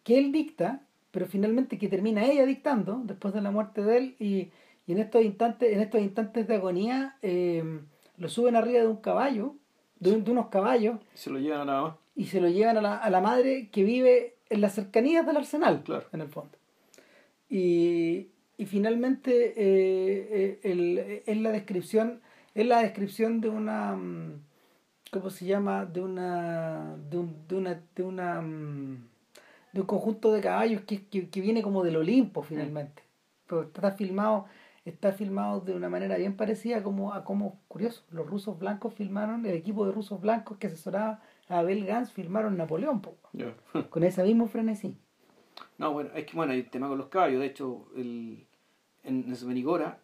que 0.03 0.18
él 0.18 0.32
dicta, 0.32 0.82
pero 1.11 1.26
finalmente 1.26 1.78
que 1.78 1.88
termina 1.88 2.24
ella 2.24 2.44
dictando 2.46 3.01
después 3.05 3.32
de 3.34 3.40
la 3.40 3.51
muerte 3.51 3.82
de 3.82 3.96
él 3.99 4.16
y, 4.18 4.51
y 4.86 4.92
en 4.92 4.99
estos 4.99 5.22
instantes, 5.24 5.72
en 5.72 5.80
estos 5.80 6.01
instantes 6.01 6.46
de 6.49 6.55
agonía 6.57 7.16
eh, 7.22 7.80
lo 8.16 8.28
suben 8.28 8.57
arriba 8.57 8.80
de 8.80 8.88
un 8.88 8.96
caballo, 8.96 9.55
de, 10.01 10.12
un- 10.12 10.24
de 10.24 10.30
unos 10.32 10.49
caballos 10.49 10.99
Se 11.14 11.30
lo 11.30 11.38
llevan 11.38 11.61
a 11.61 11.64
nada 11.64 11.82
más. 11.82 11.94
y 12.16 12.26
se 12.26 12.40
lo 12.40 12.49
llevan 12.49 12.76
a 12.78 12.82
la, 12.82 12.96
a 12.96 13.11
la 13.11 13.20
madre 13.20 13.68
que 13.70 13.84
vive 13.84 14.34
en 14.51 14.61
las 14.61 14.74
cercanías 14.74 15.24
del 15.26 15.36
arsenal, 15.36 15.82
Claro. 15.84 16.07
en 16.12 16.20
el 16.22 16.28
fondo. 16.28 16.57
Y, 17.49 18.28
y 18.57 18.66
finalmente 18.66 19.55
eh, 19.57 20.28
eh, 20.30 20.61
el- 20.64 21.22
es 21.26 21.36
la 21.36 21.51
descripción, 21.53 22.20
es 22.55 22.66
la 22.66 22.82
descripción 22.82 23.40
de 23.40 23.49
una 23.51 23.94
mm, 23.94 24.42
¿cómo 25.12 25.30
se 25.30 25.46
llama? 25.46 25.84
de 25.86 26.00
una 26.00 26.96
de 27.11 27.18
un, 27.18 27.48
de 27.48 27.56
una 27.56 27.82
de 27.94 28.02
una 28.02 28.40
mm, 28.40 29.09
de 29.72 29.80
un 29.80 29.86
conjunto 29.86 30.32
de 30.32 30.40
caballos 30.40 30.82
que, 30.82 31.06
que, 31.06 31.28
que 31.28 31.40
viene 31.40 31.62
como 31.62 31.84
del 31.84 31.96
Olimpo 31.96 32.42
finalmente. 32.42 33.02
Pero 33.46 33.62
está 33.62 33.92
filmado, 33.92 34.46
está 34.84 35.12
filmado 35.12 35.61
de 35.61 35.74
una 35.74 35.88
manera 35.88 36.16
bien 36.16 36.36
parecida 36.36 36.82
como 36.82 37.12
a 37.12 37.24
como 37.24 37.61
curioso, 37.68 38.04
los 38.11 38.26
rusos 38.26 38.59
blancos 38.59 38.94
filmaron, 38.94 39.44
el 39.46 39.54
equipo 39.54 39.86
de 39.86 39.92
rusos 39.92 40.20
blancos 40.20 40.59
que 40.59 40.66
asesoraba 40.66 41.20
a 41.48 41.59
Abel 41.59 41.84
Gans 41.86 42.12
filmaron 42.12 42.56
Napoleón 42.56 43.00
po, 43.00 43.16
con 43.90 44.04
ese 44.04 44.22
mismo 44.22 44.48
frenesí. 44.48 44.96
No, 45.78 45.92
bueno, 45.92 46.11
es 46.14 46.26
que 46.26 46.36
bueno, 46.36 46.52
hay 46.52 46.62
tema 46.64 46.88
con 46.88 46.98
los 46.98 47.09
caballos. 47.09 47.40
De 47.40 47.46
hecho, 47.46 47.86
el, 47.96 48.46
en 49.04 49.34
Svenigora, 49.34 50.00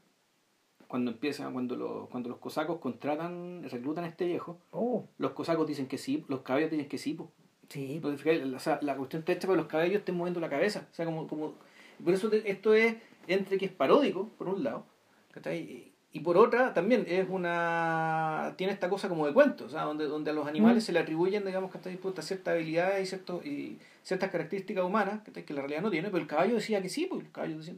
cuando 0.94 1.10
empiezan, 1.10 1.52
cuando 1.52 1.74
los, 1.74 2.08
cuando 2.08 2.28
los 2.28 2.38
cosacos 2.38 2.78
contratan, 2.78 3.64
reclutan 3.68 4.04
a 4.04 4.06
este 4.06 4.26
viejo, 4.26 4.58
Oh, 4.70 5.04
los 5.18 5.32
cosacos 5.32 5.66
dicen 5.66 5.88
que 5.88 5.98
sí, 5.98 6.24
los 6.28 6.42
caballos 6.42 6.70
dicen 6.70 6.86
que 6.88 6.98
sí, 6.98 7.14
pues. 7.14 7.28
sí, 7.68 8.00
o 8.04 8.58
sea, 8.60 8.78
la 8.80 8.94
cuestión 8.96 9.18
está 9.18 9.32
hecha 9.32 9.48
para 9.48 9.56
que 9.56 9.62
los 9.62 9.66
caballos 9.72 9.96
estén 9.96 10.14
moviendo 10.16 10.38
la 10.38 10.48
cabeza. 10.48 10.86
O 10.92 10.94
sea, 10.94 11.04
como, 11.04 11.26
como... 11.26 11.54
Por 12.04 12.14
eso 12.14 12.30
te- 12.30 12.48
esto 12.48 12.74
es 12.74 12.94
entre 13.26 13.58
que 13.58 13.64
es 13.64 13.72
paródico, 13.72 14.28
por 14.38 14.48
un 14.48 14.62
lado, 14.62 14.84
¿cachai? 15.32 15.90
y 16.12 16.20
por 16.20 16.36
otra 16.36 16.72
también 16.74 17.04
es 17.08 17.26
una... 17.28 18.54
tiene 18.56 18.72
esta 18.72 18.88
cosa 18.88 19.08
como 19.08 19.26
de 19.26 19.32
cuento, 19.32 19.64
o 19.64 19.68
sea, 19.68 19.82
donde, 19.82 20.04
donde 20.04 20.30
a 20.30 20.34
los 20.34 20.46
animales 20.46 20.84
Mm. 20.84 20.86
se 20.86 20.92
le 20.92 21.00
atribuyen, 21.00 21.44
digamos, 21.44 21.72
que 21.72 21.78
está 21.78 21.90
dispuesta 21.90 22.22
ciertas 22.22 22.54
habilidades 22.54 23.02
y, 23.02 23.06
ciertos, 23.06 23.44
y 23.44 23.78
ciertas 24.04 24.30
características 24.30 24.84
humanas, 24.84 25.22
que 25.24 25.52
la 25.54 25.62
realidad 25.62 25.82
no 25.82 25.90
tiene, 25.90 26.10
pero 26.10 26.22
el 26.22 26.28
caballo 26.28 26.54
decía 26.54 26.80
que 26.80 26.88
sí, 26.88 27.06
pues 27.06 27.22
el 27.22 27.32
caballo 27.32 27.58
decía... 27.58 27.74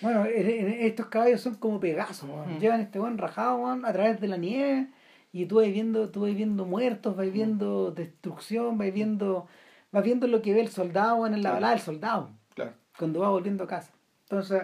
Bueno, 0.00 0.24
en- 0.26 0.48
en- 0.48 0.68
estos 0.86 1.06
caballos 1.06 1.40
son 1.40 1.56
como 1.56 1.80
Pegasos. 1.80 2.28
Mm. 2.28 2.58
llevan 2.58 2.80
este 2.80 2.98
buen 2.98 3.18
rajado 3.18 3.56
weón, 3.58 3.84
a 3.84 3.92
través 3.92 4.20
de 4.20 4.28
la 4.28 4.36
nieve 4.36 4.88
y 5.32 5.46
tú 5.46 5.56
vas 5.56 5.66
viendo, 5.66 6.08
tú 6.10 6.22
vas 6.22 6.34
viendo 6.34 6.64
muertos, 6.64 7.16
vas 7.16 7.30
viendo 7.32 7.90
destrucción, 7.90 8.78
vas 8.78 8.92
viendo, 8.92 9.46
vas 9.92 10.04
viendo 10.04 10.26
lo 10.26 10.40
que 10.42 10.54
ve 10.54 10.60
el 10.60 10.68
soldado 10.68 11.26
en 11.26 11.32
la 11.34 11.38
Claro. 11.40 11.54
balada 11.56 11.72
del 11.74 11.82
soldado 11.82 12.30
Claro. 12.54 12.72
cuando 12.98 13.20
va 13.20 13.28
volviendo 13.30 13.64
a 13.64 13.66
casa. 13.66 13.92
Entonces 14.22 14.62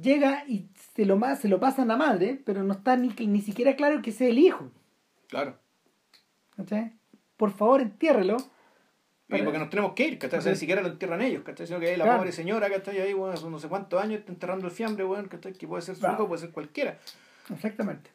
llega 0.00 0.44
y 0.46 0.68
se 0.94 1.04
lo, 1.04 1.18
se 1.36 1.48
lo 1.48 1.58
pasa 1.58 1.82
a 1.82 1.86
la 1.86 1.96
madre, 1.96 2.40
pero 2.44 2.62
no 2.62 2.74
está 2.74 2.96
ni, 2.96 3.08
ni 3.26 3.40
siquiera 3.40 3.74
claro 3.76 4.00
que 4.02 4.12
sea 4.12 4.28
el 4.28 4.38
hijo. 4.38 4.70
Claro. 5.28 5.56
¿cachai? 6.56 6.92
Por 7.36 7.50
favor, 7.52 7.80
entiérrelo. 7.80 8.36
Porque 9.28 9.58
nos 9.58 9.68
tenemos 9.70 9.92
que 9.92 10.06
ir, 10.08 10.18
¿cachai? 10.18 10.38
O 10.38 10.42
sea, 10.42 10.52
ni 10.52 10.58
siquiera 10.58 10.80
lo 10.80 10.88
entierran 10.88 11.20
ellos, 11.20 11.42
¿cachai? 11.44 11.66
Sino 11.66 11.78
que 11.80 11.88
hay 11.90 11.96
la 11.98 12.04
Claro. 12.04 12.18
pobre 12.20 12.32
señora, 12.32 12.70
¿cachai? 12.70 12.98
Ahí, 13.00 13.12
bueno, 13.12 13.36
son 13.36 13.52
no 13.52 13.58
sé 13.58 13.68
cuántos 13.68 14.02
años, 14.02 14.20
está 14.20 14.32
enterrando 14.32 14.66
el 14.66 14.72
fiambre, 14.72 15.04
bueno, 15.04 15.28
¿cachai? 15.28 15.52
Que 15.52 15.66
puede 15.68 15.82
ser 15.82 15.96
su 15.96 16.06
hijo, 16.06 16.26
puede 16.26 16.40
ser 16.40 16.50
cualquiera. 16.50 16.98
Exactamente. 17.52 18.10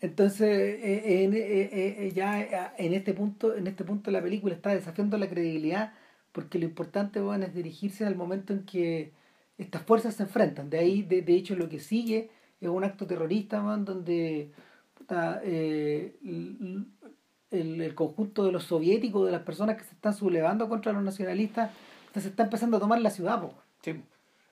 Entonces, 0.00 0.48
eh, 0.50 1.24
en- 1.24 1.32
eh, 1.32 1.38
eh, 1.38 1.96
eh, 2.00 2.12
ya 2.14 2.40
eh, 2.42 2.70
en 2.78 2.92
este 2.92 3.14
punto, 3.14 3.56
en 3.56 3.66
este 3.66 3.84
punto 3.84 4.10
la 4.10 4.20
película 4.20 4.52
está 4.54 4.70
desafiando 4.74 5.16
la 5.16 5.28
credibilidad, 5.28 5.94
porque 6.32 6.58
lo 6.58 6.64
importante 6.66 7.20
bueno, 7.20 7.46
es 7.46 7.54
dirigirse 7.54 8.04
al 8.04 8.16
momento 8.16 8.52
en 8.52 8.64
que 8.64 9.12
estas 9.58 9.82
fuerzas 9.82 10.16
se 10.16 10.24
enfrentan. 10.24 10.68
De 10.70 10.78
ahí, 10.80 11.02
de, 11.02 11.22
de 11.22 11.34
hecho, 11.34 11.54
lo 11.56 11.68
que 11.68 11.78
sigue 11.78 12.30
es 12.60 12.68
un 12.68 12.84
acto 12.84 13.06
terrorista, 13.06 13.62
weón, 13.62 13.84
donde 13.84 14.50
puta, 14.94 15.40
eh, 15.44 16.16
el, 17.52 17.80
el 17.80 17.94
conjunto 17.94 18.44
de 18.44 18.52
los 18.52 18.64
soviéticos, 18.64 19.26
de 19.26 19.32
las 19.32 19.42
personas 19.42 19.76
que 19.76 19.84
se 19.84 19.94
están 19.94 20.14
sublevando 20.14 20.68
contra 20.68 20.92
los 20.92 21.02
nacionalistas, 21.02 21.70
se 22.14 22.28
está 22.28 22.42
empezando 22.44 22.76
a 22.76 22.80
tomar 22.80 23.00
la 23.00 23.10
ciudad, 23.10 23.40
po. 23.40 23.54
Sí. 23.82 24.00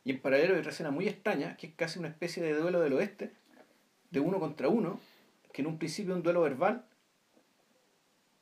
Y 0.04 0.12
en 0.12 0.20
paralelo 0.20 0.54
hay 0.54 0.60
otra 0.60 0.72
escena 0.72 0.90
muy 0.90 1.06
extraña, 1.08 1.56
que 1.56 1.66
es 1.68 1.74
casi 1.74 1.98
una 1.98 2.08
especie 2.08 2.42
de 2.42 2.54
duelo 2.54 2.80
del 2.80 2.92
oeste, 2.94 3.32
de 4.10 4.20
uno 4.20 4.40
contra 4.40 4.68
uno, 4.68 4.98
que 5.52 5.62
en 5.62 5.68
un 5.68 5.78
principio 5.78 6.12
es 6.12 6.16
un 6.16 6.22
duelo 6.22 6.40
verbal. 6.40 6.84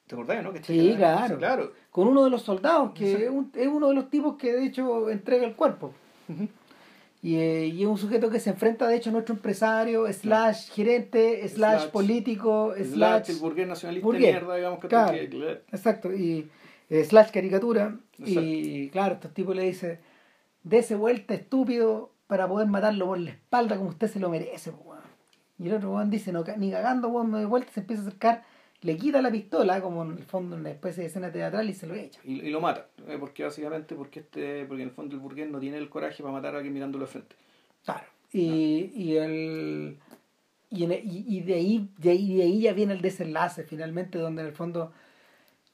¿Te 0.06 0.14
acordás, 0.14 0.42
no? 0.42 0.52
Que 0.52 0.62
Sí, 0.62 0.94
claro. 0.96 1.36
Claro. 1.38 1.72
con 1.90 2.09
uno 2.09 2.24
de 2.24 2.30
los 2.30 2.42
soldados, 2.42 2.92
que 2.92 3.16
Sí. 3.16 3.22
es, 3.24 3.30
un- 3.30 3.52
es 3.54 3.66
uno 3.66 3.88
de 3.88 3.94
los 3.94 4.09
tipos 4.09 4.36
que 4.36 4.52
de 4.52 4.64
hecho 4.66 5.11
entrega 5.11 5.46
el 5.46 5.54
cuerpo. 5.54 5.92
Y, 7.20 7.36
eh, 7.36 7.66
y 7.66 7.82
es 7.82 7.88
un 7.88 7.98
sujeto 7.98 8.30
que 8.30 8.38
se 8.38 8.50
enfrenta 8.50 8.86
de 8.86 8.96
hecho 8.96 9.10
a 9.10 9.12
nuestro 9.12 9.34
empresario, 9.34 10.10
slash 10.12 10.70
gerente, 10.70 11.46
slash, 11.48 11.80
Slash- 11.82 11.90
político, 11.90 12.72
Slash, 12.76 12.86
slash... 12.92 13.30
el 13.30 13.36
burgués 13.38 13.66
nacionalista 13.68 14.04
burgués. 14.06 14.22
de 14.26 14.32
mierda, 14.32 14.54
digamos 14.56 14.78
que 14.78 14.88
Claro. 14.88 15.12
Exacto, 15.72 16.12
y 16.14 16.48
eh, 16.90 17.04
slash 17.04 17.30
caricatura. 17.32 17.96
Exacto. 18.18 18.40
Y 18.42 18.88
claro, 18.92 19.14
estos 19.14 19.34
tipos 19.34 19.56
le 19.56 19.62
dice, 19.64 19.98
dese 20.62 20.94
vuelta 20.94 21.34
estúpido 21.34 22.12
para 22.28 22.46
poder 22.46 22.68
matarlo 22.68 23.06
por 23.06 23.18
la 23.18 23.30
espalda 23.30 23.76
como 23.76 23.88
usted 23.90 24.06
se 24.08 24.20
lo 24.20 24.30
merece. 24.30 24.70
po, 24.70 24.82
weón". 24.90 25.02
Y 25.58 25.66
el 25.68 25.74
otro 25.74 25.90
weón 25.94 26.10
dice, 26.10 26.30
no, 26.32 26.44
ni 26.56 26.70
cagando, 26.70 27.08
weón, 27.08 27.32
me 27.32 27.38
doy 27.38 27.46
vuelta, 27.46 27.72
se 27.72 27.80
empieza 27.80 28.02
a 28.04 28.06
acercar, 28.06 28.44
le 28.82 28.96
quita 28.96 29.20
la 29.20 29.30
pistola, 29.30 29.80
como 29.80 30.04
en 30.04 30.12
el 30.18 30.24
fondo 30.24 30.56
una 30.56 30.70
especie 30.70 31.02
de 31.02 31.08
escena 31.08 31.32
teatral 31.32 31.68
y 31.68 31.74
se 31.74 31.86
lo 31.86 31.94
echa. 31.94 32.20
y, 32.24 32.40
y 32.40 32.50
lo 32.50 32.60
mata. 32.60 32.86
¿eh? 33.08 33.16
Porque 33.18 33.42
básicamente, 33.44 33.94
porque 33.94 34.20
este 34.20 34.64
porque 34.66 34.82
en 34.82 34.88
el 34.90 34.94
fondo 34.94 35.14
el 35.16 35.20
burgués 35.20 35.50
no 35.50 35.58
tiene 35.58 35.78
el 35.78 35.88
coraje 35.88 36.22
para 36.22 36.32
matar 36.32 36.54
a 36.54 36.58
alguien 36.58 36.74
mirándolo 36.74 37.04
de 37.06 37.10
frente. 37.10 37.34
Claro. 37.84 38.04
Y, 38.32 38.92
y 38.94 39.16
el 39.16 39.98
y, 40.70 40.84
en- 40.84 40.92
y- 40.92 41.24
y 41.26 41.40
de 41.40 41.54
ahí 41.54 41.88
de 41.98 42.10
ahí 42.10 42.34
de 42.36 42.42
ahí 42.42 42.60
ya 42.60 42.72
viene 42.74 42.92
el 42.92 43.00
desenlace 43.00 43.64
finalmente 43.64 44.18
donde 44.18 44.42
en 44.42 44.48
el 44.48 44.54
fondo 44.54 44.92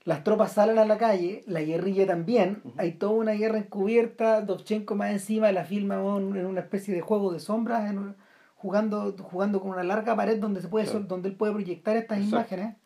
las 0.05 0.23
tropas 0.23 0.53
salen 0.53 0.79
a 0.79 0.85
la 0.85 0.97
calle 0.99 1.43
la 1.47 1.63
guerrilla 1.63 2.07
también 2.07 2.63
hay 2.77 2.93
toda 2.93 3.13
una 3.15 3.33
guerra 3.33 3.59
encubierta 3.59 4.41
Dovchenko 4.43 4.95
más 4.95 5.11
encima 5.11 5.51
la 5.51 5.65
filma 5.65 5.97
en 5.97 6.47
una 6.47 6.61
especie 6.61 6.95
de 6.95 7.01
juego 7.01 7.33
de 7.33 7.41
sombras 7.41 7.91
en 7.91 8.15
jugando 8.55 9.17
jugando 9.21 9.61
con 9.61 9.71
una 9.73 9.83
larga 9.83 10.15
pared 10.15 10.39
donde 10.39 10.61
se 10.63 10.69
puede 10.69 10.85
Claro. 10.87 11.01
donde 11.07 11.29
él 11.31 11.35
puede 11.35 11.53
proyectar 11.55 11.97
estas 11.97 12.19
Exacto. 12.19 12.37
imágenes 12.37 12.77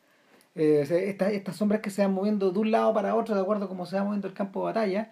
Eh, 0.59 0.80
estas, 0.82 1.32
estas 1.32 1.56
sombras 1.56 1.80
que 1.80 1.88
se 1.88 2.02
van 2.02 2.12
moviendo 2.12 2.50
de 2.50 2.59
un 2.59 2.70
lado 2.70 2.92
para 2.92 3.14
otro 3.14 3.34
de 3.34 3.40
acuerdo 3.40 3.64
a 3.64 3.68
cómo 3.68 3.86
se 3.86 3.96
va 3.96 4.04
moviendo 4.04 4.28
el 4.28 4.34
campo 4.34 4.61
de 4.61 4.64
batalla 4.66 5.11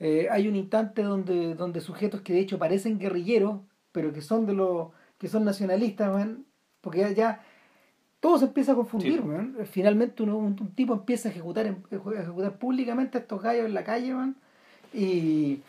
eh, 0.00 0.28
hay 0.30 0.46
un 0.46 0.56
instante 0.56 1.02
donde, 1.02 1.54
donde 1.54 1.80
sujetos 1.80 2.20
que 2.20 2.32
de 2.32 2.40
hecho 2.40 2.58
parecen 2.58 2.98
guerrilleros, 2.98 3.60
pero 3.90 4.12
que 4.12 4.20
son 4.20 4.46
de 4.46 4.54
los 4.54 4.88
que 5.18 5.28
son 5.28 5.44
nacionalistas, 5.44 6.14
weón, 6.14 6.46
porque 6.80 7.00
ya, 7.00 7.10
ya 7.10 7.44
todo 8.20 8.38
se 8.38 8.44
empieza 8.46 8.72
a 8.72 8.76
confundir, 8.76 9.20
Sí. 9.20 9.64
Finalmente 9.64 10.22
uno, 10.22 10.36
un, 10.38 10.56
un 10.60 10.74
tipo 10.74 10.92
empieza 10.94 11.28
a 11.28 11.32
ejecutar, 11.32 11.66
a 11.66 12.20
ejecutar 12.20 12.58
públicamente 12.58 13.18
a 13.18 13.20
estos 13.22 13.42
gallos 13.42 13.66
en 13.66 13.74
la 13.74 13.82
calle, 13.82 14.14
weón, 14.14 14.36
y, 14.94 15.60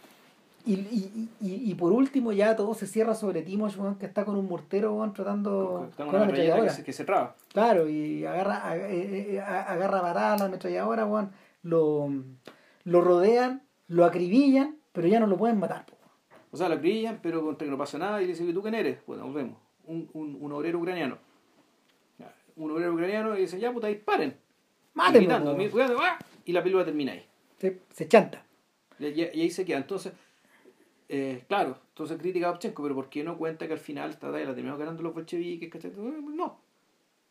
y, 0.65 0.73
y, 0.73 1.29
y, 1.41 1.71
y 1.71 1.75
por 1.75 1.91
último 1.91 2.31
ya 2.31 2.55
todo 2.55 2.73
se 2.73 2.85
cierra 2.87 3.15
sobre 3.15 3.41
Timosh, 3.41 3.75
que 3.99 4.05
está 4.05 4.25
con 4.25 4.35
un 4.37 4.47
mortero, 4.47 4.93
weón, 4.93 5.13
tratando 5.13 5.89
Con 5.95 6.07
con, 6.07 6.15
una 6.15 6.23
ametralladora. 6.25 6.63
que 6.69 6.69
se, 6.69 6.83
que 6.83 6.93
se 6.93 7.05
traba. 7.05 7.35
Claro, 7.53 7.87
y 7.89 8.25
agarra, 8.25 8.75
eh, 8.77 9.35
eh, 9.35 9.39
a- 9.39 9.63
agarra 9.63 10.01
varada 10.01 10.37
la 10.37 10.45
ametralladora, 10.45 11.05
weón, 11.05 11.31
lo, 11.63 12.09
lo 12.83 13.01
rodean, 13.01 13.63
lo 13.87 14.05
acribillan, 14.05 14.77
pero 14.91 15.07
ya 15.07 15.19
no 15.19 15.27
lo 15.27 15.37
pueden 15.37 15.59
matar, 15.59 15.85
po. 15.85 15.95
O 16.51 16.57
sea, 16.57 16.67
la 16.67 16.75
brillan, 16.75 17.19
pero 17.21 17.43
contra 17.43 17.65
que 17.65 17.71
no 17.71 17.77
pasa 17.77 17.97
nada 17.97 18.21
y 18.21 18.25
le 18.25 18.31
dicen, 18.31 18.49
¿y 18.49 18.53
tú 18.53 18.61
quién 18.61 18.73
eres? 18.75 18.99
Bueno, 19.05 19.25
nos 19.25 19.33
vemos. 19.35 19.57
Un, 19.85 20.09
un, 20.13 20.37
un 20.39 20.51
obrero 20.51 20.79
ucraniano. 20.79 21.17
Un 22.55 22.71
obrero 22.71 22.93
ucraniano 22.93 23.37
y 23.37 23.41
dice, 23.41 23.59
ya 23.59 23.71
puta, 23.71 23.87
disparen. 23.87 24.35
Mátenlo, 24.93 25.55
¡ah! 26.01 26.17
y 26.43 26.51
la 26.51 26.61
película 26.61 26.83
termina 26.83 27.13
ahí. 27.13 27.25
Se, 27.57 27.79
se 27.93 28.07
chanta. 28.07 28.43
Y- 28.99 29.05
y 29.07 29.21
ahí 29.23 29.49
se 29.51 29.63
queda. 29.63 29.77
Entonces, 29.77 30.11
eh, 31.09 31.43
claro, 31.47 31.77
entonces 31.89 32.17
critica 32.17 32.47
a 32.47 32.51
Ovchenko, 32.51 32.83
pero 32.83 32.95
¿por 32.95 33.09
qué 33.09 33.23
no 33.23 33.37
cuenta 33.37 33.67
que 33.67 33.73
al 33.73 33.79
final 33.79 34.11
esta 34.11 34.29
la 34.29 34.39
terminaron 34.39 34.79
ganando 34.79 35.03
los 35.03 35.13
bolcheviques? 35.13 35.69
¿cachai? 35.69 35.91
No, 35.91 36.59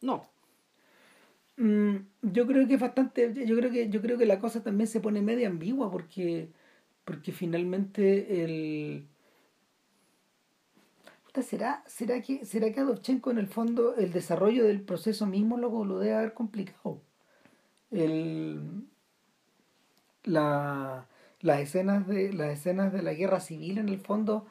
no. 0.02 0.26
Mm, 1.56 1.96
yo 2.22 2.46
creo 2.46 2.66
que 2.68 2.74
es 2.74 2.80
bastante, 2.80 3.32
yo 3.46 3.56
creo 3.56 3.70
que, 3.70 3.88
yo 3.88 4.00
creo 4.02 4.18
que 4.18 4.26
la 4.26 4.38
cosa 4.38 4.62
también 4.62 4.86
se 4.86 5.00
pone 5.00 5.22
media 5.22 5.48
ambigua 5.48 5.90
porque, 5.90 6.48
porque 7.04 7.32
finalmente 7.32 8.44
el 8.44 9.06
¿será, 11.42 11.82
será 11.86 12.20
que, 12.22 12.44
será 12.44 12.72
que 12.72 12.80
Adovchenko 12.80 13.30
en 13.30 13.38
el 13.38 13.48
fondo 13.48 13.94
el 13.96 14.12
desarrollo 14.12 14.64
del 14.64 14.80
proceso 14.82 15.26
mismo 15.26 15.56
lo, 15.58 15.84
lo 15.84 15.98
debe 15.98 16.14
haber 16.14 16.34
complicado? 16.34 17.00
El, 17.90 18.84
la, 20.24 21.06
las 21.40 21.60
escenas 21.60 22.06
de 22.06 22.32
las 22.32 22.50
escenas 22.50 22.92
de 22.92 23.02
la 23.02 23.14
guerra 23.14 23.40
civil 23.40 23.78
en 23.78 23.88
el 23.88 24.00
fondo 24.00 24.46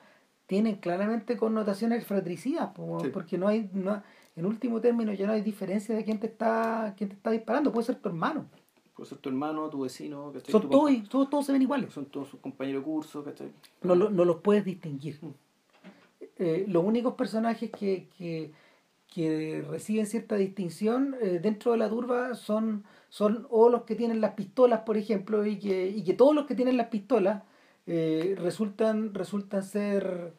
tienen 0.46 0.76
claramente 0.76 1.36
connotaciones 1.38 2.06
fratricidas 2.06 2.70
po, 2.74 3.00
Sí. 3.02 3.10
porque 3.14 3.38
no 3.38 3.48
hay 3.48 3.70
no, 3.74 4.02
en 4.36 4.46
último 4.46 4.80
término 4.80 5.12
ya 5.14 5.28
no 5.28 5.34
hay 5.34 5.42
diferencia 5.42 5.94
de 5.96 6.04
quién 6.06 6.20
te 6.20 6.28
está 6.28 6.94
quién 6.98 7.10
te 7.10 7.16
está 7.16 7.32
disparando 7.32 7.72
puede 7.72 7.86
ser 7.88 7.96
tu 7.98 8.10
hermano 8.10 8.46
Puede 8.96 9.10
ser 9.10 9.20
tu 9.20 9.30
hermano, 9.30 9.70
tu 9.70 9.82
vecino, 9.82 10.32
¿cachai? 10.34 10.52
son 10.52 10.62
Tu 10.64 10.70
todos, 10.70 10.92
todos 11.10 11.30
todos 11.30 11.46
se 11.46 11.52
ven 11.52 11.62
iguales 11.62 11.94
Son 11.94 12.06
todos 12.06 12.30
sus 12.30 12.40
compañeros 12.40 12.82
de 12.82 12.86
curso, 12.86 13.24
¿cachai? 13.24 13.52
no, 13.84 13.94
lo- 13.94 14.10
no 14.10 14.26
los 14.26 14.38
puedes 14.38 14.66
distinguir 14.66 15.20
Mm. 15.22 15.28
Eh, 16.40 16.66
los 16.68 16.84
únicos 16.84 17.14
personajes 17.16 17.70
que, 17.72 18.08
que, 18.18 18.52
que 19.18 19.64
reciben 19.70 20.06
cierta 20.08 20.36
distinción 20.38 21.16
eh, 21.22 21.40
dentro 21.42 21.72
de 21.74 21.78
la 21.80 21.90
turba 21.90 22.36
son, 22.36 22.84
son 23.10 23.48
o 23.50 23.70
los 23.70 23.84
que 23.84 23.96
tienen 23.96 24.22
las 24.22 24.34
pistolas, 24.36 24.82
por 24.82 24.98
ejemplo, 24.98 25.46
y 25.46 25.58
que, 25.60 25.88
y 25.90 26.04
que 26.04 26.14
todos 26.14 26.36
los 26.36 26.46
que 26.48 26.56
tienen 26.56 26.78
las 26.78 26.88
pistolas 26.90 27.44
eh, 27.88 28.36
resultan, 28.40 29.14
resultan 29.16 29.64
ser 29.64 30.34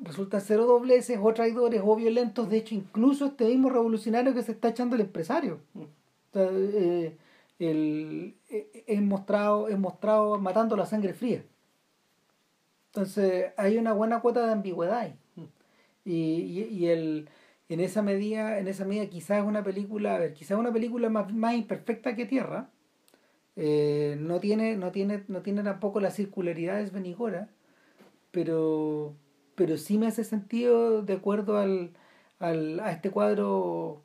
resultan 0.00 0.40
ser 0.40 0.58
o 0.60 0.66
dobleces 0.66 1.18
o 1.20 1.32
traidores 1.34 1.82
o 1.84 1.96
violentos. 1.96 2.48
De 2.48 2.58
hecho, 2.58 2.74
incluso 2.74 3.26
este 3.26 3.44
mismo 3.46 3.68
revolucionario 3.70 4.34
que 4.34 4.42
se 4.42 4.52
está 4.52 4.68
echando 4.68 4.94
el 4.96 5.02
empresario. 5.02 5.60
Mm. 5.74 5.82
O 5.82 6.32
sea, 6.32 6.48
eh, 6.52 7.16
el- 7.58 8.34
es 8.86 9.02
mostrado, 9.02 9.68
es 9.68 9.78
mostrado 9.78 10.38
matando 10.38 10.76
la 10.76 10.86
sangre 10.86 11.14
fría. 11.14 11.42
Entonces 12.86 13.52
hay 13.56 13.76
una 13.76 13.92
buena 13.92 14.20
cuota 14.20 14.46
de 14.46 14.52
ambigüedad 14.52 14.98
ahí. 15.00 15.14
Mm. 15.36 15.42
Y, 16.04 16.12
y, 16.14 16.64
y 16.70 16.86
el, 16.88 17.28
en 17.68 17.80
esa 17.80 18.02
medida, 18.02 18.58
en 18.58 18.68
esa 18.68 18.84
medida 18.84 19.06
quizás 19.06 19.38
es 19.38 19.44
una 19.44 19.62
película, 19.62 20.14
a 20.14 20.18
ver, 20.18 20.32
quizás 20.32 20.58
una 20.58 20.72
película 20.72 21.10
más, 21.10 21.32
más 21.32 21.54
imperfecta 21.54 22.14
que 22.16 22.26
Tierra. 22.26 22.70
Eh, 23.56 24.16
no 24.20 24.40
tiene, 24.40 24.76
no 24.76 24.92
tiene, 24.92 25.24
no 25.28 25.42
tiene 25.42 25.62
tampoco 25.62 26.00
la 26.00 26.10
circularidad 26.12 26.82
de 26.82 27.46
pero, 28.30 29.14
pero 29.56 29.76
sí 29.76 29.98
me 29.98 30.06
hace 30.06 30.24
sentido 30.24 31.02
de 31.02 31.14
acuerdo 31.14 31.58
al, 31.58 31.90
al, 32.38 32.78
a 32.80 32.92
este 32.92 33.10
cuadro, 33.10 34.02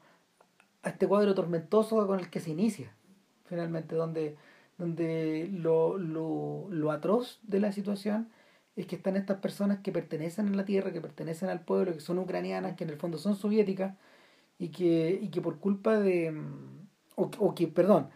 a 0.81 0.89
este 0.89 1.07
cuadro 1.07 1.35
tormentoso 1.35 2.05
con 2.07 2.19
el 2.19 2.29
que 2.29 2.39
se 2.39 2.49
inicia, 2.49 2.95
finalmente, 3.45 3.95
donde, 3.95 4.37
donde 4.77 5.47
lo, 5.51 5.97
lo, 5.99 6.67
lo 6.69 6.91
atroz 6.91 7.39
de 7.43 7.59
la 7.59 7.71
situación 7.71 8.29
es 8.75 8.87
que 8.87 8.95
están 8.95 9.15
estas 9.15 9.37
personas 9.39 9.79
que 9.79 9.91
pertenecen 9.91 10.47
a 10.47 10.55
la 10.55 10.65
tierra, 10.65 10.91
que 10.91 11.01
pertenecen 11.01 11.49
al 11.49 11.61
pueblo, 11.61 11.93
que 11.93 11.99
son 11.99 12.17
ucranianas, 12.19 12.75
que 12.75 12.83
en 12.83 12.89
el 12.89 12.97
fondo 12.97 13.17
son 13.17 13.35
soviéticas, 13.35 13.95
y 14.59 14.69
que, 14.69 15.19
y 15.21 15.29
que 15.29 15.41
por 15.41 15.59
culpa 15.59 15.99
de. 15.99 16.31
mm, 16.31 16.87
O, 17.15 17.29
o 17.39 17.53
que, 17.53 17.67
perdón, 17.67 18.09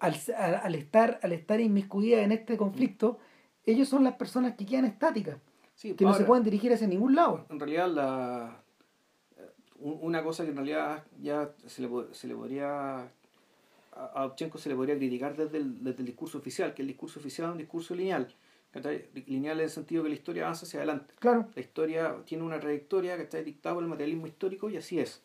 al, 0.00 0.14
al, 0.36 0.54
al 0.56 0.74
estar, 0.74 1.18
al 1.22 1.32
estar 1.32 1.60
inmiscuidas 1.60 2.22
en 2.24 2.32
este 2.32 2.56
conflicto, 2.58 3.18
ellos 3.64 3.88
son 3.88 4.04
las 4.04 4.14
personas 4.16 4.54
que 4.56 4.66
quedan 4.66 4.84
estáticas, 4.84 5.36
Sí, 5.74 5.94
que 5.94 6.04
no 6.04 6.12
se 6.12 6.24
pueden 6.26 6.44
dirigir 6.44 6.72
hacia 6.72 6.86
ningún 6.86 7.14
lado. 7.14 7.46
En 7.48 7.58
realidad, 7.58 7.88
la, 7.88 8.62
eh, 9.38 9.48
un- 9.78 9.98
una 10.02 10.22
cosa 10.22 10.42
que 10.44 10.50
en 10.50 10.56
realidad 10.56 11.04
ya 11.22 11.50
se 11.66 11.80
le, 11.82 11.88
se 12.12 12.28
le 12.28 12.34
podría. 12.34 13.08
A 13.94 14.24
Ovchenko 14.26 14.56
se 14.58 14.68
le 14.70 14.74
podría 14.74 14.96
criticar 14.96 15.36
desde 15.36 15.58
el, 15.58 15.82
desde 15.84 16.00
el 16.00 16.06
discurso 16.06 16.38
oficial, 16.38 16.72
que 16.74 16.82
el 16.82 16.88
discurso 16.88 17.20
oficial 17.20 17.48
es 17.48 17.52
un 17.52 17.58
discurso 17.58 17.94
lineal. 17.94 18.26
¿Cachai? 18.72 19.08
Lineal 19.26 19.58
en 19.58 19.64
el 19.64 19.70
sentido 19.70 20.02
que 20.02 20.08
la 20.08 20.14
historia 20.14 20.42
avanza 20.44 20.66
hacia 20.66 20.80
adelante. 20.80 21.14
Claro, 21.18 21.48
La 21.54 21.60
historia 21.60 22.16
tiene 22.24 22.44
una 22.44 22.58
trayectoria 22.58 23.16
que 23.16 23.22
está 23.22 23.40
dictada 23.42 23.74
por 23.74 23.84
el 23.84 23.88
materialismo 23.88 24.26
histórico 24.26 24.70
y 24.70 24.76
así 24.76 24.98
es. 24.98 25.22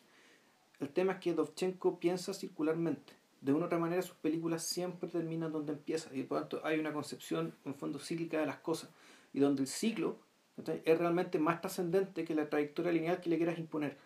El 0.80 0.90
tema 0.90 1.14
es 1.14 1.18
que 1.18 1.34
Dovchenko 1.34 1.98
piensa 1.98 2.32
circularmente. 2.32 3.14
De 3.40 3.52
una 3.52 3.64
u 3.64 3.66
otra 3.66 3.78
manera 3.78 4.02
sus 4.02 4.16
películas 4.16 4.64
siempre 4.64 5.08
terminan 5.08 5.52
donde 5.52 5.72
empiezan 5.72 6.16
y 6.16 6.22
por 6.24 6.38
lo 6.38 6.42
tanto 6.42 6.66
hay 6.66 6.78
una 6.78 6.92
concepción 6.92 7.54
en 7.64 7.74
fondo 7.74 7.98
cíclica 7.98 8.40
de 8.40 8.46
las 8.46 8.58
cosas 8.58 8.90
y 9.32 9.40
donde 9.40 9.62
el 9.62 9.68
ciclo 9.68 10.18
¿cachai? 10.56 10.82
es 10.84 10.98
realmente 10.98 11.38
más 11.38 11.60
trascendente 11.60 12.24
que 12.24 12.34
la 12.34 12.48
trayectoria 12.48 12.92
lineal 12.92 13.20
que 13.20 13.30
le 13.30 13.36
quieras 13.36 13.58
imponer. 13.58 13.96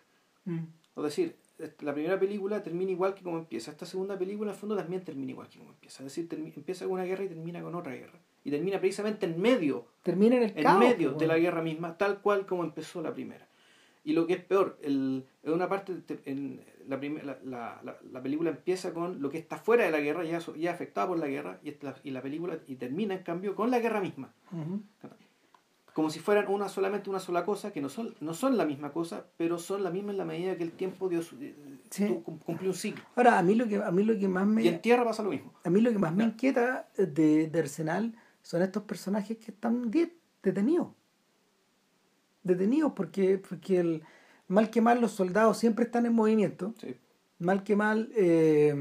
Mm. 0.45 0.65
Es 0.95 1.03
decir, 1.03 1.35
la 1.79 1.93
primera 1.93 2.19
película 2.19 2.61
termina 2.61 2.91
igual 2.91 3.15
que 3.15 3.23
como 3.23 3.37
empieza. 3.37 3.71
Esta 3.71 3.85
segunda 3.85 4.17
película, 4.17 4.51
en 4.51 4.53
el 4.53 4.59
fondo, 4.59 4.75
también 4.75 5.03
termina 5.03 5.31
igual 5.31 5.49
que 5.49 5.57
como 5.57 5.71
empieza. 5.71 6.03
Es 6.03 6.15
decir, 6.15 6.27
empieza 6.55 6.85
con 6.85 6.95
una 6.95 7.03
guerra 7.03 7.23
y 7.23 7.29
termina 7.29 7.61
con 7.61 7.73
otra 7.75 7.93
guerra. 7.93 8.19
Y 8.43 8.51
termina 8.51 8.79
precisamente 8.79 9.25
en 9.25 9.39
medio 9.41 9.85
termina 10.03 10.35
en 10.35 10.43
el 10.43 10.57
en 10.57 10.63
caos. 10.63 10.79
medio 10.79 11.09
pues, 11.11 11.19
de 11.21 11.27
la 11.27 11.33
bueno. 11.35 11.43
guerra 11.45 11.61
misma, 11.61 11.97
tal 11.97 12.19
cual 12.19 12.45
como 12.45 12.63
empezó 12.63 13.01
la 13.01 13.13
primera. 13.13 13.47
Y 14.05 14.11
lo 14.11 14.27
que 14.27 14.33
es 14.33 14.43
peor, 14.43 14.77
el, 14.81 15.25
en 15.43 15.53
una 15.53 15.69
parte, 15.69 15.93
te- 15.95 16.19
en 16.25 16.59
la, 16.89 16.99
prim- 16.99 17.19
la, 17.23 17.37
la, 17.45 17.79
la- 17.83 17.97
la 18.11 18.21
película 18.21 18.49
empieza 18.49 18.93
con 18.93 19.21
lo 19.21 19.29
que 19.29 19.37
está 19.37 19.55
fuera 19.57 19.85
de 19.85 19.91
la 19.91 20.01
guerra, 20.01 20.25
ya, 20.25 20.39
ya 20.57 20.71
afectado 20.71 21.07
por 21.09 21.19
la 21.19 21.27
guerra, 21.27 21.59
y, 21.63 21.69
esta- 21.69 21.95
y 22.03 22.11
la 22.11 22.21
película 22.21 22.59
y 22.67 22.75
termina 22.75 23.13
en 23.15 23.23
cambio 23.23 23.55
con 23.55 23.71
la 23.71 23.79
guerra 23.79 24.01
misma. 24.01 24.33
Ujú. 24.51 24.81
Como 25.93 26.09
si 26.09 26.19
fueran 26.19 26.47
una 26.49 26.67
solamente 26.69 27.09
una 27.09 27.19
sola 27.19 27.45
cosa, 27.45 27.71
que 27.71 27.79
no 27.79 27.87
son, 27.87 28.15
no 28.19 28.33
son 28.33 28.57
la 28.57 28.65
misma 28.65 28.91
cosa, 28.91 29.27
pero 29.37 29.59
son 29.59 29.83
la 29.83 29.91
misma 29.91 30.11
en 30.11 30.17
la 30.17 30.25
medida 30.25 30.57
que 30.57 30.63
el 30.63 30.71
tiempo 30.71 31.07
dio 31.07 31.21
Sí. 31.21 32.17
cumplió 32.43 32.71
un 32.71 32.75
ciclo. 32.75 33.03
Ahora, 33.15 33.37
a 33.37 33.43
mí 33.43 33.53
lo 33.53 33.67
que, 33.67 33.75
a 33.77 33.91
mí 33.91 34.03
lo 34.03 34.17
que 34.17 34.27
más 34.27 34.47
me... 34.47 34.63
Y 34.63 34.67
en 34.69 34.81
tierra 34.81 35.05
pasa 35.05 35.21
lo 35.21 35.29
mismo. 35.29 35.53
A 35.63 35.69
mí 35.69 35.79
lo 35.81 35.91
que 35.91 35.99
más 35.99 36.13
me 36.13 36.23
inquieta 36.23 36.89
de, 36.97 37.47
de 37.47 37.59
Arsenal 37.59 38.15
son 38.43 38.61
estos 38.61 38.83
personajes 38.83 39.37
que 39.37 39.51
están 39.51 39.89
detenidos. 39.89 40.89
Detenidos 42.43 42.91
porque, 42.93 43.39
porque 43.39 43.79
el, 43.79 44.03
mal 44.47 44.69
que 44.69 44.81
mal 44.81 45.01
los 45.01 45.13
soldados 45.13 45.57
siempre 45.57 45.85
están 45.85 46.05
en 46.05 46.13
movimiento. 46.13 46.75
Sí. 46.79 46.95
Mal 47.39 47.63
que 47.63 47.75
mal 47.75 48.11
eh, 48.15 48.75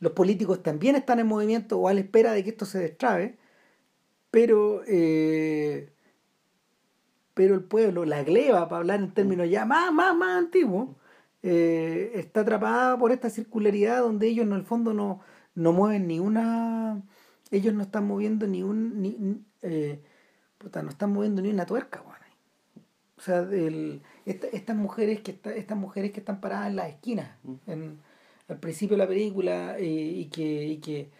los 0.00 0.12
políticos 0.12 0.62
también 0.62 0.96
están 0.96 1.20
en 1.20 1.26
movimiento 1.26 1.78
o 1.78 1.88
a 1.88 1.94
la 1.94 2.00
espera 2.00 2.32
de 2.32 2.42
que 2.42 2.50
esto 2.50 2.64
se 2.64 2.80
destrabe. 2.80 3.38
Pero, 4.30 4.82
eh, 4.86 5.92
pero 7.34 7.54
el 7.54 7.64
pueblo, 7.64 8.04
la 8.04 8.22
gleba, 8.22 8.68
para 8.68 8.80
hablar 8.80 9.00
en 9.00 9.12
términos 9.12 9.48
ya 9.50 9.64
más, 9.66 9.92
más, 9.92 10.16
más 10.16 10.38
antiguos, 10.38 10.96
eh, 11.42 12.12
está 12.14 12.40
atrapada 12.40 12.98
por 12.98 13.12
esta 13.12 13.30
circularidad 13.30 14.00
donde 14.00 14.28
ellos 14.28 14.46
en 14.46 14.52
el 14.52 14.64
fondo 14.64 14.94
no, 14.94 15.20
no 15.54 15.72
mueven 15.72 16.06
ni 16.06 16.18
una 16.20 17.02
ellos 17.50 17.74
no 17.74 17.82
están 17.82 18.06
moviendo 18.06 18.46
ni 18.46 18.62
un 18.62 19.00
ni, 19.02 19.40
eh, 19.62 20.00
puta, 20.58 20.82
no 20.82 20.90
están 20.90 21.12
moviendo 21.12 21.42
ni 21.42 21.48
una 21.50 21.66
tuerca 21.66 22.00
weón. 22.02 22.16
o 23.18 23.22
sea 23.22 23.40
el- 23.40 24.00
esta- 24.24 24.46
estas 24.46 24.76
mujeres 24.76 25.20
que 25.20 25.32
está- 25.32 25.54
estas 25.54 25.76
mujeres 25.76 26.10
que 26.12 26.20
están 26.20 26.40
paradas 26.40 26.68
en 26.68 26.76
las 26.76 26.88
esquinas 26.88 27.28
Mm. 27.42 27.54
en- 27.66 27.98
al 28.48 28.58
principio 28.58 28.96
de 28.96 29.02
la 29.02 29.08
película 29.08 29.76
eh, 29.78 29.84
y 29.84 30.24
que 30.26 30.64
y 30.66 30.76
que 30.78 31.10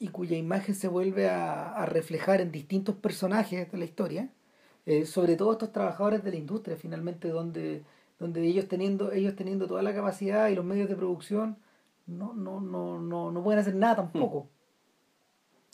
y 0.00 0.08
cuya 0.08 0.36
imagen 0.36 0.74
se 0.74 0.88
vuelve 0.88 1.28
a, 1.30 1.74
a 1.74 1.86
reflejar 1.86 2.40
en 2.40 2.50
distintos 2.50 2.96
personajes 2.96 3.70
de 3.70 3.78
la 3.78 3.84
historia 3.84 4.30
eh, 4.84 5.06
sobre 5.06 5.36
todo 5.36 5.52
estos 5.52 5.70
trabajadores 5.72 6.24
de 6.24 6.30
la 6.32 6.36
industria 6.38 6.76
finalmente 6.76 7.28
donde 7.28 7.84
donde 8.18 8.42
ellos 8.44 8.66
teniendo 8.66 9.12
ellos 9.12 9.36
teniendo 9.36 9.66
toda 9.68 9.82
la 9.82 9.94
capacidad 9.94 10.48
y 10.48 10.56
los 10.56 10.64
medios 10.64 10.88
de 10.88 10.96
producción 10.96 11.56
no 12.06 12.34
no 12.34 12.60
no 12.60 12.98
no, 13.00 13.30
no 13.30 13.42
pueden 13.44 13.60
hacer 13.60 13.76
nada 13.76 13.94
tampoco 13.96 14.48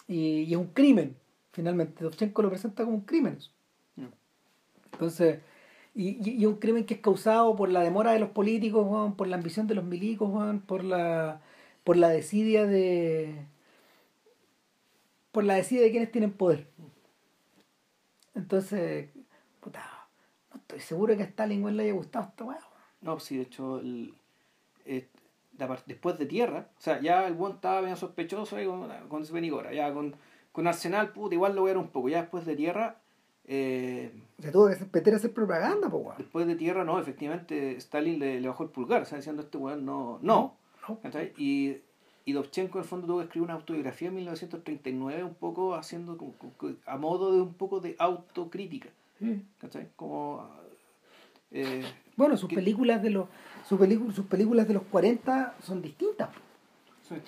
y, 0.09 0.41
y 0.43 0.53
es 0.53 0.57
un 0.59 0.69
crimen 0.69 1.17
finalmente 1.53 2.03
Dovchenko 2.05 2.43
lo 2.43 2.51
presenta 2.51 2.85
como 2.85 2.97
un 2.97 3.03
crimen. 3.03 3.39
Mm. 3.97 4.07
entonces 4.93 5.41
y, 5.95 6.31
y, 6.31 6.43
y 6.43 6.47
un 6.47 6.57
crimen 6.57 6.85
que 6.87 6.95
es 6.95 7.01
causado 7.01 7.57
por 7.57 7.69
la 7.71 7.81
demora 7.81 8.13
de 8.13 8.21
los 8.21 8.31
políticos 8.31 8.87
weón, 8.87 9.17
por 9.17 9.27
la 9.29 9.37
ambición 9.37 9.67
de 9.67 9.75
los 9.75 9.85
milicos 9.85 10.31
weón, 10.31 10.61
por 10.61 10.85
la 10.85 11.41
por 11.85 11.97
la 11.97 12.09
desidia 12.09 12.67
de 12.67 13.47
por 15.33 15.45
la 15.45 15.55
desidia 15.55 15.83
de 15.83 15.91
quienes 15.91 16.11
tienen 16.11 16.33
poder 16.33 16.67
Entonces, 18.35 19.09
puta, 19.61 20.09
no 20.53 20.61
estoy 20.61 20.81
seguro 20.81 21.17
que 21.17 21.23
a 21.23 21.27
Stalin 21.27 21.77
le 21.77 21.83
haya 21.85 21.93
gustado 21.93 22.27
esta 22.29 22.45
weá. 22.45 22.59
No, 23.01 23.21
sí, 23.21 23.37
de 23.37 23.43
hecho, 23.43 23.79
el, 23.79 24.15
eh, 24.85 25.07
después 25.87 26.19
de 26.19 26.27
tierra, 26.27 26.69
o 26.79 26.81
sea, 26.81 27.01
ya 27.01 27.27
el 27.27 27.35
buen 27.35 27.55
estaba 27.55 27.81
bien 27.81 27.97
sospechoso 27.97 28.57
ahí 28.57 28.67
con, 28.67 28.89
con 29.09 29.25
Svenigora, 29.27 29.73
ya 29.73 29.93
con, 29.93 30.15
con 30.53 30.67
Arsenal, 30.67 31.13
puta, 31.13 31.35
igual 31.35 31.55
lo 31.57 31.69
era 31.69 31.79
un 31.79 31.89
poco, 31.89 32.09
ya 32.09 32.21
después 32.23 32.47
de 32.47 32.55
tierra, 32.57 32.97
eh, 33.47 34.13
Se 34.41 34.53
tuvo 34.53 34.69
que 34.69 34.77
meter 34.93 35.15
a 35.15 35.17
hacer 35.17 35.33
propaganda, 35.33 35.89
pues 35.91 36.05
weón. 36.05 36.19
después 36.19 36.47
de 36.47 36.55
tierra, 36.57 36.85
no, 36.85 37.01
efectivamente, 37.01 37.77
Stalin 37.77 38.19
le, 38.19 38.41
le 38.41 38.49
bajó 38.49 38.63
el 38.65 38.71
pulgar, 38.71 39.03
o 39.03 39.05
sea, 39.05 39.17
diciendo 39.19 39.43
este 39.43 39.59
weón 39.59 39.85
no, 39.85 40.19
no, 40.23 40.57
No. 40.89 40.99
Y, 41.37 41.77
y 42.25 42.33
Dovchenko 42.33 42.79
en 42.79 42.83
el 42.85 42.89
fondo 42.89 43.07
tuvo 43.07 43.19
que 43.19 43.25
escribir 43.25 43.45
una 43.47 43.55
autobiografía 43.55 44.09
en 44.09 44.15
1939, 44.17 45.25
un 45.25 45.35
poco 45.35 45.75
haciendo, 45.75 46.17
como- 46.19 46.35
como- 46.57 46.75
a 46.87 46.97
modo 46.99 47.35
de 47.35 47.41
un 47.41 47.55
poco 47.55 47.81
de 47.81 47.97
autocrítica, 47.99 48.91
Sí. 49.19 49.43
¿cachai? 49.59 49.89
Como... 49.97 50.47
eh, 51.51 51.83
Bueno, 52.19 52.37
sus 52.37 52.53
películas 52.53 53.03
de 53.03 53.09
los 53.11 53.29
sus, 53.67 53.79
películas 53.79 54.15
sus 54.15 54.27
películas 54.27 54.69
de 54.69 54.75
los 54.75 54.83
40 54.85 55.55
son 55.63 55.81
distintas. 55.81 56.29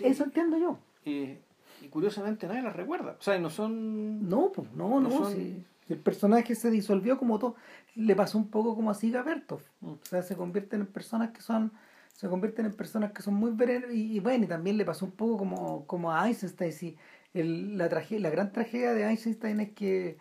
Eso 0.01 0.25
entiendo 0.25 0.59
yo. 0.59 0.79
y, 1.05 1.39
y 1.81 1.89
curiosamente 1.89 2.47
nadie 2.47 2.61
las 2.61 2.77
recuerda. 2.77 3.17
O 3.19 3.23
sea, 3.23 3.37
y 3.37 3.41
no 3.41 3.49
son. 3.49 4.29
No, 4.29 4.53
pues, 4.53 4.71
no, 4.75 5.01
no. 5.01 5.09
No 5.09 5.11
son- 5.11 5.33
si 5.35 5.65
el 5.89 5.99
personaje 5.99 6.55
se 6.55 6.71
disolvió 6.71 7.17
como 7.19 7.39
todo. 7.39 7.55
Le 7.95 8.15
pasó 8.15 8.37
un 8.37 8.49
poco 8.49 8.75
como 8.77 8.91
a 8.91 8.95
Siga 8.95 9.23
Bertov. 9.23 9.61
Mm. 9.81 9.87
O 9.93 9.99
sea, 10.03 10.23
se 10.23 10.37
convierten 10.37 10.81
en 10.83 10.87
personas 10.87 11.31
que 11.31 11.41
son 11.41 11.73
se 12.13 12.29
convierten 12.29 12.67
en 12.67 12.75
personas 12.75 13.13
que 13.13 13.23
son 13.23 13.33
muy 13.35 13.51
veren- 13.53 13.87
y, 13.95 14.15
y 14.17 14.21
bueno, 14.21 14.45
y 14.45 14.47
también 14.47 14.77
le 14.77 14.85
pasó 14.85 15.07
un 15.07 15.13
poco 15.13 15.39
como, 15.39 15.87
como 15.87 16.13
a 16.13 16.27
Einstein. 16.27 16.73
Si 16.73 16.97
el- 17.33 17.79
la, 17.79 17.89
tragedia, 17.89 18.21
la 18.25 18.31
gran 18.31 18.53
tragedia 18.53 18.93
de 18.93 19.05
Einstein 19.05 19.61
es 19.61 19.71
que 19.73 20.09
eh, 20.11 20.19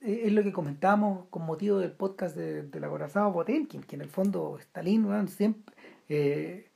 es 0.00 0.32
lo 0.32 0.42
que 0.42 0.52
comentábamos 0.52 1.26
con 1.30 1.44
motivo 1.44 1.78
del 1.78 1.92
podcast 1.92 2.36
de, 2.36 2.62
del 2.62 2.84
acorazado 2.84 3.32
Potemkin, 3.32 3.82
que 3.82 3.96
en 3.96 4.02
el 4.02 4.08
fondo 4.08 4.56
Stalin 4.60 5.04
weón, 5.06 5.28
siempre... 5.28 5.74
eh, 6.08 6.66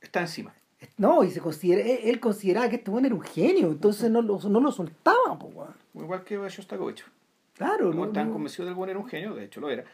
Está 0.00 0.20
encima. 0.22 0.52
no, 0.98 1.22
y 1.22 1.30
se 1.30 1.40
considera, 1.40 1.80
él, 1.82 1.98
él 2.04 2.20
consideraba 2.20 2.68
que 2.68 2.76
este 2.76 2.90
bueno 2.90 3.06
era 3.06 3.14
un 3.14 3.22
genio, 3.22 3.68
entonces 3.68 4.10
no 4.10 4.20
lo, 4.20 4.38
no 4.40 4.60
lo 4.60 4.72
soltaba, 4.72 5.38
pues, 5.38 5.54
weón. 5.54 5.74
Igual 5.94 6.24
que 6.24 6.36
Shostakovich. 6.48 7.04
Claro, 7.54 7.90
Como 7.90 8.00
no, 8.02 8.06
estaban 8.06 8.28
no- 8.28 8.32
convencidos 8.34 8.66
del 8.66 8.74
buen 8.74 8.90
era 8.90 8.98
un 8.98 9.06
genio, 9.06 9.34
de 9.34 9.44
hecho 9.44 9.60
lo 9.60 9.70
era. 9.70 9.84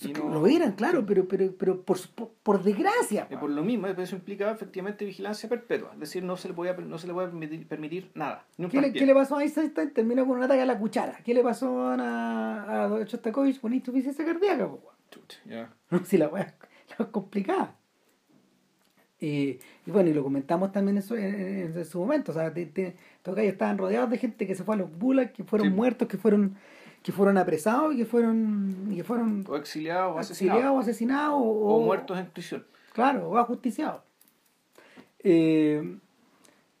Y 0.00 0.12
no- 0.12 0.28
lo 0.28 0.46
eran, 0.48 0.72
claro, 0.72 1.06
pero, 1.06 1.28
pero, 1.28 1.54
pero 1.56 1.82
por, 1.82 1.98
por, 2.42 2.62
desgracia. 2.64 3.28
Y 3.30 3.36
por 3.36 3.48
lo 3.50 3.62
mismo, 3.62 3.86
eso 3.86 4.16
implicaba 4.16 4.50
efectivamente 4.50 5.04
vigilancia 5.04 5.48
perpetua. 5.48 5.90
Es 5.94 6.00
decir, 6.00 6.22
no 6.24 6.36
se 6.36 6.48
le 6.48 6.54
podía, 6.54 6.74
no 6.74 6.98
se 6.98 7.06
le 7.06 7.12
podía 7.12 7.28
permitir, 7.28 7.66
permitir 7.68 8.10
nada. 8.14 8.44
¿Qué 8.70 8.80
le, 8.80 8.92
qué 8.92 9.06
le 9.06 9.14
pasó 9.14 9.36
a 9.36 9.42
Einstein? 9.42 9.92
Terminó 9.92 10.26
con 10.26 10.36
un 10.38 10.42
ataque 10.42 10.62
a 10.62 10.66
la 10.66 10.78
cuchara. 10.78 11.18
¿Qué 11.24 11.32
le 11.32 11.42
pasó 11.44 11.80
a, 11.90 12.86
a 12.86 13.04
Shostakovich 13.04 13.60
con 13.60 13.72
insuficiencia 13.72 14.24
cardíaca? 14.24 14.68
ya. 15.46 15.72
si 16.04 16.18
la 16.18 16.28
weá 16.28 16.54
es 16.98 17.06
complicada. 17.06 17.76
Eh, 19.20 19.58
y 19.86 19.90
bueno, 19.90 20.10
y 20.10 20.14
lo 20.14 20.22
comentamos 20.22 20.70
también 20.70 20.96
en 20.98 21.02
su, 21.02 21.14
en, 21.16 21.76
en- 21.76 21.84
su 21.84 21.98
momento. 21.98 22.30
O 22.32 22.34
sea, 22.34 22.52
te, 22.52 22.66
te, 22.66 22.96
estos 23.16 23.34
gallos 23.34 23.52
estaban 23.52 23.78
rodeados 23.78 24.10
de 24.10 24.18
gente 24.18 24.46
que 24.46 24.54
se 24.54 24.62
fue 24.64 24.74
a 24.74 24.78
los 24.78 24.96
bulas, 24.96 25.30
que 25.32 25.42
fueron 25.44 25.68
Sí. 25.68 25.74
muertos, 25.74 26.08
que 26.08 26.18
fueron 26.18 26.56
que 27.02 27.12
fueron 27.12 27.38
apresados 27.38 27.94
y 27.94 27.98
que 27.98 28.04
fueron 28.06 28.88
y 28.90 28.96
que 28.96 29.04
fueron 29.04 29.44
O 29.48 29.56
exiliados 29.56 30.16
o 30.16 30.20
exiliados, 30.20 30.80
asesinados. 30.82 31.34
o, 31.40 31.76
O 31.76 31.80
muertos 31.80 32.18
en 32.18 32.26
prisión. 32.26 32.66
Claro, 32.92 33.28
o 33.30 33.38
ajusticiados. 33.38 34.02
Eh, 35.20 35.98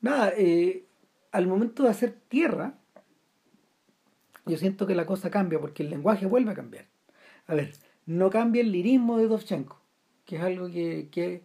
nada, 0.00 0.32
eh, 0.36 0.84
al 1.32 1.46
momento 1.46 1.82
de 1.84 1.90
hacer 1.90 2.14
tierra, 2.28 2.74
yo 4.46 4.56
siento 4.56 4.86
que 4.86 4.94
la 4.94 5.06
cosa 5.06 5.30
cambia 5.30 5.60
porque 5.60 5.82
el 5.82 5.90
lenguaje 5.90 6.26
vuelve 6.26 6.52
a 6.52 6.54
cambiar. 6.54 6.86
A 7.46 7.54
ver, 7.54 7.72
no 8.06 8.30
cambia 8.30 8.62
el 8.62 8.72
lirismo 8.72 9.18
de 9.18 9.28
Dovchenko, 9.28 9.80
que 10.24 10.36
es 10.36 10.42
algo 10.42 10.66
que, 10.68 11.08
que 11.10 11.42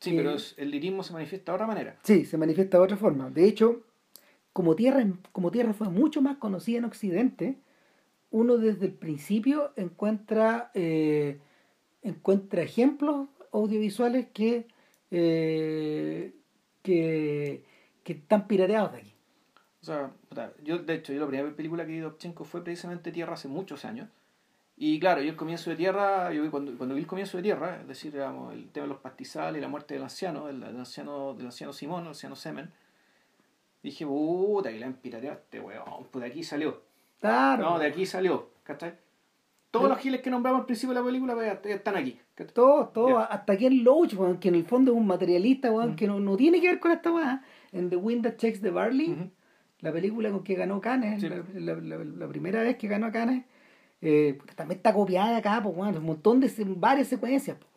Sí, 0.00 0.10
que- 0.10 0.16
pero 0.18 0.36
el 0.56 0.70
lirismo 0.70 1.02
se 1.02 1.12
manifiesta 1.12 1.52
de 1.52 1.56
otra 1.56 1.66
manera. 1.66 1.96
sí, 2.02 2.24
se 2.24 2.36
manifiesta 2.38 2.78
de 2.78 2.84
otra 2.84 2.96
forma. 2.96 3.30
De 3.30 3.44
hecho, 3.46 3.82
como 4.52 4.74
tierra, 4.74 5.04
como 5.32 5.50
tierra 5.50 5.72
fue 5.74 5.88
mucho 5.88 6.22
más 6.22 6.36
conocida 6.38 6.78
en 6.78 6.84
Occidente, 6.84 7.58
uno 8.36 8.58
desde 8.58 8.86
el 8.86 8.92
principio 8.92 9.72
encuentra, 9.76 10.70
eh, 10.74 11.38
encuentra 12.02 12.62
ejemplos 12.62 13.28
audiovisuales 13.50 14.26
que, 14.26 14.66
eh, 15.10 16.34
que, 16.82 17.64
que 18.04 18.12
están 18.12 18.46
pirateados 18.46 18.92
de 18.92 18.98
aquí. 18.98 19.14
O 19.80 19.84
sea, 19.86 20.12
yo 20.62 20.78
de 20.78 20.94
hecho, 20.94 21.14
yo 21.14 21.20
la 21.20 21.26
primera 21.28 21.56
película 21.56 21.86
que 21.86 21.92
vi 21.92 22.00
de 22.00 22.32
fue 22.44 22.62
precisamente 22.62 23.10
Tierra 23.10 23.34
hace 23.34 23.48
muchos 23.48 23.86
años. 23.86 24.10
Y 24.76 25.00
claro, 25.00 25.22
yo 25.22 25.30
el 25.30 25.36
comienzo 25.36 25.70
de 25.70 25.76
Tierra, 25.76 26.30
yo 26.34 26.50
cuando, 26.50 26.76
cuando 26.76 26.94
vi 26.94 27.00
el 27.00 27.06
comienzo 27.06 27.38
de 27.38 27.42
Tierra, 27.42 27.80
es 27.80 27.88
decir, 27.88 28.14
el 28.16 28.68
tema 28.68 28.84
de 28.84 28.92
los 28.92 29.00
pastizales 29.00 29.58
y 29.58 29.62
la 29.62 29.68
muerte 29.68 29.94
del 29.94 30.02
anciano, 30.02 30.46
del, 30.48 30.62
anciano, 30.62 31.32
del 31.32 31.46
anciano 31.46 31.72
Simón, 31.72 32.02
el 32.02 32.08
anciano 32.08 32.36
Semen, 32.36 32.70
dije, 33.82 34.04
puta, 34.04 34.70
que 34.70 34.78
la 34.78 34.86
han 34.88 34.94
pirateado 34.94 35.38
este 35.38 35.58
weón, 35.58 36.08
pues 36.10 36.22
de 36.22 36.28
aquí 36.28 36.44
salió. 36.44 36.85
Claro. 37.20 37.62
No, 37.70 37.78
de 37.78 37.86
aquí 37.86 38.06
salió, 38.06 38.50
¿cachai? 38.62 38.94
Todos 39.70 39.88
los 39.90 39.98
giles 39.98 40.22
que 40.22 40.30
nombramos 40.30 40.60
al 40.60 40.66
principio 40.66 40.94
de 40.94 41.00
la 41.00 41.06
película 41.06 41.34
pues, 41.34 41.58
ya 41.64 41.74
están 41.74 41.96
aquí. 41.96 42.18
¿cachai? 42.34 42.54
Todo, 42.54 42.88
todo, 42.88 43.08
Ya. 43.10 43.24
hasta 43.24 43.56
Ken 43.56 43.84
Loach, 43.84 44.14
weón, 44.14 44.38
que 44.38 44.48
en 44.48 44.54
el 44.54 44.64
fondo 44.64 44.92
es 44.92 44.98
un 44.98 45.06
materialista, 45.06 45.70
weón, 45.70 45.92
Mm. 45.92 45.96
que 45.96 46.06
no, 46.06 46.18
no 46.20 46.36
tiene 46.36 46.60
que 46.60 46.68
ver 46.68 46.80
con 46.80 46.92
esta 46.92 47.10
weá. 47.12 47.42
En 47.72 47.90
The 47.90 47.96
Wind 47.96 48.22
That 48.24 48.36
Checks 48.36 48.60
the 48.60 48.70
Barley, 48.70 49.30
la 49.80 49.92
película 49.92 50.30
con 50.30 50.42
que 50.44 50.54
ganó 50.54 50.80
Cannes, 50.80 51.20
Sí. 51.20 51.28
la, 51.28 51.42
la- 51.54 51.74
la- 51.74 52.04
la 52.04 52.28
primera 52.28 52.62
vez 52.62 52.76
que 52.76 52.88
ganó 52.88 53.10
Cannes, 53.12 53.44
eh, 54.00 54.38
también 54.54 54.78
está 54.78 54.94
copiada 54.94 55.36
acá, 55.36 55.60
pues, 55.62 55.76
weón, 55.76 55.96
un 55.98 56.04
montón 56.04 56.40
de 56.40 56.48
se- 56.48 56.64
varias 56.64 57.08
secuencias, 57.08 57.56
pues. 57.58 57.70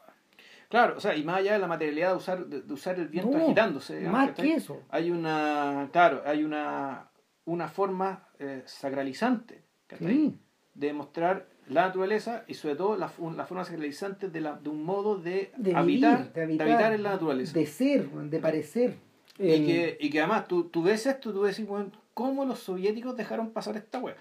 Claro, 0.69 0.97
o 0.97 0.99
sea, 0.99 1.15
y 1.15 1.23
más 1.23 1.37
allá 1.37 1.53
de 1.53 1.59
la 1.59 1.67
materialidad 1.67 2.11
de 2.11 2.17
usar, 2.17 2.45
de, 2.45 2.61
de 2.61 2.73
usar 2.73 2.99
el 2.99 3.07
viento 3.07 3.35
No, 3.35 3.43
agitándose. 3.43 4.01
más 4.01 4.31
que 4.31 4.53
eso. 4.53 4.83
Hay 4.89 5.09
una, 5.09 5.89
claro, 5.91 6.21
hay 6.25 6.43
una, 6.43 7.08
una 7.51 7.67
forma 7.67 8.27
eh, 8.39 8.63
sacralizante. 8.65 9.63
Sí. 9.97 10.37
de 10.75 10.93
mostrar 10.93 11.47
la 11.67 11.81
naturaleza 11.87 12.43
y 12.47 12.53
sobre 12.53 12.75
todo 12.75 12.95
la, 12.95 13.11
la 13.35 13.45
forma 13.45 13.65
sacralizante 13.65 14.29
de, 14.29 14.39
la, 14.39 14.53
de 14.55 14.69
un 14.69 14.83
modo 14.83 15.17
de, 15.17 15.51
De 15.57 15.75
habitar, 15.75 16.17
vivir, 16.19 16.33
de 16.33 16.41
habitar, 16.43 16.67
de 16.67 16.73
habitar 16.73 16.93
en 16.93 17.03
la 17.03 17.09
naturaleza. 17.13 17.53
De 17.53 17.65
ser, 17.65 18.07
de 18.09 18.39
parecer. 18.39 18.95
y, 19.39 19.51
El- 19.51 19.65
que, 19.65 19.97
y 19.99 20.09
que 20.11 20.19
además 20.19 20.47
tú, 20.47 20.65
tú 20.65 20.83
ves 20.83 21.05
esto, 21.05 21.33
tú 21.33 21.41
decís, 21.43 21.65
bueno, 21.65 21.91
¿cómo 22.13 22.45
los 22.45 22.59
soviéticos 22.59 23.17
dejaron 23.17 23.49
pasar 23.51 23.75
esta 23.77 23.99
wea? 23.99 24.15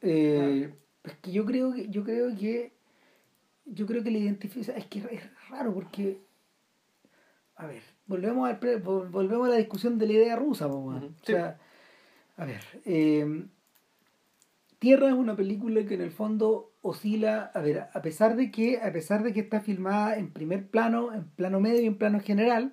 Eh, 0.00 0.72
es 1.04 1.14
que 1.20 1.32
yo 1.32 1.44
creo 1.44 1.72
que 1.72 1.88
yo 1.88 2.04
creo 2.04 2.36
que 2.36 2.72
yo 3.64 3.86
creo 3.86 4.02
que 4.02 4.10
la 4.10 4.18
identificación 4.18 4.76
es 4.76 4.86
que 4.86 4.98
es 5.10 5.22
raro 5.48 5.72
porque 5.74 6.20
a 7.56 7.66
ver 7.66 7.82
volvemos 8.06 8.48
al 8.48 8.58
pre- 8.58 8.82
vol- 8.82 9.10
volvemos 9.10 9.46
a 9.48 9.50
la 9.52 9.56
discusión 9.56 9.98
de 9.98 10.06
la 10.06 10.12
idea 10.12 10.36
rusa 10.36 10.66
weón. 10.66 10.96
Ujú, 10.96 11.06
o 11.06 11.26
sí. 11.26 11.32
A 12.36 12.44
ver 12.44 12.60
eh, 12.84 13.46
Tierra 14.78 15.08
es 15.08 15.14
una 15.14 15.36
película 15.36 15.84
que 15.84 15.94
en 15.94 16.00
el 16.00 16.10
fondo 16.10 16.72
oscila 16.82 17.50
a 17.54 17.60
ver 17.60 17.86
a 17.92 18.02
pesar 18.02 18.36
de 18.36 18.50
que 18.50 18.80
a 18.80 18.92
pesar 18.92 19.22
de 19.22 19.32
que 19.32 19.40
está 19.40 19.60
filmada 19.60 20.16
en 20.16 20.32
primer 20.32 20.68
plano 20.68 21.12
en 21.12 21.24
plano 21.24 21.60
medio 21.60 21.82
y 21.82 21.86
en 21.86 21.98
plano 21.98 22.20
general 22.20 22.72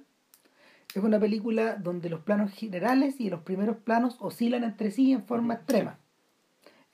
es 0.95 1.03
una 1.03 1.19
película 1.19 1.75
donde 1.75 2.09
los 2.09 2.21
planos 2.21 2.51
generales 2.51 3.19
y 3.19 3.29
los 3.29 3.41
primeros 3.41 3.77
planos 3.77 4.17
oscilan 4.19 4.63
entre 4.63 4.91
sí 4.91 5.11
en 5.11 5.25
forma 5.25 5.55
extrema 5.55 5.99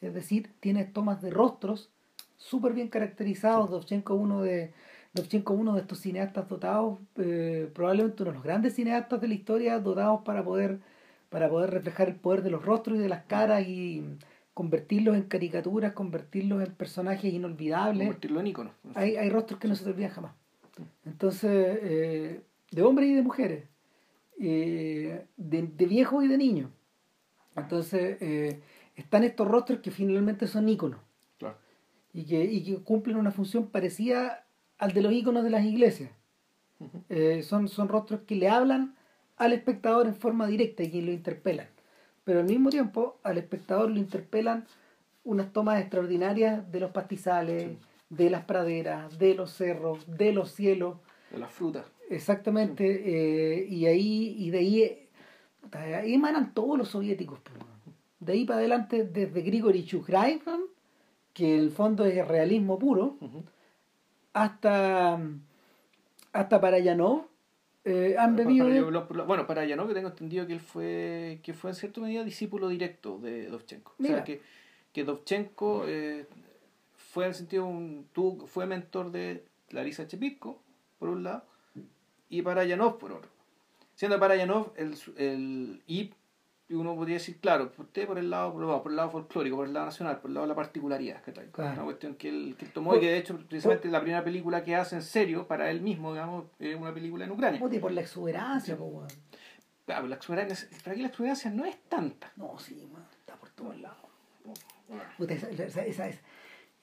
es 0.02 0.14
decir, 0.14 0.52
tiene 0.60 0.86
tomas 0.86 1.22
de 1.22 1.32
rostros 1.32 1.90
súper 2.38 2.74
bien 2.74 2.90
caracterizados. 2.90 3.72
Dovchenko 3.72 4.14
uno 4.16 4.42
de 4.42 4.74
Dovchenko 5.14 5.54
uno 5.54 5.74
de 5.74 5.82
estos 5.82 6.00
cineastas 6.00 6.48
dotados, 6.48 7.00
eh, 7.16 7.72
probablemente 7.74 8.22
uno 8.24 8.32
de 8.32 8.36
los 8.36 8.44
grandes 8.44 8.76
cineastas 8.76 9.22
de 9.22 9.28
la 9.30 9.34
historia, 9.34 9.80
dotados 9.80 10.22
para 10.24 10.44
poder, 10.44 10.80
para 11.30 11.50
poder 11.50 11.72
reflejar 11.72 12.10
el 12.10 12.16
poder 12.16 12.42
de 12.44 12.52
los 12.52 12.64
rostros 12.66 12.98
y 12.98 13.02
de 13.02 13.10
las 13.10 13.24
caras 13.26 13.68
y 13.68 14.04
convertirlos 14.54 15.16
en 15.16 15.24
caricaturas, 15.24 15.94
convertirlos 15.94 16.64
en 16.66 16.74
personajes 16.76 17.34
inolvidables. 17.34 18.08
Convertirlo 18.08 18.40
en 18.40 18.48
ícono. 18.48 18.72
Hay, 18.94 19.18
hay 19.18 19.30
rostros 19.30 19.60
que 19.60 19.68
no 19.68 19.76
se 19.76 19.84
te 19.84 19.90
olvidan 19.90 20.12
jamás. 20.12 20.34
Entonces, 21.06 21.80
eh, 21.82 22.42
de 22.72 22.82
hombres 22.82 23.10
y 23.10 23.14
de 23.16 23.22
mujeres, 23.22 23.64
eh, 24.40 25.26
de, 25.38 25.62
de 25.64 25.86
viejos 25.86 26.24
y 26.24 26.28
de 26.28 26.38
niños. 26.38 26.70
Entonces, 27.56 28.18
eh, 28.22 28.62
están 28.96 29.24
estos 29.24 29.48
rostros 29.48 29.80
que 29.80 29.92
finalmente 29.92 30.48
son 30.48 30.68
íconos 30.70 31.00
Claro. 31.38 31.58
y 32.14 32.26
que, 32.26 32.44
y 32.44 32.64
que 32.64 32.84
cumplen 32.84 33.18
una 33.18 33.32
función 33.32 33.68
parecida 33.68 34.46
al 34.78 34.92
de 34.94 35.02
los 35.02 35.14
íconos 35.14 35.44
de 35.44 35.50
las 35.50 35.64
iglesias. 35.66 36.12
Son, 37.44 37.70
son 37.70 37.88
rostros 37.88 38.22
que 38.28 38.36
le 38.36 38.50
hablan 38.50 38.95
al 39.38 39.54
espectador 39.54 40.08
en 40.08 40.16
forma 40.16 40.48
directa 40.48 40.84
y 40.84 40.92
que 40.92 41.02
lo 41.02 41.12
interpelan. 41.12 41.68
Pero 42.24 42.40
al 42.40 42.46
mismo 42.46 42.70
tiempo, 42.70 43.18
al 43.24 43.38
espectador 43.38 43.90
lo 43.90 43.98
interpelan 43.98 44.66
unas 45.24 45.52
tomas 45.54 45.80
extraordinarias 45.80 46.72
de 46.72 46.80
los 46.80 46.92
pastizales, 46.92 47.78
de 48.10 48.30
las 48.30 48.46
praderas, 48.46 49.18
de 49.18 49.36
los 49.36 49.52
cerros, 49.52 50.06
de 50.18 50.32
los 50.34 50.52
cielos. 50.52 50.98
De 51.32 51.40
las 51.40 51.52
frutas. 51.52 51.86
Exactamente. 52.10 52.84
eh, 52.86 53.66
y 53.68 53.86
ahí, 53.88 54.36
y 54.38 54.50
de 54.52 54.58
ahí, 54.58 55.08
puta, 55.62 55.80
ahí 55.80 56.14
emanan 56.14 56.54
todos 56.54 56.78
los 56.78 56.90
soviéticos. 56.90 57.40
de 58.20 58.34
ahí 58.34 58.46
para 58.46 58.60
adelante, 58.60 59.04
desde 59.04 59.42
Grigory 59.42 59.86
Chukraevan, 59.86 60.62
que 61.34 61.56
en 61.56 61.60
el 61.62 61.72
fondo 61.72 62.06
es 62.06 62.28
realismo 62.28 62.80
puro, 62.80 63.18
hasta, 64.34 65.20
hasta 66.32 66.62
Parayanov, 66.62 67.26
eh, 67.86 68.16
han 68.18 68.36
bebido 68.36 68.66
Para- 69.08 69.24
bueno, 69.24 69.48
para 69.48 69.64
Yanov, 69.66 69.88
que 69.88 69.94
tengo 69.94 70.10
entendido 70.10 70.46
que 70.48 70.54
él 70.54 70.60
fue, 70.60 71.40
que 71.44 71.54
fue 71.54 71.70
en 71.70 71.76
cierta 71.76 72.02
medida 72.02 72.24
discípulo 72.24 72.68
directo 72.68 73.18
de 73.20 73.48
Dovchenko. 73.48 73.94
O 74.00 74.04
sea, 74.04 74.24
que, 74.24 74.42
que 74.92 75.04
Dovchenko 75.04 75.86
eh, 75.88 76.26
fue 76.96 77.26
en 77.26 77.30
el 77.30 77.36
sentido, 77.36 77.66
un, 77.66 78.08
tuvo- 78.14 78.48
fue 78.48 78.66
mentor 78.66 79.12
de 79.12 79.46
Larisa 79.70 80.08
Chepitko, 80.08 80.60
por 81.00 81.10
un 81.10 81.24
lado, 81.24 81.44
y 82.30 82.42
Parayanov 82.42 82.98
por 82.98 83.12
otro. 83.14 83.30
Siendo 83.96 84.20
Parayanov 84.20 84.74
el, 84.76 84.96
el 85.18 85.82
y 85.88 86.12
uno 86.70 86.96
podría 86.96 87.16
decir, 87.16 87.38
claro, 87.40 87.72
usted 87.78 88.08
por 88.08 88.18
el 88.18 88.30
lado, 88.30 88.52
por 88.54 88.82
por 88.82 88.92
el 88.92 88.96
lado 88.96 89.12
folclórico, 89.12 89.56
por 89.58 89.68
el 89.68 89.74
lado 89.74 89.86
nacional, 89.86 90.20
por 90.20 90.30
el 90.30 90.34
lado 90.34 90.46
de 90.46 90.50
la 90.50 90.56
particularidad. 90.56 91.22
Claro. 91.52 91.74
Una 91.74 91.84
cuestión 91.84 92.16
que 92.16 92.30
él, 92.30 92.56
que 92.58 92.66
él 92.66 92.72
tomó 92.72 92.96
y 92.96 93.00
que 93.00 93.10
de 93.12 93.18
hecho 93.20 93.38
precisamente 93.48 93.88
la 93.90 94.02
primera 94.02 94.24
película 94.24 94.64
que 94.64 94.76
hace 94.76 94.96
en 94.96 95.04
serio 95.04 95.48
para 95.48 95.70
él 95.70 95.82
mismo, 95.82 96.12
digamos, 96.14 96.46
es 96.60 96.76
una 96.76 96.94
película 96.94 97.26
en 97.26 97.32
Ucrania. 97.32 97.60
Puta, 97.60 97.76
y 97.76 97.80
por 97.80 97.92
la 97.92 98.02
exuberancia, 98.02 98.76
po, 98.76 98.86
weón. 98.86 99.08
Claro, 99.86 100.08
la 100.08 100.16
exuberancia, 100.16 100.68
pero 100.84 100.94
aquí 100.94 101.02
la 101.02 101.10
exuberancia 101.10 101.52
no 101.52 101.66
es 101.66 101.78
tanta. 101.88 102.32
No, 102.36 102.58
sí, 102.58 102.90
está 103.20 103.36
por 103.36 103.50
todos 103.52 103.78
lados. 103.80 103.98
Puta, 105.18 105.34
esa- 105.36 105.50
esa- 105.86 106.10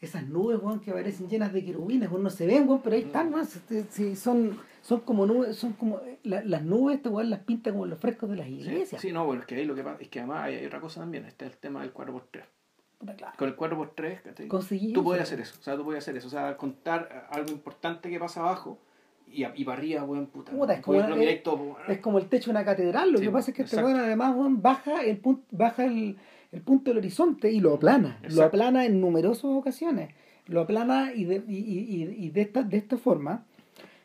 esas 0.03 0.27
nubes, 0.29 0.59
weón, 0.61 0.81
que 0.81 0.93
parecen 0.93 1.29
llenas 1.29 1.53
de 1.53 1.65
querubines, 1.65 2.11
weón, 2.11 2.25
no 2.25 2.31
se 2.31 2.45
ven, 2.47 2.69
weón, 2.69 2.83
pero 2.83 2.97
ahí 2.97 3.03
están, 3.03 3.33
weón, 3.33 3.47
sí, 3.47 3.85
sí, 3.89 4.17
son, 4.17 4.59
son 4.83 5.01
como 5.01 5.25
nubes, 5.27 5.57
son 5.57 5.73
como, 5.75 6.01
la- 6.25 6.43
las 6.45 6.63
nubes, 6.63 6.97
este 6.97 7.09
weón 7.09 7.31
las 7.31 7.41
pinta 7.41 7.71
como 7.71 7.87
los 7.87 7.99
frescos 7.99 8.29
de 8.29 8.37
las 8.37 8.47
Sí, 8.47 8.53
iglesias. 8.55 9.01
sí, 9.01 9.13
no, 9.13 9.25
bueno, 9.25 9.41
es 9.43 9.47
que 9.47 9.55
ahí 9.55 9.65
lo 9.65 9.75
que 9.75 9.83
pasa 9.85 10.03
es 10.03 10.09
que 10.09 10.19
además 10.19 10.43
hay, 10.43 10.57
hay 10.57 10.67
otra 10.67 10.81
cosa 10.81 11.01
también, 11.01 11.25
está 11.25 11.47
el 11.47 11.57
tema 11.57 11.81
del 11.81 11.95
4x3. 11.95 12.43
Puta, 12.99 13.17
claro. 13.17 13.35
Con 13.39 13.49
el 13.49 13.57
4x3, 13.57 14.23
¿cachai? 14.23 14.49
Conseguí 14.49 14.93
tú 14.93 15.03
weón. 15.03 15.21
hacer 15.23 15.41
eso, 15.41 15.57
o 15.59 15.63
sea, 15.63 15.77
tú 15.77 15.85
puedes 15.85 16.03
hacer 16.03 16.17
eso, 16.17 16.27
o 16.27 16.31
sea, 16.31 16.57
contar 16.57 17.29
algo 17.31 17.51
importante 17.51 18.11
que 18.11 18.19
pasa 18.19 18.41
abajo 18.41 18.79
y, 19.29 19.45
y 19.45 19.65
para 19.65 19.79
arriba, 19.79 20.03
weón, 20.05 20.27
puta. 20.27 20.51
Puta, 20.53 20.75
es 20.75 20.81
como- 20.81 20.99
lo 21.01 21.17
miráis 21.17 21.41
es-. 21.45 21.89
Es 21.89 21.99
como 22.01 22.19
el 22.19 22.27
techo 22.29 22.47
de 22.47 22.51
una 22.57 22.65
catedral, 22.65 23.13
lo 23.13 23.19
Sí, 23.19 23.25
que 23.25 23.31
pasa 23.31 23.51
es 23.53 23.57
que 23.57 23.63
este 23.63 23.77
weón 23.83 23.99
además 24.01 24.35
weón, 24.35 24.61
baja 24.61 25.01
el 25.05 25.21
baja 25.53 25.85
el, 25.85 26.17
el 26.53 26.61
punto 26.63 26.91
del 26.91 26.99
horizonte 26.99 27.51
y 27.51 27.61
lo 27.61 27.75
aplana, 27.75 28.19
lo 28.29 28.43
aplana 28.45 28.85
en 28.85 29.01
numerosas 29.01 29.45
ocasiones, 29.47 30.15
lo 30.47 30.61
aplana 30.61 31.13
y 31.15 31.25
de, 31.25 31.43
y, 31.49 31.57
y- 31.57 32.15
y- 32.27 32.31
de 32.31 32.41
esta, 32.43 32.63
de 32.63 32.77
esta 32.77 32.97
forma, 32.99 33.45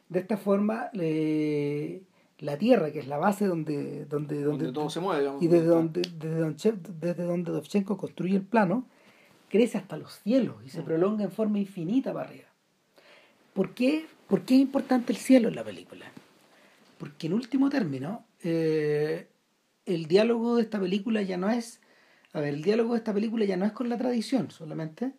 de 0.09 0.19
esta 0.19 0.37
forma 0.37 0.89
le- 0.93 2.01
la 2.39 2.57
tierra, 2.57 2.91
que 2.91 2.99
es 2.99 3.07
la 3.07 3.17
base 3.17 3.45
donde, 3.47 4.05
donde, 4.05 4.35
donde, 4.41 4.63
donde 4.65 4.71
todo 4.71 4.89
se 4.89 4.99
mueve, 4.99 5.21
digamos. 5.21 5.43
y 5.43 5.47
desde 5.47 5.65
donde, 5.67 6.01
desde 6.01 6.39
donde, 6.39 6.73
desde 7.01 7.23
donde 7.23 7.51
Dovchenko 7.51 7.97
construye 7.97 8.35
el 8.37 8.43
plano, 8.43 8.85
crece 9.49 9.77
hasta 9.77 9.97
los 9.97 10.13
cielos 10.23 10.55
y 10.65 10.69
se 10.69 10.81
Mm. 10.81 10.85
prolonga 10.85 11.23
en 11.25 11.31
forma 11.31 11.59
infinita 11.59 12.13
para 12.13 12.29
arriba. 12.29 12.47
¿Por 13.53 13.73
qué, 13.73 14.05
¿Por 14.27 14.41
qué 14.43 14.55
es 14.55 14.61
importante 14.61 15.11
el 15.13 15.17
cielo 15.17 15.47
en 15.49 15.55
la 15.55 15.63
película? 15.63 16.05
Porque 16.99 17.27
en 17.27 17.33
último 17.33 17.69
término, 17.69 18.23
eh, 18.43 19.27
el 19.85 20.05
diálogo 20.05 20.57
de 20.57 20.61
esta 20.63 20.79
película 20.79 21.21
ya 21.23 21.37
no 21.37 21.49
es, 21.49 21.81
a 22.33 22.39
ver, 22.41 22.53
el 22.53 22.61
diálogo 22.61 22.93
de 22.93 22.99
esta 22.99 23.13
película 23.13 23.45
ya 23.45 23.57
no 23.57 23.65
es 23.65 23.71
con 23.71 23.89
la 23.89 23.97
tradición 23.97 24.51
solamente, 24.51 25.13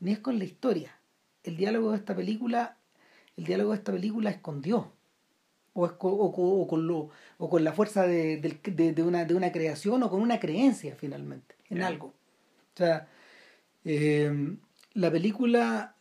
ni 0.00 0.12
es 0.12 0.18
con 0.20 0.38
la 0.38 0.44
historia. 0.44 0.98
El 1.42 1.56
diálogo 1.56 1.90
de 1.90 1.96
esta 1.98 2.14
película, 2.14 2.76
el 3.36 3.44
diálogo 3.44 3.72
de 3.72 3.78
esta 3.78 3.92
película 3.92 4.30
es 4.30 4.38
con 4.38 4.62
Dios. 4.62 4.86
O, 5.74 5.86
es 5.86 5.92
co- 5.92 6.10
o, 6.12 6.26
o 6.62 6.66
con 6.66 6.86
lo, 6.86 7.08
o 7.38 7.48
con 7.48 7.64
la 7.64 7.72
fuerza 7.72 8.06
de, 8.06 8.36
de- 8.38 8.92
de 8.92 9.02
una, 9.02 9.24
de 9.24 9.34
una 9.34 9.50
creación 9.52 10.02
o 10.02 10.10
con 10.10 10.20
una 10.20 10.38
creencia 10.38 10.94
finalmente 10.96 11.54
en 11.70 11.82
algo. 11.82 12.08
O 12.08 12.76
sea, 12.76 13.08
eh, 13.84 14.56
la 14.94 15.10
película 15.10 15.96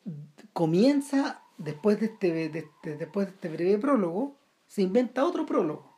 comienza 0.53 1.41
después 1.57 1.99
de 1.99 2.07
este, 2.07 2.49
de 2.49 2.59
este- 2.59 2.97
después 2.97 3.27
de 3.27 3.33
este 3.33 3.49
breve 3.49 3.77
prólogo, 3.77 4.35
se 4.67 4.81
inventa 4.81 5.25
otro 5.25 5.45
prólogo. 5.45 5.89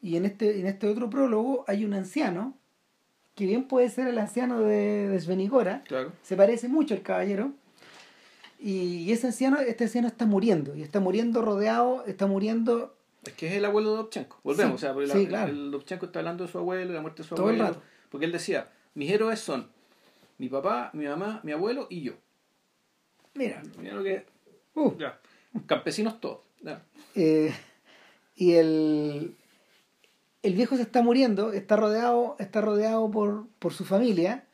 Y 0.00 0.16
en 0.16 0.24
este, 0.26 0.60
en 0.60 0.66
este 0.66 0.86
otro 0.88 1.08
prólogo 1.08 1.64
hay 1.68 1.84
un 1.84 1.94
anciano, 1.94 2.58
que 3.34 3.46
bien 3.46 3.64
puede 3.68 3.88
ser 3.90 4.06
el 4.08 4.18
anciano 4.18 4.60
de, 4.60 5.08
de 5.08 5.20
Svenigora, 5.20 5.82
Claro. 5.86 6.12
se 6.22 6.36
parece 6.36 6.68
mucho 6.68 6.94
al 6.94 7.02
caballero, 7.02 7.52
y 8.60 9.10
ese 9.10 9.26
anciano, 9.28 9.58
este 9.58 9.84
anciano 9.84 10.06
está 10.08 10.24
muriendo, 10.26 10.76
y 10.76 10.82
está 10.82 11.00
muriendo 11.00 11.42
rodeado, 11.42 12.04
está 12.06 12.26
muriendo 12.26 12.94
Es 13.24 13.32
que 13.32 13.48
es 13.48 13.54
el 13.54 13.64
abuelo 13.64 13.90
de 13.92 13.96
Dovchenko. 13.98 14.38
Volvemos, 14.44 14.72
Sí, 14.80 14.84
o 14.84 14.86
sea, 14.88 14.92
porque 14.94 15.08
la- 15.08 15.14
sí, 15.14 15.26
claro. 15.26 15.50
el 15.50 15.70
Dovchenko 15.70 16.06
está 16.06 16.18
hablando 16.20 16.44
de 16.44 16.50
su 16.52 16.58
abuelo 16.58 16.90
y 16.90 16.94
la 16.94 17.00
muerte 17.00 17.22
de 17.22 17.28
su 17.28 17.34
Todo 17.34 17.50
el 17.50 17.56
abuelo. 17.60 17.74
rato. 17.74 17.86
Porque 18.10 18.26
él 18.26 18.32
decía, 18.32 18.68
mis 18.94 19.10
héroes 19.10 19.40
son 19.40 19.68
mi 20.38 20.48
papá, 20.48 20.90
mi 20.92 21.06
mamá, 21.06 21.40
mi 21.42 21.52
abuelo 21.52 21.86
y 21.90 22.02
yo. 22.02 22.12
Mira, 23.34 23.62
Mira 23.80 23.94
lo 23.94 24.02
que... 24.04 24.26
uh, 24.74 24.92
Ya. 24.98 25.18
Campesinos 25.66 26.20
todos. 26.20 26.40
ya. 26.62 26.82
eh, 27.14 27.52
y 28.36 28.52
el, 28.54 29.36
el 30.42 30.54
viejo 30.54 30.76
se 30.76 30.82
está 30.82 31.02
muriendo, 31.02 31.52
está 31.52 31.76
rodeado, 31.76 32.36
está 32.38 32.60
rodeado 32.60 33.10
por, 33.10 33.46
por 33.58 33.72
su 33.72 33.84
familia, 33.84 34.44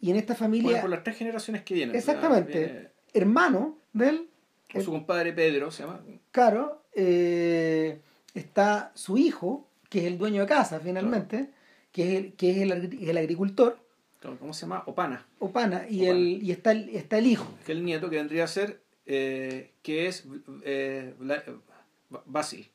y 0.00 0.10
en 0.10 0.16
esta 0.16 0.34
Bueno, 0.34 0.44
familia, 0.44 0.80
por 0.82 0.90
las 0.90 1.02
tres 1.04 1.16
generaciones 1.16 1.62
que 1.62 1.74
vienen. 1.74 1.94
o 1.94 1.98
exactamente, 1.98 2.58
viene 2.58 2.88
hermano 3.14 3.78
de 3.92 4.08
él, 4.08 4.28
por 4.72 4.82
su 4.82 4.90
compadre 4.90 5.32
Pedro, 5.32 5.70
se 5.70 5.84
llama. 5.84 6.00
Claro, 6.32 6.82
eh, 6.94 8.00
está 8.34 8.90
su 8.94 9.16
hijo, 9.16 9.66
que 9.88 10.00
es 10.00 10.04
el 10.06 10.18
dueño 10.18 10.42
de 10.42 10.48
casa 10.48 10.80
finalmente, 10.80 11.50
que 11.92 12.02
es 12.02 12.14
el, 12.24 12.32
que 12.34 12.50
es 12.50 12.56
el, 12.58 12.72
agri- 12.72 13.08
el 13.08 13.16
agricultor, 13.18 13.78
¿Cómo 14.40 14.54
se 14.54 14.62
llama? 14.62 14.82
Opana. 14.86 15.26
Opana, 15.38 15.84
y, 15.88 16.00
Opana. 16.06 16.18
El, 16.18 16.42
y 16.42 16.50
está, 16.50 16.72
el, 16.72 16.88
está 16.88 17.18
el 17.18 17.26
hijo, 17.26 17.46
Que 17.66 17.72
el 17.72 17.84
nieto 17.84 18.08
que 18.08 18.16
vendría 18.16 18.44
a 18.44 18.46
ser, 18.48 18.80
eh, 19.04 19.72
que 19.82 20.06
es 20.08 20.24
eh, 20.64 21.14
eh, 21.20 21.54
Basil. 22.24 22.66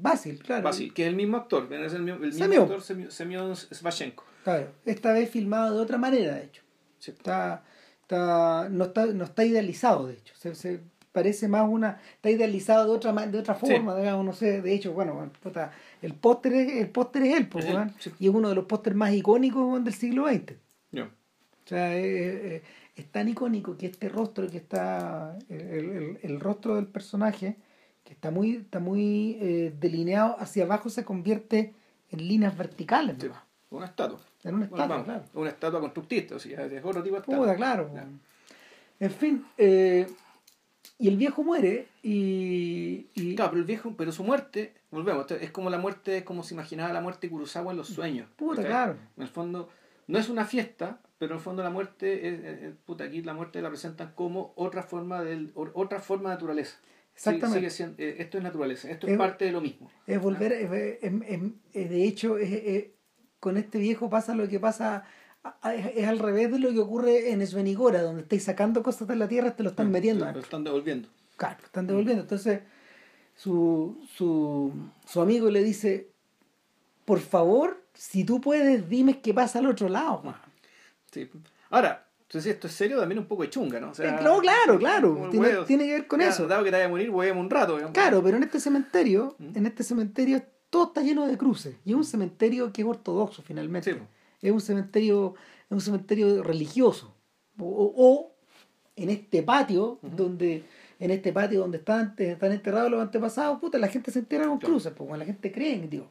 Basil, 0.00 0.38
claro. 0.42 0.62
Basil, 0.64 0.92
que 0.94 1.02
es 1.02 1.08
el 1.08 1.16
mismo 1.16 1.36
actor. 1.36 1.72
Es 1.72 1.92
el 1.92 2.02
mismo, 2.02 2.20
el 2.24 2.26
mismo 2.32 2.44
Semyon. 2.44 2.62
actor, 2.62 2.80
Semyon- 2.82 3.54
Svashenko. 3.56 4.24
Claro, 4.44 4.68
esta 4.86 5.12
vez 5.12 5.28
filmado 5.30 5.74
de 5.76 5.80
otra 5.80 5.98
manera, 5.98 6.34
de 6.36 6.44
hecho. 6.44 6.62
Sí. 6.98 7.10
Está, 7.10 7.64
está, 8.02 8.68
no, 8.70 8.84
está, 8.84 9.06
no 9.06 9.24
está 9.24 9.44
idealizado, 9.44 10.06
de 10.06 10.14
hecho. 10.14 10.34
Se, 10.36 10.54
se 10.54 10.80
parece 11.12 11.48
más 11.48 11.68
una. 11.68 12.00
Está 12.14 12.30
idealizado 12.30 12.84
de 12.84 12.90
otra, 12.92 13.12
de 13.26 13.38
otra 13.38 13.54
forma, 13.54 13.96
digamos, 13.96 14.24
no 14.24 14.32
sé. 14.32 14.62
De 14.62 14.72
hecho, 14.74 14.92
bueno, 14.92 15.30
el 16.02 16.14
póster 16.14 16.52
es, 16.54 16.76
el 16.76 16.88
póster 16.90 17.22
es 17.24 17.36
él, 17.36 17.48
pues, 17.48 17.64
Es 17.64 17.70
él, 17.72 17.76
weón, 17.76 17.94
sí. 17.98 18.12
y 18.18 18.28
es 18.28 18.34
uno 18.34 18.48
de 18.48 18.54
los 18.54 18.64
pósters 18.66 18.96
más 18.96 19.12
icónicos 19.12 19.84
del 19.84 19.94
siglo 19.94 20.28
XX. 20.28 20.54
Ya. 20.92 21.04
O 21.04 21.68
sea, 21.68 21.96
es, 21.96 22.52
es- 22.52 22.62
es 22.96 23.06
tan 23.12 23.28
icónico 23.28 23.76
que 23.76 23.86
este 23.86 24.08
rostro 24.08 24.48
que 24.50 24.56
está, 24.56 25.38
el, 25.48 25.60
el- 25.60 26.18
el 26.22 26.40
rostro 26.40 26.74
del 26.76 26.86
personaje, 26.86 27.56
que 28.08 28.14
está 28.14 28.30
muy, 28.30 28.56
está 28.56 28.80
muy 28.80 29.36
eh, 29.38 29.74
delineado 29.78 30.34
hacia 30.40 30.64
abajo, 30.64 30.88
se 30.88 31.04
convierte 31.04 31.74
en 32.10 32.26
líneas 32.26 32.56
verticales. 32.56 33.16
Una 33.68 33.84
estatua. 33.84 34.18
En 34.44 34.54
una 34.54 34.66
Bueno, 34.66 34.82
estatua, 34.84 34.86
vamos, 34.86 35.04
claro. 35.04 35.24
Una 35.34 35.50
estatua 35.50 35.80
constructista, 35.80 36.36
o 36.36 36.38
sea, 36.38 36.64
es 36.64 36.82
otro 36.82 37.02
tipo 37.02 37.16
de 37.16 37.20
estatua. 37.20 37.38
Puta, 37.38 37.54
claro. 37.54 37.90
En 38.98 39.10
fin, 39.10 39.44
eh, 39.58 40.06
y 40.98 41.06
el 41.08 41.18
viejo 41.18 41.44
muere 41.44 41.86
y... 42.02 43.08
y 43.14 43.34
Claro, 43.36 43.50
pero 43.50 43.60
el 43.60 43.66
viejo, 43.66 43.92
pero 43.94 44.10
su 44.10 44.24
muerte, 44.24 44.72
volvemos, 44.90 45.30
es 45.30 45.50
como 45.50 45.68
la 45.68 45.76
muerte, 45.78 46.16
es 46.16 46.24
como 46.24 46.42
se 46.42 46.54
imaginaba 46.54 46.90
la 46.94 47.02
muerte 47.02 47.26
de 47.26 47.30
Kurosawa 47.30 47.72
en 47.72 47.76
los 47.76 47.88
sueños. 47.88 48.26
Puta, 48.36 48.64
claro. 48.64 48.96
En 49.18 49.22
el 49.22 49.28
fondo, 49.28 49.68
no 50.06 50.18
es 50.18 50.30
una 50.30 50.46
fiesta, 50.46 50.98
pero 51.18 51.32
en 51.34 51.38
el 51.40 51.44
fondo 51.44 51.62
la 51.62 51.68
muerte, 51.68 52.26
es, 52.26 52.40
es- 52.42 52.62
es- 52.62 52.74
puta, 52.86 53.04
aquí 53.04 53.20
la 53.20 53.34
muerte 53.34 53.60
la 53.60 53.68
presentan 53.68 54.12
como 54.14 54.54
otra 54.56 54.82
forma 54.82 55.22
del, 55.22 55.52
otra 55.54 56.00
forma 56.00 56.30
de 56.30 56.36
naturaleza. 56.36 56.78
Exactamente. 57.18 57.58
sigue 57.58 57.70
siendo- 57.70 58.02
eh, 58.02 58.16
esto 58.18 58.38
es 58.38 58.44
naturaleza, 58.44 58.88
esto 58.90 59.06
Es- 59.06 59.12
es 59.14 59.18
parte 59.18 59.44
de 59.46 59.52
lo 59.52 59.60
mismo. 59.60 59.90
es 60.06 60.20
volver, 60.20 60.52
es- 60.52 60.70
es- 61.02 61.90
de 61.90 62.04
hecho, 62.04 62.38
es- 62.38 62.52
es- 62.52 62.84
con 63.40 63.56
este 63.56 63.78
viejo 63.78 64.08
pasa 64.08 64.34
lo 64.34 64.48
que 64.48 64.60
pasa, 64.60 65.04
es, 65.64 65.86
es 65.96 66.06
al 66.06 66.18
revés 66.20 66.50
de 66.52 66.58
lo 66.60 66.72
que 66.72 66.78
ocurre 66.78 67.30
en 67.32 67.44
Svenigora, 67.46 68.02
donde 68.02 68.22
estáis 68.22 68.44
sacando 68.44 68.82
cosas 68.82 69.08
de 69.08 69.16
la 69.16 69.26
tierra, 69.28 69.54
te 69.56 69.62
lo 69.62 69.70
están 69.70 69.90
metiendo. 69.90 70.30
Lo 70.30 70.38
están 70.40 70.64
devolviendo. 70.64 71.08
Claro, 71.36 71.56
lo 71.60 71.66
están 71.66 71.86
devolviendo. 71.86 72.22
Entonces, 72.22 72.60
su, 73.34 74.00
su, 74.16 74.72
su 75.06 75.20
amigo 75.20 75.50
le 75.50 75.62
dice, 75.62 76.10
por 77.04 77.20
favor, 77.20 77.82
si 77.94 78.24
tú 78.24 78.40
puedes, 78.40 78.88
dime 78.88 79.20
qué 79.20 79.32
pasa 79.34 79.58
al 79.60 79.66
otro 79.66 79.88
lado. 79.88 80.22
man". 80.22 80.36
Sí. 81.12 81.28
Ahora, 81.70 82.07
entonces 82.28 82.54
esto 82.54 82.66
es 82.66 82.74
serio, 82.74 82.98
también 83.00 83.18
un 83.18 83.24
poco 83.26 83.42
de 83.42 83.48
chunga, 83.50 83.80
¿no? 83.80 83.90
O 83.90 83.94
sea, 83.94 84.20
no, 84.20 84.38
claro, 84.40 84.78
claro, 84.78 85.28
tiene- 85.30 85.86
que 85.86 85.92
ver 85.92 86.06
con 86.06 86.20
eso. 86.20 86.46
Dado 86.46 86.62
que 86.62 86.70
te 86.70 86.76
vaya 86.76 86.84
a 86.86 86.90
morir, 86.90 87.08
huevemos 87.10 87.42
un 87.42 87.48
rato. 87.50 87.74
digamos. 87.76 87.94
Claro, 87.94 88.22
pero 88.22 88.36
en 88.36 88.42
este 88.42 88.60
cementerio, 88.60 89.34
¿Mm? 89.38 89.56
en 89.56 89.66
este 89.66 89.82
cementerio 89.82 90.42
todo 90.68 90.88
está 90.88 91.00
lleno 91.00 91.26
de 91.26 91.38
cruces. 91.38 91.76
Y 91.86 91.90
es 91.92 91.96
un 91.96 92.04
cementerio 92.04 92.70
que 92.70 92.82
es 92.82 92.86
ortodoxo 92.88 93.42
finalmente. 93.42 93.94
Sí. 93.94 93.98
Es 94.42 94.52
un 94.52 94.60
cementerio, 94.60 95.34
es 95.70 95.72
un 95.72 95.80
cementerio 95.80 96.42
religioso. 96.42 97.14
O, 97.58 97.64
o- 97.64 97.94
o 97.96 98.32
en 98.94 99.08
este 99.08 99.42
patio, 99.42 99.98
donde, 100.02 100.64
en 101.00 101.10
este 101.10 101.32
patio 101.32 101.60
donde 101.60 101.78
están, 101.78 102.14
están 102.18 102.52
enterrados 102.52 102.90
los 102.90 103.00
antepasados, 103.00 103.58
puta, 103.58 103.78
la 103.78 103.88
gente 103.88 104.10
se 104.10 104.18
entierra 104.18 104.46
con 104.48 104.58
Claro. 104.58 104.74
cruces, 104.74 104.92
porque 104.94 105.16
la 105.16 105.24
gente 105.24 105.50
cree 105.50 105.74
en 105.76 105.88
Dios. 105.88 106.06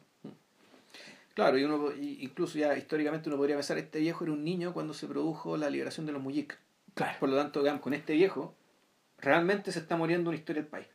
Claro, 1.38 1.56
y 1.56 1.62
uno, 1.62 1.92
incluso 1.96 2.58
ya 2.58 2.76
históricamente 2.76 3.28
uno 3.28 3.36
podría 3.36 3.54
pensar, 3.54 3.78
este 3.78 4.00
viejo 4.00 4.24
era 4.24 4.32
un 4.32 4.42
niño 4.42 4.72
cuando 4.72 4.92
se 4.92 5.06
produjo 5.06 5.56
la 5.56 5.70
liberación 5.70 6.04
de 6.04 6.10
los 6.10 6.20
muñecas. 6.20 6.58
Claro. 6.94 7.16
Por 7.20 7.28
lo 7.28 7.36
tanto, 7.36 7.60
digamos, 7.60 7.80
con 7.80 7.94
este 7.94 8.14
viejo, 8.14 8.56
realmente 9.18 9.70
se 9.70 9.78
está 9.78 9.96
muriendo 9.96 10.30
una 10.30 10.36
historia 10.36 10.62
del 10.62 10.68
país. 10.68 10.88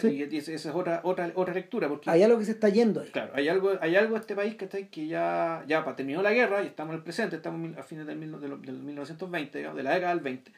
Sí. 0.00 0.26
Y 0.28 0.36
esa 0.36 0.50
es 0.52 0.66
otra, 0.66 1.00
otra, 1.04 1.30
otra 1.36 1.54
lectura, 1.54 1.88
porque 1.88 2.10
Hay 2.10 2.24
algo 2.24 2.40
que 2.40 2.44
se 2.44 2.50
está 2.50 2.70
yendo 2.70 3.02
ahí. 3.02 3.10
Claro, 3.10 3.34
hay 3.36 3.48
algo, 3.48 3.78
hay 3.80 3.94
algo 3.94 4.16
en 4.16 4.20
este 4.22 4.34
país 4.34 4.56
que, 4.56 4.66
que 4.66 5.06
ya, 5.06 5.62
ya 5.68 5.84
terminó 5.94 6.22
la 6.22 6.32
guerra 6.32 6.64
y 6.64 6.66
estamos 6.66 6.94
en 6.94 6.98
el 6.98 7.04
presente, 7.04 7.36
estamos 7.36 7.78
a 7.78 7.84
fines 7.84 8.04
del, 8.04 8.18
del, 8.18 8.62
del 8.62 8.82
1920, 8.82 9.58
digamos, 9.58 9.76
de 9.76 9.82
la 9.84 9.94
década 9.94 10.12
del 10.12 10.24
20. 10.24 10.52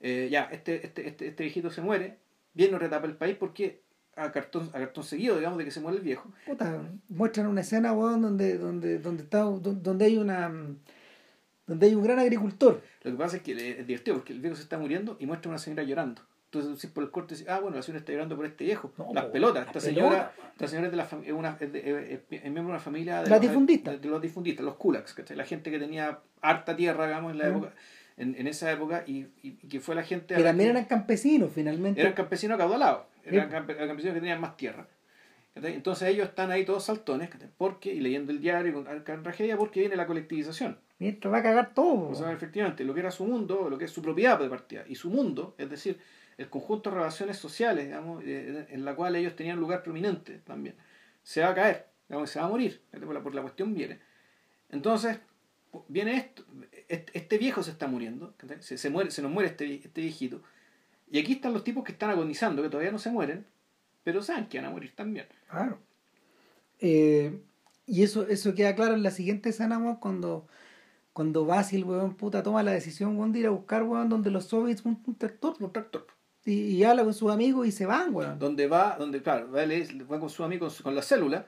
Eh, 0.00 0.28
ya, 0.30 0.44
este, 0.50 0.86
este, 0.86 1.06
este, 1.06 1.26
este 1.26 1.42
viejito 1.42 1.68
se 1.68 1.82
muere, 1.82 2.16
viene 2.54 2.78
retapa 2.78 3.06
el 3.06 3.16
país 3.16 3.36
porque 3.38 3.82
a 4.16 4.30
cartón, 4.32 4.68
a 4.72 4.78
cartón 4.78 5.04
seguido, 5.04 5.36
digamos, 5.36 5.58
de 5.58 5.64
que 5.64 5.70
se 5.70 5.80
muere 5.80 5.98
el 5.98 6.04
viejo. 6.04 6.30
Puta, 6.46 6.80
muestran 7.08 7.46
una 7.46 7.60
escena, 7.62 7.92
weón, 7.92 8.22
donde, 8.22 8.58
donde, 8.58 8.98
donde 8.98 9.22
está, 9.24 9.40
donde 9.40 10.04
hay 10.04 10.16
una 10.18 10.52
donde 11.66 11.86
hay 11.86 11.94
un 11.94 12.02
gran 12.02 12.18
agricultor. 12.18 12.82
Lo 13.02 13.10
que 13.10 13.16
pasa 13.16 13.36
es 13.38 13.42
que 13.42 13.52
es 13.80 13.86
divertido 13.86 14.16
porque 14.18 14.32
el 14.34 14.40
viejo 14.40 14.54
se 14.56 14.62
está 14.62 14.78
muriendo 14.78 15.16
y 15.18 15.26
muestra 15.26 15.48
a 15.48 15.52
una 15.52 15.58
señora 15.58 15.82
llorando. 15.82 16.20
Entonces, 16.52 16.78
si 16.78 16.86
por 16.88 17.02
el 17.02 17.10
corte, 17.10 17.34
dice, 17.34 17.50
ah, 17.50 17.58
bueno, 17.58 17.76
la 17.76 17.82
señora 17.82 17.98
está 18.00 18.12
llorando 18.12 18.36
por 18.36 18.44
este 18.46 18.64
viejo. 18.64 18.92
No, 18.98 19.08
las 19.12 19.24
pelotas. 19.26 19.66
las 19.66 19.66
Esta 19.68 19.80
señora, 19.80 20.30
pelotas. 20.30 20.52
esta 20.52 20.68
señora 20.68 20.86
es, 20.86 20.90
de 20.92 20.96
la 20.98 21.08
es 21.26 21.32
una, 21.32 21.56
es, 21.58 21.72
de- 21.72 22.12
es- 22.30 22.42
miembro 22.42 22.62
de 22.64 22.68
una 22.70 22.78
familia 22.78 23.22
de 23.22 23.30
Latifundista. 23.30 23.90
los, 23.92 24.00
de, 24.00 24.06
de 24.06 24.12
los 24.12 24.22
difundistas, 24.22 24.64
los 24.64 24.76
kulaks, 24.76 25.14
¿cachai? 25.14 25.36
La 25.36 25.44
gente 25.46 25.70
que 25.70 25.78
tenía 25.80 26.20
harta 26.42 26.76
tierra, 26.76 27.06
digamos, 27.06 27.32
en 27.32 27.38
la 27.38 27.46
Mm. 27.46 27.56
época, 27.56 27.72
en, 28.18 28.34
en 28.38 28.46
esa 28.46 28.70
época 28.70 29.02
y, 29.06 29.26
y, 29.42 29.52
que 29.68 29.80
fue 29.80 29.94
la 29.96 30.04
gente... 30.04 30.34
Que 30.36 30.42
la 30.42 30.50
también 30.50 30.68
que- 30.68 30.78
eran 30.78 30.84
campesinos, 30.84 31.50
finalmente. 31.52 32.00
eran 32.00 32.12
campesinos 32.12 32.54
acaudalados, 32.56 33.04
eran 33.24 33.48
campesinos 33.50 34.14
que 34.14 34.20
tenían 34.20 34.40
más 34.40 34.56
tierra. 34.56 34.86
Entonces 35.54 36.08
ellos 36.08 36.28
están 36.28 36.50
ahí 36.50 36.64
todos 36.64 36.84
saltones, 36.84 37.30
porque, 37.56 37.94
y 37.94 38.00
leyendo 38.00 38.32
el 38.32 38.40
diario 38.40 38.72
con 38.72 39.22
tragedia, 39.22 39.56
porque 39.56 39.80
viene 39.80 39.94
la 39.94 40.06
colectivización. 40.06 40.78
Mientras 40.98 41.32
va 41.32 41.38
a 41.38 41.42
cagar 41.42 41.74
todo. 41.74 42.08
O 42.08 42.14
sea, 42.14 42.32
efectivamente, 42.32 42.84
lo 42.84 42.92
que 42.92 43.00
era 43.00 43.10
su 43.10 43.24
mundo, 43.24 43.68
lo 43.70 43.78
que 43.78 43.84
es 43.84 43.90
su 43.90 44.02
propiedad 44.02 44.38
de 44.38 44.48
partida, 44.48 44.84
y 44.88 44.96
su 44.96 45.10
mundo, 45.10 45.54
es 45.58 45.70
decir, 45.70 46.00
el 46.38 46.48
conjunto 46.48 46.90
de 46.90 46.96
relaciones 46.96 47.36
sociales, 47.36 47.86
digamos, 47.86 48.22
eh, 48.26 48.66
en 48.68 48.84
la 48.84 48.96
cual 48.96 49.14
ellos 49.14 49.36
tenían 49.36 49.60
lugar 49.60 49.82
prominente 49.82 50.38
también, 50.38 50.74
se 51.22 51.40
va 51.42 51.50
a 51.50 51.54
caer, 51.54 51.86
digamos, 52.08 52.30
se 52.30 52.40
va 52.40 52.46
a 52.46 52.48
morir, 52.48 52.80
por 52.90 53.14
la, 53.14 53.22
por 53.22 53.34
la 53.34 53.42
cuestión 53.42 53.74
viene. 53.74 54.00
Entonces, 54.70 55.18
viene 55.88 56.16
esto, 56.16 56.44
este, 56.88 57.16
este 57.16 57.38
viejo 57.38 57.62
se 57.62 57.70
está 57.70 57.86
muriendo, 57.86 58.34
se, 58.58 58.76
se, 58.76 58.90
muere, 58.90 59.12
se 59.12 59.22
nos 59.22 59.30
muere 59.30 59.50
este, 59.50 59.72
este 59.74 60.00
viejito, 60.00 60.42
y 61.14 61.18
aquí 61.20 61.34
están 61.34 61.52
los 61.52 61.62
tipos 61.62 61.84
que 61.84 61.92
están 61.92 62.10
agonizando, 62.10 62.60
que 62.60 62.68
todavía 62.68 62.90
no 62.90 62.98
se 62.98 63.08
mueren, 63.08 63.46
pero 64.02 64.20
saben 64.20 64.48
que 64.48 64.58
van 64.58 64.66
a 64.66 64.70
morir 64.70 64.96
también. 64.96 65.28
Claro. 65.48 65.78
Eh, 66.80 67.38
y 67.86 68.02
eso, 68.02 68.26
eso 68.26 68.52
queda 68.56 68.74
claro 68.74 68.94
en 68.94 69.04
la 69.04 69.12
siguiente 69.12 69.50
escena, 69.50 69.78
weón, 69.78 69.94
cuando, 70.00 70.48
cuando 71.12 71.46
Basil, 71.46 71.84
weón, 71.84 72.16
puta, 72.16 72.42
toma 72.42 72.64
la 72.64 72.72
decisión, 72.72 73.16
weón, 73.16 73.30
de 73.30 73.38
ir 73.38 73.46
a 73.46 73.50
buscar, 73.50 73.84
weón, 73.84 74.08
donde 74.08 74.32
los 74.32 74.46
soviets 74.46 74.84
un, 74.84 75.00
un 75.06 75.14
tractor. 75.14 75.54
Un 75.60 75.72
tractor. 75.72 76.04
Y, 76.44 76.52
y 76.52 76.82
habla 76.82 77.04
con 77.04 77.14
sus 77.14 77.30
amigos 77.30 77.68
y 77.68 77.70
se 77.70 77.86
van, 77.86 78.12
weón. 78.12 78.40
donde 78.40 78.66
va, 78.66 78.96
donde 78.98 79.22
claro, 79.22 79.52
va, 79.52 79.60
va 79.62 80.18
con 80.18 80.30
su 80.30 80.42
amigo 80.42 80.66
con, 80.82 80.96
la 80.96 81.02
célula 81.02 81.46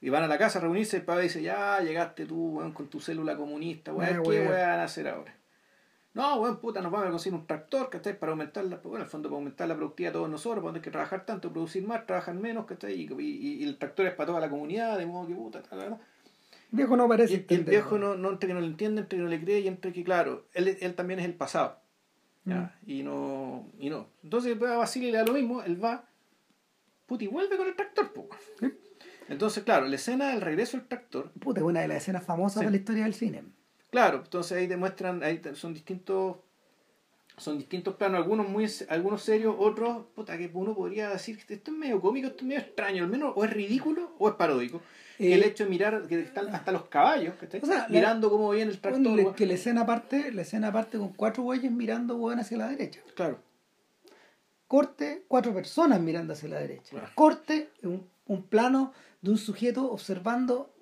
y 0.00 0.08
van 0.08 0.22
a 0.22 0.28
la 0.28 0.38
casa 0.38 0.60
a 0.60 0.62
reunirse 0.62 0.98
el 0.98 1.02
papá 1.02 1.18
dice, 1.18 1.42
ya 1.42 1.80
llegaste 1.80 2.26
tú, 2.26 2.58
weón, 2.58 2.70
con 2.70 2.86
tu 2.86 3.00
célula 3.00 3.36
comunista, 3.36 3.92
weón, 3.92 4.08
Ah, 4.08 4.22
¿qué 4.22 4.28
weón 4.28 4.52
van 4.52 4.78
a 4.78 4.84
hacer 4.84 5.08
ahora? 5.08 5.39
No, 6.12 6.40
weón, 6.40 6.58
puta, 6.60 6.80
nos 6.82 6.90
vamos 6.90 7.06
a 7.06 7.10
conseguir 7.10 7.38
un 7.38 7.46
tractor, 7.46 7.88
¿cachai? 7.88 8.18
Para 8.18 8.32
aumentar 8.32 8.64
la, 8.64 8.76
bueno, 8.78 8.96
en 8.96 9.02
el 9.02 9.08
fondo 9.08 9.28
para 9.28 9.36
aumentar 9.38 9.68
la 9.68 9.76
productividad 9.76 10.10
de 10.10 10.14
todos 10.14 10.28
nosotros, 10.30 10.56
para 10.62 10.68
no 10.68 10.72
tener 10.72 10.82
que 10.84 10.90
trabajar 10.90 11.24
tanto, 11.24 11.52
producir 11.52 11.86
más, 11.86 12.04
trabajar 12.04 12.34
menos, 12.34 12.66
¿cachai? 12.66 12.94
Y, 12.94 13.08
y- 13.22 13.62
y 13.62 13.64
el 13.64 13.78
tractor 13.78 14.06
es 14.06 14.14
para 14.14 14.26
toda 14.26 14.40
la 14.40 14.50
comunidad, 14.50 14.98
de 14.98 15.06
modo 15.06 15.28
que 15.28 15.34
puta, 15.34 15.62
tal, 15.62 15.78
tal. 15.78 15.92
El 16.72 16.76
viejo 16.76 16.96
no 16.96 17.08
parece 17.08 17.46
Y, 17.48 17.54
el 17.54 17.64
viejo 17.64 17.96
no, 17.98 18.16
no 18.16 18.30
entre 18.30 18.48
que 18.48 18.54
no 18.54 18.60
lo 18.60 18.66
entiende, 18.66 19.02
entre 19.02 19.18
que 19.18 19.22
no 19.22 19.28
le 19.30 19.40
cree 19.40 19.60
y 19.60 19.68
entre 19.68 19.92
que, 19.92 20.02
claro, 20.02 20.46
él, 20.52 20.76
él 20.80 20.94
también 20.94 21.20
es 21.20 21.26
el 21.26 21.34
pasado. 21.34 21.78
¿ya? 22.44 22.76
Y 22.86 23.02
no, 23.04 23.68
y 23.78 23.90
no. 23.90 24.08
Entonces 24.24 24.50
después 24.50 24.70
a 24.72 24.78
Basile 24.78 25.12
le 25.12 25.18
da 25.18 25.24
lo 25.24 25.32
mismo, 25.34 25.62
él 25.62 25.82
va, 25.82 26.04
puta, 27.06 27.22
y 27.22 27.28
vuelve 27.28 27.56
con 27.56 27.68
el 27.68 27.76
tractor, 27.76 28.12
po. 28.12 28.28
Sí. 28.58 28.72
Entonces, 29.28 29.62
claro, 29.62 29.86
la 29.86 29.94
escena 29.94 30.30
del 30.30 30.40
regreso 30.40 30.76
del 30.76 30.88
tractor, 30.88 31.30
Puta, 31.34 31.60
es 31.60 31.64
una 31.66 31.80
de 31.82 31.86
las 31.88 31.98
escenas 31.98 32.24
famosas 32.24 32.60
Sí. 32.60 32.64
de 32.64 32.70
la 32.72 32.76
historia 32.78 33.04
del 33.04 33.14
cine. 33.14 33.44
Claro, 33.90 34.18
entonces 34.24 34.56
ahí 34.58 34.66
demuestran, 34.66 35.22
ahí 35.22 35.40
son 35.54 35.74
distintos, 35.74 36.36
son 37.36 37.58
distintos 37.58 37.94
planos, 37.96 38.18
algunos 38.18 38.48
muy 38.48 38.66
algunos 38.88 39.22
serios, 39.22 39.54
otros, 39.58 40.04
puta, 40.14 40.36
que 40.36 40.50
uno 40.52 40.74
podría 40.74 41.10
decir 41.10 41.38
que 41.46 41.54
esto 41.54 41.70
es 41.70 41.76
medio 41.76 42.00
cómico, 42.00 42.26
esto 42.28 42.38
es 42.40 42.44
medio 42.46 42.60
extraño, 42.60 43.04
al 43.04 43.10
menos 43.10 43.32
o 43.36 43.44
es 43.44 43.50
ridículo 43.52 44.14
o 44.18 44.28
es 44.28 44.34
paródico. 44.34 44.80
Eh, 45.18 45.34
el 45.34 45.42
hecho 45.42 45.64
de 45.64 45.70
mirar 45.70 46.06
que 46.06 46.20
están 46.20 46.54
hasta 46.54 46.72
los 46.72 46.84
caballos, 46.86 47.34
¿cachai? 47.38 47.60
O 47.62 47.66
sea, 47.66 47.80
la- 47.80 47.88
mirando 47.88 48.30
cómo 48.30 48.50
viene 48.50 48.70
el 48.70 48.80
tractor. 48.80 49.02
Bueno, 49.02 49.30
le- 49.30 49.34
que 49.34 49.44
la 49.46 49.54
escena 49.54 49.84
parte, 49.84 50.32
la 50.32 50.42
escena 50.42 50.72
parte 50.72 50.96
con 50.98 51.12
cuatro 51.12 51.42
güeyes 51.42 51.70
mirando 51.70 52.16
weón, 52.16 52.38
hacia 52.40 52.56
la 52.56 52.68
derecha. 52.68 53.00
Claro. 53.14 53.38
Corte, 54.66 55.24
cuatro 55.28 55.52
personas 55.52 56.00
mirando 56.00 56.32
hacia 56.32 56.48
la 56.48 56.60
derecha. 56.60 56.90
Claro. 56.90 57.08
Corte, 57.14 57.70
un, 57.82 58.06
un 58.26 58.42
plano 58.44 58.92
de 59.20 59.30
un 59.32 59.38
sujeto 59.38 59.90
observando 59.90 60.72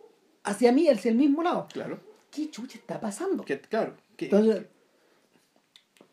hacia 0.45 0.73
mí, 0.73 0.89
hacia 0.89 1.11
el 1.11 1.17
mismo 1.17 1.43
lado. 1.43 1.67
Claro. 1.73 1.99
¿Qué 2.39 2.51
chucha 2.51 2.78
está 2.78 3.01
pasando? 3.01 3.44
Que, 3.44 3.60
claro. 3.60 3.94
Que, 4.16 4.27
Entonces, 4.27 4.66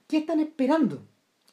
¿qué 0.07 0.18
están 0.18 0.39
esperando? 0.39 1.06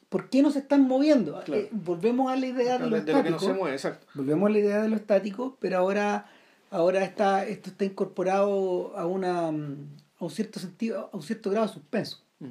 ¿Por 0.09 0.29
qué 0.29 0.41
no 0.41 0.51
se 0.51 0.59
están 0.59 0.81
moviendo? 0.87 1.41
Claro. 1.43 1.61
Eh, 1.61 1.69
volvemos 1.71 2.31
a 2.31 2.35
la 2.35 2.45
idea 2.47 2.77
de 2.77 2.87
lo 2.89 2.95
de 2.95 2.99
lo 3.01 3.05
que 3.05 3.11
no 3.13 3.19
estático. 3.19 3.39
se 3.39 3.53
mueve, 3.53 3.75
exacto. 3.75 4.07
Volvemos 4.13 4.47
a 4.47 4.51
la 4.51 4.59
idea 4.59 4.81
de 4.81 4.89
lo 4.89 4.95
estático, 4.95 5.57
pero 5.59 5.77
ahora, 5.77 6.29
ahora 6.71 7.03
está, 7.03 7.45
esto 7.47 7.69
está 7.71 7.85
incorporado 7.85 8.95
a 8.97 9.05
una 9.05 9.47
a 9.47 9.49
un 10.25 10.31
cierto 10.31 10.59
sentido, 10.59 11.09
a 11.11 11.15
un 11.17 11.23
cierto 11.23 11.49
grado 11.49 11.67
de 11.67 11.73
suspenso. 11.73 12.23
Mm. 12.39 12.49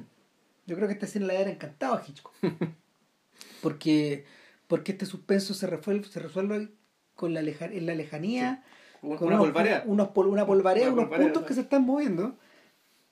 Yo 0.67 0.75
creo 0.75 0.87
que 0.87 0.93
esta 0.93 1.05
escena 1.05 1.25
le 1.27 1.35
hubiera 1.35 1.51
encantado 1.51 1.95
a 1.95 2.03
Hitchcock. 2.07 2.33
porque, 3.61 4.25
porque 4.67 4.91
este 4.91 5.05
suspenso 5.05 5.53
se 5.53 5.67
resuelve, 5.67 6.05
se 6.07 6.19
resuelve 6.19 6.69
con 7.15 7.33
la 7.33 7.41
leja- 7.41 7.65
en 7.65 7.85
la 7.85 7.95
lejanía, 7.95 8.63
Una 9.03 9.19
unos- 9.19 9.39
polvarea. 9.39 9.83
unos 9.85 10.07
pol- 10.09 10.27
una 10.27 10.45
polvareda, 10.45 10.91
Una 10.91 11.03
unos 11.03 11.19
puntos 11.19 11.43
que 11.43 11.53
se 11.53 11.61
están 11.61 11.85
moviendo. 11.85 12.35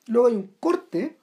Luego 0.07 0.27
hay 0.27 0.35
un 0.35 0.51
corte 0.59 1.18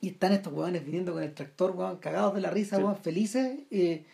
y 0.00 0.08
están 0.10 0.32
estos 0.32 0.52
huevones 0.52 0.84
viniendo 0.84 1.12
con 1.12 1.22
el 1.22 1.34
tractor, 1.34 1.70
huevón, 1.72 1.96
cagados 1.98 2.34
de 2.34 2.40
la 2.40 2.50
risa, 2.50 2.76
Sí. 2.76 2.82
huevón, 2.82 2.98
felices. 3.02 3.60
eh, 3.70 4.04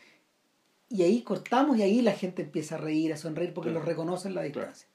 y 0.89 1.03
ahí 1.03 1.23
cortamos 1.23 1.77
y 1.79 1.83
ahí 1.83 2.01
la 2.01 2.13
gente 2.13 2.43
empieza 2.43 2.77
a 2.77 2.79
reír, 2.79 3.13
a 3.13 3.17
sonreír 3.17 3.53
porque 3.53 3.71
Claro. 3.71 3.81
los 3.81 3.89
reconocen 3.89 4.35
la 4.35 4.43
Claro. 4.43 4.69
distancia. 4.69 4.89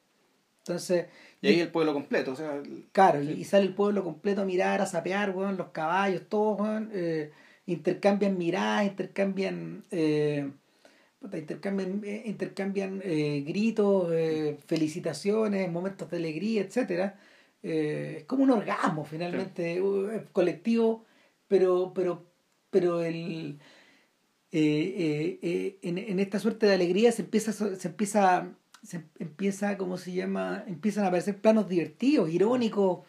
Entonces, 0.59 1.07
Y 1.41 1.47
ahí 1.47 1.59
el 1.59 1.69
pueblo 1.71 1.91
completo, 1.93 2.31
o 2.31 2.35
sea, 2.35 2.55
el- 2.55 2.87
claro, 2.91 3.21
y 3.21 3.43
sale 3.45 3.65
el 3.65 3.73
pueblo 3.73 4.03
completo 4.03 4.41
a 4.41 4.45
mirar, 4.45 4.79
a 4.79 4.85
sapear, 4.85 5.31
huevón, 5.31 5.57
los 5.57 5.69
caballos, 5.69 6.21
todos, 6.29 6.59
huevón, 6.61 6.89
eh, 6.93 7.31
intercambian 7.65 8.37
miradas, 8.37 8.85
intercambian... 8.85 9.83
eh, 9.91 10.51
puta, 11.21 11.37
intercambian, 11.37 12.01
eh, 12.03 12.23
intercambian 12.25 13.01
eh, 13.03 13.43
gritos, 13.47 14.11
eh, 14.11 14.57
felicitaciones, 14.65 15.71
momentos 15.71 16.09
de 16.09 16.17
alegría, 16.17 16.61
etcétera. 16.61 17.19
Es 17.63 18.23
como 18.23 18.43
un 18.43 18.49
orgasmo 18.49 19.05
finalmente, 19.05 19.73
es 19.75 20.23
colectivo, 20.31 21.05
pero, 21.47 21.93
pero, 21.93 22.25
pero 22.71 23.03
el, 23.03 23.59
en, 24.51 25.97
en 25.99 26.19
esta 26.19 26.39
suerte 26.39 26.65
de 26.65 26.73
alegría 26.73 27.11
se 27.11 27.21
empieza, 27.21 27.53
se 27.53 27.87
empieza, 27.87 28.55
se 28.81 29.03
empieza, 29.19 29.77
¿cómo 29.77 29.97
se 29.97 30.11
llama? 30.11 30.63
Empiezan 30.65 31.03
a 31.05 31.09
aparecer 31.09 31.37
planos 31.37 31.69
divertidos, 31.69 32.31
irónicos, 32.31 33.01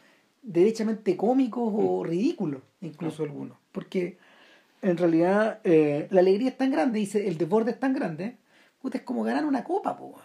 derechamente 0.43 1.17
cómicos 1.17 1.73
o 1.75 2.05
ridículos, 2.05 2.61
incluso 2.83 3.23
algunos, 3.23 3.57
porque 3.73 4.19
en 4.83 4.97
realidad 4.97 5.61
eh, 5.65 6.07
la 6.11 6.21
alegría 6.21 6.49
es 6.51 6.57
tan 6.59 6.71
grande 6.71 7.01
y 7.01 7.07
se- 7.07 7.27
el 7.29 7.39
desborde 7.39 7.71
es 7.71 7.81
tan 7.81 7.95
grande, 7.95 8.37
puta, 8.81 8.99
es 8.99 9.05
como 9.05 9.23
ganar 9.23 9.45
una 9.45 9.65
copa, 9.65 9.97
po. 9.97 10.21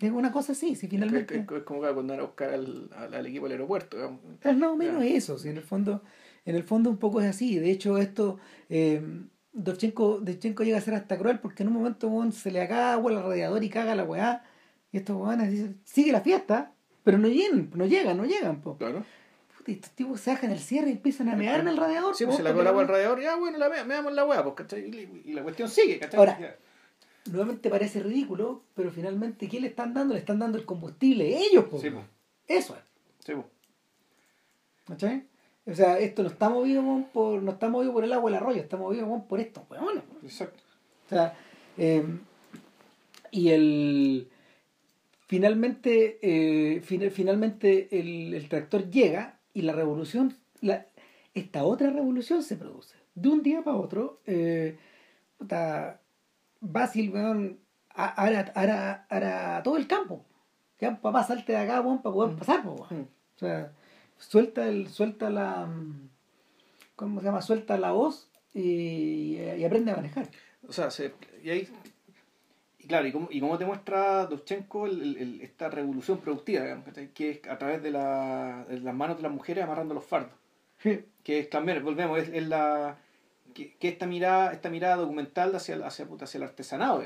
Es 0.00 0.10
una 0.10 0.32
cosa 0.32 0.52
así, 0.52 0.74
si 0.74 0.88
finalmente... 0.88 1.34
es- 1.36 1.40
es 1.50 1.62
como 1.62 1.78
cuando 1.80 2.02
van 2.12 2.18
a 2.20 2.24
buscar 2.24 2.50
al, 2.50 2.90
al, 2.96 3.14
al 3.14 3.26
equipo 3.26 3.44
del 3.46 3.52
aeropuerto. 3.52 3.96
digamos. 3.96 4.20
Es 4.42 4.56
más 4.56 4.70
o 4.70 4.76
menos 4.76 5.02
eso, 5.04 5.38
si 5.38 5.48
en 5.48 5.56
el 5.56 5.62
fondo, 5.62 6.02
en 6.44 6.56
el 6.56 6.64
fondo 6.64 6.90
un 6.90 6.98
poco 6.98 7.20
es 7.20 7.26
así. 7.28 7.58
De 7.58 7.70
hecho, 7.70 7.96
esto, 7.98 8.38
eh, 8.68 9.00
Dovchenko, 9.52 10.18
Dovchenko 10.20 10.64
llega 10.64 10.78
a 10.78 10.80
ser 10.82 10.94
hasta 10.94 11.16
cruel 11.16 11.38
porque 11.38 11.62
en 11.62 11.68
un 11.68 11.74
momento 11.74 12.10
se 12.32 12.50
le 12.50 12.60
acaba 12.60 12.92
agua 12.94 13.12
al 13.12 13.22
radiador 13.22 13.62
y 13.62 13.70
caga 13.70 13.94
la 13.94 14.04
weá. 14.04 14.42
Y 14.90 14.96
estos 14.98 15.16
weones 15.16 15.50
dicen, 15.50 15.80
sigue 15.84 16.10
la 16.12 16.20
fiesta, 16.20 16.72
pero 17.04 17.16
no 17.18 17.28
llegan, 17.28 17.70
no 17.74 17.86
llegan, 17.86 18.16
no 18.16 18.24
llegan, 18.26 18.60
po. 18.60 18.76
Claro. 18.76 19.04
Puta, 19.64 19.70
y 19.70 19.74
estos 19.74 19.90
tipos 19.92 20.20
se 20.20 20.30
bajan 20.30 20.50
el 20.50 20.58
cierre 20.58 20.88
y 20.88 20.92
empiezan 20.92 21.28
a 21.28 21.36
mear 21.36 21.60
en 21.60 21.68
el 21.68 21.76
radiador. 21.76 22.14
Sí, 22.14 22.24
pues 22.24 22.36
se 22.36 22.42
le 22.42 22.50
porque 22.50 22.60
acabó 22.60 22.60
el 22.60 22.68
agua 22.68 22.82
la- 22.82 22.88
alrededor, 22.88 23.20
ya 23.20 23.36
bueno, 23.36 23.58
la 23.58 23.68
me, 23.68 23.94
damos 23.94 24.12
la 24.12 24.24
hueá, 24.24 24.44
pues. 24.44 24.72
Y, 24.72 25.32
la 25.32 25.42
cuestión 25.42 25.68
sigue, 25.68 25.98
¿cachai? 25.98 26.18
Ahora. 26.18 26.56
Nuevamente 27.30 27.70
parece 27.70 28.02
ridículo, 28.02 28.64
pero 28.74 28.90
finalmente, 28.90 29.48
¿qué 29.48 29.58
le 29.58 29.68
están 29.68 29.94
dando? 29.94 30.12
Le 30.12 30.20
están 30.20 30.38
dando 30.38 30.58
el 30.58 30.66
combustible 30.66 31.38
ellos, 31.38 31.64
po. 31.64 31.80
Sí, 31.80 31.88
pues. 31.88 32.04
Eso 32.46 32.74
es. 32.74 32.82
Sí, 33.24 33.32
pues. 33.32 33.46
¿Cachai? 34.86 35.24
O 35.66 35.74
sea, 35.74 35.98
esto 35.98 36.22
no 36.22 36.28
está 36.28 36.50
movido 36.50 36.82
por, 37.12 37.42
no 37.42 37.52
está 37.52 37.68
movido 37.68 37.92
por 37.92 38.04
el 38.04 38.12
agua 38.12 38.30
del 38.30 38.40
arroyo, 38.40 38.60
está 38.60 38.76
movido 38.76 39.24
por 39.26 39.40
estos 39.40 39.64
weones. 39.70 40.04
Exacto. 40.22 40.62
O 41.06 41.08
sea, 41.08 41.34
eh, 41.78 42.04
y 43.30 43.50
el. 43.50 44.28
finalmente, 45.26 46.18
eh, 46.22 46.80
finalmente 46.82 47.88
el, 47.98 48.46
tractor 48.48 48.90
llega 48.90 49.40
y 49.54 49.62
la 49.62 49.72
revolución, 49.72 50.36
la, 50.60 50.86
esta 51.32 51.64
otra 51.64 51.90
revolución 51.90 52.42
se 52.42 52.56
produce. 52.56 52.96
De 53.14 53.28
un 53.28 53.42
día 53.42 53.62
para 53.62 53.76
otro, 53.76 54.20
eh, 54.26 54.76
Basil, 56.60 57.10
weón, 57.10 57.60
hará, 57.94 59.62
todo 59.62 59.76
el 59.76 59.86
campo. 59.86 60.24
Ya, 60.80 61.00
papá, 61.00 61.22
salte 61.24 61.52
de 61.52 61.58
acá, 61.58 61.80
weón, 61.80 62.02
para 62.02 62.12
poder 62.12 62.34
mm. 62.34 62.38
pasar, 62.38 62.66
weón. 62.66 62.86
Mm. 62.90 63.02
O 63.36 63.38
sea, 63.38 63.72
suelta, 64.18 64.68
el, 64.68 64.88
suelta 64.88 65.30
la... 65.30 65.68
¿Cómo 66.96 67.20
se 67.20 67.26
llama? 67.26 67.42
Suelta 67.42 67.78
la 67.78 67.92
voz 67.92 68.28
y, 68.52 69.38
aprende 69.64 69.92
a 69.92 69.96
manejar. 69.96 70.28
O 70.66 70.72
sea, 70.72 70.88
y 71.42 71.50
ahí 71.50 71.68
y 72.84 72.86
claro, 72.86 73.06
y 73.06 73.12
cómo, 73.12 73.28
y 73.30 73.40
cómo 73.40 73.56
te 73.56 73.64
muestra 73.64 74.26
Dovchenko 74.26 74.86
esta 74.86 75.70
revolución 75.70 76.18
productiva, 76.18 76.84
que 77.14 77.30
es 77.30 77.48
a 77.48 77.56
través 77.56 77.82
de, 77.82 77.90
la, 77.90 78.66
de, 78.68 78.78
las 78.80 78.94
manos 78.94 79.16
de 79.16 79.22
las 79.22 79.32
mujeres 79.32 79.64
amarrando 79.64 79.94
los 79.94 80.04
fardos. 80.04 80.34
Que 81.22 81.38
es 81.38 81.48
también, 81.48 81.82
volvemos, 81.82 82.18
es, 82.18 82.46
la 82.46 82.98
que, 83.54 83.74
esta 83.80 84.06
mirada 84.06 84.52
esta 84.52 84.68
mirada 84.68 84.96
documental 84.96 85.54
hacia, 85.56 85.76
hacia, 85.86 86.06
hacia 86.20 86.38
el 86.38 86.44
artesanado, 86.44 87.02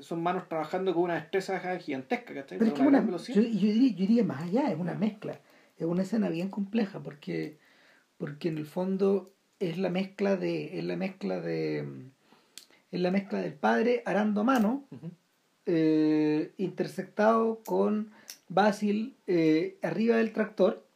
son 0.00 0.22
manos 0.22 0.48
trabajando 0.48 0.94
con 0.94 1.02
una 1.04 1.14
destreza 1.14 1.58
gigantesca. 1.80 2.32
Pero 2.48 2.64
es 2.64 2.72
que 2.72 2.82
una, 2.82 3.04
yo, 3.04 3.42
diría, 3.42 3.90
yo, 3.90 3.96
diría, 3.96 4.22
más 4.22 4.44
allá, 4.44 4.70
es 4.70 4.78
una 4.78 4.94
mezcla, 4.94 5.40
es 5.76 5.84
una 5.84 6.02
escena 6.02 6.28
bien 6.28 6.48
compleja, 6.48 7.00
porque, 7.00 7.58
porque 8.18 8.50
en 8.50 8.58
el 8.58 8.66
fondo 8.66 9.32
es 9.58 9.78
la 9.78 9.90
mezcla 9.90 10.36
de, 10.36 10.78
es 10.78 10.84
la 10.84 10.94
mezcla 10.94 11.40
de 11.40 12.12
es 12.90 13.00
la 13.00 13.10
mezcla 13.10 13.40
del 13.40 13.54
padre 13.54 14.02
arando 14.06 14.40
a 14.40 14.44
mano, 14.44 14.84
eh, 15.66 16.52
intersectado 16.56 17.60
con 17.64 18.10
Basil 18.48 19.14
eh, 19.26 19.78
arriba 19.82 20.16
del 20.16 20.32
tractor, 20.32 20.86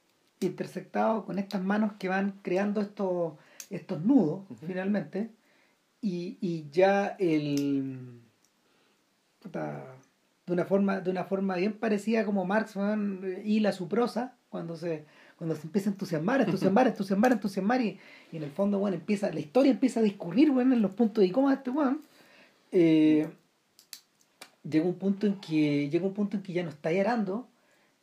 intersectado 0.40 1.24
con 1.24 1.38
estas 1.38 1.62
manos 1.62 1.92
que 1.98 2.08
van 2.08 2.40
creando 2.42 2.80
estos, 2.80 3.34
estos 3.70 4.02
nudos 4.02 4.44
finalmente, 4.66 5.30
y, 6.00 6.66
ya 6.72 7.14
el... 7.20 8.20
de 9.44 10.52
una 10.52 10.64
forma 10.64 11.00
de 11.00 11.10
una 11.10 11.24
forma 11.24 11.54
bien 11.56 11.74
parecida 11.74 12.24
como 12.24 12.44
Marx 12.44 12.74
hila 13.44 13.70
su 13.72 13.88
prosa 13.88 14.34
cuando 14.48 14.76
se 14.76 15.04
cuando 15.36 15.56
se 15.56 15.62
empieza 15.62 15.90
a 15.90 15.92
entusiasmar, 15.92 16.40
entusiasmar, 16.40 16.86
entusiasmar, 16.86 17.32
entusiasmar 17.32 17.80
y, 17.80 17.98
y 18.30 18.36
en 18.36 18.42
el 18.42 18.50
fondo, 18.50 18.78
bueno, 18.78 18.96
empieza, 18.96 19.32
la 19.32 19.40
historia 19.40 19.72
empieza 19.72 20.00
a 20.00 20.02
discurrir, 20.02 20.50
bueno, 20.50 20.74
en 20.74 20.82
los 20.82 20.92
puntos 20.92 21.22
de 21.22 21.32
cómo 21.32 21.50
este 21.50 21.70
weón, 21.70 22.02
eh, 22.70 23.28
llega 24.68 24.84
un 24.84 24.94
punto 24.94 25.26
en 25.26 25.40
que, 25.40 25.88
llega 25.90 26.06
un 26.06 26.14
punto 26.14 26.36
en 26.36 26.42
que 26.42 26.52
ya 26.52 26.62
no 26.62 26.70
está 26.70 26.88
arando, 26.88 27.48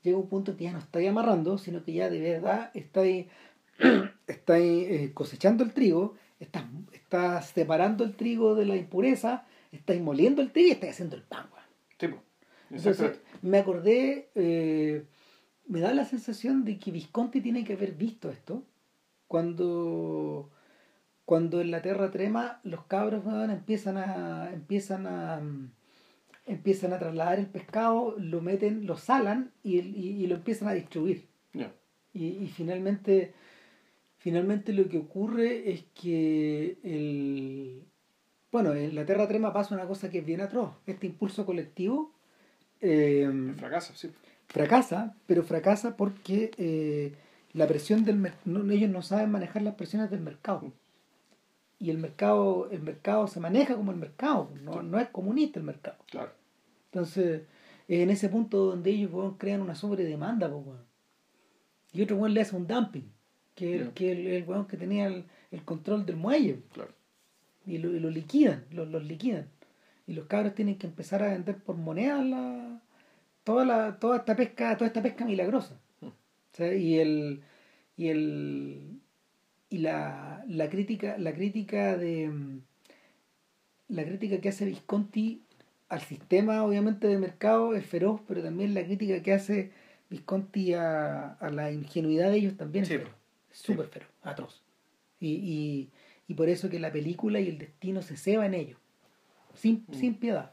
llega 0.04 0.18
un 0.18 0.28
punto 0.28 0.52
en 0.52 0.58
que 0.58 0.64
ya 0.66 0.72
no 0.72 0.80
está 0.80 1.00
amarrando, 1.08 1.58
sino 1.58 1.84
que 1.84 1.94
ya 1.94 2.10
de 2.10 2.20
verdad 2.20 2.72
está 2.74 3.02
ahí, 3.02 3.30
está 4.28 4.54
ahí, 4.54 4.86
eh, 4.90 5.12
cosechando 5.14 5.64
el 5.64 5.74
trigo, 5.74 6.16
está, 6.40 6.70
está 6.92 7.42
separando 7.42 8.04
el 8.04 8.16
trigo 8.16 8.56
de 8.56 8.66
la 8.66 8.76
impureza, 8.76 9.46
está 9.72 9.94
moliendo 9.96 10.42
el 10.42 10.52
trigo 10.52 10.70
y 10.70 10.72
está 10.72 10.90
haciendo 10.90 11.16
el 11.16 11.24
pan, 11.24 11.48
weón. 11.52 12.22
Entonces, 12.72 13.20
me 13.42 13.58
acordé, 13.58 14.30
eh, 14.36 15.04
me 15.70 15.80
da 15.80 15.94
la 15.94 16.04
sensación 16.04 16.66
de 16.66 16.80
que 16.80 16.92
Visconti 16.92 17.42
tiene 17.42 17.64
que 17.64 17.74
haber 17.74 17.94
visto 17.94 18.30
esto 18.30 18.64
cuando 19.28 20.50
cuando 21.26 21.62
en 21.62 21.70
la 21.70 21.84
tierra 21.84 22.10
trema 22.10 22.60
los 22.64 22.86
cabros 22.86 23.24
empiezan 23.50 23.98
a 23.98 24.52
empiezan 24.52 25.06
a 25.06 25.42
empiezan 26.48 26.92
a 26.94 27.00
trasladar 27.00 27.38
el 27.38 27.46
pescado 27.46 28.16
lo 28.18 28.42
meten 28.42 28.88
lo 28.88 28.98
salan 28.98 29.52
y, 29.64 30.26
lo 30.26 30.36
empiezan 30.36 30.68
a 30.68 30.74
distribuir. 30.74 31.30
Y, 32.12 32.48
finalmente 32.48 33.34
finalmente 34.18 34.74
lo 34.74 34.90
que 34.90 34.98
ocurre 34.98 35.72
es 35.72 35.84
que 35.94 36.80
el 36.84 37.86
bueno 38.52 38.74
en 38.74 38.96
la 38.96 39.06
tierra 39.06 39.28
trema 39.28 39.54
pasa 39.54 39.76
una 39.76 39.86
cosa 39.86 40.10
que 40.10 40.20
es 40.20 40.26
bien 40.26 40.42
atroz 40.42 40.72
este 40.88 41.06
impulso 41.06 41.46
colectivo 41.46 42.16
eh, 42.82 43.30
fracasa 43.56 43.96
sí 43.96 44.10
fracasa, 44.50 45.16
pero 45.26 45.44
fracasa 45.44 45.96
porque 45.96 46.52
eh, 46.58 47.14
la 47.54 47.68
presión 47.68 48.04
del 48.04 48.34
no, 48.46 48.72
ellos 48.72 48.90
no 48.90 49.02
saben 49.02 49.32
manejar 49.32 49.62
las 49.62 49.76
presiones 49.76 50.10
del 50.10 50.22
mercado. 50.22 50.74
Y 51.80 51.92
el 51.92 51.98
mercado, 51.98 52.70
el 52.72 52.82
mercado 52.82 53.28
se 53.28 53.40
maneja 53.40 53.76
como 53.76 53.92
el 53.92 53.98
mercado, 53.98 54.52
no, 54.62 55.00
es 55.00 55.10
comunista 55.10 55.60
el 55.60 55.66
mercado. 55.66 55.98
Claro. 56.08 56.32
Entonces, 56.92 57.44
es 57.88 58.00
en 58.02 58.10
ese 58.10 58.28
punto 58.28 58.66
donde 58.66 58.90
ellos 58.92 59.36
crean 59.38 59.62
una 59.62 59.76
sobredemanda, 59.76 60.52
y 61.92 62.02
otro 62.02 62.18
weón 62.18 62.34
le 62.34 62.42
hace 62.42 62.56
un 62.56 62.68
dumping, 62.68 63.10
que, 63.56 63.78
el, 63.78 63.92
que 63.92 64.12
el, 64.12 64.28
el 64.28 64.68
que 64.68 64.78
tenía 64.78 65.08
el, 65.08 65.64
control 65.64 66.06
del 66.06 66.18
muelle. 66.18 66.60
Claro. 66.74 66.92
Y 67.66 67.78
lo, 67.78 67.90
lo 67.90 68.10
liquidan, 68.10 68.66
los 68.72 69.04
liquidan. 69.04 69.48
Y 70.06 70.14
los 70.14 70.26
cabros 70.26 70.56
tienen 70.56 70.78
que 70.78 70.88
empezar 70.88 71.24
a 71.24 71.30
vender 71.30 71.58
por 71.58 71.78
moneda 71.78 72.24
la, 72.24 72.82
toda, 73.50 73.66
la, 73.66 73.98
toda 73.98 74.18
esta 74.18 74.36
pesca, 74.36 74.78
toda 74.78 74.90
esta 74.90 75.02
pesca 75.02 75.26
milagrosa. 75.26 75.80
Y 76.60 77.00
el 77.00 77.42
y 77.98 78.10
el 78.10 79.00
y 79.72 79.80
la, 79.80 80.44
la 80.48 80.70
crítica, 80.70 81.18
la 81.18 81.34
crítica 81.34 81.98
de 81.98 82.32
la 83.88 84.04
crítica 84.04 84.40
que 84.40 84.50
hace 84.50 84.66
Visconti 84.66 85.42
al 85.88 86.02
sistema 86.02 86.64
obviamente 86.64 87.08
de 87.08 87.18
mercado 87.18 87.74
es 87.74 87.88
feroz, 87.88 88.22
pero 88.28 88.44
también 88.44 88.76
la 88.76 88.84
crítica 88.84 89.24
que 89.24 89.34
hace 89.34 89.72
Visconti 90.12 90.76
a, 90.76 91.38
la 91.52 91.72
ingenuidad 91.72 92.30
de 92.30 92.38
ellos 92.38 92.56
también 92.56 92.84
es 92.84 93.02
súper 93.52 93.88
feroz, 93.88 94.10
atroz. 94.22 94.62
Y, 95.20 95.90
y, 96.28 96.34
por 96.36 96.50
eso 96.50 96.70
que 96.70 96.78
la 96.78 96.92
película 96.92 97.40
y 97.40 97.50
el 97.50 97.58
destino 97.58 98.04
se 98.04 98.16
ceba 98.16 98.46
en 98.46 98.54
ellos, 98.54 98.78
sin, 99.56 99.86
mm. 99.88 99.94
sin 99.96 100.14
piedad. 100.14 100.52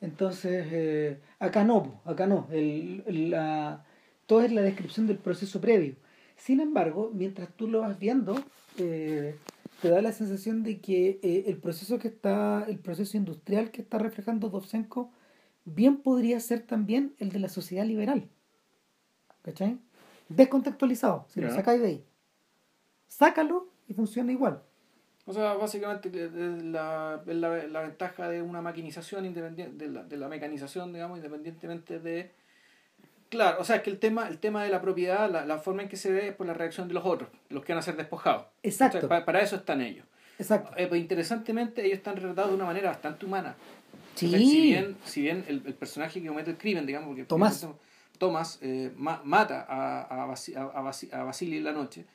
Entonces, 0.00 0.66
eh, 0.70 1.18
acá 1.38 1.64
no, 1.64 2.00
acá 2.04 2.26
no. 2.26 2.48
El, 2.50 3.30
la, 3.30 3.84
todo 4.26 4.42
es 4.42 4.52
la 4.52 4.62
descripción 4.62 5.06
del 5.06 5.18
proceso 5.18 5.60
previo. 5.60 5.96
Sin 6.36 6.60
embargo, 6.60 7.10
mientras 7.12 7.48
tú 7.54 7.68
lo 7.68 7.80
vas 7.80 7.98
viendo, 7.98 8.42
eh, 8.78 9.36
te 9.82 9.88
da 9.88 10.02
la 10.02 10.12
sensación 10.12 10.62
de 10.62 10.80
que 10.80 11.18
eh, 11.22 11.44
el 11.46 11.58
proceso 11.58 11.98
que 11.98 12.08
está, 12.08 12.64
el 12.68 12.78
proceso 12.78 13.16
industrial 13.16 13.70
que 13.70 13.82
está 13.82 13.98
reflejando 13.98 14.48
Dovchenko, 14.48 15.10
bien 15.64 15.98
podría 15.98 16.40
ser 16.40 16.62
también 16.62 17.14
el 17.18 17.30
de 17.30 17.40
la 17.40 17.48
sociedad 17.48 17.84
liberal. 17.84 18.28
¿Cachai? 19.42 19.78
Descontextualizado, 20.28 21.26
si 21.28 21.40
lo 21.40 21.50
sacáis 21.50 21.80
de 21.80 21.86
ahí. 21.86 22.04
Sácalo 23.08 23.68
y 23.88 23.94
funciona 23.94 24.32
igual. 24.32 24.62
O 25.28 25.32
sea, 25.34 25.52
básicamente 25.52 26.10
la, 26.10 27.20
la, 27.26 27.66
la 27.66 27.80
ventaja 27.82 28.30
de 28.30 28.40
una 28.40 28.62
maquinización 28.62 29.26
independiente, 29.26 29.84
de 29.84 29.90
la, 29.92 30.02
de 30.02 30.16
la 30.16 30.26
mecanización, 30.26 30.90
digamos, 30.90 31.18
independientemente 31.18 31.98
de... 31.98 32.30
Claro, 33.28 33.60
o 33.60 33.64
sea, 33.64 33.76
es 33.76 33.82
que 33.82 33.90
el 33.90 33.98
tema, 33.98 34.26
el 34.26 34.38
tema 34.38 34.64
de 34.64 34.70
la 34.70 34.80
propiedad, 34.80 35.30
la, 35.30 35.44
la 35.44 35.58
forma 35.58 35.82
en 35.82 35.90
que 35.90 35.98
se 35.98 36.10
ve 36.10 36.28
es 36.28 36.34
por 36.34 36.46
la 36.46 36.54
reacción 36.54 36.88
de 36.88 36.94
los 36.94 37.04
otros, 37.04 37.28
los 37.50 37.62
que 37.62 37.74
van 37.74 37.80
a 37.80 37.82
ser 37.82 37.96
despojados. 37.96 38.46
Exacto. 38.62 39.06
para, 39.06 39.42
eso 39.42 39.56
están 39.56 39.82
ellos. 39.82 40.06
Exacto. 40.38 40.72
Eh, 40.78 40.86
pues, 40.86 40.98
interesantemente, 40.98 41.84
ellos 41.84 41.98
están 41.98 42.16
retratados 42.16 42.48
de 42.52 42.56
una 42.56 42.64
manera 42.64 42.88
bastante 42.88 43.26
humana. 43.26 43.54
Sí. 44.14 44.30
si 44.30 44.62
bien, 44.62 44.96
si 45.04 45.20
bien 45.20 45.44
el, 45.46 45.62
el, 45.66 45.74
personaje 45.74 46.22
que 46.22 46.28
comete 46.28 46.52
el 46.52 46.56
crimen, 46.56 46.86
digamos, 46.86 47.08
porque 47.08 47.24
Tomás, 47.24 47.68
Tomás 48.16 48.58
eh, 48.62 48.92
mata 48.96 49.66
a, 49.68 50.00
a, 50.00 50.24
a, 50.24 51.20
a 51.20 51.22
Basili 51.22 51.58
en 51.58 51.64
la 51.64 51.72
noche, 51.72 52.06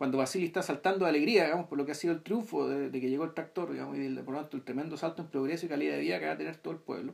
cuando 0.00 0.16
Basili 0.16 0.46
está 0.46 0.62
saltando 0.62 1.04
de 1.04 1.10
alegría, 1.10 1.44
digamos, 1.44 1.66
por 1.66 1.76
lo 1.76 1.84
que 1.84 1.92
ha 1.92 1.94
sido 1.94 2.14
el 2.14 2.22
triunfo 2.22 2.66
de, 2.66 2.90
que 2.90 3.10
llegó 3.10 3.24
el 3.24 3.34
tractor, 3.34 3.70
digamos, 3.70 3.98
y 3.98 4.08
por 4.14 4.32
lo 4.32 4.40
tanto 4.40 4.56
el 4.56 4.62
tremendo 4.62 4.96
salto 4.96 5.20
en 5.20 5.28
progreso 5.28 5.66
y 5.66 5.68
calidad 5.68 5.92
de 5.92 6.00
vida 6.00 6.18
que 6.18 6.24
va 6.24 6.32
a 6.32 6.36
tener 6.38 6.56
todo 6.56 6.72
el 6.72 6.80
pueblo, 6.80 7.12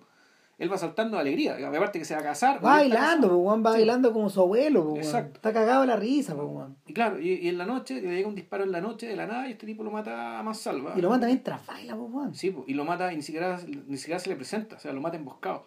él 0.56 0.72
va 0.72 0.78
saltando 0.78 1.16
de 1.16 1.22
alegría, 1.22 1.56
digamos, 1.56 1.76
aparte 1.76 1.98
que 1.98 2.04
se 2.04 2.14
va 2.14 2.20
a 2.20 2.22
casar. 2.22 2.64
Va 2.64 2.76
bailando, 2.76 3.42
pues, 3.42 3.58
va 3.58 3.72
bailando 3.72 4.12
como 4.12 4.30
su 4.30 4.40
abuelo, 4.40 4.90
pues, 4.90 5.04
Exacto. 5.04 5.34
está 5.34 5.52
cagado 5.52 5.80
de 5.80 5.88
la 5.88 5.96
risa. 5.96 6.36
Pues, 6.36 6.68
y 6.86 6.92
claro, 6.92 7.20
y, 7.20 7.48
en 7.48 7.58
la 7.58 7.66
noche, 7.66 8.00
le 8.00 8.14
llega 8.14 8.28
un 8.28 8.36
disparo 8.36 8.62
en 8.62 8.70
la 8.70 8.80
noche 8.80 9.08
de 9.08 9.16
la 9.16 9.26
nada 9.26 9.48
y 9.48 9.50
este 9.50 9.66
tipo 9.66 9.82
lo 9.82 9.90
mata 9.90 10.38
a 10.38 10.44
más 10.44 10.60
salva. 10.60 10.94
Y 10.96 11.00
lo 11.00 11.10
mata 11.10 11.26
mientras 11.26 11.66
baila, 11.66 11.96
pues, 11.96 12.38
Sí, 12.38 12.54
y 12.68 12.74
lo 12.74 12.84
mata 12.84 13.12
y 13.12 13.16
ni 13.16 13.22
siquiera, 13.22 13.58
ni 13.88 13.96
siquiera 13.96 14.20
se 14.20 14.28
le 14.28 14.36
presenta, 14.36 14.76
o 14.76 14.78
sea, 14.78 14.92
lo 14.92 15.00
mata 15.00 15.16
emboscado. 15.16 15.66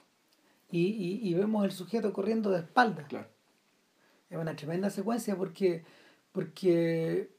Y, 0.71 0.85
y, 0.87 1.29
y 1.29 1.33
vemos 1.33 1.65
el 1.65 1.73
sujeto 1.73 2.13
corriendo 2.13 2.49
de 2.49 2.59
espaldas. 2.59 3.07
Claro. 3.09 3.27
Es 4.29 4.37
una 4.37 4.55
tremenda 4.55 4.89
secuencia 4.89 5.35
porque, 5.35 5.83
porque 6.31 7.31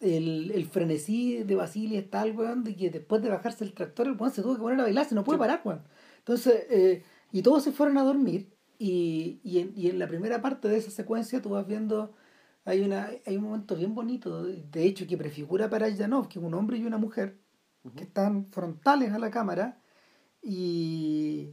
el, 0.00 0.50
el 0.50 0.66
frenesí 0.66 1.42
de 1.44 1.54
Basile 1.54 1.98
es 1.98 2.10
tal, 2.10 2.36
weón, 2.36 2.64
de 2.64 2.74
que 2.74 2.90
después 2.90 3.22
de 3.22 3.28
bajarse 3.28 3.64
el 3.64 3.72
tractor, 3.72 4.08
el 4.08 4.16
weón 4.16 4.32
se 4.32 4.42
tuvo 4.42 4.54
que 4.54 4.60
poner 4.60 4.80
a 4.80 4.84
bailar, 4.84 5.06
se 5.06 5.14
no 5.14 5.24
puede 5.24 5.38
parar, 5.38 5.62
weón. 5.64 5.82
Entonces, 6.18 6.66
eh, 6.70 7.02
y 7.32 7.42
todos 7.42 7.64
se 7.64 7.72
fueron 7.72 7.98
a 7.98 8.02
dormir, 8.02 8.52
y, 8.78 9.40
y, 9.44 9.60
en, 9.60 9.72
y 9.76 9.88
en 9.88 9.98
la 9.98 10.08
primera 10.08 10.42
parte 10.42 10.68
de 10.68 10.76
esa 10.76 10.90
secuencia 10.90 11.40
tú 11.40 11.50
vas 11.50 11.66
viendo, 11.66 12.12
hay, 12.64 12.80
una, 12.80 13.10
hay 13.26 13.36
un 13.36 13.44
momento 13.44 13.76
bien 13.76 13.94
bonito, 13.94 14.44
de 14.44 14.84
hecho, 14.84 15.06
que 15.06 15.16
prefigura 15.16 15.70
para 15.70 15.94
Janov, 15.94 16.28
que 16.28 16.38
es 16.38 16.44
un 16.44 16.54
hombre 16.54 16.78
y 16.78 16.84
una 16.84 16.98
mujer, 16.98 17.38
que 17.96 18.04
están 18.04 18.46
frontales 18.46 19.12
a 19.12 19.18
la 19.18 19.30
cámara, 19.30 19.80
y, 20.42 21.50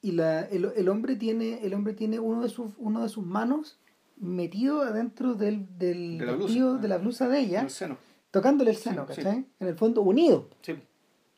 y 0.00 0.12
la, 0.12 0.42
el, 0.42 0.72
el 0.76 0.88
hombre 0.88 1.16
tiene, 1.16 1.64
el 1.66 1.74
hombre 1.74 1.94
tiene 1.94 2.20
uno 2.20 2.42
de 2.42 2.48
sus, 2.48 2.72
uno 2.78 3.02
de 3.02 3.08
sus 3.08 3.24
manos 3.24 3.80
metido 4.22 4.82
adentro 4.82 5.34
del, 5.34 5.66
del 5.78 6.18
De 6.18 6.24
la 6.26 6.32
blusa, 6.32 6.46
vestido 6.46 6.74
ah. 6.74 6.78
de 6.78 6.88
la 6.88 6.98
blusa 6.98 7.28
de 7.28 7.40
ella, 7.40 7.60
El 7.62 7.70
seno. 7.70 7.98
tocándole 8.30 8.70
el 8.70 8.76
seno, 8.76 9.06
Sí, 9.08 9.14
sí. 9.16 9.22
¿cachai? 9.22 9.44
En 9.60 9.68
el 9.68 9.74
fondo 9.76 10.02
unidos, 10.02 10.44
Sí. 10.62 10.74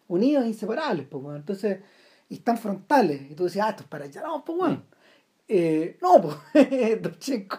unidos 0.09 0.45
e 0.45 0.49
inseparables, 0.49 1.07
pues 1.09 1.23
bueno. 1.23 1.39
Entonces, 1.39 1.81
y 2.29 2.35
están 2.35 2.59
frontales. 2.59 3.31
Y 3.31 3.35
tú 3.35 3.45
decías, 3.45 3.67
ah, 3.67 3.71
esto 3.71 3.83
es 3.83 3.89
para 3.89 4.05
allá, 4.05 4.23
no, 4.23 4.45
pues 4.45 4.59
bueno. 4.59 4.77
Mm. 4.77 4.83
Eh, 5.49 5.99
no, 6.01 6.21
pues, 6.23 6.37
Dovchenko. 7.03 7.59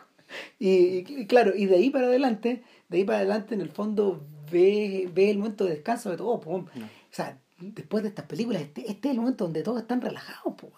Y, 0.59 1.03
y- 1.21 1.27
claro, 1.27 1.53
y 1.55 1.65
de 1.65 1.75
ahí 1.75 1.89
para 1.89 2.07
adelante, 2.07 2.63
de 2.89 2.97
ahí 2.97 3.03
para 3.03 3.19
adelante, 3.19 3.53
en 3.55 3.61
el 3.61 3.69
fondo, 3.69 4.25
ve, 4.51 5.09
ve 5.13 5.29
el 5.31 5.37
momento 5.37 5.65
de 5.65 5.71
descanso 5.71 6.09
de 6.09 6.17
todo, 6.17 6.39
pues. 6.39 6.63
No. 6.75 6.85
O 6.85 6.89
sea, 7.11 7.39
después 7.59 8.03
de 8.03 8.09
estas 8.09 8.25
películas, 8.25 8.61
este, 8.63 8.89
este 8.91 9.07
es 9.09 9.13
el 9.13 9.19
momento 9.21 9.43
donde 9.45 9.63
todos 9.63 9.81
están 9.81 10.01
relajados, 10.01 10.53
pues. 10.57 10.73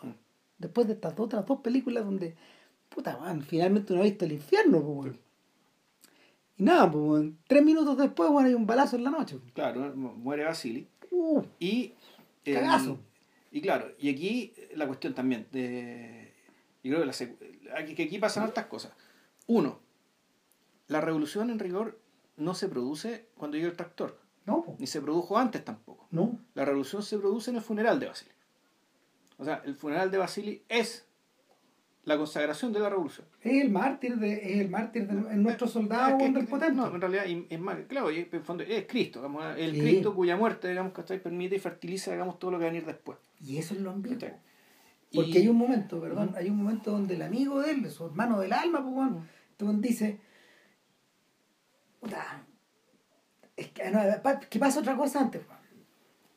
Después 0.58 0.88
de 0.88 0.94
estas 0.94 1.18
otras 1.20 1.46
dos 1.46 1.60
películas 1.62 2.04
donde, 2.04 2.36
puta, 2.98 3.18
man, 3.18 3.42
finalmente 3.44 3.94
uno 3.94 4.02
ha 4.02 4.06
visto 4.06 4.26
el 4.26 4.32
infierno, 4.32 4.82
pues. 4.84 5.14
Y 6.58 6.64
nada, 6.64 6.90
pues, 6.92 7.30
tres 7.48 7.64
minutos 7.64 7.96
después, 7.98 8.30
bueno, 8.32 8.48
hay 8.48 8.56
un 8.56 8.66
balazo 8.66 8.96
en 8.96 9.04
la 9.04 9.12
noche. 9.12 9.38
Claro, 9.54 9.96
mu- 9.96 10.14
muere 10.14 10.44
Basili. 10.46 10.88
Uh, 11.12 11.44
Y. 11.60 11.94
Cagazo. 12.44 12.98
y 13.52 13.62
claro, 13.62 13.92
y 14.00 14.10
aquí 14.10 14.54
la 14.76 14.88
cuestión 14.88 15.14
también 15.14 15.48
de. 15.52 16.34
Yo 16.84 16.96
creo 16.96 17.00
que, 17.02 17.60
la 17.70 17.86
que 17.86 18.04
aquí 18.04 18.18
pasan 18.20 18.44
hartas 18.44 18.66
cosas. 18.68 18.94
Uno, 19.48 19.80
la 20.88 21.02
revolución 21.02 21.50
en 21.50 21.60
rigor 21.60 22.00
no 22.38 22.56
se 22.56 22.68
produce 22.70 23.28
cuando 23.36 23.58
llega 23.58 23.70
el 23.70 23.76
tractor, 23.76 24.20
no, 24.46 24.64
ni 24.80 24.88
se 24.88 25.02
produjo 25.02 25.38
antes 25.38 25.64
tampoco. 25.66 26.08
no. 26.12 26.40
La 26.56 26.66
revolución 26.66 27.04
se 27.04 27.18
produce 27.20 27.52
en 27.52 27.58
el 27.58 27.62
funeral 27.62 28.00
de 28.00 28.08
Basili. 28.08 28.32
O 29.38 29.46
sea, 29.46 29.62
el 29.66 29.76
funeral 29.76 30.10
de 30.10 30.18
Basili 30.18 30.64
es 30.70 31.07
la 32.08 32.16
consagración 32.18 32.72
de 32.72 32.80
la 32.80 32.90
revolución. 32.90 33.28
Es 33.42 33.62
el 33.62 33.70
mártir 33.70 34.16
de, 34.16 34.34
es 34.54 34.62
el 34.62 34.70
mártir 34.70 35.08
de 35.08 35.30
es 35.30 35.38
nuestro 35.38 35.68
soldado 35.68 36.18
Es 36.18 36.24
que-. 36.24 36.72
No, 36.72 36.88
en 36.96 37.02
realidad 37.02 37.26
es 37.28 37.86
claro, 37.88 38.10
en 38.10 38.30
el 38.32 38.42
fondo 38.42 38.64
es 38.64 38.86
Cristo, 38.88 39.20
digamos, 39.20 39.44
el 39.58 39.74
Sí. 39.74 39.82
Cristo 39.82 40.16
cuya 40.16 40.38
muerte, 40.38 40.70
digamos, 40.70 40.94
que 40.94 41.04
permite 41.20 41.58
y 41.58 41.60
fertiliza, 41.60 42.12
digamos, 42.14 42.40
todo 42.40 42.52
lo 42.52 42.58
que 42.60 42.64
va 42.64 42.70
a 42.70 42.72
venir 42.72 42.86
después. 42.88 43.18
Y 43.42 43.58
eso 43.58 43.74
es 43.74 43.82
lo 43.82 43.92
ambiguo. 43.92 44.18
¿Cachai? 44.20 44.38
Porque 45.14 45.32
Y- 45.32 45.38
hay 45.38 45.48
un 45.50 45.58
momento, 45.58 46.00
perdón, 46.00 46.34
hay 46.38 46.50
un 46.50 46.56
momento 46.56 46.92
donde 46.92 47.16
el 47.16 47.22
amigo 47.24 47.60
de 47.62 47.72
él, 47.72 47.92
su 47.92 48.06
hermano 48.06 48.40
del 48.40 48.54
alma, 48.54 48.82
pues, 48.82 48.94
bueno, 48.96 49.26
donde 49.58 49.88
dice, 49.90 50.20
puta, 52.00 52.46
es 53.58 53.68
que, 53.70 53.90
no, 53.92 54.00
pa- 54.24 54.40
que 54.40 54.60
pasa 54.60 54.80
otra 54.80 54.96
cosa 54.96 55.20
antes, 55.20 55.42
weón. 55.46 55.58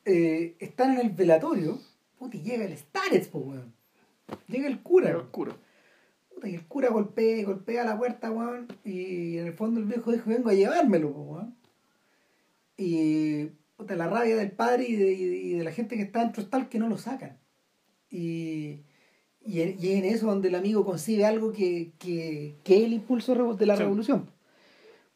Eh, 0.05 0.57
están 0.59 0.93
en 0.95 1.01
el 1.01 1.11
velatorio, 1.11 1.79
puta, 2.19 2.37
y 2.37 2.43
llega 2.43 2.65
el 2.65 2.77
Starets, 2.77 3.29
pues, 3.29 3.45
weón. 3.47 3.80
Llega 4.49 4.69
el 4.69 4.81
cura, 4.83 5.11
weón. 5.11 5.21
oscuro. 5.23 5.57
Puta, 6.35 6.49
y 6.49 6.55
el 6.55 6.67
cura 6.67 6.89
golpea, 6.91 7.45
golpea 7.45 7.85
la 7.85 7.99
puerta, 7.99 8.31
weón, 8.31 8.69
y 8.85 9.39
en 9.39 9.47
el 9.47 9.53
fondo 9.55 9.81
el 9.81 9.87
viejo 9.87 10.13
dijo, 10.13 10.31
vengo 10.31 10.49
a 10.51 10.55
llevármelo, 10.55 11.09
weón. 11.09 11.55
Y 12.77 13.47
puta, 13.77 13.95
la 13.97 14.09
rabia 14.09 14.37
del 14.37 14.53
padre 14.53 14.85
y 14.89 14.97
de, 14.97 15.13
y 15.13 15.53
de- 15.55 15.65
la 15.65 15.73
gente 15.73 15.97
que 15.97 16.03
está 16.03 16.21
dentro 16.21 16.43
es 16.43 16.51
tal 16.51 16.69
que 16.69 16.79
no 16.79 16.89
lo 16.89 16.97
sacan. 16.99 17.39
Y, 18.11 18.81
y, 19.45 19.61
en, 19.61 19.77
y 19.79 19.93
en 19.93 20.05
eso 20.05 20.27
donde 20.27 20.49
el 20.49 20.55
amigo 20.55 20.85
concibe 20.85 21.25
algo 21.25 21.53
que, 21.53 21.93
que, 21.99 22.57
que 22.65 22.77
es 22.79 22.85
el 22.85 22.93
impulso 22.95 23.55
de 23.55 23.67
la 23.67 23.77
Sí. 23.77 23.83
revolución. 23.83 24.31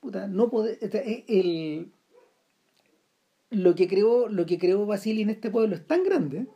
Puta, 0.01 0.27
no 0.29 0.51
puede, 0.51 0.79
eh, 0.83 1.25
el, 1.29 1.93
lo 3.51 3.75
que 3.75 3.89
creó, 3.89 4.29
lo 4.29 4.45
que 4.47 4.59
creó 4.59 4.85
Basili 4.85 5.23
en 5.23 5.31
este 5.31 5.51
pueblo 5.51 5.75
es 5.75 5.87
tan 5.87 6.05
grande 6.05 6.47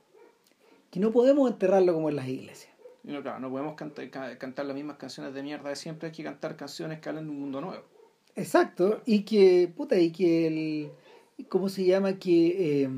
que 0.98 1.04
no 1.04 1.12
podemos 1.12 1.48
enterrarlo 1.48 1.94
como 1.94 2.08
en 2.08 2.16
las 2.16 2.26
iglesias. 2.26 2.74
Y 3.04 3.12
no, 3.12 3.22
claro, 3.22 3.38
no 3.38 3.50
podemos 3.50 3.74
cantar, 3.76 4.10
ca- 4.10 4.36
cantar 4.36 4.66
las 4.66 4.74
mismas 4.74 4.96
canciones 4.96 5.32
de 5.32 5.42
mierda 5.44 5.68
de 5.70 5.76
siempre, 5.76 6.08
hay 6.08 6.12
que 6.12 6.24
cantar 6.24 6.56
canciones 6.56 6.98
que 7.00 7.08
hablan 7.08 7.24
de 7.26 7.30
un 7.30 7.40
mundo 7.40 7.60
nuevo. 7.60 7.84
Exacto, 8.34 9.00
y 9.06 9.22
que, 9.22 9.72
puta, 9.74 9.96
y 9.98 10.10
que 10.10 10.46
el, 10.48 10.90
¿cómo 11.48 11.68
se 11.68 11.84
llama? 11.84 12.18
Que 12.18 12.82
eh, 12.82 12.90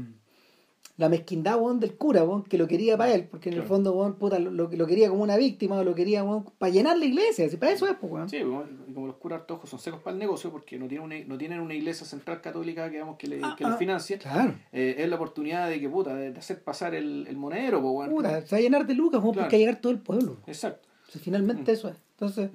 la 1.00 1.08
mezquindad, 1.08 1.58
weón, 1.58 1.80
del 1.80 1.96
cura, 1.96 2.22
weón, 2.24 2.42
que 2.44 2.58
lo 2.58 2.68
quería 2.68 2.96
para 2.96 3.14
él, 3.14 3.26
porque 3.28 3.48
en 3.48 3.56
el 3.56 3.62
fondo, 3.62 3.92
weón, 3.92 4.16
puta, 4.16 4.38
lo, 4.38 4.50
lo- 4.50 4.70
lo 4.70 4.86
quería 4.86 5.08
como 5.08 5.22
una 5.22 5.36
víctima, 5.36 5.76
o 5.78 5.82
lo 5.82 5.94
quería, 5.94 6.22
para 6.58 6.70
llenar 6.70 6.98
la 6.98 7.06
iglesia, 7.06 7.46
así, 7.46 7.56
para 7.56 7.72
eso 7.72 7.86
es, 7.88 7.94
pues. 8.00 8.30
Sí, 8.30 8.40
como, 8.42 8.64
y 8.86 8.92
como 8.92 9.06
los 9.06 9.16
curas 9.16 9.40
ortodoxos 9.40 9.70
son 9.70 9.78
secos 9.80 10.00
para 10.00 10.12
el 10.12 10.18
negocio 10.20 10.50
porque 10.52 10.78
no 10.78 10.86
tienen 10.86 11.06
una, 11.06 11.18
no 11.26 11.38
tienen 11.38 11.60
una 11.60 11.74
iglesia 11.74 12.06
central 12.06 12.40
católica 12.42 12.84
que, 12.84 12.92
digamos, 12.96 13.16
que, 13.16 13.26
le, 13.28 13.40
Ah, 13.42 13.54
que 13.56 13.64
los 13.64 13.72
ah, 13.74 13.78
financie, 13.78 14.18
Claro, 14.18 14.54
eh, 14.72 14.96
es 14.98 15.08
la 15.08 15.16
oportunidad 15.16 15.68
de 15.70 15.80
que, 15.80 15.88
puta, 15.88 16.14
de, 16.14 16.38
hacer 16.38 16.62
pasar 16.62 16.94
el, 16.94 17.26
el 17.26 17.36
monedero, 17.36 17.80
pues, 17.80 17.94
bueno. 17.94 18.14
puta, 18.16 18.42
se 18.46 18.54
va 18.54 18.58
a 18.58 18.60
llenar 18.62 18.86
de 18.86 18.94
lucas, 18.94 19.20
Claro. 19.20 19.32
porque 19.32 19.56
va 19.56 19.56
a 19.56 19.58
llegar 19.58 19.80
todo 19.80 19.92
el 19.92 20.00
pueblo. 20.00 20.36
Exacto. 20.46 20.86
O 21.08 21.10
sea, 21.10 21.20
finalmente 21.20 21.72
Mm. 21.72 21.74
eso 21.74 21.88
es. 21.88 21.96
Entonces, 22.12 22.50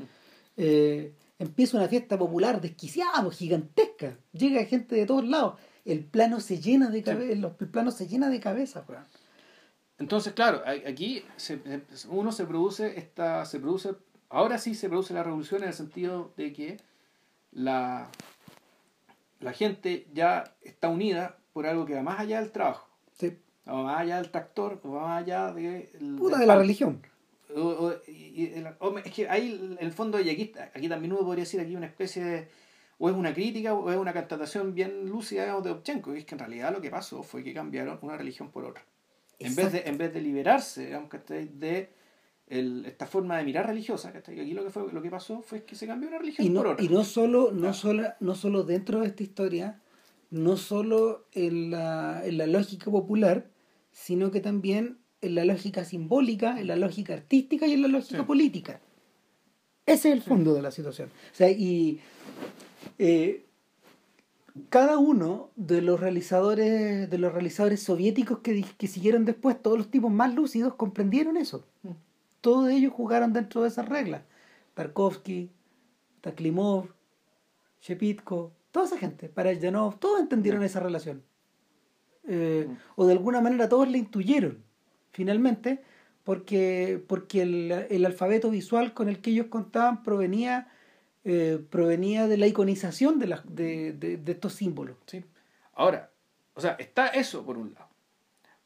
eh, 0.58 1.14
empieza 1.40 1.78
una 1.78 1.88
fiesta 1.88 2.18
popular 2.18 2.62
desquiciada, 2.62 3.24
pues, 3.24 3.38
gigantesca. 3.38 4.18
Llega 4.34 4.64
gente 4.66 4.96
de 4.96 5.06
todos 5.06 5.28
lados. 5.28 5.56
El 5.86 6.04
plano 6.04 6.40
se 6.40 6.60
llena 6.60 6.90
de 6.90 7.04
cabeza, 7.04 7.32
el 7.32 7.68
plano 7.70 7.92
se 7.92 8.08
llena 8.08 8.30
de 8.30 8.40
cabeza, 8.40 8.84
weón. 8.88 9.04
Entonces, 9.98 10.34
claro, 10.34 10.62
aquí 10.88 11.24
se- 11.38 11.62
uno 12.10 12.32
se 12.34 12.46
produce 12.46 13.00
esta, 13.00 13.46
se 13.46 13.60
produce, 13.60 13.92
ahora 14.30 14.58
sí 14.58 14.76
se 14.76 14.90
produce 14.90 15.14
la 15.14 15.24
revolución 15.24 15.62
en 15.62 15.70
el 15.70 15.74
sentido 15.74 16.34
de 16.36 16.52
que 16.52 16.78
la, 17.52 18.10
la 19.40 19.54
gente 19.54 20.08
ya 20.14 20.56
está 20.64 20.90
unida 20.90 21.38
por 21.54 21.66
algo 21.68 21.86
que 21.86 21.94
va 21.96 22.02
más 22.02 22.20
allá 22.20 22.42
del 22.42 22.52
trabajo, 22.52 22.90
Sí. 23.14 23.38
va 23.68 23.84
más 23.84 24.00
allá 24.02 24.18
del 24.18 24.32
tractor, 24.32 24.82
va 24.86 25.02
más 25.08 25.24
allá 25.24 25.54
de, 25.54 25.90
Puta 26.18 26.38
del 26.38 26.42
de 26.42 26.46
la 26.48 26.56
religión. 26.58 27.02
O- 27.56 27.62
o- 27.62 27.94
y- 28.08 28.44
y 28.44 28.54
el- 28.56 28.76
o- 28.80 28.98
es 28.98 29.14
que 29.14 29.30
ahí 29.30 29.52
el- 29.54 29.78
el 29.80 29.94
fondo, 29.94 30.20
y 30.20 30.30
aquí, 30.30 30.52
aquí 30.74 30.90
también 30.90 31.14
uno 31.14 31.24
podría 31.24 31.44
decir 31.44 31.62
aquí 31.62 31.76
una 31.76 31.86
especie 31.86 32.24
de, 32.24 32.48
o 32.98 33.10
es 33.10 33.16
una 33.16 33.34
crítica 33.34 33.74
o 33.74 33.92
es 33.92 33.98
una 33.98 34.14
constatación 34.14 34.74
bien 34.74 35.08
lúcida 35.10 35.46
de 35.62 35.70
Obchenko, 35.72 36.14
que 36.14 36.20
es 36.20 36.26
que 36.26 36.36
en 36.36 36.40
realidad 36.40 36.72
lo 36.72 36.82
que 36.82 36.90
pasó 36.90 37.24
fue 37.24 37.44
que 37.44 37.54
cambiaron 37.54 38.00
una 38.02 38.18
religión 38.18 38.52
por 38.52 38.66
otra. 38.66 38.86
En 39.40 39.54
vez, 39.56 39.72
de, 39.74 39.84
en 39.86 39.98
vez 39.98 40.14
de 40.14 40.22
liberarse, 40.22 40.86
digamos, 40.86 41.10
de 41.28 41.90
el- 42.48 42.86
esta 42.86 43.06
forma 43.06 43.38
de 43.38 43.44
mirar 43.44 43.68
religiosa, 43.68 44.14
¿cachai? 44.14 44.40
aquí 44.40 44.54
lo 44.54 44.64
que 44.64 44.70
fue 44.70 44.92
lo 44.94 45.02
que 45.02 45.10
pasó 45.10 45.42
fue 45.42 45.64
que 45.64 45.76
se 45.76 45.88
cambió 45.88 46.08
una 46.08 46.20
religión 46.20 46.46
y 46.48 46.50
no, 46.50 46.60
por 46.62 46.68
otra. 46.74 46.86
y 46.86 46.90
no 46.90 47.04
solo 47.04 47.52
no 47.52 47.74
solo 47.74 48.04
no 48.20 48.36
solo 48.36 48.64
dentro 48.64 49.02
de 49.02 49.08
esta 49.08 49.24
historia 49.24 49.82
no 50.30 50.56
solo 50.56 51.26
en 51.34 51.72
la, 51.72 52.22
en 52.24 52.38
la 52.38 52.46
lógica 52.48 52.92
popular 52.92 53.48
sino 53.92 54.30
que 54.32 54.42
también 54.42 55.00
en 55.22 55.34
la 55.36 55.44
lógica 55.44 55.84
simbólica 55.86 56.60
en 56.60 56.68
la 56.68 56.76
lógica 56.76 57.14
artística 57.16 57.66
y 57.68 57.74
en 57.74 57.82
la 57.82 57.88
lógica 57.88 58.20
Sí. 58.20 58.26
política 58.26 58.80
ese 59.88 60.10
es 60.10 60.14
el 60.16 60.22
fondo 60.22 60.54
de 60.54 60.62
la 60.62 60.70
situación 60.72 61.10
o 61.10 61.36
sea 61.36 61.50
y 61.50 62.00
eh, 62.98 63.46
cada 64.70 64.98
uno 64.98 65.50
de 65.56 65.82
los 65.82 66.00
realizadores 66.00 67.10
de 67.10 67.18
los 67.18 67.34
realizadores 67.34 67.82
soviéticos 67.84 68.40
que, 68.40 68.64
que 68.78 68.88
siguieron 68.88 69.26
después 69.26 69.62
todos 69.62 69.78
los 69.78 69.90
tipos 69.92 70.12
más 70.12 70.34
lúcidos 70.34 70.76
comprendieron 70.76 71.38
eso 71.38 71.66
Mm. 71.84 71.90
todos 72.42 72.70
ellos 72.70 72.94
jugaron 72.94 73.34
dentro 73.34 73.62
de 73.64 73.68
esas 73.70 73.88
reglas. 73.90 74.22
Tarkovsky, 74.76 75.50
Taklimov, 76.22 76.90
Shepitko, 77.82 78.52
toda 78.72 78.86
esa 78.86 78.98
gente, 78.98 79.30
Parajanov, 79.30 80.00
todos 80.00 80.20
entendieron 80.20 80.64
esa 80.64 80.80
relación. 80.80 81.24
Eh, 82.28 82.66
Mm. 82.70 82.74
O 82.96 83.06
de 83.06 83.14
alguna 83.14 83.42
manera 83.42 83.70
todos 83.70 83.90
la 83.90 83.98
intuyeron, 83.98 84.64
finalmente, 85.12 85.82
porque, 86.24 87.04
porque 87.08 87.42
el, 87.44 87.72
el 87.90 88.06
alfabeto 88.06 88.50
visual 88.50 88.94
con 88.94 89.10
el 89.10 89.20
que 89.22 89.30
ellos 89.32 89.48
contaban 89.48 90.02
provenía, 90.04 90.68
eh, 91.26 91.60
provenía 91.70 92.28
de 92.28 92.38
la 92.38 92.48
iconización 92.48 93.20
de, 93.20 93.28
las 93.28 93.42
de, 93.56 93.94
de- 93.94 94.18
de 94.18 94.32
estos 94.32 94.54
símbolos. 94.54 94.96
¿sí? 95.08 95.24
Ahora, 95.74 96.12
o 96.54 96.62
sea, 96.62 96.72
está 96.80 97.08
eso 97.08 97.46
por 97.46 97.58
un 97.58 97.74
lado. 97.74 97.90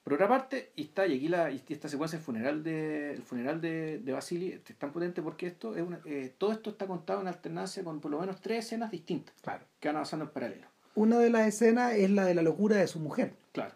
Por 0.03 0.13
otra 0.13 0.27
parte, 0.27 0.71
y 0.75 0.83
está, 0.83 1.05
y 1.07 1.17
aquí 1.17 1.27
la, 1.27 1.51
y 1.51 1.63
esta 1.69 1.87
secuencia 1.87 2.17
del 2.17 2.25
funeral 2.25 2.63
de, 2.63 3.11
el 3.13 3.21
funeral 3.23 3.61
de, 3.61 3.99
de 3.99 4.11
Basili 4.11 4.51
es 4.53 4.63
tan 4.77 4.91
potente 4.91 5.21
porque 5.21 5.45
esto 5.47 5.75
es 5.75 5.83
una, 5.83 5.99
eh, 6.05 6.33
todo 6.37 6.51
esto 6.51 6.71
está 6.71 6.87
contado 6.87 7.21
en 7.21 7.27
alternancia 7.27 7.83
con 7.83 7.99
por 7.99 8.09
lo 8.11 8.19
menos 8.19 8.41
tres 8.41 8.65
escenas 8.65 8.89
distintas 8.91 9.35
Claro. 9.41 9.65
que 9.79 9.87
van 9.87 9.97
avanzando 9.97 10.25
en 10.25 10.31
paralelo. 10.31 10.67
Una 10.95 11.19
de 11.19 11.29
las 11.29 11.47
escenas 11.47 11.93
es 11.93 12.09
la 12.09 12.25
de 12.25 12.33
la 12.33 12.41
locura 12.41 12.75
de 12.77 12.87
su 12.87 12.99
mujer. 12.99 13.33
Claro. 13.51 13.75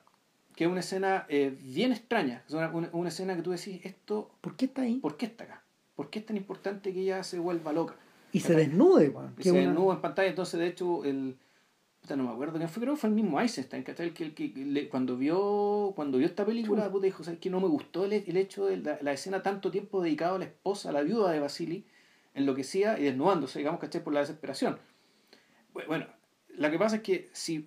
Que 0.55 0.63
es 0.65 0.69
una 0.69 0.79
escena 0.79 1.25
eh, 1.29 1.55
bien 1.61 1.91
extraña. 1.91 2.43
Es 2.47 2.53
una, 2.53 2.69
una, 2.69 2.89
una 2.93 3.09
escena 3.09 3.35
que 3.35 3.41
tú 3.43 3.51
decís, 3.51 3.81
esto, 3.85 4.31
¿Por 4.41 4.55
qué 4.55 4.65
está 4.65 4.81
ahí? 4.83 4.95
¿por 4.99 5.17
qué 5.17 5.27
está 5.27 5.43
acá? 5.43 5.63
¿Por 5.95 6.09
qué 6.09 6.19
es 6.19 6.25
tan 6.25 6.37
importante 6.37 6.93
que 6.93 7.01
ella 7.01 7.23
se 7.23 7.37
vuelva 7.37 7.71
loca? 7.73 7.95
Y 8.33 8.39
se 8.41 8.53
desnude, 8.55 9.09
weón, 9.09 9.33
Y 9.37 9.43
se 9.43 9.51
una- 9.51 9.61
desnuda 9.61 9.93
en 9.95 10.01
pantalla, 10.01 10.29
entonces 10.29 10.59
de 10.59 10.67
hecho 10.67 11.05
el 11.05 11.37
puta, 12.01 12.17
no 12.17 12.23
me 12.25 12.31
acuerdo 12.31 12.57
quién 12.57 12.67
fue, 12.67 12.81
creo 12.83 12.95
que 12.95 12.99
fue 12.99 13.09
el 13.09 13.15
mismo 13.15 13.39
Eisenstein, 13.39 13.83
¿cachai? 13.83 14.07
El 14.07 14.13
que, 14.13 14.23
el 14.25 14.33
que 14.35 14.51
le- 14.55 14.89
cuando 14.89 15.15
vio 15.15 15.93
cuando 15.95 16.17
vio 16.17 16.27
esta 16.27 16.45
película, 16.45 16.91
puta, 16.91 17.05
dijo, 17.05 17.23
¿sabes 17.23 17.39
que 17.39 17.49
no 17.49 17.61
me 17.61 17.67
gustó 17.67 18.03
el, 18.03 18.11
el 18.13 18.35
hecho 18.35 18.65
de 18.65 18.77
la, 18.77 18.97
la 19.01 19.13
escena 19.13 19.41
tanto 19.41 19.71
tiempo 19.71 20.01
dedicado 20.01 20.35
a 20.35 20.39
la 20.39 20.45
esposa, 20.45 20.89
a 20.89 20.91
la 20.91 21.01
viuda 21.01 21.31
de 21.31 21.39
Basili, 21.39 21.85
enloquecida 22.33 22.99
y 22.99 23.03
desnudándose, 23.03 23.59
digamos, 23.59 23.79
¿cachai? 23.79 24.03
Por 24.03 24.11
la 24.13 24.19
desesperación. 24.19 24.77
Bu- 25.73 25.85
Bueno, 25.87 26.07
lo 26.57 26.69
que 26.71 26.77
pasa 26.77 26.97
es 26.97 27.01
que 27.03 27.29
si, 27.31 27.65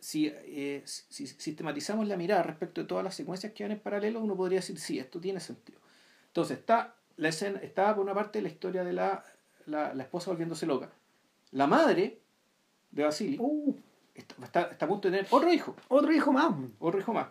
si, 0.00 0.32
eh, 0.34 0.82
si 0.84 1.26
sistematizamos 1.28 2.08
la 2.08 2.16
mirada 2.16 2.42
respecto 2.42 2.80
de 2.80 2.88
todas 2.88 3.04
las 3.04 3.14
secuencias 3.14 3.52
que 3.52 3.62
van 3.62 3.72
en 3.72 3.78
paralelo, 3.78 4.20
uno 4.20 4.34
podría 4.36 4.58
decir, 4.58 4.78
sí, 4.78 4.98
esto 4.98 5.20
tiene 5.20 5.38
sentido. 5.38 5.78
Entonces, 6.28 6.58
está 6.58 6.96
la 7.18 7.28
escena, 7.28 7.60
está 7.60 7.94
por 7.94 8.02
una 8.04 8.14
parte 8.14 8.42
la 8.42 8.48
historia 8.48 8.82
de 8.84 8.92
la, 8.94 9.24
la, 9.66 9.94
la 9.94 10.02
esposa 10.02 10.30
volviéndose 10.30 10.66
loca. 10.66 10.90
La 11.52 11.66
madre 11.66 12.20
de 12.90 13.04
Basili 13.04 13.36
Uh, 13.38 13.76
está, 14.14 14.34
está, 14.44 14.60
está 14.62 14.84
a 14.86 14.88
punto 14.88 15.08
de 15.08 15.18
tener 15.18 15.28
otro 15.30 15.52
hijo, 15.52 15.76
otro 15.88 16.12
hijo 16.12 16.32
más. 16.32 16.54
otro 16.78 16.98
hijo 16.98 17.12
más. 17.12 17.28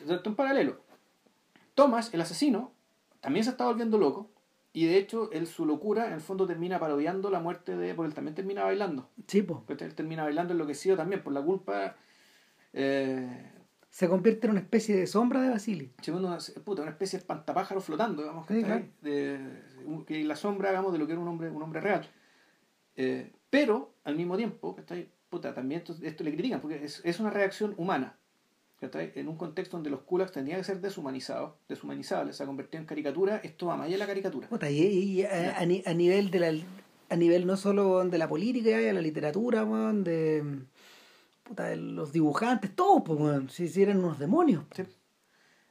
Entonces, 0.00 0.26
en 0.26 0.34
paralelo. 0.34 0.80
Thomas, 1.74 2.12
el 2.14 2.20
asesino, 2.20 2.72
también 3.20 3.44
se 3.44 3.50
está 3.50 3.64
volviendo 3.66 3.98
loco. 3.98 4.30
Y 4.72 4.86
de 4.86 4.98
hecho, 4.98 5.30
él, 5.32 5.46
su 5.46 5.66
locura, 5.66 6.06
en 6.06 6.12
el 6.12 6.20
fondo, 6.20 6.46
termina 6.46 6.78
parodiando 6.78 7.28
la 7.30 7.40
muerte 7.40 7.76
de. 7.76 7.94
Porque 7.94 8.08
él 8.08 8.14
también 8.14 8.34
termina 8.34 8.62
bailando. 8.64 9.08
Sí, 9.26 9.42
po. 9.42 9.64
Él 9.68 9.94
termina 9.94 10.22
bailando 10.22 10.52
enloquecido 10.52 10.96
también 10.96 11.22
por 11.22 11.32
la 11.32 11.42
culpa. 11.42 11.96
Eh, 12.72 13.52
Se 13.90 14.08
convierte 14.08 14.46
en 14.46 14.52
una 14.52 14.60
especie 14.60 14.96
de 14.96 15.06
sombra 15.06 15.42
de 15.42 15.50
Basili. 15.50 15.92
segundo, 16.00 16.28
una, 16.28 16.38
puta, 16.64 16.82
una 16.82 16.92
especie 16.92 17.18
de 17.18 17.22
espantapájaro 17.22 17.80
flotando, 17.80 18.22
digamos, 18.22 18.46
Sí, 18.46 18.62
de, 19.02 19.38
un- 19.84 20.04
que 20.04 20.22
la 20.24 20.36
sombra, 20.36 20.70
digamos, 20.70 20.92
de 20.92 20.98
lo 20.98 21.06
que 21.06 21.12
era 21.12 21.20
un 21.20 21.28
hombre, 21.28 21.50
un 21.50 21.62
hombre 21.62 21.80
real. 21.80 22.08
Eh, 22.96 23.32
pero, 23.50 23.92
al 24.04 24.16
mismo 24.16 24.36
tiempo. 24.36 24.76
Puta, 25.28 25.54
también 25.54 25.80
esto, 25.80 25.96
esto 26.02 26.24
le 26.24 26.32
critican, 26.32 26.60
porque 26.60 26.84
es, 26.84 27.00
es 27.04 27.20
una 27.20 27.30
reacción 27.30 27.74
humana. 27.76 28.16
¿cachai? 28.80 29.12
En 29.14 29.28
un 29.28 29.36
contexto 29.36 29.76
donde 29.76 29.90
los 29.90 30.00
kulaks 30.00 30.32
tendrían 30.32 30.58
que 30.60 30.64
ser 30.64 30.80
deshumanizados, 30.80 31.52
deshumanizables, 31.68 32.36
se 32.36 32.42
ha 32.42 32.46
convertido 32.46 32.80
en 32.80 32.86
caricatura, 32.86 33.36
esto 33.44 33.66
va 33.66 33.76
más 33.76 33.86
allá 33.86 33.94
de 33.94 33.98
la 33.98 34.06
caricatura. 34.06 34.48
Puta, 34.48 34.70
y, 34.70 34.78
y 34.80 35.22
a, 35.24 35.58
a 35.58 35.66
ni- 35.66 35.82
a 35.84 35.92
nivel 35.94 36.30
de 36.30 36.40
la 36.40 36.52
a 37.10 37.16
nivel 37.16 37.44
no 37.46 37.56
solo 37.56 38.04
de 38.04 38.18
la 38.18 38.28
política, 38.28 38.70
de 38.78 38.92
la 38.92 39.00
literatura, 39.00 39.64
de, 39.92 40.60
puta, 41.50 41.74
los 41.74 42.12
dibujantes, 42.12 42.76
todos, 42.76 43.02
pues, 43.04 43.18
weón, 43.18 43.50
si, 43.50 43.68
si 43.68 43.82
eran 43.82 43.98
unos 43.98 44.20
demonios. 44.20 44.64
Sí. 44.72 44.84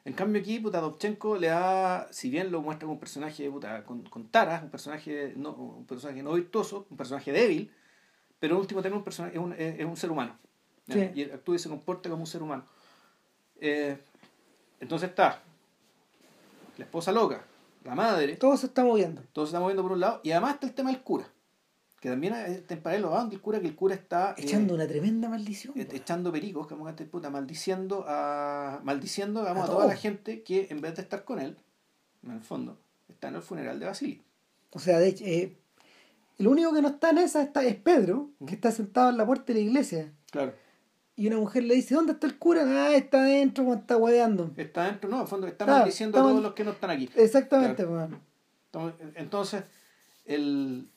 En 0.03 0.11
cambio 0.13 0.41
aquí, 0.41 0.59
puta, 0.59 0.81
Dovchenko 0.81 1.37
le 1.37 1.47
da, 1.47 2.09
si 2.11 2.29
bien 2.29 2.51
lo 2.51 2.61
muestra 2.61 2.85
como 2.85 2.95
un 2.95 2.99
personaje 2.99 3.49
puta, 3.49 3.85
con, 3.85 4.03
con 4.03 4.27
taras, 4.27 4.61
un 4.61 4.69
personaje, 4.69 5.33
no, 5.37 5.51
un 5.51 5.85
personaje 5.85 6.21
no 6.21 6.33
virtuoso, 6.33 6.85
un 6.89 6.97
personaje 6.97 7.31
débil, 7.31 7.71
pero 8.39 8.55
en 8.55 8.59
último 8.59 8.81
término 8.81 8.97
un 8.97 9.05
personaje, 9.05 9.37
es, 9.37 9.41
un, 9.41 9.53
es, 9.53 9.85
un 9.85 9.95
ser 9.95 10.11
humano. 10.11 10.37
Y 10.87 11.23
actúa 11.23 11.55
y 11.55 11.59
se 11.59 11.69
comporta 11.69 12.09
como 12.09 12.23
un 12.23 12.27
ser 12.27 12.43
humano. 12.43 12.65
Eh, 13.61 13.97
entonces 14.81 15.09
está 15.09 15.41
la 16.77 16.83
esposa 16.83 17.13
loca, 17.13 17.45
la 17.85 17.95
madre, 17.95 18.35
Todo 18.35 18.57
se 18.57 18.65
está 18.65 18.83
moviendo. 18.83 19.21
todo 19.31 19.45
se 19.45 19.51
está 19.51 19.61
moviendo 19.61 19.83
por 19.83 19.93
un 19.93 20.01
lado, 20.01 20.19
y 20.23 20.31
además 20.31 20.55
está 20.55 20.67
el 20.67 20.73
tema 20.73 20.91
del 20.91 21.01
cura, 21.01 21.25
que 21.99 22.09
también 22.09 22.33
en 22.35 22.81
paralelo 22.81 23.17
a 23.17 23.27
el 23.29 23.41
cura, 23.41 23.59
que 23.59 23.67
el 23.67 23.75
cura 23.75 23.95
está... 23.95 24.31
eh, 24.37 24.43
Echando 24.43 24.73
una 24.73 24.87
tremenda 24.87 25.27
maldición. 25.29 25.73
e- 25.75 25.81
weón. 25.83 25.95
echando 25.95 26.31
pericos, 26.31 26.65
que 26.67 26.73
vamos 26.75 26.91
a 26.91 26.95
puta, 27.05 27.29
maldiciendo 27.29 28.05
a 28.07 28.79
maldiciendo 28.83 29.41
digamos, 29.41 29.63
A 29.63 29.65
a, 29.65 29.69
toda 29.75 29.87
la 29.87 29.95
gente 29.95 30.41
que 30.43 30.67
en 30.69 30.79
vez 30.81 30.95
de 30.95 31.01
estar 31.01 31.23
con 31.25 31.39
él, 31.39 31.57
en 32.23 32.31
el 32.31 32.41
fondo, 32.41 32.77
está 33.09 33.27
en 33.27 33.35
el 33.35 33.41
funeral 33.41 33.79
de 33.79 33.85
Basili. 33.85 34.21
O 34.71 34.79
sea, 34.79 34.99
de 34.99 35.07
hecho, 35.09 35.25
eh, 35.25 35.57
el 36.37 36.47
único 36.47 36.73
que 36.73 36.81
no 36.81 36.87
está 36.89 37.09
en 37.09 37.17
esa 37.17 37.41
está, 37.41 37.63
es 37.63 37.75
Pedro, 37.75 38.29
que 38.47 38.55
está 38.55 38.71
sentado 38.71 39.09
en 39.09 39.17
la 39.17 39.25
puerta 39.25 39.45
de 39.47 39.55
la 39.55 39.59
iglesia. 39.65 40.13
Claro. 40.31 40.53
Y 41.17 41.27
una 41.27 41.35
mujer 41.37 41.63
le 41.65 41.75
dice, 41.75 41.95
¿dónde 41.95 42.13
está 42.13 42.27
el 42.27 42.37
cura? 42.37 42.63
Ah, 42.65 42.95
está 42.95 43.23
adentro, 43.23 43.65
weón, 43.65 43.79
está 43.79 43.97
hueveando. 43.97 44.51
Está 44.55 44.85
dentro, 44.85 45.09
no, 45.09 45.17
en 45.17 45.21
el 45.23 45.27
fondo 45.27 45.47
está 45.47 45.65
Claro, 45.65 45.79
maldiciendo 45.79 46.17
a 46.17 46.21
todos 46.21 46.33
mal- 46.35 46.43
los 46.43 46.53
que 46.53 46.63
no 46.63 46.71
están 46.71 46.91
aquí. 46.91 47.09
Exactamente. 47.15 47.83
Entonces- 47.83 49.07
Entonces, 49.15 49.63
el, 50.25 50.89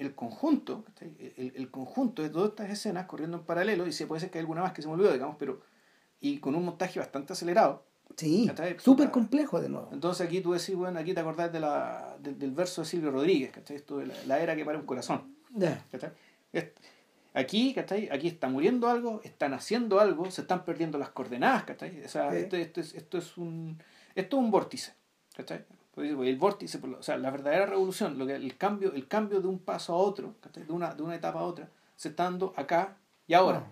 el 0.00 0.14
conjunto, 0.14 0.84
el, 1.00 1.52
el 1.54 1.70
conjunto 1.70 2.22
de 2.22 2.30
todas 2.30 2.50
estas 2.50 2.70
escenas 2.70 3.06
corriendo 3.06 3.36
en 3.38 3.44
paralelo, 3.44 3.86
y 3.86 3.92
se 3.92 4.06
puede 4.06 4.20
ser 4.20 4.30
que 4.30 4.38
hay 4.38 4.42
alguna 4.42 4.62
más 4.62 4.72
que 4.72 4.82
se 4.82 4.88
me 4.88 4.94
olvidó, 4.94 5.12
digamos, 5.12 5.36
pero 5.38 5.60
y 6.20 6.38
con 6.38 6.54
un 6.54 6.64
montaje 6.64 6.98
bastante 6.98 7.32
acelerado. 7.32 7.84
Sí, 8.16 8.50
súper 8.78 9.10
complejo 9.10 9.60
de 9.60 9.68
nuevo. 9.68 9.88
Entonces 9.92 10.26
aquí 10.26 10.40
tú 10.40 10.52
decís, 10.52 10.74
bueno, 10.74 10.98
aquí 10.98 11.14
te 11.14 11.20
acordás 11.20 11.52
de 11.52 11.60
la, 11.60 12.16
del- 12.20 12.38
del 12.38 12.50
verso 12.50 12.82
de 12.82 12.86
Silvio 12.88 13.10
Rodríguez, 13.12 13.52
¿cachai? 13.52 13.76
Esto 13.76 13.98
de 13.98 14.06
la, 14.06 14.14
la 14.26 14.40
era 14.40 14.56
que 14.56 14.64
para 14.64 14.78
un 14.78 14.84
corazón. 14.86 15.34
Es- 16.52 16.66
Aquí, 17.32 17.72
¿cachai? 17.74 18.08
Aquí 18.10 18.26
está 18.26 18.48
muriendo 18.48 18.88
algo, 18.88 19.20
están 19.22 19.54
haciendo 19.54 20.00
algo, 20.00 20.28
se 20.32 20.40
están 20.40 20.64
perdiendo 20.64 20.98
las 20.98 21.10
coordenadas, 21.10 21.62
¿cachai? 21.62 22.02
O 22.04 22.08
sea, 22.08 22.32
Sí. 22.32 22.38
esto, 22.38 22.56
esto 22.56 22.80
es, 22.80 22.94
esto 22.94 23.18
es 23.18 23.36
un 23.36 23.80
esto 24.16 24.36
es 24.36 24.42
un 24.42 24.50
vórtice, 24.50 24.92
¿cachai? 25.36 25.64
Pues, 26.00 26.28
El 26.28 26.36
vórtice, 26.36 26.78
lo- 26.80 26.98
o 26.98 27.02
sea, 27.02 27.16
la 27.18 27.30
verdadera 27.30 27.66
revolución, 27.66 28.18
lo 28.18 28.26
que 28.26 28.34
el 28.34 28.56
cambio, 28.56 28.92
el 28.94 29.06
cambio 29.06 29.40
de 29.40 29.48
un 29.48 29.58
paso 29.58 29.92
a 29.92 29.96
otro. 29.96 30.34
De 30.54 30.72
una, 30.72 30.94
de 30.94 31.02
una 31.02 31.14
etapa 31.14 31.40
a 31.40 31.44
otra, 31.44 31.68
se 31.96 32.08
está 32.08 32.24
dando 32.24 32.52
acá 32.56 32.96
y 33.26 33.34
ahora. 33.34 33.64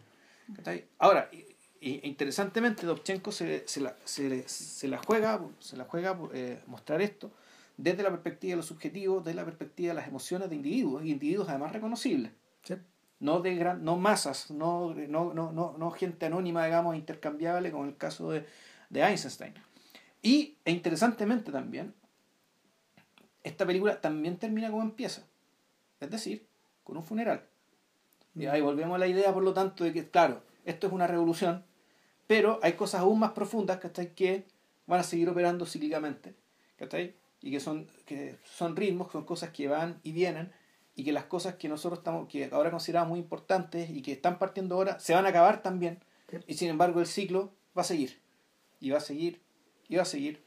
Ahora, 0.99 1.29
y- 1.33 1.47
y- 1.81 2.01
interesantemente, 2.07 2.87
Dovchenko 2.87 3.33
se, 3.33 3.67
se, 3.67 3.81
la, 3.81 3.97
se, 4.05 4.49
se 4.49 4.89
la 4.89 4.99
juega, 4.99 5.41
se 5.61 5.77
la 5.77 5.85
juega 5.85 6.19
eh, 6.33 6.63
mostrar 6.67 7.01
esto 7.03 7.31
desde 7.77 8.03
la 8.03 8.11
perspectiva 8.11 8.53
de 8.53 8.57
los 8.57 8.67
subjetivos, 8.67 9.25
desde 9.25 9.37
la 9.37 9.45
perspectiva 9.45 9.91
de 9.91 9.95
las 9.95 10.09
emociones 10.09 10.49
de 10.51 10.57
individuos, 10.57 11.05
y 11.05 11.11
individuos 11.13 11.49
además 11.49 11.73
reconocibles 11.73 12.33
Sí. 12.65 12.75
no 13.21 13.41
de 13.41 13.55
gran, 13.55 13.85
no 13.85 13.97
masas, 13.97 14.51
no, 14.51 14.93
no, 14.95 15.33
no, 15.33 15.53
no, 15.53 15.75
no 15.79 15.91
gente 15.93 16.27
anónima, 16.27 16.65
digamos, 16.65 16.97
intercambiable, 16.97 17.71
como 17.71 17.85
el 17.85 17.97
caso 17.97 18.31
de, 18.31 18.45
de 18.91 19.01
Einstein. 19.03 19.55
Y, 20.23 20.57
e 20.65 20.73
interesantemente 20.73 21.53
también, 21.53 21.95
esta 23.49 23.67
película 23.67 24.01
también 24.01 24.37
termina 24.37 24.71
como 24.71 24.83
empieza, 24.83 25.23
es 26.01 26.11
decir, 26.11 26.47
con 26.85 26.97
un 26.97 27.05
funeral. 27.05 27.45
Y 28.35 28.47
ahí 28.47 28.61
volvemos 28.61 28.95
a 28.95 28.99
la 28.99 29.07
idea, 29.07 29.33
por 29.33 29.43
lo 29.43 29.53
tanto, 29.53 29.85
de 29.85 29.93
que, 29.93 30.09
claro, 30.09 30.43
esto 30.65 30.87
es 30.87 30.93
una 30.93 31.07
revolución, 31.07 31.65
pero 32.27 32.61
hay 32.63 32.75
cosas 32.75 33.01
aún 33.01 33.19
más 33.19 33.33
profundas 33.33 33.79
¿cachai? 33.79 34.15
que 34.15 34.45
van 34.87 35.01
a 35.01 35.03
seguir 35.03 35.29
operando 35.29 35.67
cíclicamente, 35.67 36.35
¿cachai? 36.77 37.15
y 37.41 37.51
que 37.51 37.61
son, 37.61 37.89
que 38.05 38.37
son 38.45 38.77
ritmos, 38.77 39.11
son 39.13 39.25
cosas 39.25 39.51
que 39.51 39.69
van 39.69 39.99
y 40.03 40.13
vienen, 40.13 40.53
y 40.95 41.05
que 41.05 41.13
las 41.13 41.25
cosas 41.25 41.55
que 41.55 41.69
nosotros 41.69 42.01
estamos, 42.01 42.29
que 42.29 42.49
ahora 42.53 42.71
consideramos 42.71 43.11
muy 43.11 43.21
importantes 43.21 43.89
y 43.91 44.03
que 44.03 44.13
están 44.13 44.39
partiendo 44.39 44.75
ahora, 44.75 44.99
se 44.99 45.15
van 45.15 45.27
a 45.27 45.29
acabar 45.29 45.63
también, 45.63 46.01
Sí. 46.29 46.37
y 46.47 46.55
sin 46.55 46.69
embargo 46.69 47.01
el 47.01 47.07
ciclo 47.07 47.53
va 47.77 47.81
a 47.83 47.85
seguir, 47.85 48.21
y 48.81 48.91
va 48.91 48.99
a 48.99 49.01
seguir, 49.01 49.41
y 49.89 49.97
va 49.97 50.03
a 50.03 50.05
seguir, 50.05 50.43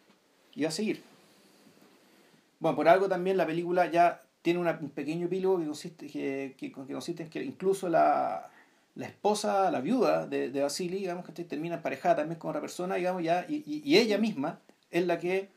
y 0.53 0.63
va 0.63 0.69
a 0.69 0.71
seguir. 0.71 1.03
Bueno, 2.61 2.75
por 2.77 2.87
algo 2.87 3.09
también 3.09 3.35
la 3.35 3.45
película 3.45 3.91
ya 3.91 4.21
tiene 4.41 4.59
una- 4.59 4.77
un 4.81 4.91
pequeño 4.91 5.25
epílogo 5.25 5.59
que 5.59 5.65
consiste, 5.65 6.07
que, 6.07 6.55
que, 6.57 6.71
que 6.71 6.93
consiste 6.93 7.23
en 7.23 7.29
que 7.29 7.43
incluso 7.43 7.89
la, 7.89 8.49
la 8.95 9.05
esposa, 9.07 9.69
la 9.71 9.81
viuda 9.81 10.25
de, 10.27 10.49
de 10.49 10.61
Vasily, 10.61 10.99
digamos 10.99 11.25
que 11.25 11.43
termina 11.43 11.75
emparejada 11.75 12.17
también 12.17 12.39
con 12.39 12.49
otra 12.51 12.61
persona, 12.61 12.95
digamos, 12.95 13.23
ya, 13.23 13.45
y, 13.49 13.63
y, 13.65 13.81
y 13.83 13.97
ella 13.97 14.17
misma 14.17 14.59
es 14.91 15.05
la 15.05 15.19
que 15.19 15.49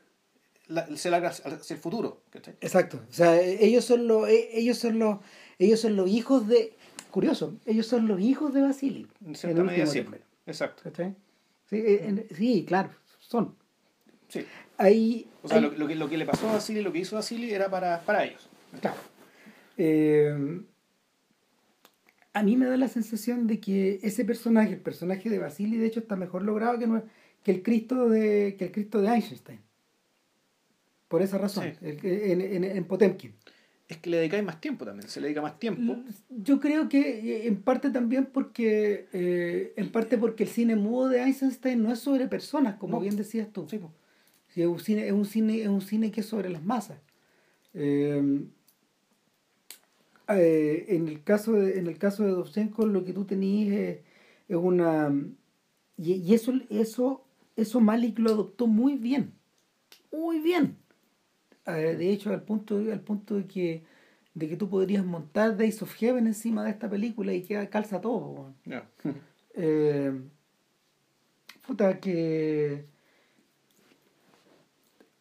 la- 0.67 0.87
se 0.97 1.09
larga 1.09 1.29
hacia 1.29 1.75
el 1.75 1.79
futuro. 1.79 2.21
¿cachai? 2.31 2.55
Exacto. 2.59 2.99
O 3.09 3.13
sea, 3.13 3.39
eh, 3.39 3.57
ellos 3.63 3.85
son 3.85 4.07
los, 4.07 4.27
eh, 4.27 4.49
ellos 4.53 4.77
son 4.77 4.97
los, 4.99 5.19
ellos 5.59 5.79
son 5.79 5.95
los 5.95 6.09
hijos 6.09 6.47
de, 6.47 6.73
curioso, 7.11 7.55
ellos 7.65 7.85
son 7.87 8.07
los 8.07 8.19
hijos 8.19 8.53
de 8.53 8.61
Basili. 8.61 9.07
En 9.25 9.35
cierta 9.35 9.61
medida 9.63 9.85
término. 10.03 10.25
Exacto. 10.47 10.83
¿Cachai? 10.83 11.15
Sí, 11.69 11.81
en- 11.85 12.27
sí, 12.35 12.65
claro, 12.67 12.89
son. 13.19 13.55
Sí. 14.27 14.43
Ahí, 14.77 15.27
O 15.43 15.47
sea, 15.47 15.57
ahí- 15.57 15.63
lo, 15.63 15.71
lo 15.71 15.87
que, 15.87 15.95
lo 15.95 16.09
que 16.09 16.17
le 16.17 16.25
pasó 16.25 16.49
a 16.49 16.53
Vasily, 16.53 16.81
lo 16.81 16.91
que 16.91 16.99
hizo 16.99 17.15
Vasily 17.15 17.51
era 17.53 17.69
para, 17.69 18.01
para 18.01 18.25
ellos. 18.25 18.49
Claro. 18.81 18.97
Eh, 19.77 20.61
a 22.33 22.43
mí 22.43 22.57
me 22.57 22.65
da 22.65 22.75
la 22.77 22.87
sensación 22.89 23.47
de 23.47 23.59
que 23.59 23.99
ese 24.03 24.25
personaje, 24.25 24.73
el 24.73 24.81
personaje 24.81 25.29
de 25.29 25.39
Basili, 25.39 25.77
de 25.77 25.85
hecho 25.87 26.01
está 26.01 26.15
mejor 26.17 26.41
logrado 26.43 26.77
que, 26.77 26.87
nue- 26.87 27.03
que 27.43 27.51
el 27.51 27.63
Cristo 27.63 28.09
de 28.09 28.55
que 28.57 28.65
el 28.65 28.71
Cristo 28.71 29.01
de 29.01 29.07
Einstein. 29.09 29.59
Por 31.07 31.21
esa 31.21 31.37
razón, 31.37 31.65
Sí. 31.79 31.85
el 31.87 31.99
en, 32.05 32.41
en, 32.41 32.63
en 32.65 32.83
Potemkin. 32.85 33.33
Es 33.87 33.97
que 33.97 34.09
le 34.09 34.17
dedicáis 34.17 34.43
más 34.43 34.59
tiempo 34.59 34.83
también, 34.83 35.07
se 35.07 35.21
le 35.21 35.27
dedica 35.27 35.43
más 35.43 35.59
tiempo. 35.59 35.95
Yo 36.29 36.59
creo 36.59 36.89
que 36.89 36.99
eh, 37.19 37.47
en 37.47 37.61
parte 37.61 37.91
también 37.91 38.25
porque 38.25 39.07
eh, 39.13 39.73
en 39.77 39.91
parte 39.91 40.17
porque 40.17 40.43
el 40.43 40.49
cine 40.49 40.75
mudo 40.75 41.07
de 41.09 41.21
Einstein 41.21 41.83
no 41.83 41.93
es 41.93 41.99
sobre 41.99 42.27
personas, 42.27 42.75
como 42.77 42.95
No. 42.97 43.01
bien 43.01 43.15
decías 43.15 43.47
tú. 43.53 43.67
Sí, 43.69 43.77
po. 43.77 43.93
Sí, 44.55 44.61
es 44.61 44.67
un 44.67 44.79
cine, 44.79 45.05
es 45.05 45.11
un 45.11 45.25
cine, 45.25 45.61
es 45.61 45.67
un 45.67 45.81
cine 45.81 46.11
que 46.11 46.21
es 46.21 46.27
sobre 46.27 46.49
las 46.49 46.63
masas. 46.63 46.97
Eh, 47.73 48.45
eh, 50.29 50.85
en 50.87 51.09
el 51.09 51.23
caso 51.23 51.51
de, 51.51 51.77
en 51.77 51.87
el 51.87 51.97
caso 51.97 52.23
de 52.23 52.31
Dovchenko 52.31 52.85
lo 52.85 53.03
que 53.03 53.11
tú 53.11 53.25
tenías 53.25 53.75
es, 53.77 53.99
es 54.47 54.55
una 54.55 55.13
y, 55.97 56.13
y 56.13 56.33
eso, 56.33 56.53
eso, 56.69 57.25
eso 57.57 57.81
Malik 57.81 58.17
lo 58.17 58.29
adoptó 58.31 58.65
muy 58.65 58.95
bien. 58.95 59.33
Muy 60.09 60.39
bien. 60.39 60.77
Eh, 61.65 61.97
de 61.97 62.09
hecho, 62.11 62.31
al 62.31 62.43
punto, 62.43 62.77
al 62.77 63.01
punto 63.01 63.35
de 63.35 63.47
que 63.47 63.83
de 64.35 64.47
que 64.47 64.55
tú 64.55 64.69
podrías 64.69 65.05
montar 65.05 65.57
Days 65.57 65.81
of 65.81 65.93
Heaven 65.95 66.27
encima 66.27 66.63
de 66.63 66.69
esta 66.69 66.89
película 66.89 67.33
y 67.33 67.43
queda 67.43 67.69
calza 67.69 67.99
todo. 67.99 68.53
Eh, 69.57 70.11
puta, 71.65 72.01
que 72.01 72.85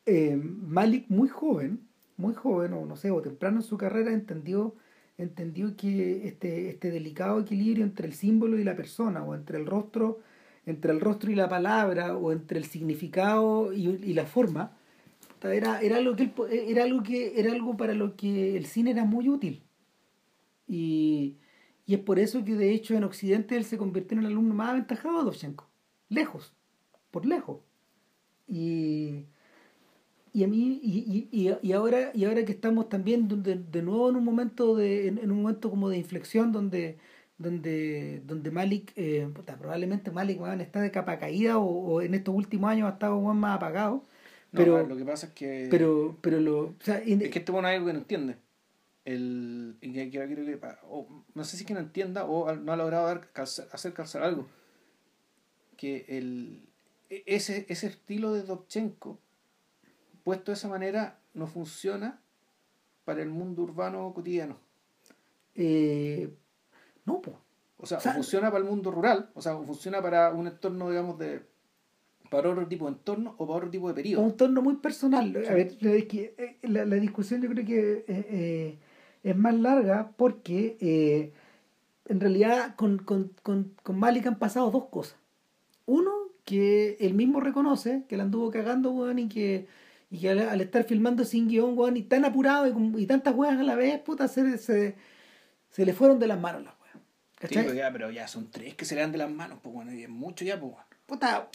eh, 0.06 0.36
Malik 0.36 1.06
muy 1.09 1.28
joven, 1.28 1.81
muy 2.16 2.35
joven, 2.35 2.72
o 2.74 2.86
no 2.86 2.97
sé, 2.97 3.10
o 3.10 3.22
temprano 3.22 3.59
en 3.59 3.62
su 3.62 3.76
carrera, 3.76 4.12
entendió, 4.12 4.74
entendió 5.18 5.76
que 5.76 6.26
este, 6.26 6.70
este 6.70 6.90
delicado 6.90 7.40
equilibrio 7.40 7.85
entre 7.85 8.06
el 8.06 8.14
símbolo 8.14 8.59
y 8.59 8.64
la 8.64 8.76
persona, 8.76 9.24
o 9.24 9.35
entre 9.35 9.59
el 9.59 9.66
rostro, 9.66 10.20
entre 10.66 10.93
el 10.93 11.01
rostro 11.01 11.31
y 11.31 11.35
la 11.35 11.48
palabra, 11.48 12.16
o 12.16 12.32
entre 12.32 12.59
el 12.59 12.64
significado 12.64 13.72
y, 13.72 13.89
y 13.89 14.14
la 14.14 14.26
forma, 14.26 14.76
era, 15.52 15.81
era 15.81 15.98
algo 15.98 16.16
que 16.16 16.32
era 16.48 16.85
algo 16.85 17.02
que 17.02 17.39
era 17.39 17.52
algo 17.52 17.76
para 17.76 17.94
lo 17.94 18.16
que 18.16 18.56
el 18.56 18.66
cine 18.66 18.93
era 18.93 19.05
muy 19.05 19.28
útil. 19.28 19.62
Y, 20.66 21.36
y 21.86 21.94
es 21.94 22.01
por 22.01 22.18
eso 22.18 22.44
que 22.44 22.55
de 22.55 22.72
hecho 22.72 22.94
en 22.94 23.05
Occidente 23.05 23.56
él 23.56 23.64
se 23.64 23.76
convirtió 23.78 24.16
en 24.16 24.24
el 24.24 24.31
alumno 24.32 24.55
más 24.55 24.70
aventajado 24.70 25.18
de 25.18 25.24
Dovchenko. 25.24 25.68
Lejos, 26.09 26.55
por 27.10 27.26
lejos. 27.26 27.60
Y, 28.47 29.26
y 30.35 30.43
a 30.43 30.48
mí, 30.48 30.81
y, 30.82 31.28
y, 31.31 31.56
y, 31.62 31.73
ahora, 31.73 32.11
y 32.12 32.24
ahora 32.24 32.44
que 32.44 32.51
estamos 32.51 32.89
también 32.89 33.28
de, 33.28 33.55
de 33.55 33.82
nuevo 33.82 34.11
en 34.11 34.16
un 34.16 34.24
momento 34.24 34.74
de, 34.74 35.06
en, 35.06 35.31
un 35.31 35.43
momento 35.43 35.70
como 35.70 35.89
de 35.89 35.97
inflexión 35.97 36.51
donde, 36.51 36.98
donde, 37.39 38.20
donde 38.27 38.51
Malik, 38.51 38.93
eh, 38.97 39.28
probablemente 39.47 40.11
Malik 40.11 40.40
está 40.59 40.81
de 40.81 40.90
capa 40.90 41.20
caída 41.20 41.59
o, 41.59 42.02
en 42.02 42.15
estos 42.15 42.35
últimos 42.35 42.69
años 42.69 42.90
ha 42.90 42.94
estado 42.94 43.20
más 43.20 43.56
apagado. 43.56 44.05
Pero, 44.51 44.85
lo 44.85 44.97
que 44.97 45.05
pasa 45.05 45.28
es 45.28 45.32
que. 45.35 45.69
Pero, 45.70 46.19
pero 46.20 46.40
lo, 46.40 46.61
o 46.62 46.74
sea, 46.81 46.98
es 46.98 47.31
que 47.31 47.39
este 47.39 47.52
bueno 47.52 47.69
algo 47.69 47.86
que 47.86 47.93
no 47.93 48.01
entiende. 48.01 48.36
El, 49.05 49.77
que, 49.81 49.93
que, 49.93 50.11
que, 50.11 50.59
no 51.35 51.44
sé 51.44 51.56
si 51.56 51.65
que 51.65 51.74
no 51.74 51.81
entienda 51.81 52.24
o 52.24 52.52
no 52.56 52.73
ha 52.73 52.77
logrado 52.77 53.06
dar, 53.06 53.28
hacer 53.36 53.93
calzar 53.93 54.24
algo. 54.24 54.48
Que 55.77 56.06
el, 56.09 56.66
e, 57.09 57.23
ese, 57.27 57.66
ese 57.69 57.86
estilo 57.86 58.32
de 58.32 58.43
Dobchenko, 58.43 59.20
puesto 60.24 60.51
de 60.51 60.56
esa 60.56 60.68
manera, 60.68 61.18
no 61.34 61.46
funciona 61.46 62.20
para 63.05 63.22
el 63.22 63.28
mundo 63.28 63.62
urbano 63.62 64.12
cotidiano. 64.14 64.56
Eh, 65.55 66.34
no, 67.05 67.20
pues. 67.20 67.36
O 67.78 67.86
sea, 67.86 68.01
funciona 68.01 68.51
para 68.51 68.64
el 68.64 68.70
mundo 68.70 68.90
rural, 68.90 69.30
o 69.34 69.42
sea, 69.42 69.56
funciona 69.59 70.01
para 70.01 70.32
un 70.32 70.46
entorno, 70.46 70.88
digamos, 70.88 71.18
de 71.18 71.42
para 72.30 72.51
otro 72.51 72.66
tipo 72.66 72.86
de 72.86 72.92
entorno 72.92 73.34
o 73.38 73.46
para 73.46 73.59
otro 73.59 73.70
tipo 73.70 73.88
de 73.88 73.94
periodo. 73.94 74.22
Un 74.22 74.30
entorno 74.30 74.62
muy 74.62 74.76
personal. 74.76 75.36
A 75.48 75.55
ver, 75.55 75.76
eh, 75.80 76.59
la, 76.62 76.84
la, 76.84 76.96
discusión 76.96 77.42
yo 77.42 77.51
creo 77.51 77.64
que 77.66 77.92
eh, 77.92 78.05
eh, 78.09 78.78
es 79.22 79.36
más 79.36 79.55
larga 79.55 80.12
porque 80.16 81.32
en 82.06 82.20
realidad 82.20 82.74
con, 82.76 82.98
con, 82.98 83.32
con, 83.42 83.74
con 83.82 83.98
Malik 83.98 84.26
han 84.26 84.38
pasado 84.38 84.70
dos 84.70 84.86
cosas. 84.86 85.16
Uno, 85.86 86.10
que 86.44 86.96
él 87.01 87.14
mismo 87.14 87.40
reconoce 87.40 88.05
que 88.09 88.16
la 88.16 88.24
anduvo 88.24 88.51
cagando, 88.51 88.90
weón, 88.90 89.18
y 89.18 89.28
que, 89.28 89.66
y 90.15 90.19
que 90.19 90.31
al, 90.31 90.61
estar 90.61 90.85
filmando 90.85 91.24
sin 91.24 91.49
guion, 91.49 91.77
weón, 91.77 91.97
y 91.97 92.03
tan 92.03 92.24
apurado 92.24 92.66
y, 92.66 93.03
y 93.03 93.07
tantas 93.07 93.35
weas 93.35 93.59
a 93.59 93.62
la 93.62 93.74
vez, 93.74 94.01
puta, 94.01 94.28
se, 94.28 94.59
se, 94.59 94.95
se 95.70 95.85
le 95.85 95.93
fueron 95.93 96.19
de 96.19 96.28
las 96.28 96.39
manos 96.39 96.62
las 96.62 96.74
weas. 96.81 96.97
¿Cachai? 97.39 97.62
Sí, 97.62 97.69
pero 97.69 97.74
ya, 97.74 97.93
pero 97.93 98.11
ya 98.11 98.28
son 98.28 98.51
tres 98.51 98.74
que 98.74 98.85
se 98.85 98.95
le 98.95 99.01
dan 99.01 99.12
de 99.12 99.19
las 99.19 99.31
manos, 99.31 99.59
pues 99.62 99.74
bueno, 99.74 99.93
y 99.93 100.05
es 100.05 100.09
mucho 100.09 100.45
ya, 100.45 100.59
pues 100.61 100.73
bueno. 100.73 100.86
Puta, 101.07 101.49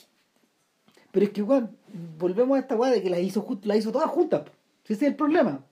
pero 1.12 1.26
es 1.26 1.32
que, 1.32 1.42
weón, 1.42 1.76
volvemos 2.18 2.58
a 2.58 2.60
esta 2.60 2.76
weá 2.76 2.92
de 2.92 3.02
que 3.02 3.10
la 3.10 3.20
hizo, 3.20 3.60
la 3.64 3.76
hizo 3.76 3.92
todas 3.92 4.10
juntas. 4.10 4.44
Ese 4.84 5.06
es 5.06 5.12
el 5.12 5.16
problema. 5.16 5.64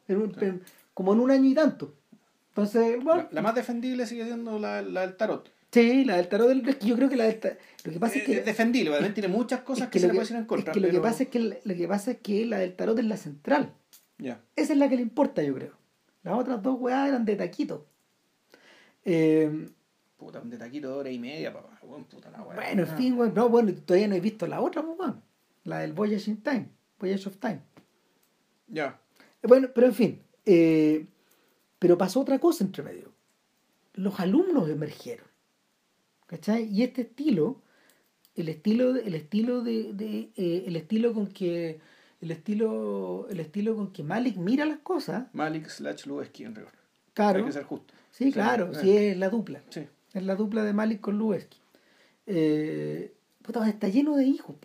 como 0.94 1.14
en 1.14 1.20
un 1.20 1.32
año 1.32 1.50
y 1.50 1.54
tanto. 1.54 1.94
Entonces, 2.50 3.04
bueno. 3.04 3.28
La, 3.32 3.42
más 3.42 3.56
defendible 3.56 4.06
sigue 4.06 4.26
siendo 4.26 4.60
la, 4.60 4.82
la, 4.82 5.02
del 5.02 5.18
tarot. 5.18 5.52
Sí, 5.72 6.06
la 6.06 6.18
del 6.18 6.28
tarot 6.28 6.48
del 6.48 6.80
yo 6.80 6.96
creo 6.96 7.10
que 7.10 7.18
la 7.18 7.26
del 7.26 7.58
lo 7.84 7.92
que 7.92 8.00
pasa 8.00 8.18
es 8.18 8.24
que 8.24 8.40
es 8.40 8.46
defendible, 8.46 8.90
obviamente 8.90 9.22
tiene 9.22 9.34
muchas 9.34 9.62
cosas 9.62 9.90
que, 9.90 10.00
se 10.00 10.08
le 10.08 10.14
pueden 10.14 10.24
decir 10.24 10.38
en 10.38 10.46
contra. 10.46 10.72
Es 10.72 10.76
que 10.76 10.86
lo 10.86 10.92
que 10.92 11.00
pasa 11.00 11.24
es 11.24 11.30
que 11.30 11.40
lo 11.40 11.76
que 11.76 11.88
pasa 11.88 12.12
es 12.12 12.18
que 12.18 12.46
la 12.46 12.60
del 12.60 12.76
tarot 12.76 12.98
es 13.00 13.06
la 13.06 13.18
central. 13.18 13.74
Ya. 14.18 14.42
Esa 14.56 14.74
es 14.74 14.80
la 14.80 14.90
que 14.90 14.96
le 14.96 15.02
importa, 15.02 15.44
yo 15.44 15.54
creo. 15.54 15.74
Las 16.24 16.40
otras 16.40 16.62
dos 16.62 16.78
weas 16.80 17.08
eran 17.08 17.26
de 17.26 17.36
taquito. 17.36 17.86
Eh, 19.06 19.70
puta, 20.18 20.40
un 20.40 20.50
de 20.50 20.58
taquito 20.58 20.90
de 20.90 20.94
hora 20.96 21.12
y 21.12 21.20
media, 21.20 21.54
papá. 21.54 21.80
puta 22.10 22.32
la 22.32 22.40
Bueno, 22.40 22.84
en 22.84 22.98
fin, 22.98 23.18
weón. 23.18 23.34
No, 23.34 23.50
bueno, 23.50 23.74
todavía 23.74 24.08
no 24.08 24.16
he 24.16 24.22
visto 24.22 24.48
la 24.48 24.62
otra, 24.62 24.82
weón 24.82 25.22
la 25.68 25.80
del 25.80 25.94
Voyage 25.94 26.32
in 26.32 26.42
Time, 26.42 26.70
Voyage 26.98 27.28
of 27.28 27.38
Time. 27.38 27.62
Ya. 28.68 29.00
Bueno, 29.44 29.68
pero 29.76 29.88
en 29.88 29.94
fin, 29.94 30.24
eh, 30.46 31.06
pero 31.78 31.98
pasó 31.98 32.22
otra 32.22 32.40
cosa 32.40 32.64
entre 32.64 32.84
medio. 32.84 33.12
Los 33.94 34.20
alumnos 34.20 34.70
emergieron. 34.70 35.27
¿Cachai? 36.28 36.66
Y 36.66 36.84
este 36.84 37.02
estilo, 37.02 37.62
el 38.36 38.50
estilo, 38.50 38.96
el 38.96 39.16
estilo 39.16 39.64
de, 39.64 39.94
de 39.94 40.30
eh, 40.36 40.66
el 40.68 40.76
estilo 40.76 41.14
con 41.14 41.28
que 41.28 41.80
el 42.22 42.32
estilo, 42.32 43.28
el 43.30 43.40
estilo 43.40 43.76
con 43.76 43.92
que 43.92 44.04
Malik 44.04 44.38
mira 44.38 44.66
las 44.66 44.80
cosas. 44.80 45.28
Malik 45.34 45.68
slash 45.68 46.06
Lubeski 46.06 46.44
en 46.44 46.56
rigor. 46.56 46.74
Claro. 47.14 47.40
Hay 47.40 47.46
que 47.46 47.52
ser 47.52 47.64
justo. 47.64 47.94
Sí, 48.12 48.32
claro, 48.32 48.74
sí, 48.74 48.96
es 48.96 49.18
la 49.18 49.30
dupla. 49.30 49.62
Sí. 49.70 49.88
Es 50.14 50.24
la 50.24 50.36
dupla 50.36 50.64
de 50.64 50.74
Malik 50.74 51.00
con 51.02 51.18
Lubeski. 51.18 51.60
Eh, 52.26 53.14
puta, 53.42 53.68
está 53.68 53.88
lleno 53.88 54.16
de 54.16 54.26
hijos. 54.26 54.56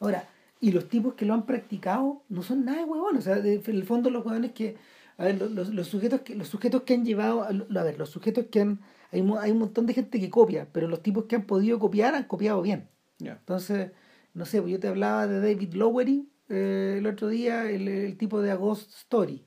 Ahora, 0.00 0.28
y 0.60 0.72
los 0.72 0.88
tipos 0.88 1.14
que 1.14 1.26
lo 1.26 1.34
han 1.34 1.46
practicado 1.46 2.22
no 2.28 2.42
son 2.42 2.64
nada 2.64 2.78
de 2.78 2.84
huevones. 2.84 3.20
O 3.20 3.22
sea, 3.22 3.36
en 3.36 3.62
el 3.64 3.84
fondo 3.84 4.10
los 4.10 4.24
huevones 4.24 4.52
que. 4.52 4.76
A 5.18 5.24
ver, 5.24 5.40
los, 5.40 5.68
los, 5.70 5.88
sujetos 5.88 6.20
que, 6.20 6.34
los 6.34 6.48
sujetos 6.48 6.82
que 6.82 6.94
han 6.94 7.04
llevado. 7.04 7.42
A, 7.42 7.82
ver, 7.82 7.98
los 7.98 8.10
sujetos 8.10 8.46
que 8.50 8.60
han. 8.60 8.80
Hay, 9.12 9.20
hay 9.40 9.50
un 9.50 9.58
montón 9.58 9.86
de 9.86 9.94
gente 9.94 10.20
que 10.20 10.30
copia, 10.30 10.68
pero 10.72 10.88
los 10.88 11.02
tipos 11.02 11.24
que 11.24 11.36
han 11.36 11.46
podido 11.46 11.78
copiar 11.78 12.14
han 12.14 12.24
copiado 12.24 12.60
bien. 12.62 12.88
Entonces, 13.18 13.92
no 14.34 14.44
sé, 14.44 14.60
pues 14.60 14.72
yo 14.72 14.80
te 14.80 14.88
hablaba 14.88 15.26
de 15.26 15.40
David 15.40 15.74
Lowery 15.74 16.28
eh, 16.50 16.96
el 16.98 17.06
otro 17.06 17.28
día, 17.28 17.70
el, 17.70 18.16
tipo 18.18 18.42
de 18.42 18.50
A 18.50 18.56
Ghost 18.56 18.92
Story. 18.94 19.44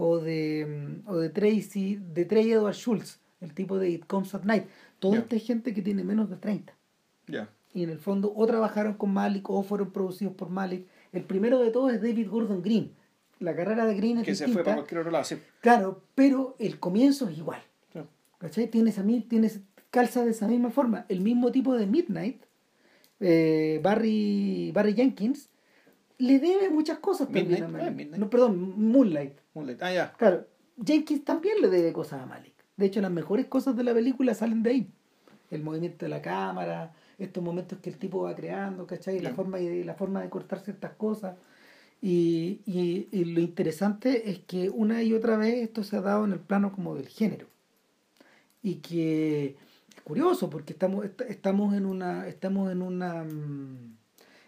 O 0.00 0.18
de, 0.18 1.00
o 1.06 1.16
de 1.16 1.28
Tracy, 1.28 1.96
de 1.96 2.24
Trey 2.24 2.52
Edward 2.52 2.74
Schultz, 2.74 3.18
el 3.40 3.52
tipo 3.52 3.78
de 3.78 3.90
It 3.90 4.06
Comes 4.06 4.32
at 4.32 4.44
Night. 4.44 4.66
Toda 5.00 5.18
esta 5.18 5.36
gente 5.38 5.74
que 5.74 5.82
tiene 5.82 6.04
menos 6.04 6.30
de 6.30 6.36
30. 6.36 6.72
Ya 7.26 7.48
y 7.72 7.82
en 7.84 7.90
el 7.90 7.98
fondo 7.98 8.32
o 8.34 8.46
trabajaron 8.46 8.94
con 8.94 9.12
Malik 9.12 9.48
o 9.50 9.62
fueron 9.62 9.92
producidos 9.92 10.34
por 10.34 10.48
Malik. 10.50 10.86
El 11.12 11.24
primero 11.24 11.60
de 11.60 11.70
todos 11.70 11.92
es 11.92 12.02
David 12.02 12.28
Gordon 12.28 12.62
Green. 12.62 12.92
La 13.40 13.54
carrera 13.54 13.86
de 13.86 13.94
Green 13.94 14.18
es 14.18 14.24
que 14.24 14.34
se 14.34 14.48
fue 14.48 14.64
para 14.64 14.76
cualquier 14.76 15.00
otro 15.00 15.12
lado, 15.12 15.24
Claro, 15.60 16.02
pero 16.14 16.56
el 16.58 16.78
comienzo 16.78 17.28
es 17.28 17.38
igual. 17.38 17.62
¿Cachai? 18.38 18.68
Tienes, 18.68 18.98
a 18.98 19.02
mí, 19.02 19.20
tienes 19.20 19.60
calza 19.90 20.24
de 20.24 20.30
esa 20.30 20.46
misma 20.46 20.70
forma. 20.70 21.06
El 21.08 21.20
mismo 21.20 21.50
tipo 21.50 21.74
de 21.74 21.86
Midnight, 21.86 22.42
eh, 23.18 23.80
Barry, 23.82 24.70
Barry 24.72 24.94
Jenkins, 24.94 25.50
le 26.18 26.38
debe 26.38 26.70
muchas 26.70 26.98
cosas 26.98 27.28
también 27.28 27.64
a 27.64 27.68
Malik. 27.68 28.16
No, 28.16 28.30
perdón, 28.30 28.74
Moonlight. 28.76 29.38
Moonlight, 29.54 29.82
ah, 29.82 29.92
ya. 29.92 30.12
Claro, 30.12 30.46
Jenkins 30.84 31.24
también 31.24 31.60
le 31.60 31.68
debe 31.68 31.92
cosas 31.92 32.22
a 32.22 32.26
Malik. 32.26 32.54
De 32.76 32.86
hecho, 32.86 33.00
las 33.00 33.10
mejores 33.10 33.46
cosas 33.46 33.76
de 33.76 33.82
la 33.82 33.92
película 33.92 34.34
salen 34.34 34.62
de 34.62 34.70
ahí. 34.70 34.90
El 35.50 35.62
movimiento 35.62 36.04
de 36.04 36.10
la 36.10 36.22
cámara, 36.22 36.92
estos 37.18 37.42
momentos 37.42 37.78
que 37.80 37.90
el 37.90 37.98
tipo 37.98 38.22
va 38.22 38.34
creando, 38.34 38.86
¿cachai? 38.86 39.18
La, 39.18 39.30
forma, 39.30 39.58
y 39.58 39.82
la 39.82 39.94
forma 39.94 40.22
de 40.22 40.28
cortar 40.28 40.60
ciertas 40.60 40.92
cosas. 40.92 41.36
Y, 42.00 42.60
y, 42.64 43.24
lo 43.24 43.40
interesante 43.40 44.30
es 44.30 44.38
que 44.38 44.70
una 44.70 45.02
y 45.02 45.12
otra 45.14 45.36
vez 45.36 45.54
esto 45.54 45.82
se 45.82 45.96
ha 45.96 46.00
dado 46.00 46.24
en 46.24 46.32
el 46.32 46.38
plano 46.38 46.72
como 46.72 46.94
del 46.94 47.08
género. 47.08 47.46
Y 48.62 48.76
que 48.76 49.56
es 49.96 50.02
curioso 50.02 50.48
porque 50.48 50.72
estamos, 50.72 51.06
estamos 51.28 51.74
en 51.74 51.86
una. 51.86 52.28
Estamos 52.28 52.70
en 52.70 52.82
una. 52.82 53.24
Mm, 53.24 53.96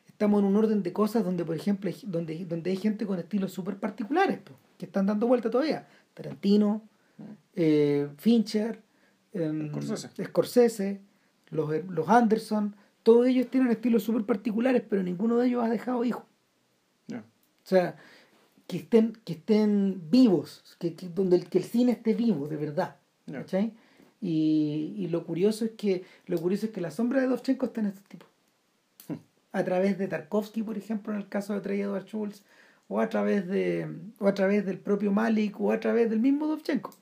estamos 0.06 0.40
en 0.40 0.46
un 0.46 0.56
orden 0.56 0.82
de 0.82 0.92
cosas 0.92 1.24
donde, 1.24 1.44
por 1.44 1.56
ejemplo, 1.56 1.90
donde, 2.04 2.44
donde 2.44 2.70
hay 2.70 2.76
gente 2.76 3.06
con 3.06 3.18
estilos 3.18 3.52
súper 3.52 3.78
particulares, 3.78 4.40
que 4.78 4.86
están 4.86 5.06
dando 5.06 5.26
vuelta 5.26 5.50
todavía. 5.50 5.88
Tarantino, 6.14 6.82
mm. 7.18 7.22
eh, 7.56 8.08
Fincher, 8.18 8.80
em, 9.32 9.72
Scorsese 10.24 11.00
los, 11.50 11.84
los 11.88 12.08
Anderson, 12.08 12.74
todos 13.02 13.26
ellos 13.26 13.48
tienen 13.48 13.70
estilos 13.70 14.02
súper 14.02 14.24
particulares, 14.24 14.82
pero 14.88 15.02
ninguno 15.02 15.38
de 15.38 15.48
ellos 15.48 15.64
ha 15.64 15.68
dejado 15.68 16.04
hijos. 16.04 16.24
O 17.70 17.72
sea, 17.72 17.94
que 18.66 18.78
estén, 18.78 19.12
que 19.24 19.34
estén 19.34 20.10
vivos, 20.10 20.76
que, 20.80 20.90
donde 21.14 21.36
el, 21.36 21.48
que 21.48 21.58
el 21.58 21.64
cine 21.64 21.92
esté 21.92 22.14
vivo, 22.14 22.48
de 22.48 22.56
verdad. 22.56 22.96
Y, 24.20 24.94
y, 24.96 25.06
lo 25.06 25.24
curioso 25.24 25.64
es 25.64 25.70
que 25.72 26.02
lo 26.26 26.40
curioso 26.40 26.66
es 26.66 26.72
que 26.72 26.80
la 26.80 26.90
sombra 26.90 27.20
de 27.20 27.28
Dovchenko 27.28 27.66
está 27.66 27.80
en 27.80 27.86
este 27.86 28.00
tipo. 28.08 28.26
Hmm. 29.06 29.18
A 29.52 29.62
través 29.62 29.98
de 29.98 30.08
Tarkovsky, 30.08 30.64
por 30.64 30.76
ejemplo, 30.76 31.12
en 31.12 31.20
el 31.20 31.28
caso 31.28 31.54
de 31.54 31.60
Trey 31.60 31.80
Edward 31.80 32.06
Schultz, 32.06 32.42
o 32.88 32.98
a 32.98 33.08
través 33.08 33.46
de 33.46 33.86
o 34.18 34.26
a 34.26 34.34
través 34.34 34.66
del 34.66 34.78
propio 34.78 35.12
Malik, 35.12 35.60
o 35.60 35.70
a 35.70 35.78
través 35.78 36.10
del 36.10 36.18
mismo 36.18 36.48
Dovchenko. 36.48 36.92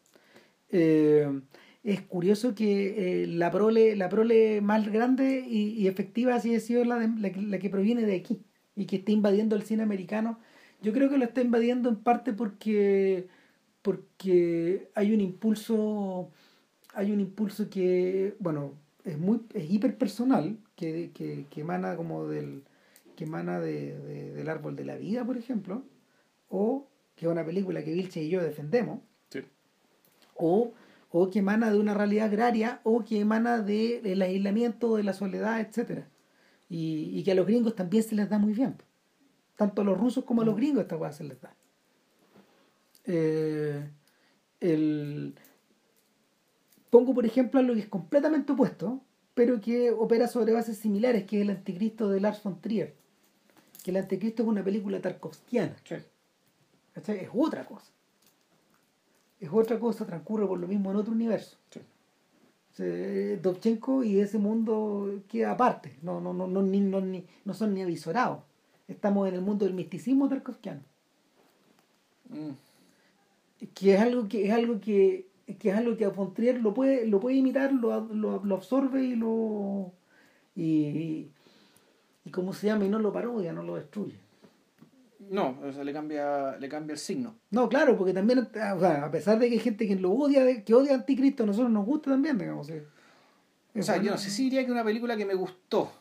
Eh, 0.70 1.40
es 1.82 2.02
curioso 2.02 2.54
que 2.54 3.22
eh, 3.22 3.26
la, 3.26 3.50
prole, 3.50 3.96
la 3.96 4.10
prole 4.10 4.60
más 4.60 4.86
grande 4.92 5.46
y, 5.48 5.86
efectiva 5.86 6.34
así 6.34 6.54
ha 6.54 6.60
sido 6.60 6.84
la, 6.84 6.98
la, 6.98 7.58
que 7.58 7.70
proviene 7.70 8.02
de 8.02 8.16
aquí 8.16 8.42
y 8.76 8.84
que 8.84 8.96
está 8.96 9.12
invadiendo 9.12 9.56
el 9.56 9.62
cine 9.62 9.82
americano. 9.82 10.38
Yo 10.80 10.92
creo 10.92 11.10
que 11.10 11.18
lo 11.18 11.24
está 11.24 11.40
invadiendo 11.40 11.88
en 11.88 11.96
parte 11.96 12.32
porque, 12.32 13.26
porque 13.82 14.90
hay 14.94 15.12
un 15.12 15.20
impulso, 15.20 16.30
hay 16.94 17.10
un 17.12 17.20
impulso 17.20 17.68
que, 17.68 18.36
bueno, 18.38 18.74
es 19.04 19.18
muy, 19.18 19.40
es 19.54 19.70
hiper 19.70 19.96
personal, 19.96 20.56
que, 20.76 21.10
que, 21.12 21.46
que 21.50 21.60
emana 21.60 21.96
como 21.96 22.26
del, 22.26 22.62
que 23.16 23.24
emana 23.24 23.58
de, 23.58 23.98
del 24.34 24.48
árbol 24.48 24.76
de 24.76 24.84
la 24.84 24.96
vida, 24.96 25.24
por 25.24 25.36
ejemplo, 25.36 25.82
o 26.48 26.86
que 27.16 27.26
es 27.26 27.32
una 27.32 27.44
película 27.44 27.82
que 27.82 27.92
Vilche 27.92 28.22
y 28.22 28.28
yo 28.28 28.42
defendemos, 28.42 29.00
o 30.36 30.72
o 31.10 31.30
que 31.30 31.38
emana 31.38 31.70
de 31.70 31.78
una 31.78 31.94
realidad 31.94 32.26
agraria 32.26 32.80
o 32.82 33.04
que 33.04 33.20
emana 33.20 33.60
del 33.60 34.22
aislamiento, 34.22 34.96
de 34.96 35.02
la 35.02 35.12
soledad, 35.12 35.60
etc. 35.60 36.04
Y, 36.68 37.10
y, 37.18 37.22
que 37.24 37.32
a 37.32 37.34
los 37.34 37.46
gringos 37.46 37.74
también 37.74 38.02
se 38.02 38.14
les 38.14 38.28
da 38.28 38.38
muy 38.38 38.52
bien. 38.52 38.76
Tanto 39.58 39.82
a 39.82 39.84
los 39.84 39.98
rusos 39.98 40.22
como 40.24 40.42
a 40.42 40.44
los 40.44 40.54
gringos 40.54 40.82
esta 40.82 40.96
weá 40.96 41.10
se 41.10 41.24
les 41.24 41.40
da. 41.40 41.52
Eh, 43.06 43.90
el... 44.60 45.34
Pongo 46.90 47.12
por 47.12 47.26
ejemplo 47.26 47.58
algo 47.58 47.74
que 47.74 47.80
es 47.80 47.88
completamente 47.88 48.52
opuesto, 48.52 49.00
pero 49.34 49.60
que 49.60 49.90
opera 49.90 50.28
sobre 50.28 50.52
bases 50.52 50.78
similares, 50.78 51.24
que 51.24 51.38
es 51.38 51.42
el 51.42 51.50
anticristo 51.50 52.08
de 52.08 52.20
Lars 52.20 52.40
von 52.44 52.60
Trier. 52.60 52.94
Que 53.82 53.90
el 53.90 53.96
anticristo 53.96 54.44
es 54.44 54.48
una 54.48 54.62
película 54.62 55.00
tarkovskiana. 55.00 55.74
Es 56.94 57.28
otra 57.34 57.64
cosa. 57.64 57.90
Es 59.40 59.50
otra 59.52 59.80
cosa, 59.80 60.06
transcurre 60.06 60.46
por 60.46 60.60
lo 60.60 60.68
mismo 60.68 60.92
en 60.92 60.96
otro 60.98 61.12
universo. 61.12 61.56
Sí. 61.70 61.80
Dovchenko 63.42 64.04
y 64.04 64.20
ese 64.20 64.38
mundo 64.38 65.20
queda 65.28 65.50
aparte, 65.50 65.96
no, 66.02 66.20
no, 66.20 66.32
no, 66.32 66.46
no, 66.46 66.62
ni, 66.62 66.78
no, 66.78 67.00
ni- 67.00 67.26
no 67.44 67.52
son 67.52 67.74
ni 67.74 67.82
avisorados. 67.82 68.44
Estamos 68.88 69.28
en 69.28 69.34
el 69.34 69.42
mundo 69.42 69.64
del 69.64 69.74
misticismo 69.74 70.28
tarkovskiano, 70.28 70.80
Mm. 72.30 72.50
que 73.74 73.94
es 73.94 74.00
algo 74.00 74.28
que 74.28 74.46
es 74.46 74.52
algo 74.52 74.80
que, 74.80 75.26
que 75.58 75.70
es 75.70 75.76
algo 75.76 75.96
que 75.96 76.04
a 76.04 76.10
von 76.10 76.34
Trier 76.34 76.60
lo 76.60 76.74
puede, 76.74 77.06
lo 77.06 77.20
puede 77.20 77.36
imitar, 77.36 77.72
lo, 77.72 78.00
lo, 78.12 78.44
lo 78.44 78.54
absorbe 78.54 79.02
y 79.02 79.16
lo 79.16 79.92
y, 80.54 81.28
y 82.24 82.30
cómo 82.30 82.52
se 82.52 82.66
llama, 82.66 82.84
y 82.84 82.88
no 82.88 82.98
lo 82.98 83.12
parodia, 83.12 83.52
no 83.52 83.62
lo 83.62 83.76
destruye. 83.76 84.16
No, 85.30 85.58
o 85.62 85.72
sea, 85.72 85.84
le 85.84 85.92
cambia, 85.92 86.56
le 86.58 86.68
cambia 86.68 86.92
el 86.94 86.98
signo. 86.98 87.34
No, 87.50 87.68
claro, 87.68 87.96
porque 87.96 88.12
también, 88.14 88.38
o 88.40 88.50
sea, 88.80 89.04
a 89.04 89.10
pesar 89.10 89.38
de 89.38 89.48
que 89.48 89.54
hay 89.54 89.60
gente 89.60 89.86
que 89.86 89.96
lo 89.96 90.10
odia, 90.12 90.64
que 90.64 90.74
odia 90.74 90.92
a 90.92 90.96
Anticristo, 90.96 91.42
a 91.42 91.46
nosotros 91.46 91.70
nos 91.70 91.84
gusta 91.86 92.10
también, 92.10 92.38
digamos. 92.38 92.68
eh. 92.70 92.84
O 93.74 93.82
sea, 93.82 93.96
yo 94.02 94.10
no 94.10 94.18
sé 94.18 94.30
si 94.30 94.44
diría 94.44 94.64
que 94.66 94.72
una 94.72 94.84
película 94.84 95.16
que 95.16 95.26
me 95.26 95.34
gustó. 95.34 95.92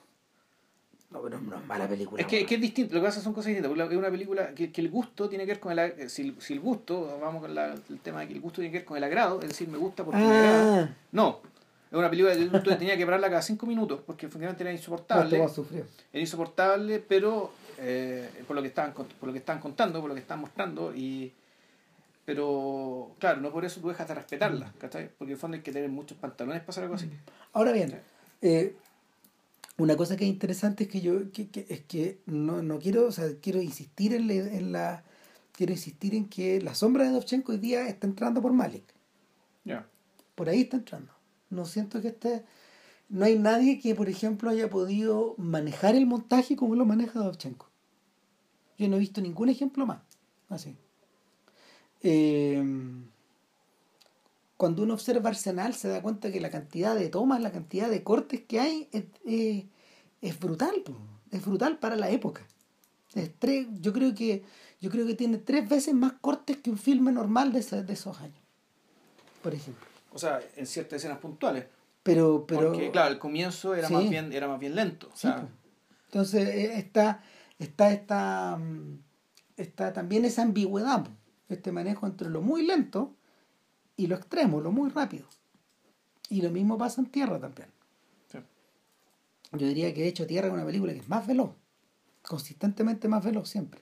No, 1.10 1.22
pero 1.22 1.40
no 1.40 1.56
es 1.58 1.66
mala 1.66 1.88
película. 1.88 2.22
Es 2.22 2.28
que, 2.28 2.42
es 2.42 2.62
distinto, 2.62 2.94
lo 2.96 3.00
que 3.02 3.06
pasa 3.08 3.22
son 3.22 3.34
cosas 3.34 3.48
distintas. 3.48 3.72
Es 3.72 3.98
una 3.98 4.12
película 4.12 4.54
que, 4.54 4.72
que 4.72 4.82
el 4.82 4.90
gusto 4.90 5.30
tiene 5.30 5.46
que 5.46 5.52
ver 5.54 5.60
con 5.60 5.78
el. 5.78 6.10
Si, 6.10 6.36
si 6.40 6.54
el 6.54 6.60
gusto, 6.60 7.18
vamos 7.22 7.42
con 7.42 7.56
la- 7.56 7.74
el 7.90 8.00
tema 8.02 8.22
de 8.22 8.28
que 8.28 8.34
el 8.34 8.42
gusto 8.42 8.62
tiene 8.62 8.72
que 8.72 8.80
ver 8.80 8.86
con 8.86 8.98
el 8.98 9.04
agrado, 9.04 9.42
es 9.42 9.48
decir, 9.48 9.68
me 9.70 9.78
gusta 9.78 10.04
porque 10.04 10.20
me 10.20 10.34
agrada. 10.36 10.84
Ah, 10.84 10.90
No, 11.14 11.40
es 11.90 11.98
una 11.98 12.10
película 12.10 12.36
que 12.36 12.46
tú 12.60 12.76
tenía 12.78 12.98
que 12.98 13.06
pararla 13.06 13.30
cada 13.30 13.42
cinco 13.42 13.66
minutos 13.66 14.02
porque 14.06 14.28
francamente 14.28 14.64
era 14.64 14.72
no, 14.72 14.78
insoportable. 14.78 15.48
sufrir. 15.48 15.86
Era 16.12 16.20
insoportable, 16.22 17.00
pero 17.00 17.52
eh, 17.78 18.30
por 18.46 18.56
lo 18.58 18.62
que 18.62 18.68
estaban 18.68 18.92
por 18.94 19.08
lo 19.28 19.32
que 19.32 19.40
estaban 19.40 19.62
contando, 19.62 20.02
por 20.02 20.10
lo 20.10 20.16
que 20.16 20.22
estaban 20.22 20.42
mostrando 20.42 20.94
y 20.94 21.32
pero 22.26 23.12
claro, 23.20 23.40
no 23.40 23.52
por 23.52 23.64
eso 23.64 23.80
tú 23.80 23.88
dejas 23.88 24.08
de 24.08 24.16
respetarla, 24.16 24.74
¿cachai? 24.80 25.10
Porque 25.18 25.32
en 25.32 25.36
el 25.36 25.38
fondo 25.38 25.56
hay 25.56 25.64
que 25.64 25.72
tener 25.72 25.90
muchos 25.90 26.18
pantalones 26.18 26.60
para 26.62 26.72
hacer 26.72 26.84
algo 26.84 26.96
así. 26.96 27.10
Ahora 27.54 27.72
bien, 27.72 28.02
eh, 28.42 28.76
una 29.78 29.96
cosa 29.96 30.18
que 30.18 30.24
es 30.26 30.30
interesante 30.30 30.86
es 30.86 30.90
que 30.90 31.02
yo 31.02 31.32
que, 31.32 31.50
que- 31.50 31.66
es 31.70 31.82
que 31.82 32.20
no, 32.26 32.62
no 32.64 32.80
quiero, 32.80 33.06
o 33.08 33.12
sea, 33.12 33.28
quiero 33.42 33.62
insistir 33.62 34.14
en 34.14 34.28
la, 34.28 34.34
en 34.34 34.72
la- 34.72 35.04
quiero 35.52 35.72
insistir 35.74 36.16
en 36.16 36.26
que 36.30 36.62
la 36.62 36.76
sombra 36.76 37.04
de 37.06 37.12
Dovchenko 37.12 37.52
hoy 37.52 37.58
día 37.60 37.88
está 37.88 38.08
entrando 38.08 38.42
por 38.42 38.54
Malik. 38.54 38.84
Ya. 39.66 39.88
Por 40.36 40.50
ahí 40.50 40.62
está 40.62 40.78
entrando. 40.78 41.12
No 41.50 41.66
siento 41.66 42.02
que 42.02 42.10
esté. 42.10 42.44
No 43.10 43.26
hay 43.26 43.40
nadie 43.40 43.80
que, 43.80 43.96
por 43.96 44.10
ejemplo, 44.10 44.50
haya 44.50 44.70
podido 44.70 45.34
manejar 45.38 45.96
el 45.96 46.06
montaje 46.06 46.56
como 46.56 46.76
lo 46.76 46.86
maneja 46.86 47.20
Dovchenko. 47.20 47.68
Yo 48.78 48.88
no 48.90 48.98
he 48.98 49.00
visto 49.00 49.22
ningún 49.22 49.50
ejemplo 49.50 49.86
más. 49.86 50.02
Así. 50.50 50.76
Eh, 52.04 52.64
cuando 54.58 54.84
uno 54.84 54.94
observa 54.96 55.30
Arsenal 55.30 55.74
se 55.76 55.88
da 55.88 56.02
cuenta 56.02 56.32
que 56.32 56.40
la 56.42 56.50
cantidad 56.50 56.96
de 56.96 57.10
tomas, 57.10 57.42
la 57.42 57.52
cantidad 57.52 57.90
de 57.90 58.04
cortes 58.04 58.42
que 58.42 58.60
hay 58.60 58.90
es, 58.92 59.06
es- 59.26 59.66
es 60.22 60.40
brutal. 60.40 60.74
Es 61.32 61.46
brutal 61.46 61.78
para 61.78 61.96
la 61.96 62.10
época. 62.10 62.42
Es 63.14 63.32
tres, 63.38 63.68
yo 63.82 63.94
creo 63.94 64.14
que 64.16 64.44
yo 64.80 64.92
creo 64.92 65.06
que 65.08 65.16
tiene 65.16 65.38
tres 65.40 65.68
veces 65.68 65.94
más 65.96 66.14
cortes 66.22 66.58
que 66.58 66.70
un 66.70 66.78
filme 66.78 67.12
normal 67.12 67.52
de, 67.52 67.60
ese- 67.60 67.84
de 67.84 67.94
esos 67.94 68.20
años. 68.20 68.38
Por 69.42 69.54
ejemplo. 69.54 69.86
O 70.14 70.20
sea, 70.20 70.40
en 70.56 70.66
ciertas 70.68 70.98
escenas 70.98 71.20
puntuales. 71.20 71.66
Pero, 72.04 72.46
pero 72.48 72.72
Porque, 72.72 72.90
claro, 72.92 73.12
el 73.12 73.20
comienzo 73.20 73.76
era, 73.76 73.88
Sí. 73.88 73.94
más 73.94 74.10
bien, 74.10 74.32
era 74.34 74.48
más 74.48 74.60
bien 74.60 74.76
lento. 74.76 75.10
O 75.14 75.16
sea. 75.18 75.48
Entonces 76.06 76.48
eh, 76.48 76.78
está, 76.80 77.22
está, 77.60 77.92
está, 77.92 78.58
mm, 78.58 79.00
está 79.58 79.94
también 79.94 80.24
esa 80.26 80.42
ambigüedad, 80.44 81.08
este 81.50 81.72
manejo 81.72 82.08
entre 82.08 82.30
lo 82.30 82.42
muy 82.42 82.66
lento 82.66 83.14
y 83.98 84.08
lo 84.08 84.16
extremo, 84.16 84.62
lo 84.62 84.72
muy 84.72 84.90
rápido. 84.90 85.28
Y 86.30 86.42
lo 86.42 86.50
mismo 86.52 86.78
pasa 86.78 87.02
en 87.02 87.08
Tierra 87.08 87.40
también. 87.40 87.70
Sí. 88.32 88.38
Yo 89.54 89.68
diría 89.68 89.94
que 89.94 90.02
de 90.02 90.08
hecho 90.08 90.26
Tierra 90.28 90.48
es 90.48 90.54
una 90.54 90.66
película 90.66 90.94
que 90.94 91.00
es 91.00 91.10
más 91.10 91.26
veloz, 91.28 91.52
consistentemente 92.22 93.08
más 93.08 93.24
veloz 93.26 93.50
siempre. 93.50 93.82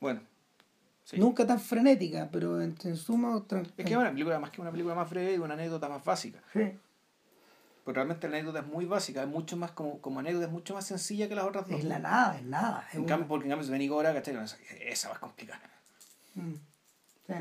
bueno. 0.00 0.20
sí. 1.04 1.18
Nunca 1.18 1.46
tan 1.46 1.60
frenética, 1.60 2.28
pero 2.32 2.60
en, 2.60 2.74
en 2.82 2.96
suma... 2.96 3.44
Es 3.76 3.84
que 3.84 3.92
es 3.92 3.96
una 3.96 4.10
película 4.10 4.38
más 4.40 4.50
que 4.50 4.60
una 4.60 4.70
película 4.72 4.94
más 4.96 5.08
breve 5.08 5.34
y 5.34 5.38
una 5.38 5.54
anécdota 5.54 5.88
más 5.88 6.04
básica. 6.04 6.42
Sí. 6.52 6.72
Porque 7.84 7.96
realmente 7.96 8.28
la 8.28 8.36
anécdota 8.36 8.60
es 8.60 8.66
muy 8.66 8.84
básica, 8.84 9.22
es 9.22 9.28
mucho 9.28 9.56
más 9.56 9.70
como, 9.72 10.00
como 10.00 10.18
anécdota, 10.20 10.46
es 10.46 10.52
mucho 10.52 10.74
más 10.74 10.86
sencilla 10.86 11.28
que 11.28 11.34
las 11.36 11.44
otras 11.44 11.68
dos. 11.68 11.78
Es 11.78 11.84
la 11.84 11.98
nada, 12.00 12.36
es 12.38 12.44
nada. 12.44 12.84
es 12.88 12.94
En 12.94 13.00
una- 13.02 13.08
cambio, 13.08 13.28
porque 13.28 13.44
en 13.46 13.50
cambio 13.50 13.64
si 13.66 13.70
ven 13.72 13.82
Igora, 13.82 14.12
¿cachai? 14.12 14.34
Esa, 14.36 14.56
esa 14.80 15.08
va 15.10 15.16
a 15.16 15.20
complicar. 15.20 15.60
Mm. 16.34 16.54
Sí. 17.26 17.34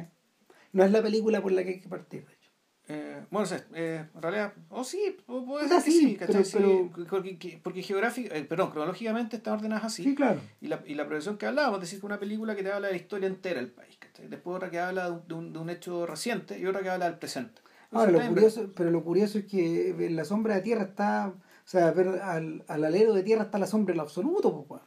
No 0.73 0.83
es 0.83 0.91
la 0.91 1.01
película 1.01 1.41
por 1.41 1.51
la 1.51 1.63
que 1.63 1.69
hay 1.69 1.79
que 1.81 1.89
partir, 1.89 2.25
de 2.25 2.33
hecho. 2.33 2.49
Eh, 2.87 3.23
bueno, 3.29 3.47
no 3.49 3.57
sé, 3.57 3.63
eh, 3.73 4.05
en 4.13 4.21
realidad, 4.21 4.53
o 4.69 4.83
sí, 4.83 5.15
o 5.27 5.45
puede 5.45 5.65
O 5.65 5.69
ser 5.69 5.77
que 5.83 5.91
sí, 5.91 5.99
sí, 5.99 6.15
¿cachai? 6.15 6.35
pero- 6.35 6.43
Sí, 6.43 6.89
pero- 6.93 7.07
porque, 7.09 7.37
que- 7.37 7.59
porque 7.63 7.83
geográfica, 7.83 8.35
eh, 8.35 8.43
perdón, 8.43 8.71
cronológicamente 8.71 9.37
están 9.37 9.53
ordenadas 9.53 9.85
así. 9.85 10.03
Sí, 10.03 10.15
claro. 10.15 10.41
Y 10.59 10.67
la, 10.67 10.81
y 10.85 10.95
la 10.95 11.05
progresión 11.05 11.37
que 11.37 11.45
hablábamos, 11.45 11.77
es 11.77 11.81
decir, 11.81 11.99
que 11.99 12.05
una 12.05 12.19
película 12.19 12.55
que 12.55 12.63
te 12.63 12.71
habla 12.71 12.87
de 12.87 12.93
la 12.93 12.99
historia 12.99 13.27
entera 13.27 13.59
del 13.61 13.71
país, 13.71 13.95
¿cachai? 13.97 14.27
Después 14.27 14.57
otra 14.57 14.69
que 14.69 14.79
habla 14.79 15.09
de 15.09 15.33
un, 15.33 15.53
de 15.53 15.59
un, 15.59 15.69
hecho 15.69 16.05
reciente 16.05 16.59
y 16.59 16.65
otra 16.65 16.81
que 16.81 16.89
habla 16.89 17.05
del 17.09 17.17
presente. 17.19 17.61
Ahora, 17.91 18.11
lo 18.11 18.25
curioso, 18.27 18.71
pero 18.75 18.89
lo 18.91 19.03
curioso 19.03 19.37
es 19.39 19.45
que 19.45 19.89
en 19.89 20.15
la 20.15 20.25
sombra 20.25 20.55
de 20.55 20.61
tierra 20.61 20.83
está, 20.83 21.27
o 21.29 21.67
sea, 21.67 21.91
ver 21.91 22.07
al, 22.21 22.63
al 22.67 22.83
alero 22.85 23.13
de 23.13 23.23
tierra 23.23 23.43
está 23.43 23.57
la 23.59 23.67
sombra 23.67 23.93
en 23.93 23.97
lo 23.97 24.03
absoluto, 24.03 24.65
pues. 24.67 24.81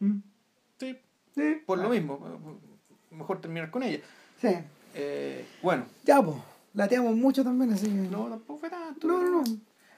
¿Mm? 0.00 0.18
Sí, 1.34 1.62
por 1.66 1.78
lo 1.78 1.86
Ah, 1.86 1.90
mismo, 1.90 2.20
eh, 2.26 3.14
mejor 3.14 3.40
terminar 3.40 3.70
con 3.70 3.82
ella. 3.82 4.00
Sí. 4.40 4.48
Eh, 4.94 5.44
bueno, 5.62 5.84
Ya, 6.04 6.22
pues, 6.22 6.36
lateamos 6.74 7.16
mucho 7.16 7.42
también, 7.42 7.72
así 7.72 7.86
que... 7.86 7.92
no, 7.92 8.28
tampoco 8.28 8.60
fue 8.60 8.70
tanto. 8.70 9.06
no, 9.08 9.22
no, 9.22 9.30
no. 9.42 9.44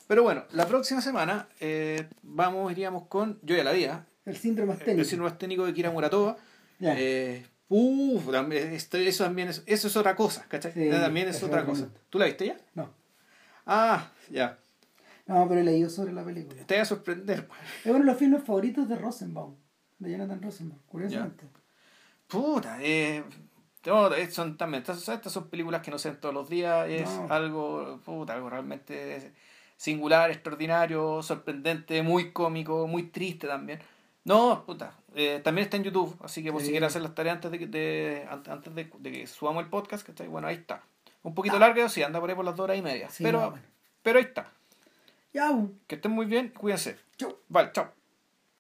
Pero 0.09 0.23
bueno, 0.23 0.45
la 0.53 0.67
próxima 0.69 1.01
semana 1.01 1.49
eh, 1.61 2.09
vamos, 2.23 2.71
iríamos 2.73 3.07
con, 3.09 3.39
yo 3.43 3.57
ya 3.57 3.65
la 3.65 3.73
vi, 3.73 3.87
¿ah? 3.87 4.07
El 4.25 4.37
síndrome 4.37 4.73
el 4.75 4.79
asténico. 4.79 5.05
síndrome 5.05 5.31
asténico 5.33 5.67
de 5.67 5.75
Kira 5.75 5.91
Muratova. 5.91 6.37
Ya. 6.79 6.95
Eh, 6.97 7.45
uf, 7.69 8.23
eso 8.29 9.25
también 9.25 9.49
es, 9.49 9.63
eso 9.67 9.89
es 9.89 9.97
otra 9.97 10.15
cosa, 10.15 10.45
¿cachai? 10.49 10.73
Sí, 10.73 10.89
también 10.91 11.29
es 11.29 11.43
otra 11.43 11.65
cosa. 11.67 11.89
¿Tú 12.09 12.19
la 12.21 12.27
viste 12.27 12.47
ya? 12.47 12.57
No. 12.75 12.89
Ah, 13.67 14.11
ya. 14.31 14.59
No, 15.27 15.49
pero 15.49 15.61
he 15.61 15.65
leído 15.65 15.91
sobre 15.91 16.13
la 16.13 16.23
película. 16.25 16.63
Te 16.67 16.77
va 16.77 16.83
a 16.83 16.85
sorprender. 16.85 17.47
pues. 17.49 17.59
Es 17.85 17.91
uno 17.91 17.99
de 17.99 18.05
los 18.05 18.17
filmes 18.17 18.45
favoritos 18.45 18.89
de 18.89 18.95
Rosenbaum, 18.97 19.57
de 19.99 20.11
Jonathan 20.11 20.43
Rosenbaum, 20.43 20.81
curiosamente. 20.87 21.47
Puta, 22.27 22.79
eh, 22.83 23.23
no, 23.87 24.13
eh, 24.15 24.31
son 24.31 24.57
también, 24.57 24.83
estas, 24.83 25.09
estas 25.09 25.33
son 25.33 25.49
películas 25.49 25.81
que 25.83 25.91
no 25.91 25.99
se 25.99 26.11
ven 26.11 26.21
todos 26.21 26.35
los 26.35 26.49
días, 26.49 26.89
es 26.89 27.09
No. 27.09 27.33
algo, 27.33 28.01
puta, 28.05 28.35
algo 28.35 28.51
realmente 28.51 29.33
singular, 29.77 30.31
extraordinario, 30.31 31.23
sorprendente, 31.23 32.03
muy 32.03 32.33
cómico, 32.33 32.87
muy 32.87 33.05
triste 33.05 33.47
también. 33.47 33.79
No, 34.25 34.65
puta, 34.67 34.93
eh, 35.15 35.41
también 35.45 35.67
está 35.67 35.77
en 35.77 35.85
YouTube, 35.85 36.17
así 36.25 36.43
que 36.43 36.51
por 36.51 36.61
Sí. 36.61 36.67
si 36.67 36.73
quieres 36.73 36.89
hacer 36.89 37.03
las 37.03 37.15
tareas 37.15 37.37
antes 37.37 37.51
de, 37.53 37.59
que- 37.61 37.67
de, 37.69 38.27
antes 38.31 38.75
de, 38.75 38.91
de 38.99 39.13
que 39.13 39.27
subamos 39.29 39.63
el 39.63 39.71
podcast, 39.71 40.05
que 40.05 40.11
está 40.11 40.25
ahí, 40.25 40.29
bueno, 40.29 40.49
ahí 40.49 40.57
está. 40.57 40.83
Un 41.23 41.35
poquito 41.35 41.59
largo, 41.59 41.89
sí, 41.89 42.03
anda 42.03 42.19
por 42.21 42.29
ahí 42.31 42.35
por 42.37 42.45
las 42.45 42.57
dos 42.57 42.65
horas 42.65 42.77
y 42.79 42.83
media, 42.83 43.09
Sí, 43.09 43.23
pero, 43.23 43.55
pero 44.03 44.19
ahí 44.19 44.25
está. 44.25 44.51
Ya. 45.33 45.51
Que 45.87 45.97
estén 45.97 46.11
muy 46.13 46.27
bien, 46.27 46.49
cuídense. 46.49 46.97
Chau. 47.17 47.37
Vale, 47.49 47.71
chao. 47.73 47.93